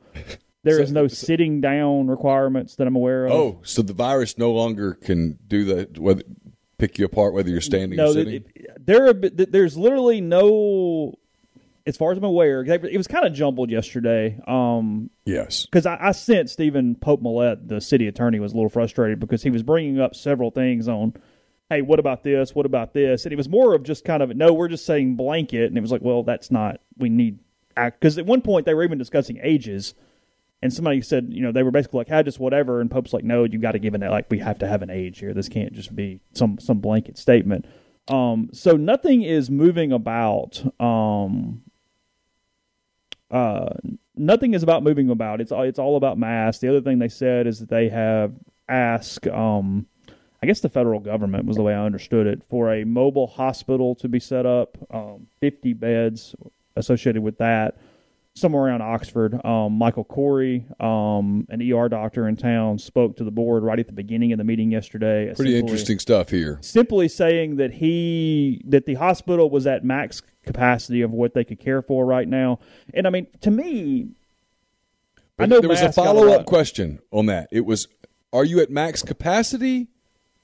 there 0.64 0.80
is 0.80 0.92
no 0.92 1.08
sitting 1.08 1.60
down 1.62 2.08
requirements 2.08 2.76
that 2.76 2.88
I'm 2.88 2.96
aware 2.96 3.26
of. 3.26 3.32
Oh, 3.32 3.60
so 3.64 3.82
the 3.82 3.94
virus 3.94 4.38
no 4.38 4.52
longer 4.52 4.94
can 4.94 5.38
do 5.48 5.66
the 5.66 6.00
whether 6.00 6.24
pick 6.78 6.98
you 6.98 7.06
apart 7.06 7.34
whether 7.34 7.50
you're 7.50 7.62
standing 7.62 8.00
or 8.00 8.04
no, 8.06 8.14
sitting. 8.14 8.34
it- 8.36 8.46
it- 8.56 8.68
there 8.84 9.06
are, 9.08 9.14
there's 9.14 9.78
literally 9.78 10.22
no 10.22 11.14
as 11.86 11.98
far 11.98 12.12
as 12.12 12.18
I'm 12.18 12.24
aware, 12.24 12.64
it 12.64 12.98
was 12.98 13.08
kind 13.08 13.26
of 13.26 13.34
jumbled 13.34 13.72
yesterday. 13.72 14.40
Um, 14.48 15.10
yes. 15.26 15.66
because 15.66 15.86
I, 15.86 15.98
I 16.00 16.12
sensed 16.12 16.60
even 16.60 16.96
Pope 16.96 17.22
Mallette, 17.22 17.68
the 17.68 17.82
city 17.82 18.08
attorney, 18.08 18.40
was 18.40 18.54
a 18.54 18.56
little 18.56 18.70
frustrated 18.70 19.20
because 19.20 19.44
he 19.44 19.50
was 19.50 19.64
bringing 19.64 20.00
up 20.00 20.16
several 20.16 20.52
things 20.52 20.88
on, 20.88 21.14
hey, 21.70 21.82
what 21.82 22.00
about 22.00 22.24
this? 22.24 22.54
What 22.54 22.66
about 22.66 22.94
this? 22.94 23.26
And 23.26 23.34
it 23.34 23.38
was 23.38 23.50
more 23.50 23.74
of 23.74 23.84
just 23.84 24.06
kind 24.06 24.22
of, 24.22 24.36
no, 24.36 24.54
we're 24.54 24.68
just 24.68 24.86
saying 24.86 25.16
blanket. 25.16 25.66
And 25.66 25.78
it 25.78 25.82
was 25.82 25.92
like, 25.92 26.02
well, 26.02 26.24
that's 26.24 26.52
not, 26.52 26.82
we 26.98 27.10
need, 27.10 27.40
because 27.76 28.18
at 28.18 28.26
one 28.26 28.42
point 28.42 28.66
they 28.66 28.74
were 28.74 28.84
even 28.84 28.98
discussing 28.98 29.40
ages. 29.42 29.94
And 30.62 30.72
somebody 30.72 31.02
said, 31.02 31.30
you 31.32 31.42
know, 31.42 31.52
they 31.52 31.64
were 31.64 31.72
basically 31.72 32.00
like, 32.00 32.12
ah, 32.12 32.22
just 32.22 32.40
whatever. 32.40 32.82
And 32.82 32.92
Pope's 32.92 33.14
like, 33.14 33.24
no, 33.24 33.46
you 33.46 33.58
got 33.58 33.72
to 33.72 33.80
give 33.80 33.96
it, 33.96 34.02
like, 34.02 34.30
we 34.30 34.38
have 34.40 34.60
to 34.60 34.68
have 34.68 34.84
an 34.84 34.92
age 34.92 35.18
here. 35.18 35.34
This 35.34 35.50
can't 35.50 35.74
just 35.74 35.96
be 35.96 36.20
some, 36.34 36.60
some 36.60 36.80
blanket 36.80 37.18
statement. 37.18 37.66
Um, 38.08 38.50
so 38.54 38.76
nothing 38.76 39.24
is 39.24 39.50
moving 39.50 39.92
about, 39.92 40.64
um, 40.80 41.64
uh, 43.32 43.70
nothing 44.16 44.54
is 44.54 44.64
about 44.64 44.84
moving 44.84 45.10
about. 45.10 45.42
It's 45.42 45.52
all 45.52 45.64
it's 45.64 45.80
all 45.80 45.98
about 45.98 46.18
mass. 46.18 46.60
The 46.60 46.70
other 46.70 46.82
thing 46.82 47.00
they 47.00 47.10
said 47.10 47.48
is 47.48 47.60
that 47.60 47.70
they 47.70 47.90
have 47.90 48.34
asked, 48.70 49.28
um, 49.28 49.86
I 50.44 50.48
guess 50.48 50.60
the 50.60 50.70
federal 50.70 51.00
government 51.00 51.46
was 51.46 51.58
the 51.58 51.64
way 51.64 51.74
I 51.74 51.86
understood 51.86 52.28
it, 52.28 52.42
for 52.50 52.74
a 52.74 52.84
mobile 52.84 53.28
hospital 53.28 53.96
to 53.96 54.08
be 54.08 54.20
set 54.20 54.46
up, 54.46 54.78
um, 54.92 55.28
fifty 55.40 55.74
beds 55.74 56.36
associated 56.76 57.22
with 57.22 57.38
that, 57.38 57.78
somewhere 58.36 58.64
around 58.64 58.82
Oxford. 58.82 59.44
Um, 59.46 59.74
Michael 59.74 60.04
Corey, 60.04 60.66
um, 60.80 61.46
an 61.50 61.62
ER 61.62 61.90
doctor 61.90 62.28
in 62.28 62.36
town, 62.38 62.80
spoke 62.80 63.18
to 63.18 63.24
the 63.24 63.32
board 63.32 63.64
right 63.64 63.78
at 63.80 63.88
the 63.88 63.94
beginning 63.94 64.32
of 64.32 64.38
the 64.38 64.44
meeting 64.44 64.72
yesterday. 64.72 65.26
Pretty 65.36 65.52
essentially- 65.52 65.60
interesting 65.60 66.00
stuff 66.00 66.30
here. 66.30 66.58
simply 66.62 67.08
saying 67.08 67.58
that 67.58 67.74
he 67.74 68.62
that 68.68 68.86
the 68.86 68.96
hospital 68.96 69.50
was 69.50 69.68
at 69.68 69.84
max 69.84 70.22
capacity 70.44 71.02
of 71.02 71.12
what 71.12 71.34
they 71.34 71.44
could 71.44 71.60
care 71.60 71.82
for 71.82 72.06
right 72.06 72.28
now. 72.28 72.60
And 72.94 73.06
I 73.06 73.10
mean, 73.10 73.28
to 73.42 73.52
me, 73.52 74.10
I 75.38 75.46
know 75.46 75.60
there 75.60 75.70
was 75.70 75.82
a 75.82 75.92
follow 75.92 76.30
up 76.32 76.46
question 76.46 77.00
on 77.12 77.26
that. 77.28 77.48
It 77.52 77.66
was, 77.66 77.88
"Are 78.32 78.46
you 78.46 78.60
at 78.62 78.70
max 78.70 79.02
capacity? 79.02 79.88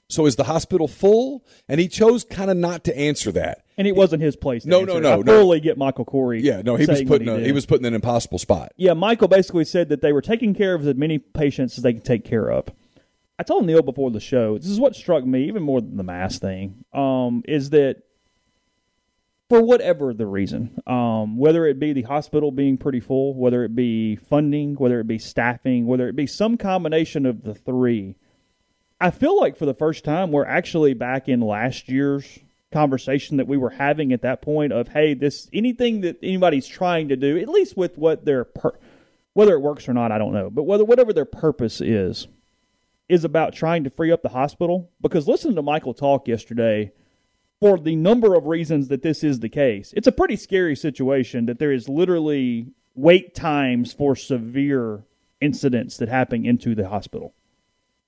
So 0.08 0.26
is 0.26 0.36
the 0.36 0.44
hospital 0.44 0.88
full?" 0.88 1.44
And 1.68 1.80
he 1.80 1.88
chose 1.88 2.24
kind 2.24 2.50
of 2.50 2.56
not 2.56 2.84
to 2.84 2.96
answer 2.98 3.30
that. 3.32 3.64
and 3.76 3.86
it 3.86 3.94
wasn't 3.94 4.22
his 4.22 4.34
place. 4.36 4.62
To 4.64 4.68
No, 4.68 4.82
no, 4.84 4.96
it. 4.96 5.00
no, 5.02 5.12
I 5.12 5.16
no. 5.18 5.40
fully 5.40 5.60
get 5.60 5.78
Michael 5.78 6.04
Corey. 6.04 6.42
Yeah, 6.42 6.62
no, 6.62 6.74
he 6.76 6.84
was 6.86 7.02
putting 7.02 7.28
a, 7.28 7.36
did. 7.36 7.46
he 7.46 7.52
was 7.52 7.64
putting 7.66 7.86
an 7.86 7.94
impossible 7.94 8.38
spot. 8.38 8.72
Yeah, 8.76 8.94
Michael 8.94 9.28
basically 9.28 9.64
said 9.64 9.88
that 9.90 10.00
they 10.00 10.12
were 10.12 10.22
taking 10.22 10.54
care 10.54 10.74
of 10.74 10.86
as 10.86 10.94
many 10.96 11.18
patients 11.18 11.78
as 11.78 11.84
they 11.84 11.92
could 11.92 12.04
take 12.04 12.24
care 12.24 12.50
of. 12.50 12.66
I 13.38 13.44
told 13.44 13.66
Neil 13.66 13.82
before 13.82 14.10
the 14.10 14.18
show, 14.18 14.58
this 14.58 14.66
is 14.68 14.80
what 14.80 14.96
struck 14.96 15.24
me 15.24 15.44
even 15.44 15.62
more 15.62 15.80
than 15.80 15.96
the 15.96 16.02
mass 16.02 16.40
thing, 16.40 16.84
um, 16.92 17.44
is 17.46 17.70
that 17.70 18.02
for 19.48 19.62
whatever 19.62 20.12
the 20.12 20.26
reason, 20.26 20.80
um, 20.88 21.38
whether 21.38 21.64
it 21.64 21.78
be 21.78 21.92
the 21.92 22.02
hospital 22.02 22.50
being 22.50 22.76
pretty 22.76 22.98
full, 23.00 23.34
whether 23.34 23.62
it 23.64 23.76
be 23.76 24.16
funding, 24.16 24.74
whether 24.74 24.98
it 24.98 25.06
be 25.06 25.18
staffing, 25.18 25.86
whether 25.86 26.08
it 26.08 26.16
be 26.16 26.26
some 26.26 26.56
combination 26.56 27.24
of 27.26 27.44
the 27.44 27.54
three, 27.54 28.16
I 29.00 29.10
feel 29.10 29.38
like 29.38 29.56
for 29.56 29.66
the 29.66 29.74
first 29.74 30.04
time 30.04 30.32
we're 30.32 30.44
actually 30.44 30.94
back 30.94 31.28
in 31.28 31.40
last 31.40 31.88
year's 31.88 32.38
conversation 32.72 33.36
that 33.38 33.46
we 33.46 33.56
were 33.56 33.70
having 33.70 34.12
at 34.12 34.22
that 34.22 34.42
point 34.42 34.72
of 34.72 34.88
hey 34.88 35.14
this 35.14 35.48
anything 35.54 36.02
that 36.02 36.18
anybody's 36.22 36.66
trying 36.66 37.08
to 37.08 37.16
do 37.16 37.38
at 37.38 37.48
least 37.48 37.78
with 37.78 37.96
what 37.96 38.26
their 38.26 38.44
per- 38.44 38.78
whether 39.32 39.54
it 39.54 39.60
works 39.60 39.88
or 39.88 39.94
not 39.94 40.12
I 40.12 40.18
don't 40.18 40.34
know 40.34 40.50
but 40.50 40.64
whether 40.64 40.84
whatever 40.84 41.14
their 41.14 41.24
purpose 41.24 41.80
is 41.80 42.28
is 43.08 43.24
about 43.24 43.54
trying 43.54 43.84
to 43.84 43.90
free 43.90 44.12
up 44.12 44.22
the 44.22 44.28
hospital. 44.28 44.90
Because 45.00 45.26
listening 45.26 45.56
to 45.56 45.62
Michael 45.62 45.94
talk 45.94 46.28
yesterday 46.28 46.92
for 47.60 47.78
the 47.78 47.96
number 47.96 48.34
of 48.34 48.46
reasons 48.46 48.88
that 48.88 49.02
this 49.02 49.24
is 49.24 49.40
the 49.40 49.48
case. 49.48 49.92
It's 49.96 50.06
a 50.06 50.12
pretty 50.12 50.36
scary 50.36 50.76
situation 50.76 51.46
that 51.46 51.58
there 51.58 51.72
is 51.72 51.88
literally 51.88 52.68
wait 52.94 53.34
times 53.34 53.92
for 53.92 54.14
severe 54.14 55.04
incidents 55.40 55.96
that 55.96 56.08
happen 56.08 56.44
into 56.44 56.74
the 56.74 56.88
hospital 56.88 57.34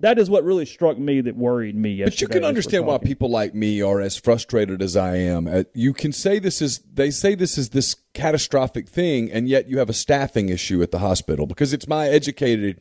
that 0.01 0.19
is 0.19 0.29
what 0.29 0.45
really 0.45 0.67
struck 0.67 0.99
me 0.99 1.21
that 1.21 1.37
worried 1.37 1.77
me 1.77 1.91
yesterday. 1.91 2.11
But 2.11 2.21
you 2.21 2.29
can 2.29 2.45
understand 2.45 2.87
why 2.87 2.99
people 2.99 3.31
like 3.31 3.55
me 3.55 3.83
are 3.83 4.01
as 4.01 4.17
frustrated 4.17 4.83
as 4.83 4.97
I 4.97 5.17
am. 5.17 5.47
Uh, 5.47 5.65
You 5.75 5.93
can 5.93 6.13
say 6.13 6.39
this 6.39 6.61
is 6.61 6.81
they 6.93 7.11
say 7.11 7.35
this 7.35 7.57
is 7.57 7.71
this 7.71 7.97
catastrophic 8.15 8.89
thing, 8.89 9.31
and 9.31 9.49
yet 9.49 9.69
you 9.69 9.79
have 9.79 9.91
a 9.91 9.95
staffing 9.95 10.49
issue 10.49 10.83
at 10.83 10.91
the 10.91 10.99
hospital 10.99 11.47
because 11.47 11.73
it's 11.73 11.87
my 11.89 12.09
educated 12.09 12.81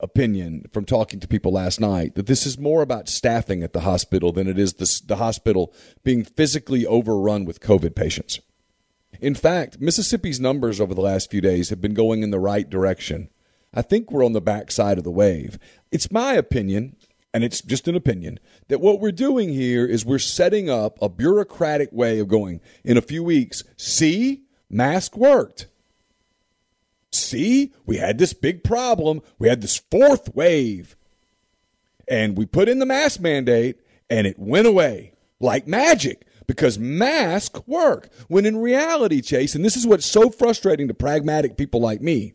opinion 0.00 0.66
from 0.72 0.84
talking 0.84 1.20
to 1.20 1.28
people 1.28 1.52
last 1.52 1.80
night 1.80 2.14
that 2.16 2.26
this 2.26 2.46
is 2.46 2.58
more 2.58 2.82
about 2.82 3.08
staffing 3.08 3.62
at 3.62 3.72
the 3.72 3.80
hospital 3.80 4.30
than 4.30 4.46
it 4.46 4.58
is 4.58 4.74
the, 4.74 5.02
the 5.06 5.16
hospital 5.16 5.72
being 6.04 6.22
physically 6.22 6.84
overrun 6.84 7.44
with 7.44 7.60
COVID 7.60 7.94
patients. 7.94 8.40
In 9.20 9.34
fact, 9.34 9.80
Mississippi's 9.80 10.38
numbers 10.38 10.80
over 10.80 10.94
the 10.94 11.00
last 11.00 11.30
few 11.30 11.40
days 11.40 11.70
have 11.70 11.80
been 11.80 11.94
going 11.94 12.22
in 12.22 12.30
the 12.30 12.38
right 12.38 12.68
direction. 12.68 13.30
I 13.76 13.82
think 13.82 14.10
we're 14.10 14.24
on 14.24 14.32
the 14.32 14.40
backside 14.40 14.96
of 14.96 15.04
the 15.04 15.10
wave. 15.10 15.58
It's 15.92 16.10
my 16.10 16.32
opinion, 16.32 16.96
and 17.34 17.44
it's 17.44 17.60
just 17.60 17.86
an 17.86 17.94
opinion, 17.94 18.40
that 18.68 18.80
what 18.80 19.00
we're 19.00 19.12
doing 19.12 19.50
here 19.50 19.84
is 19.84 20.04
we're 20.04 20.18
setting 20.18 20.70
up 20.70 20.96
a 21.02 21.10
bureaucratic 21.10 21.92
way 21.92 22.18
of 22.18 22.26
going 22.26 22.62
in 22.82 22.96
a 22.96 23.02
few 23.02 23.22
weeks. 23.22 23.62
See, 23.76 24.44
mask 24.70 25.16
worked. 25.16 25.66
See, 27.12 27.74
we 27.84 27.98
had 27.98 28.16
this 28.16 28.32
big 28.32 28.64
problem. 28.64 29.20
We 29.38 29.48
had 29.48 29.60
this 29.60 29.76
fourth 29.90 30.34
wave. 30.34 30.96
And 32.08 32.36
we 32.36 32.46
put 32.46 32.68
in 32.70 32.78
the 32.78 32.86
mask 32.86 33.20
mandate, 33.20 33.80
and 34.08 34.26
it 34.26 34.38
went 34.38 34.66
away 34.66 35.12
like 35.38 35.66
magic 35.66 36.26
because 36.46 36.78
masks 36.78 37.60
work. 37.66 38.08
When 38.28 38.46
in 38.46 38.56
reality, 38.56 39.20
Chase, 39.20 39.54
and 39.54 39.64
this 39.64 39.76
is 39.76 39.86
what's 39.86 40.06
so 40.06 40.30
frustrating 40.30 40.88
to 40.88 40.94
pragmatic 40.94 41.58
people 41.58 41.80
like 41.80 42.00
me, 42.00 42.32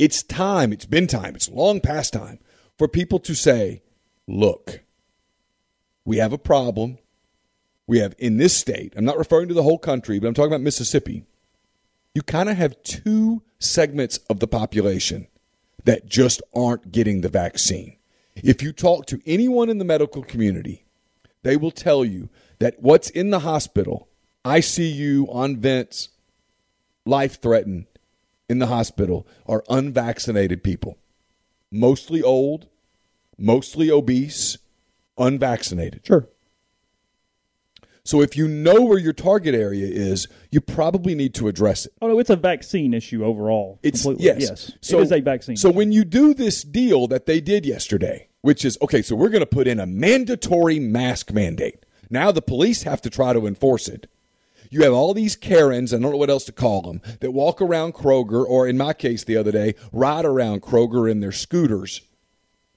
it's 0.00 0.22
time, 0.22 0.72
it's 0.72 0.86
been 0.86 1.06
time, 1.06 1.36
it's 1.36 1.50
long 1.50 1.78
past 1.78 2.14
time 2.14 2.38
for 2.78 2.88
people 2.88 3.18
to 3.18 3.34
say, 3.34 3.82
look, 4.26 4.80
we 6.06 6.16
have 6.16 6.32
a 6.32 6.38
problem. 6.38 6.96
We 7.86 7.98
have 7.98 8.14
in 8.18 8.38
this 8.38 8.56
state, 8.56 8.94
I'm 8.96 9.04
not 9.04 9.18
referring 9.18 9.48
to 9.48 9.54
the 9.54 9.62
whole 9.62 9.78
country, 9.78 10.18
but 10.18 10.26
I'm 10.26 10.32
talking 10.32 10.52
about 10.52 10.62
Mississippi. 10.62 11.26
You 12.14 12.22
kind 12.22 12.48
of 12.48 12.56
have 12.56 12.82
two 12.82 13.42
segments 13.58 14.16
of 14.30 14.40
the 14.40 14.48
population 14.48 15.26
that 15.84 16.06
just 16.06 16.40
aren't 16.56 16.90
getting 16.90 17.20
the 17.20 17.28
vaccine. 17.28 17.96
If 18.36 18.62
you 18.62 18.72
talk 18.72 19.04
to 19.06 19.20
anyone 19.26 19.68
in 19.68 19.76
the 19.76 19.84
medical 19.84 20.22
community, 20.22 20.86
they 21.42 21.58
will 21.58 21.70
tell 21.70 22.06
you 22.06 22.30
that 22.58 22.80
what's 22.80 23.10
in 23.10 23.28
the 23.28 23.40
hospital, 23.40 24.08
ICU, 24.46 25.26
on 25.34 25.58
vents, 25.58 26.08
life 27.04 27.38
threatened 27.42 27.86
in 28.50 28.58
the 28.58 28.66
hospital 28.66 29.26
are 29.46 29.62
unvaccinated 29.70 30.64
people, 30.64 30.98
mostly 31.70 32.20
old, 32.20 32.66
mostly 33.38 33.90
obese, 33.90 34.58
unvaccinated. 35.16 36.04
Sure. 36.04 36.28
So 38.02 38.22
if 38.22 38.36
you 38.36 38.48
know 38.48 38.82
where 38.82 38.98
your 38.98 39.12
target 39.12 39.54
area 39.54 39.86
is, 39.86 40.26
you 40.50 40.60
probably 40.60 41.14
need 41.14 41.32
to 41.34 41.46
address 41.46 41.86
it. 41.86 41.92
Oh 42.02 42.08
no, 42.08 42.18
it's 42.18 42.30
a 42.30 42.34
vaccine 42.34 42.92
issue 42.92 43.24
overall. 43.24 43.78
It's 43.84 44.02
completely. 44.02 44.40
yes. 44.40 44.50
yes. 44.50 44.72
So, 44.80 44.98
it 44.98 45.02
is 45.02 45.12
a 45.12 45.20
vaccine. 45.20 45.56
So 45.56 45.70
when 45.70 45.92
you 45.92 46.04
do 46.04 46.34
this 46.34 46.64
deal 46.64 47.06
that 47.06 47.26
they 47.26 47.40
did 47.40 47.64
yesterday, 47.64 48.28
which 48.40 48.64
is 48.64 48.76
okay, 48.82 49.00
so 49.00 49.14
we're 49.14 49.28
going 49.28 49.40
to 49.40 49.46
put 49.46 49.68
in 49.68 49.78
a 49.78 49.86
mandatory 49.86 50.80
mask 50.80 51.32
mandate. 51.32 51.86
Now 52.08 52.32
the 52.32 52.42
police 52.42 52.82
have 52.82 53.00
to 53.02 53.10
try 53.10 53.32
to 53.32 53.46
enforce 53.46 53.86
it. 53.86 54.08
You 54.70 54.84
have 54.84 54.92
all 54.92 55.12
these 55.12 55.36
Karens, 55.36 55.92
I 55.92 55.98
don't 55.98 56.12
know 56.12 56.16
what 56.16 56.30
else 56.30 56.44
to 56.44 56.52
call 56.52 56.82
them, 56.82 57.02
that 57.20 57.32
walk 57.32 57.60
around 57.60 57.94
Kroger, 57.94 58.44
or 58.46 58.66
in 58.68 58.78
my 58.78 58.92
case 58.92 59.24
the 59.24 59.36
other 59.36 59.52
day, 59.52 59.74
ride 59.92 60.24
around 60.24 60.62
Kroger 60.62 61.10
in 61.10 61.20
their 61.20 61.32
scooters 61.32 62.00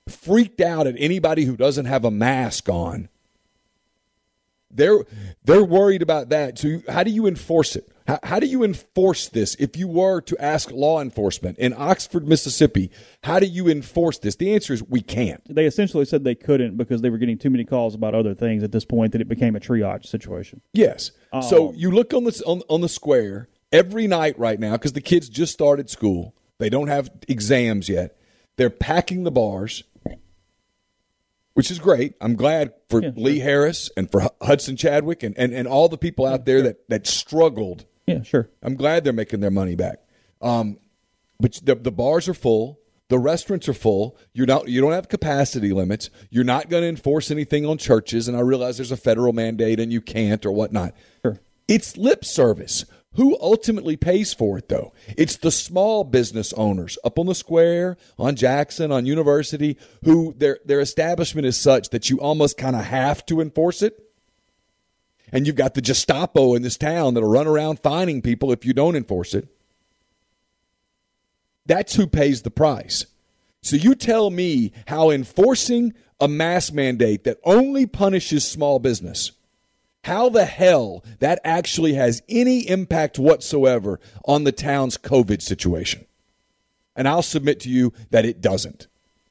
freaked 0.07 0.61
out 0.61 0.87
at 0.87 0.95
anybody 0.97 1.45
who 1.45 1.55
doesn't 1.55 1.85
have 1.85 2.05
a 2.05 2.11
mask 2.11 2.69
on. 2.69 3.09
They're 4.71 4.99
they're 5.43 5.63
worried 5.63 6.01
about 6.01 6.29
that. 6.29 6.57
So 6.57 6.81
how 6.89 7.03
do 7.03 7.11
you 7.11 7.27
enforce 7.27 7.75
it? 7.75 7.87
How, 8.07 8.19
how 8.23 8.39
do 8.39 8.47
you 8.47 8.63
enforce 8.63 9.29
this? 9.29 9.55
If 9.55 9.77
you 9.77 9.87
were 9.87 10.21
to 10.21 10.37
ask 10.39 10.71
law 10.71 11.01
enforcement 11.01 11.57
in 11.57 11.73
Oxford, 11.77 12.27
Mississippi, 12.27 12.91
how 13.23 13.39
do 13.39 13.45
you 13.45 13.69
enforce 13.69 14.19
this? 14.19 14.35
The 14.35 14.53
answer 14.53 14.73
is 14.73 14.83
we 14.83 15.01
can't. 15.01 15.41
They 15.53 15.65
essentially 15.65 16.05
said 16.05 16.23
they 16.23 16.35
couldn't 16.35 16.75
because 16.77 17.01
they 17.01 17.09
were 17.09 17.17
getting 17.17 17.37
too 17.37 17.49
many 17.49 17.63
calls 17.63 17.95
about 17.95 18.15
other 18.15 18.33
things 18.33 18.63
at 18.63 18.71
this 18.71 18.85
point 18.85 19.11
that 19.13 19.21
it 19.21 19.27
became 19.27 19.55
a 19.55 19.59
triage 19.59 20.05
situation. 20.05 20.61
Yes. 20.73 21.11
So 21.49 21.69
um, 21.69 21.75
you 21.75 21.91
look 21.91 22.13
on 22.13 22.25
the 22.25 22.43
on, 22.45 22.61
on 22.69 22.81
the 22.81 22.89
square 22.89 23.47
every 23.71 24.05
night 24.07 24.37
right 24.37 24.59
now 24.59 24.73
because 24.73 24.93
the 24.93 25.01
kids 25.01 25.29
just 25.29 25.53
started 25.53 25.89
school. 25.89 26.35
They 26.59 26.69
don't 26.69 26.87
have 26.87 27.09
exams 27.27 27.89
yet. 27.89 28.17
They're 28.55 28.69
packing 28.69 29.23
the 29.23 29.31
bars, 29.31 29.83
which 31.53 31.71
is 31.71 31.79
great. 31.79 32.13
I'm 32.21 32.35
glad 32.35 32.73
for 32.89 33.01
Yeah, 33.01 33.11
Lee 33.15 33.39
Harris 33.39 33.89
and 33.97 34.11
for 34.11 34.29
Hudson 34.41 34.77
Chadwick 34.77 35.23
and, 35.23 35.35
and, 35.37 35.53
and 35.53 35.67
all 35.67 35.89
the 35.89 35.97
people 35.97 36.25
out 36.25 36.45
there 36.45 36.61
that, 36.61 36.87
that 36.89 37.07
struggled. 37.07 37.85
Yeah, 38.07 38.23
sure. 38.23 38.49
I'm 38.61 38.75
glad 38.75 39.03
they're 39.03 39.13
making 39.13 39.39
their 39.39 39.51
money 39.51 39.75
back. 39.75 39.99
Um, 40.41 40.77
but 41.39 41.59
the, 41.63 41.75
the 41.75 41.91
bars 41.91 42.27
are 42.27 42.33
full. 42.33 42.79
The 43.09 43.19
restaurants 43.19 43.69
are 43.69 43.73
full. 43.73 44.17
You're 44.33 44.47
not. 44.47 44.67
You 44.67 44.81
don't 44.81 44.91
have 44.93 45.09
capacity 45.09 45.71
limits. 45.71 46.09
You're 46.29 46.43
not 46.43 46.69
going 46.69 46.83
to 46.83 46.89
enforce 46.89 47.31
anything 47.31 47.65
on 47.65 47.77
churches. 47.77 48.27
And 48.27 48.35
I 48.35 48.39
realize 48.39 48.77
there's 48.77 48.91
a 48.91 48.97
federal 48.97 49.33
mandate 49.33 49.79
and 49.79 49.91
you 49.91 50.01
can't 50.01 50.45
or 50.45 50.51
whatnot. 50.51 50.93
Sure. 51.21 51.39
It's 51.67 51.97
lip 51.97 52.25
service. 52.25 52.85
Who 53.15 53.37
ultimately 53.39 53.95
pays 53.95 54.33
for 54.33 54.57
it, 54.57 54.69
though? 54.69 54.91
It's 55.15 55.37
the 55.37 55.51
small 55.51 56.03
business 56.03 56.51
owners 56.53 56.97
up 57.03 57.19
on 57.19 57.27
the 57.27 57.35
square, 57.35 57.97
on 58.17 58.35
Jackson, 58.35 58.91
on 58.91 59.05
University, 59.05 59.77
who 60.03 60.33
their 60.35 60.59
their 60.65 60.79
establishment 60.79 61.45
is 61.45 61.55
such 61.55 61.89
that 61.89 62.09
you 62.09 62.19
almost 62.19 62.57
kind 62.57 62.75
of 62.75 62.85
have 62.85 63.23
to 63.27 63.39
enforce 63.39 63.83
it. 63.83 63.99
And 65.33 65.47
you've 65.47 65.55
got 65.55 65.73
the 65.73 65.81
Gestapo 65.81 66.53
in 66.53 66.61
this 66.61 66.77
town 66.77 67.15
that'll 67.15 67.27
run 67.27 67.47
around 67.47 67.79
finding 67.79 68.21
people 68.21 68.51
if 68.51 68.63
you 68.63 68.71
don't 68.71 68.95
enforce 68.95 69.33
it. 69.33 69.47
That's 71.65 71.95
who 71.95 72.05
pays 72.05 72.43
the 72.43 72.51
price. 72.51 73.07
So 73.61 73.75
you 73.75 73.95
tell 73.95 74.29
me 74.29 74.71
how 74.87 75.09
enforcing 75.09 75.93
a 76.19 76.27
mask 76.27 76.71
mandate 76.73 77.23
that 77.23 77.39
only 77.43 77.87
punishes 77.87 78.45
small 78.45 78.77
business, 78.77 79.31
how 80.03 80.29
the 80.29 80.45
hell 80.45 81.03
that 81.19 81.39
actually 81.43 81.93
has 81.93 82.21
any 82.29 82.69
impact 82.69 83.17
whatsoever 83.17 83.99
on 84.25 84.43
the 84.43 84.51
town's 84.51 84.97
COVID 84.97 85.41
situation. 85.41 86.05
And 86.95 87.07
I'll 87.07 87.23
submit 87.23 87.59
to 87.61 87.69
you 87.69 87.91
that 88.11 88.25
it 88.25 88.39
doesn't. 88.39 88.87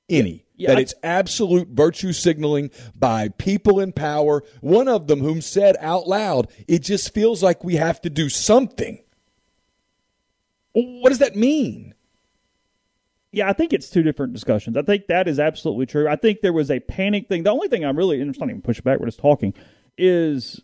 Any. 0.08 0.44
Yeah, 0.62 0.68
that 0.70 0.78
I- 0.78 0.80
it's 0.82 0.94
absolute 1.02 1.68
virtue 1.68 2.12
signaling 2.12 2.70
by 2.94 3.28
people 3.28 3.80
in 3.80 3.92
power, 3.92 4.42
one 4.60 4.86
of 4.86 5.08
them 5.08 5.20
whom 5.20 5.40
said 5.40 5.76
out 5.80 6.06
loud, 6.06 6.48
it 6.68 6.80
just 6.80 7.12
feels 7.12 7.42
like 7.42 7.64
we 7.64 7.76
have 7.76 8.00
to 8.02 8.10
do 8.10 8.28
something. 8.28 9.02
What 10.72 11.08
does 11.08 11.18
that 11.18 11.36
mean? 11.36 11.94
Yeah, 13.32 13.48
I 13.48 13.54
think 13.54 13.72
it's 13.72 13.90
two 13.90 14.02
different 14.02 14.34
discussions. 14.34 14.76
I 14.76 14.82
think 14.82 15.06
that 15.08 15.26
is 15.26 15.40
absolutely 15.40 15.86
true. 15.86 16.06
I 16.06 16.16
think 16.16 16.42
there 16.42 16.52
was 16.52 16.70
a 16.70 16.80
panic 16.80 17.28
thing. 17.28 17.42
The 17.42 17.50
only 17.50 17.68
thing 17.68 17.84
I'm 17.84 17.96
really, 17.96 18.20
and 18.20 18.30
it's 18.30 18.38
not 18.38 18.48
even 18.48 18.62
pushing 18.62 18.82
back, 18.82 19.00
we're 19.00 19.06
just 19.06 19.18
talking, 19.18 19.54
is 19.98 20.60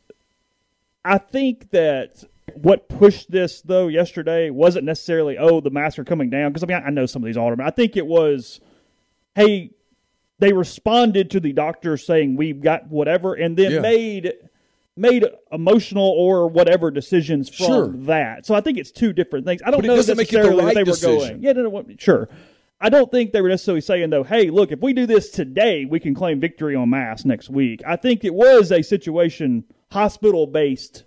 I 1.05 1.19
think 1.19 1.70
that 1.70 2.25
what 2.55 2.89
pushed 2.89 3.31
this, 3.31 3.62
though, 3.62 3.89
yesterday 3.89 4.51
wasn't 4.51 4.85
necessarily, 4.85 5.37
oh, 5.39 5.61
the 5.61 5.70
masks 5.70 5.99
are 5.99 6.05
coming 6.05 6.31
down. 6.31 6.53
Because, 6.53 6.62
I 6.62 6.66
mean, 6.66 6.77
I, 6.77 6.87
I 6.87 6.91
know 6.91 7.07
some 7.07 7.23
of 7.23 7.27
these 7.27 7.37
aldermen. 7.37 7.66
I 7.66 7.70
think 7.70 7.97
it 7.97 8.07
was, 8.07 8.61
hey, 9.35 9.73
they 10.39 10.52
responded 10.52 11.31
to 11.31 11.40
the 11.40 11.52
doctor 11.52 11.97
saying, 11.97 12.36
we've 12.36 12.60
got 12.60 12.89
whatever, 12.89 13.35
and 13.35 13.56
then 13.56 13.73
Yeah. 13.73 13.81
made 13.81 14.32
made 14.97 15.24
emotional 15.52 16.09
or 16.09 16.48
whatever 16.48 16.90
decisions 16.90 17.48
from 17.48 17.66
Sure. 17.66 17.89
that. 18.06 18.44
So 18.44 18.56
I 18.56 18.60
think 18.60 18.78
it's 18.78 18.90
two 18.90 19.12
different 19.12 19.47
things. 19.47 19.62
I 19.65 19.70
don't 19.70 19.85
know 19.86 19.94
doesn't 19.94 20.16
make 20.16 20.32
necessarily 20.32 20.65
right 20.65 20.74
they 20.74 20.82
were 20.82 20.86
decision. 20.86 21.40
going. 21.40 21.43
Yeah, 21.43 21.52
no, 21.52 21.69
no, 21.69 21.85
sure. 21.98 22.28
I 22.81 22.89
don't 22.89 23.09
think 23.09 23.31
they 23.31 23.40
were 23.40 23.48
necessarily 23.48 23.81
saying 23.81 24.10
though, 24.10 24.24
"Hey, 24.24 24.51
look, 24.51 24.73
if 24.73 24.81
we 24.81 24.93
do 24.93 25.06
this 25.06 25.31
today, 25.31 25.85
we 25.85 26.01
can 26.01 26.15
claim 26.15 26.40
victory 26.40 26.74
on 26.74 26.90
mass 26.90 27.24
next 27.24 27.48
week." 27.48 27.81
I 27.86 27.94
think 27.94 28.24
it 28.24 28.35
was 28.35 28.73
a 28.73 28.82
situation 28.82 29.62
hospital 29.93 30.48
based 30.48 31.05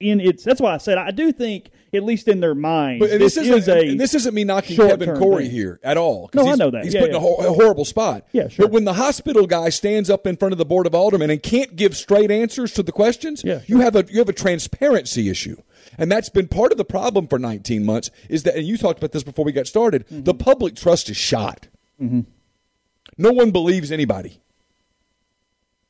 in 0.00 0.18
its. 0.18 0.42
That's 0.42 0.60
why 0.62 0.72
I 0.72 0.78
said 0.78 0.96
I 0.96 1.10
do 1.10 1.30
think, 1.30 1.68
at 1.96 2.04
least 2.04 2.28
in 2.28 2.40
their 2.40 2.54
mind, 2.54 3.00
But 3.00 3.10
this, 3.10 3.34
this, 3.34 3.38
is 3.48 3.50
isn't, 3.68 3.76
a. 3.78 3.88
and 3.90 4.00
this 4.00 4.14
isn't 4.14 4.34
me 4.34 4.44
knocking 4.44 4.76
Kevin 4.76 5.16
Corey 5.16 5.44
thing. 5.44 5.52
here 5.52 5.80
at 5.82 5.96
all. 5.96 6.30
No, 6.34 6.46
I 6.48 6.54
know 6.54 6.70
that. 6.70 6.84
He's 6.84 6.94
Yeah, 6.94 7.00
put 7.00 7.10
in 7.10 7.16
a, 7.16 7.20
ho- 7.20 7.36
a 7.36 7.52
horrible 7.52 7.84
spot. 7.84 8.26
Yeah, 8.32 8.48
sure. 8.48 8.66
But 8.66 8.72
when 8.72 8.84
the 8.84 8.92
hospital 8.94 9.46
guy 9.46 9.70
stands 9.70 10.08
up 10.10 10.26
in 10.26 10.36
front 10.36 10.52
of 10.52 10.58
the 10.58 10.64
board 10.64 10.86
of 10.86 10.94
aldermen 10.94 11.30
and 11.30 11.42
can't 11.42 11.74
give 11.76 11.96
straight 11.96 12.30
answers 12.30 12.72
to 12.74 12.82
the 12.82 12.92
questions, 12.92 13.42
Yeah, 13.44 13.60
you 13.66 13.80
have 13.80 13.96
a 13.96 14.04
you 14.08 14.18
have 14.18 14.28
a 14.28 14.32
transparency 14.32 15.28
issue. 15.28 15.56
And 15.98 16.12
that's 16.12 16.28
been 16.28 16.48
part 16.48 16.72
of 16.72 16.78
the 16.78 16.84
problem 16.84 17.26
for 17.26 17.38
19 17.38 17.84
months 17.84 18.10
is 18.28 18.42
that, 18.42 18.54
and 18.56 18.66
you 18.66 18.76
talked 18.76 18.98
about 18.98 19.12
this 19.12 19.22
before 19.22 19.44
we 19.44 19.52
got 19.52 19.66
started, 19.66 20.06
Mm-hmm. 20.08 20.24
the 20.24 20.34
public 20.34 20.76
trust 20.76 21.08
is 21.08 21.16
shot. 21.16 21.68
No 21.98 23.32
one 23.32 23.50
believes 23.50 23.90
anybody. 23.90 24.42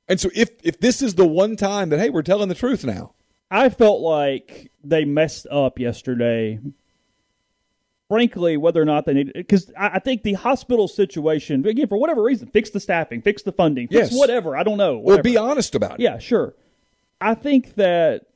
And 0.09 0.21
so 0.21 0.31
if 0.35 0.51
if 0.63 0.79
this 0.79 1.03
is 1.03 1.17
the 1.17 1.27
one 1.27 1.57
time 1.57 1.89
that, 1.89 1.99
hey, 1.99 2.11
we're 2.11 2.23
telling 2.23 2.49
the 2.49 2.55
truth 2.55 2.85
now, 2.85 3.15
I 3.51 3.69
felt 3.69 4.01
like 4.01 4.71
they 4.83 5.05
messed 5.05 5.47
up 5.51 5.79
yesterday. 5.79 6.59
Frankly, 8.09 8.57
whether 8.57 8.81
or 8.81 8.85
not 8.85 9.05
they 9.05 9.15
need, 9.15 9.33
because 9.35 9.73
I, 9.77 9.89
I 9.95 9.99
think 9.99 10.23
the 10.23 10.35
hospital 10.35 10.87
situation 10.87 11.67
again, 11.67 11.89
for 11.89 11.99
whatever 11.99 12.23
reason, 12.23 12.47
fix 12.49 12.71
the 12.71 12.79
staffing, 12.79 13.21
fix 13.21 13.43
the 13.43 13.51
funding, 13.51 13.89
fix 13.89 14.13
Yes. 14.13 14.19
whatever. 14.19 14.57
I 14.57 14.63
don't 14.63 14.79
know. 14.79 14.99
or 14.99 15.21
be 15.23 15.37
honest 15.37 15.75
about 15.75 15.95
it. 15.95 16.01
Yeah, 16.01 16.19
sure. 16.19 16.55
I 17.21 17.35
think 17.35 17.75
that 17.75 18.27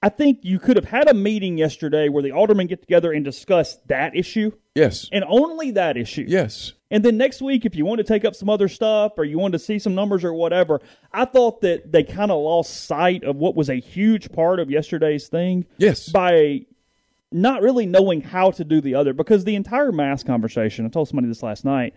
I 0.00 0.08
think 0.10 0.40
you 0.42 0.58
could 0.58 0.76
have 0.76 0.84
had 0.84 1.08
a 1.08 1.14
meeting 1.14 1.58
yesterday 1.58 2.08
where 2.08 2.22
the 2.22 2.32
aldermen 2.32 2.66
get 2.68 2.80
together 2.82 3.12
and 3.12 3.24
discuss 3.24 3.76
that 3.86 4.14
issue 4.16 4.52
Yes. 4.74 5.08
and 5.12 5.24
only 5.28 5.72
that 5.72 5.96
issue. 5.96 6.24
Yes. 6.26 6.72
And 6.90 7.04
then 7.04 7.16
next 7.16 7.40
week, 7.40 7.64
if 7.64 7.74
you 7.74 7.84
want 7.84 7.98
to 7.98 8.04
take 8.04 8.24
up 8.24 8.34
some 8.34 8.50
other 8.50 8.68
stuff 8.68 9.12
or 9.16 9.24
you 9.24 9.38
want 9.38 9.52
to 9.52 9.58
see 9.58 9.78
some 9.78 9.94
numbers 9.94 10.24
or 10.24 10.34
whatever, 10.34 10.80
I 11.12 11.24
thought 11.24 11.60
that 11.62 11.90
they 11.90 12.02
kind 12.04 12.30
of 12.30 12.40
lost 12.42 12.84
sight 12.86 13.24
of 13.24 13.36
what 13.36 13.54
was 13.54 13.70
a 13.70 13.76
huge 13.76 14.30
part 14.32 14.60
of 14.60 14.70
yesterday's 14.70 15.28
thing. 15.28 15.66
Yes. 15.78 16.08
By 16.10 16.66
not 17.30 17.62
really 17.62 17.86
knowing 17.86 18.20
how 18.20 18.50
to 18.52 18.64
do 18.64 18.80
the 18.80 18.94
other, 18.94 19.14
because 19.14 19.44
the 19.44 19.54
entire 19.54 19.90
mass 19.90 20.22
conversation, 20.22 20.84
I 20.84 20.90
told 20.90 21.08
somebody 21.08 21.28
this 21.28 21.42
last 21.42 21.64
night, 21.64 21.94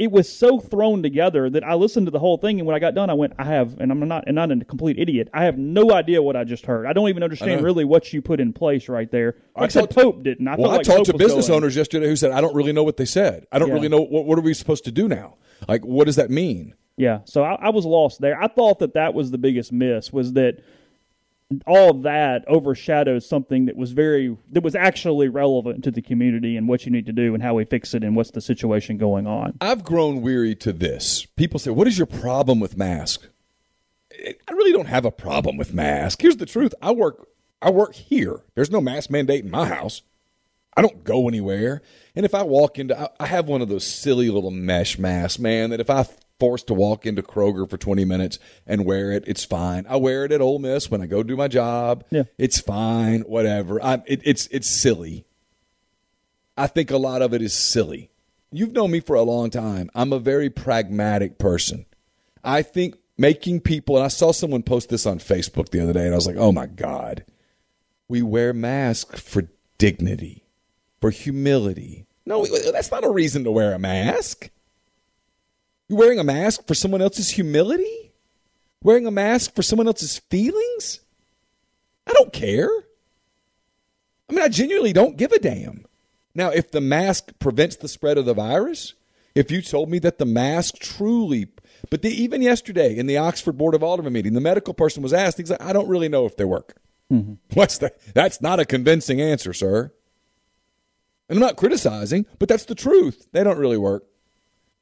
it 0.00 0.10
was 0.10 0.28
so 0.28 0.58
thrown 0.58 1.02
together 1.02 1.50
that 1.50 1.62
I 1.62 1.74
listened 1.74 2.06
to 2.06 2.10
the 2.10 2.18
whole 2.18 2.38
thing, 2.38 2.58
and 2.58 2.66
when 2.66 2.74
I 2.74 2.78
got 2.78 2.94
done, 2.94 3.10
I 3.10 3.14
went, 3.14 3.34
I 3.38 3.44
have, 3.44 3.78
and 3.78 3.92
I'm 3.92 4.08
not, 4.08 4.24
and 4.26 4.34
not 4.34 4.50
a 4.50 4.64
complete 4.64 4.98
idiot. 4.98 5.28
I 5.34 5.44
have 5.44 5.58
no 5.58 5.92
idea 5.92 6.22
what 6.22 6.36
I 6.36 6.44
just 6.44 6.64
heard. 6.64 6.86
I 6.86 6.92
don't 6.94 7.08
even 7.10 7.22
understand 7.22 7.62
really 7.62 7.84
what 7.84 8.12
you 8.12 8.22
put 8.22 8.40
in 8.40 8.52
place 8.54 8.88
right 8.88 9.10
there. 9.10 9.36
I 9.54 9.60
Like 9.60 9.70
I 9.70 9.72
said, 9.80 9.90
Pope 9.90 10.22
didn't. 10.22 10.48
I 10.48 10.56
well, 10.56 10.70
felt 10.70 10.80
I 10.80 10.82
talked 10.82 11.06
Pope 11.06 11.06
to 11.06 11.18
business 11.18 11.48
going- 11.48 11.58
owners 11.58 11.76
yesterday 11.76 12.06
who 12.08 12.16
said, 12.16 12.30
I 12.32 12.40
don't 12.40 12.54
really 12.54 12.72
know 12.72 12.82
what 12.82 12.96
they 12.96 13.04
said. 13.04 13.46
I 13.52 13.58
don't 13.58 13.68
Yeah. 13.68 13.74
really 13.74 13.88
know 13.88 14.00
what, 14.00 14.24
what 14.24 14.38
are 14.38 14.42
we 14.42 14.54
supposed 14.54 14.84
to 14.84 14.90
do 14.92 15.06
now? 15.06 15.36
Like, 15.68 15.84
what 15.84 16.06
does 16.06 16.16
that 16.16 16.30
mean? 16.30 16.74
Yeah, 16.96 17.20
so 17.24 17.42
I, 17.44 17.54
I 17.54 17.68
was 17.70 17.84
lost 17.86 18.20
there. 18.20 18.42
I 18.42 18.48
thought 18.48 18.78
that 18.80 18.94
that 18.94 19.12
was 19.14 19.30
the 19.30 19.38
biggest 19.38 19.70
miss 19.72 20.12
was 20.12 20.32
that 20.32 20.62
all 21.66 21.92
that 21.94 22.44
overshadows 22.46 23.28
something 23.28 23.66
that 23.66 23.76
was 23.76 23.90
very 23.92 24.36
that 24.52 24.62
was 24.62 24.74
actually 24.74 25.28
relevant 25.28 25.82
to 25.84 25.90
the 25.90 26.02
community 26.02 26.56
and 26.56 26.68
what 26.68 26.84
you 26.86 26.92
need 26.92 27.06
to 27.06 27.12
do 27.12 27.34
and 27.34 27.42
how 27.42 27.54
we 27.54 27.64
fix 27.64 27.92
it 27.94 28.04
and 28.04 28.14
what's 28.14 28.30
the 28.30 28.40
situation 28.40 28.98
going 28.98 29.26
on. 29.26 29.56
I've 29.60 29.82
grown 29.82 30.20
weary 30.22 30.54
to 30.56 30.72
this. 30.72 31.26
People 31.36 31.58
say, 31.58 31.70
What 31.70 31.86
is 31.88 31.98
your 31.98 32.06
problem 32.06 32.60
with 32.60 32.76
mask? 32.76 33.26
I 34.12 34.52
really 34.52 34.72
don't 34.72 34.86
have 34.86 35.04
a 35.04 35.10
problem 35.10 35.56
with 35.56 35.72
mask. 35.72 36.22
Here's 36.22 36.36
the 36.36 36.46
truth. 36.46 36.74
I 36.80 36.92
work 36.92 37.26
I 37.62 37.70
work 37.70 37.94
here. 37.94 38.40
There's 38.54 38.70
no 38.70 38.80
mask 38.80 39.10
mandate 39.10 39.44
in 39.44 39.50
my 39.50 39.66
house. 39.66 40.02
I 40.76 40.82
don't 40.82 41.02
go 41.04 41.26
anywhere. 41.28 41.82
And 42.14 42.24
if 42.24 42.34
I 42.34 42.42
walk 42.44 42.78
into 42.78 42.98
I- 42.98 43.08
I 43.18 43.26
have 43.26 43.48
one 43.48 43.60
of 43.60 43.68
those 43.68 43.84
silly 43.84 44.30
little 44.30 44.50
mesh 44.52 44.98
masks, 44.98 45.38
man, 45.38 45.70
that 45.70 45.80
if 45.80 45.90
I 45.90 46.06
forced 46.40 46.66
to 46.68 46.74
walk 46.74 47.06
into 47.06 47.22
Kroger 47.22 47.68
for 47.68 47.76
20 47.76 48.04
minutes 48.04 48.38
and 48.66 48.84
wear 48.84 49.12
it, 49.12 49.22
it's 49.26 49.44
fine. 49.44 49.86
I 49.88 49.96
wear 49.96 50.24
it 50.24 50.32
at 50.32 50.40
Ole 50.40 50.58
Miss 50.58 50.90
when 50.90 51.00
I 51.00 51.06
go 51.06 51.22
do 51.22 51.36
my 51.36 51.46
job. 51.46 52.04
Yeah. 52.10 52.24
It's 52.38 52.58
fine, 52.58 53.20
whatever. 53.20 53.82
I 53.82 54.02
it, 54.06 54.22
it's 54.24 54.48
it's 54.48 54.68
silly. 54.68 55.26
I 56.56 56.66
think 56.66 56.90
a 56.90 56.98
lot 56.98 57.22
of 57.22 57.32
it 57.32 57.42
is 57.42 57.54
silly. 57.54 58.10
You've 58.50 58.72
known 58.72 58.90
me 58.90 59.00
for 59.00 59.14
a 59.14 59.22
long 59.22 59.50
time. 59.50 59.90
I'm 59.94 60.12
a 60.12 60.18
very 60.18 60.50
pragmatic 60.50 61.38
person. 61.38 61.86
I 62.42 62.62
think 62.62 62.96
making 63.16 63.60
people, 63.60 63.96
and 63.96 64.04
I 64.04 64.08
saw 64.08 64.32
someone 64.32 64.62
post 64.62 64.88
this 64.88 65.06
on 65.06 65.18
Facebook 65.18 65.68
the 65.68 65.80
other 65.82 65.92
day, 65.92 66.06
and 66.06 66.12
I 66.12 66.16
was 66.16 66.26
like, 66.26 66.36
oh 66.36 66.52
my 66.52 66.66
God. 66.66 67.24
We 68.08 68.22
wear 68.22 68.52
masks 68.52 69.20
for 69.20 69.48
dignity, 69.78 70.44
for 71.00 71.10
humility. 71.10 72.06
No, 72.26 72.44
that's 72.44 72.90
not 72.90 73.04
a 73.04 73.10
reason 73.10 73.44
to 73.44 73.52
wear 73.52 73.72
a 73.72 73.78
mask. 73.78 74.50
You 75.90 75.96
wearing 75.96 76.20
a 76.20 76.24
mask 76.24 76.68
for 76.68 76.74
someone 76.74 77.02
else's 77.02 77.30
humility? 77.30 78.12
Wearing 78.80 79.08
a 79.08 79.10
mask 79.10 79.56
for 79.56 79.62
someone 79.62 79.88
else's 79.88 80.18
feelings? 80.30 81.00
I 82.06 82.12
don't 82.12 82.32
care. 82.32 82.70
I 84.28 84.32
mean, 84.32 84.44
I 84.44 84.48
genuinely 84.48 84.92
don't 84.92 85.16
give 85.16 85.32
a 85.32 85.40
damn. 85.40 85.84
Now, 86.32 86.50
if 86.50 86.70
the 86.70 86.80
mask 86.80 87.32
prevents 87.40 87.74
the 87.74 87.88
spread 87.88 88.18
of 88.18 88.24
the 88.24 88.34
virus, 88.34 88.94
if 89.34 89.50
you 89.50 89.60
told 89.60 89.90
me 89.90 89.98
that 89.98 90.18
the 90.18 90.24
mask 90.24 90.76
truly, 90.78 91.48
but 91.90 92.02
the, 92.02 92.10
even 92.10 92.40
yesterday 92.40 92.96
in 92.96 93.06
the 93.06 93.16
Oxford 93.16 93.58
Board 93.58 93.74
of 93.74 93.82
Aldermen 93.82 94.12
meeting, 94.12 94.34
the 94.34 94.40
medical 94.40 94.72
person 94.72 95.02
was 95.02 95.12
asked, 95.12 95.38
he's 95.38 95.50
like, 95.50 95.60
I 95.60 95.72
don't 95.72 95.88
really 95.88 96.08
know 96.08 96.24
if 96.24 96.36
they 96.36 96.44
work. 96.44 96.76
Mm-hmm. 97.12 97.34
What's 97.54 97.78
that? 97.78 97.98
That's 98.14 98.40
not 98.40 98.60
a 98.60 98.64
convincing 98.64 99.20
answer, 99.20 99.52
sir. 99.52 99.92
And 101.28 101.36
I'm 101.36 101.44
not 101.44 101.56
criticizing, 101.56 102.26
but 102.38 102.48
that's 102.48 102.66
the 102.66 102.76
truth. 102.76 103.26
They 103.32 103.42
don't 103.42 103.58
really 103.58 103.76
work. 103.76 104.04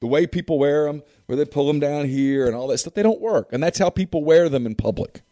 The 0.00 0.06
way 0.06 0.26
people 0.26 0.58
wear 0.58 0.84
them, 0.84 1.02
where 1.26 1.36
they 1.36 1.44
pull 1.44 1.66
them 1.66 1.80
down 1.80 2.06
here 2.06 2.46
and 2.46 2.54
all 2.54 2.68
that 2.68 2.78
stuff, 2.78 2.94
they 2.94 3.02
don't 3.02 3.20
work. 3.20 3.48
And 3.52 3.62
that's 3.62 3.78
how 3.78 3.90
people 3.90 4.24
wear 4.24 4.48
them 4.48 4.64
in 4.66 4.74
public. 4.74 5.22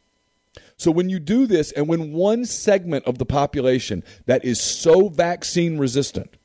So 0.77 0.91
when 0.91 1.09
you 1.09 1.19
do 1.19 1.47
this, 1.47 1.73
and 1.73 1.89
when 1.89 2.13
one 2.13 2.45
segment 2.45 3.07
of 3.07 3.19
the 3.19 3.25
population 3.25 4.03
that 4.27 4.45
is 4.45 4.61
so 4.61 5.09
vaccine 5.09 5.79
resistant 5.79 6.37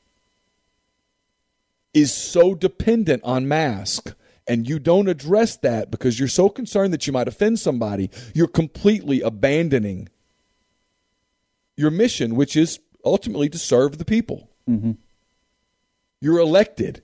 is 1.94 2.14
so 2.14 2.56
dependent 2.56 3.24
on 3.24 3.48
masks, 3.48 4.14
and 4.48 4.68
you 4.68 4.80
don't 4.80 5.08
address 5.08 5.58
that 5.58 5.92
because 5.92 6.18
you're 6.20 6.28
so 6.28 6.50
concerned 6.50 6.94
that 6.94 7.08
you 7.08 7.14
might 7.14 7.28
offend 7.28 7.60
somebody, 7.60 8.10
you're 8.34 8.48
completely 8.48 9.22
abandoning 9.22 10.10
your 11.76 11.92
mission, 11.92 12.36
which 12.36 12.56
is 12.56 12.80
ultimately 13.04 13.50
to 13.50 13.58
serve 13.58 13.98
the 13.98 14.06
people. 14.06 14.50
Mm-hmm. 14.70 14.92
You're 16.22 16.40
elected. 16.40 17.02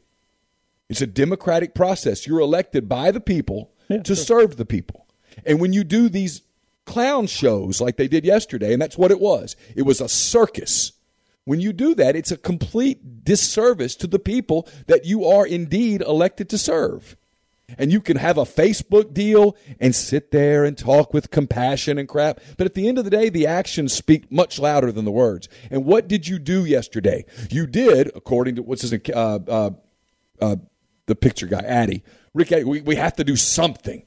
It's 0.90 1.02
a 1.02 1.08
democratic 1.08 1.76
process. 1.76 2.26
You're 2.26 2.40
elected 2.40 2.88
by 2.88 3.12
the 3.12 3.20
people 3.20 3.72
yeah, 3.90 4.04
to 4.04 4.16
sure. 4.16 4.26
serve 4.26 4.58
the 4.58 4.66
people. 4.66 5.08
And 5.46 5.60
when 5.60 5.74
you 5.74 5.84
do 5.84 6.10
these 6.10 6.42
clown 6.88 7.28
shows 7.28 7.80
like 7.80 7.98
they 7.98 8.08
did 8.08 8.26
yesterday, 8.26 8.74
and 8.74 8.82
that's 8.82 8.98
what 8.98 9.12
it 9.12 9.20
was. 9.20 9.56
It 9.76 9.84
was 9.84 10.02
a 10.02 10.10
circus. 10.10 10.94
When 11.44 11.60
you 11.60 11.72
do 11.72 11.94
that, 11.96 12.16
it's 12.16 12.32
a 12.32 12.38
complete 12.38 13.24
disservice 13.24 13.96
to 13.98 14.08
the 14.08 14.20
people 14.20 14.68
that 14.88 15.06
you 15.06 15.26
are 15.26 15.46
indeed 15.46 16.02
elected 16.02 16.50
to 16.50 16.58
serve. 16.58 17.16
And 17.78 17.92
you 17.92 18.00
can 18.00 18.16
have 18.16 18.38
a 18.38 18.44
Facebook 18.44 19.14
deal 19.14 19.58
and 19.80 19.94
sit 19.94 20.32
there 20.32 20.64
and 20.64 20.78
talk 20.78 21.14
with 21.14 21.32
compassion 21.32 21.98
and 21.98 22.08
crap. 22.08 22.40
But 22.58 22.66
at 22.66 22.74
the 22.74 22.88
end 22.88 22.98
of 22.98 23.04
the 23.04 23.10
day, 23.12 23.28
the 23.28 23.46
actions 23.46 23.92
speak 23.92 24.32
much 24.32 24.58
louder 24.58 24.90
than 24.92 25.04
the 25.04 25.12
words. 25.12 25.50
And 25.70 25.84
what 25.84 26.08
did 26.08 26.30
you 26.30 26.40
do 26.40 26.64
yesterday? 26.64 27.26
You 27.52 27.68
did, 27.68 28.10
according 28.16 28.56
to 28.56 28.64
what's 28.64 28.84
his 28.84 28.94
uh, 28.94 29.40
uh, 29.48 29.72
uh, 30.40 30.56
the 31.08 31.16
picture 31.16 31.48
guy, 31.48 31.62
Addy. 31.62 32.04
Rick, 32.34 32.52
we, 32.66 32.82
we 32.82 32.96
have 32.96 33.16
to 33.16 33.24
do 33.24 33.36
something. 33.36 34.04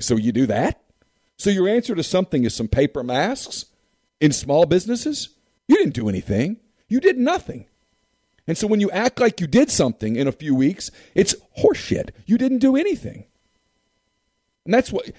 So 0.00 0.16
you 0.16 0.32
do 0.32 0.46
that? 0.46 0.82
So 1.36 1.50
your 1.50 1.68
answer 1.68 1.94
to 1.94 2.02
something 2.02 2.44
is 2.44 2.54
some 2.54 2.68
paper 2.68 3.02
masks 3.02 3.66
in 4.20 4.32
small 4.32 4.66
businesses? 4.66 5.30
You 5.68 5.76
didn't 5.76 5.94
do 5.94 6.08
anything. 6.08 6.58
You 6.88 7.00
did 7.00 7.18
nothing. 7.18 7.66
And 8.46 8.56
so 8.56 8.66
when 8.66 8.80
you 8.80 8.90
act 8.90 9.20
like 9.20 9.40
you 9.40 9.46
did 9.46 9.70
something 9.70 10.16
in 10.16 10.28
a 10.28 10.32
few 10.32 10.54
weeks, 10.54 10.90
it's 11.14 11.34
horseshit. 11.58 12.10
You 12.26 12.38
didn't 12.38 12.58
do 12.58 12.76
anything. 12.76 13.26
And 14.64 14.72
that's 14.72 14.92
what 14.92 15.10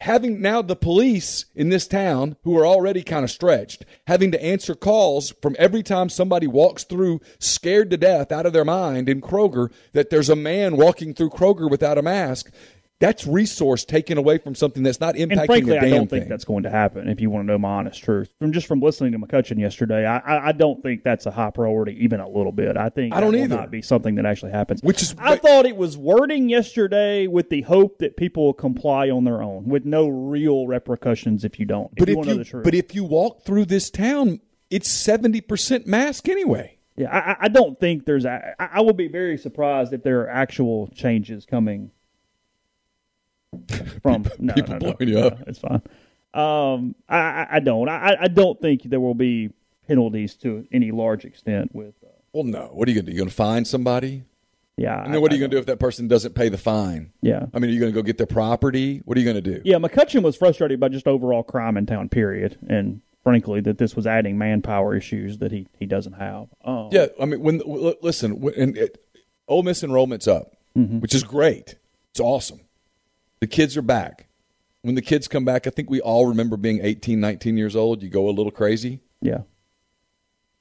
having 0.00 0.40
now 0.40 0.62
the 0.62 0.76
police 0.76 1.44
in 1.54 1.68
this 1.68 1.86
town 1.86 2.36
who 2.42 2.56
are 2.58 2.66
already 2.66 3.02
kind 3.02 3.24
of 3.24 3.30
stretched, 3.30 3.84
having 4.06 4.32
to 4.32 4.42
answer 4.42 4.74
calls 4.74 5.32
from 5.42 5.54
every 5.58 5.82
time 5.82 6.08
somebody 6.08 6.46
walks 6.46 6.84
through 6.84 7.20
scared 7.38 7.90
to 7.90 7.96
death 7.96 8.32
out 8.32 8.46
of 8.46 8.52
their 8.52 8.64
mind 8.64 9.08
in 9.08 9.20
Kroger 9.20 9.70
that 9.92 10.10
there's 10.10 10.30
a 10.30 10.36
man 10.36 10.76
walking 10.76 11.12
through 11.12 11.30
Kroger 11.30 11.70
without 11.70 11.98
a 11.98 12.02
mask. 12.02 12.50
That's 13.00 13.26
resource 13.26 13.86
taken 13.86 14.18
away 14.18 14.36
from 14.36 14.54
something 14.54 14.82
that's 14.82 15.00
not 15.00 15.14
impacting 15.14 15.38
and 15.38 15.46
frankly, 15.46 15.78
I 15.78 15.88
don't 15.88 16.00
thing. 16.00 16.20
think 16.20 16.28
that's 16.28 16.44
going 16.44 16.64
to 16.64 16.70
happen. 16.70 17.08
If 17.08 17.18
you 17.18 17.30
want 17.30 17.46
to 17.46 17.46
know 17.46 17.56
my 17.56 17.70
honest 17.70 18.04
truth, 18.04 18.28
from 18.38 18.52
just 18.52 18.66
from 18.66 18.80
listening 18.80 19.12
to 19.12 19.18
McCutchen 19.18 19.58
yesterday, 19.58 20.06
I, 20.06 20.48
I, 20.48 20.52
don't 20.52 20.82
think 20.82 21.02
that's 21.02 21.24
a 21.24 21.30
high 21.30 21.48
priority 21.48 21.96
even 22.04 22.20
a 22.20 22.28
little 22.28 22.52
bit. 22.52 22.76
I 22.76 22.90
think 22.90 23.14
I 23.14 23.20
don't 23.20 23.34
either. 23.34 23.56
not 23.56 23.70
be 23.70 23.80
something 23.80 24.16
that 24.16 24.26
actually 24.26 24.52
happens. 24.52 24.82
Which 24.82 25.00
is, 25.00 25.14
I 25.18 25.36
thought 25.36 25.64
it 25.64 25.76
was 25.76 25.96
wording 25.96 26.50
yesterday 26.50 27.26
with 27.26 27.48
the 27.48 27.62
hope 27.62 27.98
that 27.98 28.18
people 28.18 28.44
will 28.44 28.52
comply 28.52 29.08
on 29.08 29.24
their 29.24 29.42
own, 29.42 29.64
with 29.64 29.86
no 29.86 30.06
real 30.06 30.66
repercussions 30.66 31.42
if 31.42 31.58
you 31.58 31.64
don't. 31.64 31.90
But 31.96 32.10
if 32.10 32.18
if 32.18 32.26
you, 32.26 32.58
you 32.58 32.62
but 32.62 32.74
if 32.74 32.94
you 32.94 33.04
walk 33.04 33.44
through 33.44 33.64
this 33.64 33.88
town, 33.88 34.40
it's 34.68 34.90
seventy 34.90 35.40
percent 35.40 35.86
mask 35.86 36.28
anyway. 36.28 36.76
Yeah, 36.96 37.16
I, 37.16 37.46
I 37.46 37.48
don't 37.48 37.80
think 37.80 38.04
there's. 38.04 38.26
I, 38.26 38.54
I 38.58 38.82
will 38.82 38.92
be 38.92 39.08
very 39.08 39.38
surprised 39.38 39.94
if 39.94 40.02
there 40.02 40.20
are 40.20 40.28
actual 40.28 40.88
changes 40.88 41.46
coming 41.46 41.92
from 44.02 44.24
no, 44.38 44.54
people 44.54 44.74
no, 44.74 44.78
blowing 44.78 45.08
you 45.08 45.18
up. 45.18 45.40
It's 45.46 45.58
fine. 45.58 45.82
Um, 46.32 46.94
I, 47.08 47.46
I 47.50 47.60
don't. 47.60 47.88
I, 47.88 48.16
I 48.22 48.28
don't 48.28 48.60
think 48.60 48.82
there 48.84 49.00
will 49.00 49.14
be 49.14 49.50
penalties 49.88 50.34
to 50.36 50.66
any 50.72 50.90
large 50.92 51.24
extent 51.24 51.74
with. 51.74 51.94
Uh, 52.04 52.08
well, 52.32 52.44
no. 52.44 52.70
What 52.72 52.86
are 52.88 52.92
you 52.92 52.96
going 52.96 53.06
to 53.06 53.10
do? 53.10 53.16
You 53.16 53.18
going 53.22 53.28
to 53.30 53.34
find 53.34 53.66
somebody? 53.66 54.22
Yeah. 54.76 55.02
And 55.04 55.12
then 55.12 55.20
what 55.20 55.32
are 55.32 55.34
you 55.34 55.40
going 55.40 55.50
to 55.50 55.56
do 55.56 55.60
if 55.60 55.66
that 55.66 55.80
person 55.80 56.06
doesn't 56.08 56.34
pay 56.34 56.48
the 56.48 56.56
fine? 56.56 57.12
Yeah. 57.20 57.46
I 57.52 57.58
mean, 57.58 57.70
are 57.70 57.74
you 57.74 57.80
going 57.80 57.92
to 57.92 57.94
go 57.94 58.02
get 58.02 58.16
their 58.18 58.26
property? 58.26 59.02
What 59.04 59.16
are 59.16 59.20
you 59.20 59.30
going 59.30 59.42
to 59.42 59.54
do? 59.56 59.60
Yeah, 59.64 59.76
McCutchen 59.76 60.22
was 60.22 60.36
frustrated 60.36 60.78
by 60.80 60.88
just 60.88 61.06
overall 61.06 61.42
crime 61.42 61.76
in 61.76 61.86
town, 61.86 62.08
period, 62.08 62.56
and 62.68 63.02
frankly 63.22 63.60
that 63.62 63.76
this 63.78 63.94
was 63.94 64.06
adding 64.06 64.38
manpower 64.38 64.94
issues 64.94 65.38
that 65.38 65.52
he, 65.52 65.66
he 65.78 65.84
doesn't 65.86 66.14
have. 66.14 66.46
Um, 66.64 66.88
Yeah, 66.92 67.06
I 67.20 67.26
mean, 67.26 67.40
when 67.42 67.60
listen, 68.00 68.40
when, 68.40 68.54
and 68.54 68.78
it, 68.78 69.04
Ole 69.48 69.64
Miss 69.64 69.82
enrollment's 69.82 70.28
up, 70.28 70.52
Mm-hmm. 70.78 71.00
which 71.00 71.16
is 71.16 71.24
great. 71.24 71.74
It's 72.12 72.20
awesome. 72.20 72.60
The 73.40 73.46
kids 73.46 73.76
are 73.76 73.82
back. 73.82 74.28
When 74.82 74.94
the 74.94 75.02
kids 75.02 75.28
come 75.28 75.44
back, 75.44 75.66
I 75.66 75.70
think 75.70 75.90
we 75.90 76.00
all 76.00 76.26
remember 76.26 76.56
being 76.56 76.80
18, 76.82 77.20
19 77.20 77.56
years 77.56 77.76
old. 77.76 78.02
You 78.02 78.08
go 78.08 78.28
a 78.28 78.30
little 78.30 78.52
crazy. 78.52 79.00
Yeah. 79.20 79.42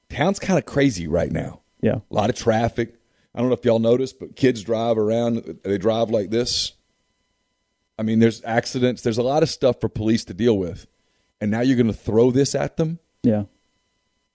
Town's 0.09 0.39
kind 0.39 0.57
of 0.57 0.65
crazy 0.65 1.07
right 1.07 1.31
now. 1.31 1.61
Yeah. 1.81 1.99
A 2.09 2.13
lot 2.13 2.29
of 2.29 2.35
traffic. 2.35 2.95
I 3.33 3.39
don't 3.39 3.49
know 3.49 3.55
if 3.55 3.63
y'all 3.63 3.79
noticed, 3.79 4.19
but 4.19 4.35
kids 4.35 4.63
drive 4.63 4.97
around. 4.97 5.59
They 5.63 5.77
drive 5.77 6.09
like 6.09 6.29
this. 6.29 6.73
I 7.97 8.03
mean, 8.03 8.19
there's 8.19 8.43
accidents. 8.43 9.01
There's 9.01 9.17
a 9.17 9.23
lot 9.23 9.43
of 9.43 9.49
stuff 9.49 9.79
for 9.79 9.87
police 9.87 10.25
to 10.25 10.33
deal 10.33 10.57
with. 10.57 10.87
And 11.39 11.51
now 11.51 11.61
you're 11.61 11.77
going 11.77 11.87
to 11.87 11.93
throw 11.93 12.31
this 12.31 12.55
at 12.55 12.77
them? 12.77 12.99
Yeah. 13.23 13.43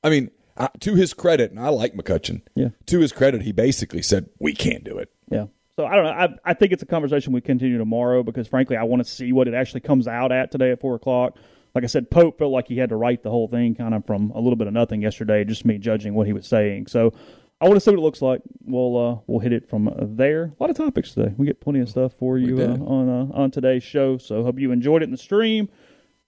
I 0.02 0.10
mean, 0.10 0.30
uh, 0.56 0.68
to 0.80 0.94
his 0.94 1.12
credit, 1.12 1.50
and 1.50 1.60
I 1.60 1.68
like 1.68 1.94
McCutchen. 1.94 2.42
Yeah. 2.54 2.68
To 2.86 3.00
his 3.00 3.12
credit, 3.12 3.42
he 3.42 3.52
basically 3.52 4.02
said, 4.02 4.28
"We 4.38 4.54
can't 4.54 4.84
do 4.84 4.98
it." 4.98 5.10
Yeah. 5.30 5.46
So 5.76 5.86
I 5.86 5.96
don't 5.96 6.04
know. 6.04 6.10
I, 6.12 6.50
I 6.50 6.54
think 6.54 6.72
it's 6.72 6.82
a 6.82 6.86
conversation 6.86 7.32
we 7.32 7.40
continue 7.40 7.78
tomorrow 7.78 8.22
because 8.22 8.46
frankly, 8.46 8.76
I 8.76 8.84
want 8.84 9.04
to 9.04 9.10
see 9.10 9.32
what 9.32 9.48
it 9.48 9.54
actually 9.54 9.80
comes 9.80 10.06
out 10.06 10.30
at 10.30 10.50
today 10.50 10.70
at 10.70 10.80
four 10.80 10.94
o'clock. 10.94 11.36
Like 11.74 11.82
I 11.82 11.88
said, 11.88 12.10
Pope 12.10 12.38
felt 12.38 12.52
like 12.52 12.68
he 12.68 12.78
had 12.78 12.90
to 12.90 12.96
write 12.96 13.24
the 13.24 13.30
whole 13.30 13.48
thing 13.48 13.74
kind 13.74 13.94
of 13.94 14.06
from 14.06 14.30
a 14.30 14.40
little 14.40 14.54
bit 14.54 14.68
of 14.68 14.72
nothing 14.72 15.02
yesterday, 15.02 15.42
just 15.42 15.64
me 15.64 15.78
judging 15.78 16.14
what 16.14 16.28
he 16.28 16.32
was 16.32 16.46
saying. 16.46 16.86
So 16.86 17.12
I 17.60 17.64
want 17.64 17.74
to 17.74 17.80
see 17.80 17.90
what 17.90 17.98
it 17.98 18.02
looks 18.02 18.22
like. 18.22 18.42
We'll 18.64 18.96
uh, 18.96 19.18
we'll 19.26 19.40
hit 19.40 19.52
it 19.52 19.68
from 19.68 19.92
there. 19.98 20.52
A 20.58 20.62
lot 20.62 20.70
of 20.70 20.76
topics 20.76 21.14
today. 21.14 21.34
We 21.36 21.46
get 21.46 21.60
plenty 21.60 21.80
of 21.80 21.88
stuff 21.88 22.12
for 22.18 22.38
you 22.38 22.60
uh, 22.60 22.76
on 22.84 23.08
uh, 23.08 23.34
on 23.34 23.50
today's 23.50 23.82
show. 23.82 24.18
So 24.18 24.44
hope 24.44 24.60
you 24.60 24.70
enjoyed 24.70 25.02
it 25.02 25.06
in 25.06 25.10
the 25.10 25.16
stream. 25.16 25.68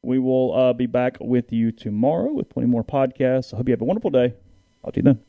We 0.03 0.19
will 0.19 0.55
uh, 0.55 0.73
be 0.73 0.87
back 0.87 1.19
with 1.21 1.53
you 1.53 1.71
tomorrow 1.71 2.33
with 2.33 2.49
plenty 2.49 2.69
more 2.69 2.83
podcasts. 2.83 3.55
I 3.55 3.59
hope 3.59 3.69
you 3.69 3.73
have 3.73 3.81
a 3.81 3.85
wonderful 3.85 4.11
day. 4.11 4.35
Talk 4.83 4.95
to 4.95 4.99
you 5.01 5.05
then. 5.05 5.21